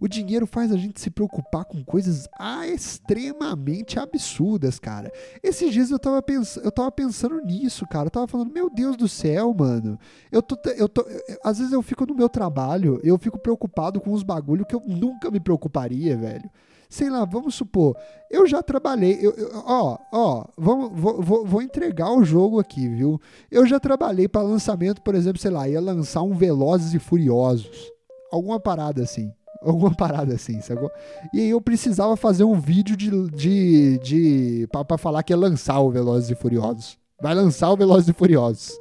o 0.00 0.08
dinheiro 0.08 0.46
faz 0.46 0.70
a 0.70 0.76
gente 0.76 1.00
se 1.00 1.10
preocupar 1.10 1.64
com 1.64 1.82
coisas 1.84 2.28
ah, 2.38 2.66
extremamente 2.66 3.98
absurdas, 3.98 4.78
cara. 4.78 5.10
Esses 5.42 5.72
dias 5.72 5.90
eu 5.90 5.98
tava, 5.98 6.22
pens 6.22 6.56
eu 6.56 6.70
tava 6.70 6.90
pensando 6.92 7.40
nisso, 7.40 7.86
cara. 7.86 8.06
Eu 8.06 8.10
tava 8.10 8.28
falando, 8.28 8.52
meu 8.52 8.70
Deus 8.70 8.96
do 8.96 9.08
céu, 9.08 9.54
mano. 9.54 9.98
Eu 10.30 10.42
tô, 10.42 10.56
eu 10.70 10.88
tô, 10.88 11.06
às 11.42 11.58
vezes 11.58 11.72
eu 11.72 11.82
fico 11.82 12.06
no 12.06 12.14
meu 12.14 12.28
trabalho, 12.28 13.00
eu 13.02 13.18
fico 13.18 13.38
preocupado 13.38 14.00
com 14.00 14.12
uns 14.12 14.22
bagulho 14.22 14.66
que 14.66 14.74
eu 14.74 14.82
nunca 14.86 15.30
me 15.30 15.40
preocuparia, 15.40 16.16
velho 16.16 16.50
sei 16.88 17.10
lá, 17.10 17.24
vamos 17.24 17.56
supor, 17.56 17.96
eu 18.30 18.46
já 18.46 18.62
trabalhei, 18.62 19.18
eu, 19.20 19.32
eu, 19.32 19.50
ó, 19.66 19.98
ó, 20.12 20.44
vamos, 20.56 20.92
vou, 20.94 21.20
vou, 21.20 21.44
vou, 21.44 21.60
entregar 21.60 22.12
o 22.12 22.24
jogo 22.24 22.60
aqui, 22.60 22.88
viu? 22.88 23.20
Eu 23.50 23.66
já 23.66 23.80
trabalhei 23.80 24.28
para 24.28 24.42
lançamento, 24.42 25.02
por 25.02 25.16
exemplo, 25.16 25.40
sei 25.40 25.50
lá, 25.50 25.68
ia 25.68 25.80
lançar 25.80 26.22
um 26.22 26.32
Velozes 26.32 26.94
e 26.94 27.00
Furiosos, 27.00 27.90
alguma 28.30 28.60
parada 28.60 29.02
assim 29.02 29.32
alguma 29.66 29.94
parada 29.94 30.34
assim, 30.34 30.60
sacou? 30.60 30.90
E 31.32 31.40
aí 31.40 31.50
eu 31.50 31.60
precisava 31.60 32.16
fazer 32.16 32.44
um 32.44 32.58
vídeo 32.58 32.96
de, 32.96 33.10
de, 33.30 33.98
de 33.98 34.68
pra, 34.70 34.84
pra 34.84 34.98
falar 34.98 35.22
que 35.22 35.32
ia 35.32 35.36
lançar 35.36 35.78
o 35.80 35.90
Velozes 35.90 36.30
e 36.30 36.34
Furiosos. 36.34 36.98
Vai 37.20 37.34
lançar 37.34 37.70
o 37.70 37.76
Velozes 37.76 38.08
e 38.08 38.12
Furiosos. 38.12 38.72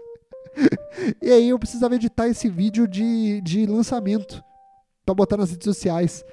e 1.22 1.32
aí 1.32 1.50
eu 1.50 1.60
precisava 1.60 1.96
editar 1.96 2.28
esse 2.28 2.50
vídeo 2.50 2.88
de, 2.88 3.42
de 3.42 3.66
lançamento 3.66 4.44
pra 5.06 5.16
botar 5.16 5.38
nas 5.38 5.52
redes 5.52 5.66
sociais. 5.66 6.24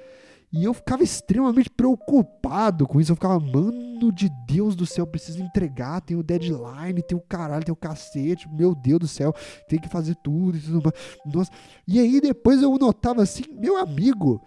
E 0.51 0.63
eu 0.63 0.73
ficava 0.73 1.03
extremamente 1.03 1.69
preocupado 1.69 2.87
com 2.87 3.01
isso. 3.01 3.11
Eu 3.11 3.15
ficava, 3.15 3.39
mano 3.39 3.82
de 4.11 4.29
Deus 4.47 4.75
do 4.75 4.85
céu, 4.85 5.05
preciso 5.05 5.41
entregar. 5.41 6.01
Tem 6.01 6.17
o 6.17 6.23
deadline, 6.23 7.01
tem 7.01 7.17
o 7.17 7.21
caralho, 7.21 7.63
tem 7.63 7.73
o 7.73 7.75
cacete. 7.75 8.47
Meu 8.49 8.73
Deus 8.75 8.99
do 8.99 9.07
céu, 9.07 9.33
tem 9.67 9.79
que 9.79 9.87
fazer 9.87 10.15
tudo 10.15 10.57
e 10.57 10.61
tudo 10.61 10.81
mais. 10.83 10.95
Nossa. 11.25 11.51
E 11.87 11.99
aí 11.99 12.19
depois 12.21 12.61
eu 12.61 12.77
notava 12.77 13.21
assim, 13.21 13.43
meu 13.51 13.77
amigo, 13.77 14.43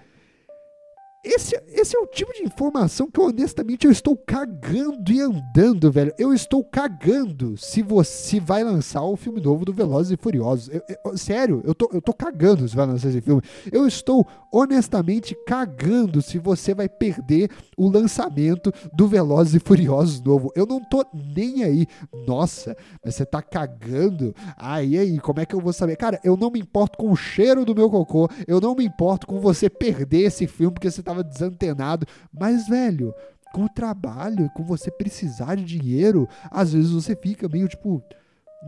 esse, 1.27 1.61
esse 1.69 1.97
é 1.97 1.99
o 1.99 2.07
tipo 2.07 2.33
de 2.33 2.45
informação 2.45 3.11
que 3.11 3.21
honestamente 3.21 3.85
eu 3.85 3.91
estou 3.91 4.17
cagando 4.17 5.11
e 5.11 5.21
andando, 5.21 5.91
velho. 5.91 6.15
Eu 6.17 6.33
estou 6.33 6.63
cagando 6.65 7.57
se 7.57 7.83
você 7.83 8.39
vai 8.39 8.63
lançar 8.63 9.03
o 9.03 9.17
filme 9.17 9.41
novo 9.41 9.65
do 9.65 9.73
Velozes 9.73 10.13
e 10.13 10.17
Furiosos. 10.17 10.69
Eu, 10.69 10.83
eu, 11.05 11.19
sério, 11.19 11.63
eu 11.65 11.75
tô, 11.75 11.91
eu 11.93 12.01
tô 12.01 12.13
cagando 12.13 12.69
se 12.69 12.77
vai 12.77 12.87
lançar 12.87 13.09
esse 13.09 13.21
filme. 13.21 13.43
Eu 13.73 13.89
estou 13.89 14.25
honestamente 14.53 15.37
cagando 15.47 16.23
se 16.23 16.39
você 16.39 16.75
vai 16.75 16.89
perder 16.89 17.51
o 17.77 17.89
lançamento 17.89 18.73
do 18.93 19.09
Velozes 19.09 19.55
e 19.55 19.59
Furiosos 19.59 20.21
novo. 20.21 20.53
Eu 20.55 20.65
não 20.65 20.81
tô 20.81 21.05
nem 21.13 21.65
aí. 21.65 21.87
Nossa, 22.27 22.77
mas 23.05 23.17
você 23.17 23.27
tá 23.27 23.43
cagando? 23.43 24.35
Aí, 24.57 24.97
aí, 24.97 25.19
como 25.19 25.41
é 25.41 25.47
que 25.47 25.55
eu 25.55 25.61
vou 25.61 25.73
saber? 25.73 25.97
Cara, 25.97 26.21
eu 26.23 26.37
não 26.37 26.51
me 26.51 26.61
importo 26.61 26.97
com 26.97 27.11
o 27.11 27.17
cheiro 27.17 27.65
do 27.65 27.75
meu 27.75 27.91
cocô. 27.91 28.29
Eu 28.47 28.61
não 28.61 28.77
me 28.77 28.85
importo 28.85 29.27
com 29.27 29.41
você 29.41 29.69
perder 29.69 30.27
esse 30.27 30.47
filme 30.47 30.73
porque 30.73 30.91
você 30.91 31.03
tava 31.03 31.16
desantenado. 31.23 32.07
Mas, 32.33 32.69
velho, 32.69 33.15
com 33.53 33.65
o 33.65 33.69
trabalho, 33.69 34.51
com 34.51 34.63
você 34.65 34.91
precisar 34.91 35.55
de 35.55 35.65
dinheiro, 35.65 36.29
às 36.51 36.73
vezes 36.73 36.91
você 36.91 37.17
fica 37.17 37.49
meio 37.49 37.69
tipo. 37.69 38.03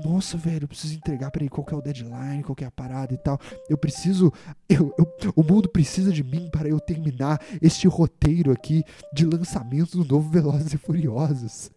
Nossa, 0.04 0.36
velho, 0.36 0.64
eu 0.64 0.68
preciso 0.68 0.94
entregar. 0.94 1.30
Peraí, 1.30 1.48
qual 1.48 1.64
que 1.64 1.74
é 1.74 1.76
o 1.76 1.82
deadline, 1.82 2.42
qual 2.42 2.56
é 2.60 2.64
a 2.64 2.70
parada 2.70 3.12
e 3.12 3.18
tal. 3.18 3.38
Eu 3.68 3.76
preciso. 3.76 4.32
Eu, 4.68 4.94
eu, 4.96 5.32
o 5.34 5.42
mundo 5.42 5.68
precisa 5.68 6.12
de 6.12 6.22
mim 6.22 6.48
para 6.50 6.68
eu 6.68 6.78
terminar 6.78 7.40
este 7.60 7.88
roteiro 7.88 8.52
aqui 8.52 8.84
de 9.12 9.26
lançamento 9.26 10.02
do 10.02 10.04
novo 10.04 10.30
Velozes 10.30 10.72
e 10.72 10.78
Furiosos. 10.78 11.70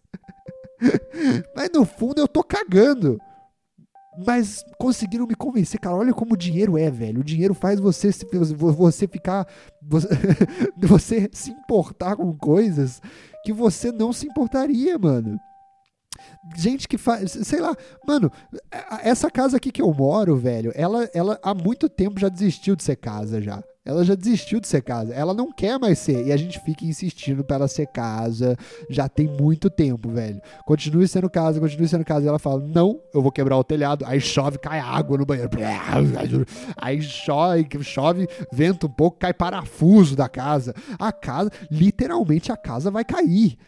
Mas 1.56 1.70
no 1.74 1.84
fundo 1.84 2.20
eu 2.20 2.28
tô 2.28 2.42
cagando. 2.44 3.18
Mas 4.26 4.64
conseguiram 4.78 5.26
me 5.26 5.34
convencer, 5.34 5.80
cara. 5.80 5.96
Olha 5.96 6.12
como 6.12 6.34
o 6.34 6.36
dinheiro 6.36 6.76
é, 6.76 6.90
velho. 6.90 7.20
O 7.20 7.24
dinheiro 7.24 7.54
faz 7.54 7.80
você, 7.80 8.10
você 8.54 9.08
ficar. 9.08 9.46
Você, 9.82 10.08
você 10.76 11.30
se 11.32 11.50
importar 11.50 12.16
com 12.16 12.36
coisas 12.36 13.00
que 13.44 13.52
você 13.52 13.90
não 13.90 14.12
se 14.12 14.26
importaria, 14.26 14.98
mano. 14.98 15.38
Gente 16.56 16.86
que 16.86 16.98
faz, 16.98 17.32
sei 17.32 17.60
lá, 17.60 17.74
mano, 18.06 18.30
essa 19.02 19.30
casa 19.30 19.56
aqui 19.56 19.72
que 19.72 19.80
eu 19.80 19.92
moro, 19.92 20.36
velho, 20.36 20.72
ela, 20.74 21.08
ela 21.14 21.40
há 21.42 21.54
muito 21.54 21.88
tempo 21.88 22.20
já 22.20 22.28
desistiu 22.28 22.76
de 22.76 22.82
ser 22.82 22.96
casa 22.96 23.40
já. 23.40 23.62
Ela 23.84 24.04
já 24.04 24.14
desistiu 24.14 24.60
de 24.60 24.68
ser 24.68 24.80
casa. 24.80 25.12
Ela 25.12 25.34
não 25.34 25.50
quer 25.50 25.76
mais 25.76 25.98
ser. 25.98 26.24
E 26.24 26.32
a 26.32 26.36
gente 26.36 26.60
fica 26.60 26.84
insistindo 26.84 27.42
pra 27.42 27.56
ela 27.56 27.66
ser 27.66 27.86
casa. 27.88 28.56
Já 28.88 29.08
tem 29.08 29.26
muito 29.26 29.68
tempo, 29.68 30.08
velho. 30.08 30.40
Continue 30.64 31.08
sendo 31.08 31.28
casa, 31.28 31.58
continue 31.58 31.88
sendo 31.88 32.04
casa. 32.04 32.24
E 32.24 32.28
ela 32.28 32.38
fala: 32.38 32.60
Não, 32.60 33.00
eu 33.12 33.20
vou 33.20 33.32
quebrar 33.32 33.56
o 33.56 33.64
telhado. 33.64 34.04
Aí 34.06 34.20
chove, 34.20 34.58
cai 34.58 34.78
água 34.78 35.18
no 35.18 35.26
banheiro. 35.26 35.50
Aí 36.80 37.02
chove, 37.02 37.66
chove, 37.82 38.28
vento 38.52 38.86
um 38.86 38.90
pouco, 38.90 39.18
cai 39.18 39.34
parafuso 39.34 40.14
da 40.14 40.28
casa. 40.28 40.72
A 40.96 41.10
casa, 41.10 41.50
literalmente, 41.68 42.52
a 42.52 42.56
casa 42.56 42.88
vai 42.88 43.04
cair. 43.04 43.58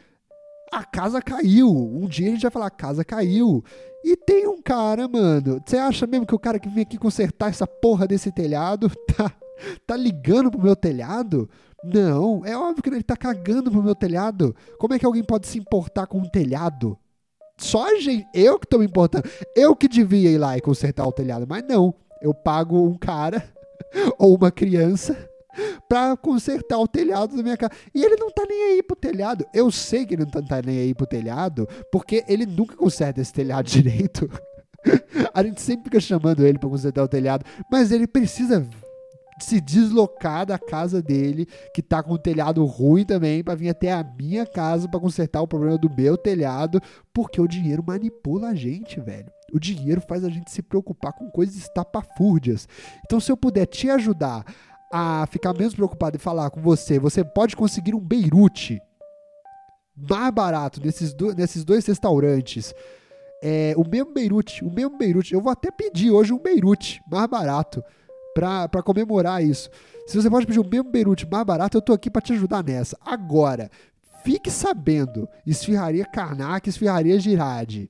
A 0.73 0.85
casa 0.85 1.21
caiu. 1.21 1.69
Um 1.71 2.07
dia 2.07 2.29
a 2.29 2.31
gente 2.31 2.43
vai 2.43 2.53
falar: 2.53 2.67
A 2.67 2.71
casa 2.71 3.05
caiu. 3.05 3.65
E 4.05 4.17
tem 4.17 4.47
um 4.47 4.63
cara, 4.63 5.09
mano. 5.09 5.61
Você 5.67 5.77
acha 5.77 6.07
mesmo 6.07 6.27
que 6.27 6.35
o 6.35 6.39
cara 6.39 6.61
que 6.61 6.69
vem 6.69 6.83
aqui 6.83 6.99
consertar 6.99 7.51
essa 7.51 7.67
porra 7.67 8.07
desse 8.07 8.31
telhado 8.31 8.89
tá 9.17 9.33
Tá 9.87 9.97
ligando 9.97 10.51
pro 10.51 10.63
meu 10.63 10.77
telhado? 10.77 11.49
Não, 11.85 12.45
é 12.45 12.57
óbvio 12.57 12.83
que 12.83 12.89
ele 12.89 13.03
tá 13.03 13.17
cagando 13.17 13.71
pro 13.71 13.83
meu 13.83 13.95
telhado. 13.95 14.55
Como 14.79 14.95
é 14.95 14.99
que 14.99 15.05
alguém 15.05 15.23
pode 15.23 15.47
se 15.47 15.59
importar 15.59 16.07
com 16.07 16.19
um 16.19 16.29
telhado? 16.29 16.99
Só 17.59 17.87
a 17.87 18.01
gente, 18.01 18.27
eu 18.35 18.59
que 18.59 18.67
tô 18.67 18.79
me 18.79 18.87
importando. 18.87 19.29
Eu 19.55 19.77
que 19.77 19.87
devia 19.87 20.31
ir 20.31 20.39
lá 20.39 20.57
e 20.57 20.61
consertar 20.61 21.07
o 21.07 21.13
telhado, 21.13 21.47
mas 21.49 21.63
não. 21.65 21.95
Eu 22.21 22.33
pago 22.33 22.87
um 22.87 22.97
cara 22.97 23.45
ou 24.19 24.37
uma 24.37 24.51
criança 24.51 25.17
pra 25.89 26.17
consertar 26.17 26.79
o 26.79 26.89
telhado 26.89 27.37
da 27.37 27.43
minha 27.43 27.57
casa. 27.57 27.73
E 27.95 28.05
ele 28.05 28.17
não 28.17 28.31
tá 28.31 28.45
nem 28.49 28.73
aí 28.73 28.83
pro 28.83 28.97
telhado. 28.97 29.47
Eu 29.53 29.71
sei 29.71 30.05
que 30.05 30.15
ele 30.15 30.25
não 30.25 30.43
tá 30.43 30.61
nem 30.65 30.79
aí 30.79 30.95
pro 30.95 31.07
telhado, 31.07 31.69
porque 31.93 32.25
ele 32.27 32.47
nunca 32.47 32.77
conserta 32.77 33.21
esse 33.21 33.33
telhado 33.33 33.67
direito. 33.71 34.29
A 35.33 35.43
gente 35.43 35.63
sempre 35.63 35.85
fica 35.85 36.01
chamando 36.01 36.47
ele 36.47 36.59
para 36.59 36.69
consertar 36.69 37.03
o 37.05 37.09
telhado, 37.09 37.45
mas 37.71 37.91
ele 37.91 38.07
precisa 38.07 38.67
se 39.41 39.61
deslocar 39.61 40.47
da 40.47 40.59
casa 40.59 41.03
dele, 41.03 41.47
que 41.75 41.83
tá 41.83 42.03
com 42.03 42.13
o 42.13 42.19
telhado 42.19 42.65
ruim 42.65 43.05
também, 43.05 43.43
para 43.43 43.55
vir 43.55 43.69
até 43.69 43.93
a 43.93 44.05
minha 44.05 44.47
casa 44.47 44.89
para 44.89 45.01
consertar 45.01 45.43
o 45.43 45.49
problema 45.49 45.77
do 45.77 45.91
meu 45.91 46.17
telhado, 46.17 46.81
porque 47.13 47.41
o 47.41 47.49
dinheiro 47.49 47.85
manipula 47.87 48.49
a 48.49 48.55
gente, 48.55 49.01
velho. 49.01 49.31
O 49.53 49.59
dinheiro 49.59 50.01
faz 50.01 50.25
a 50.25 50.29
gente 50.29 50.51
se 50.51 50.63
preocupar 50.63 51.13
com 51.13 51.31
coisas 51.31 51.57
estapafúrdias. 51.57 52.69
Então, 53.05 53.21
se 53.21 53.31
eu 53.31 53.37
puder 53.37 53.67
te 53.67 53.89
ajudar 53.91 54.45
a 54.93 55.27
ficar 55.31 55.53
menos 55.53 55.75
preocupado 55.75 56.17
e 56.17 56.21
falar 56.21 56.51
com 56.51 56.61
você, 56.61 56.99
você 56.99 57.25
pode 57.25 57.57
conseguir 57.57 57.95
um 57.95 58.01
Beirute 58.01 58.81
mais 59.97 60.33
barato 60.33 60.81
nesses, 60.85 61.13
do, 61.13 61.35
nesses 61.35 61.65
dois 61.65 61.87
restaurantes. 61.87 62.75
É, 63.43 63.75
o 63.77 63.89
mesmo 63.89 64.13
Beirute, 64.13 64.65
o 64.65 64.71
mesmo 64.71 64.97
Beirute. 64.97 65.35
Eu 65.35 65.41
vou 65.41 65.53
até 65.53 65.71
pedir 65.71 66.11
hoje 66.11 66.33
um 66.33 66.39
Beirute 66.39 67.03
mais 67.11 67.27
barato 67.29 67.83
para 68.35 68.83
comemorar 68.83 69.43
isso. 69.43 69.71
Se 70.07 70.21
você 70.21 70.29
pode 70.29 70.47
pedir 70.47 70.61
o 70.61 70.69
mesmo 70.69 70.91
Beirute 70.91 71.27
mais 71.31 71.45
barato, 71.45 71.79
eu 71.79 71.83
tô 71.83 71.93
aqui 71.93 72.11
para 72.11 72.21
te 72.21 72.33
ajudar 72.33 72.63
nessa. 72.63 72.99
Agora, 73.05 73.71
fique 74.25 74.51
sabendo, 74.51 75.29
Esfirraria 75.47 76.05
Karnak, 76.05 76.69
Esfirraria 76.69 77.19
Girardi, 77.19 77.89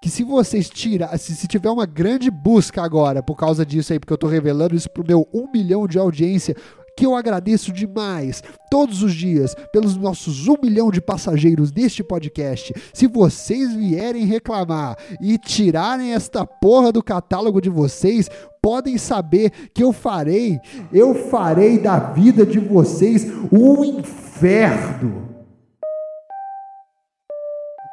que 0.00 0.08
se 0.08 0.24
vocês 0.24 0.70
tiram, 0.70 1.06
se, 1.18 1.34
se, 1.36 1.46
tiver 1.46 1.68
uma 1.68 1.84
grande 1.84 2.30
busca 2.30 2.82
agora 2.82 3.22
por 3.22 3.36
causa 3.36 3.66
disso 3.66 3.92
aí, 3.92 3.98
porque 3.98 4.12
eu 4.12 4.18
tô 4.18 4.26
revelando 4.26 4.74
isso 4.74 4.88
pro 4.88 5.04
meu 5.06 5.28
um 5.32 5.50
milhão 5.52 5.86
de 5.86 5.98
audiência, 5.98 6.56
que 7.00 7.06
eu 7.06 7.16
agradeço 7.16 7.72
demais 7.72 8.42
todos 8.70 9.02
os 9.02 9.14
dias 9.14 9.56
pelos 9.72 9.96
nossos 9.96 10.46
um 10.46 10.56
milhão 10.62 10.90
de 10.90 11.00
passageiros 11.00 11.70
deste 11.70 12.04
podcast. 12.04 12.74
Se 12.92 13.06
vocês 13.06 13.72
vierem 13.72 14.26
reclamar 14.26 14.98
e 15.18 15.38
tirarem 15.38 16.12
esta 16.12 16.44
porra 16.44 16.92
do 16.92 17.02
catálogo 17.02 17.58
de 17.58 17.70
vocês, 17.70 18.28
podem 18.60 18.98
saber 18.98 19.50
que 19.72 19.82
eu 19.82 19.94
farei, 19.94 20.60
eu 20.92 21.14
farei 21.14 21.78
da 21.78 21.98
vida 21.98 22.44
de 22.44 22.58
vocês 22.58 23.26
um 23.50 23.82
inferno. 23.82 25.26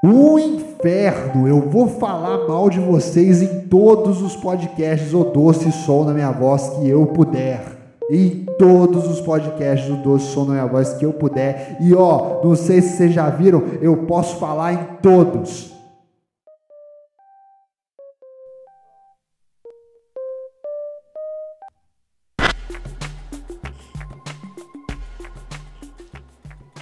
Um 0.04 0.38
inferno. 0.38 1.48
Eu 1.48 1.62
vou 1.70 1.88
falar 1.88 2.46
mal 2.46 2.70
de 2.70 2.82
vocês 2.82 3.42
em 3.42 3.62
todos 3.70 4.22
os 4.22 4.36
podcasts, 4.36 5.14
o 5.14 5.24
doce 5.24 5.72
som 5.72 6.04
na 6.04 6.14
minha 6.14 6.32
voz 6.32 6.68
que 6.72 6.90
eu 6.90 7.06
puder 7.08 7.77
em 8.10 8.46
todos 8.58 9.08
os 9.08 9.20
podcasts 9.22 9.90
do 9.90 9.98
Doce 9.98 10.38
na 10.40 10.46
Minha 10.46 10.66
Voz 10.66 10.94
que 10.94 11.06
eu 11.06 11.14
puder. 11.14 11.78
E 11.82 11.94
ó, 11.94 12.42
não 12.44 12.56
sei 12.56 12.82
se 12.82 12.98
vocês 12.98 13.14
já 13.14 13.30
viram, 13.30 13.64
eu 13.82 14.06
posso 14.06 14.38
falar 14.38 14.74
em 14.74 14.84
todos. 15.02 15.74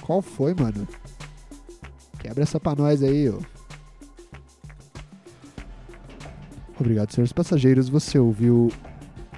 Qual 0.02 0.22
foi, 0.22 0.54
mano? 0.54 0.86
Quebra 2.20 2.44
essa 2.44 2.60
pra 2.60 2.76
nós 2.76 3.02
aí, 3.02 3.28
ó. 3.28 3.38
Obrigado, 6.78 7.10
senhores 7.10 7.32
passageiros. 7.32 7.88
Você 7.88 8.16
ouviu 8.16 8.70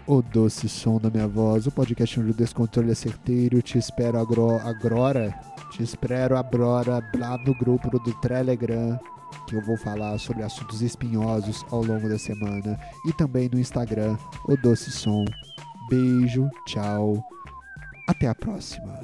o 0.09 0.23
doce 0.23 0.71
som 0.71 0.99
da 0.99 1.11
minha 1.11 1.29
voz, 1.29 1.67
o 1.67 1.71
podcast 1.71 2.19
onde 2.19 2.31
o 2.31 2.35
descontrole 2.35 2.91
é 2.91 2.95
certeiro. 2.95 3.61
Te 3.61 3.77
espero 3.77 4.19
agora, 4.19 5.39
te 5.71 5.83
espero 5.83 6.37
agora 6.37 7.05
lá 7.15 7.37
no 7.45 7.55
grupo 7.55 7.91
do 7.91 8.15
Telegram, 8.15 8.99
que 9.47 9.55
eu 9.55 9.61
vou 9.67 9.77
falar 9.77 10.19
sobre 10.19 10.43
assuntos 10.43 10.81
espinhosos 10.81 11.63
ao 11.71 11.85
longo 11.85 12.09
da 12.09 12.19
semana. 12.19 12.81
E 13.05 13.13
também 13.13 13.51
no 13.53 13.61
Instagram, 13.61 14.17
o 14.47 14.57
doce 14.57 14.91
som. 14.91 15.27
Beijo, 15.91 16.49
tchau, 16.67 17.23
até 18.09 18.29
a 18.29 18.35
próxima. 18.35 18.99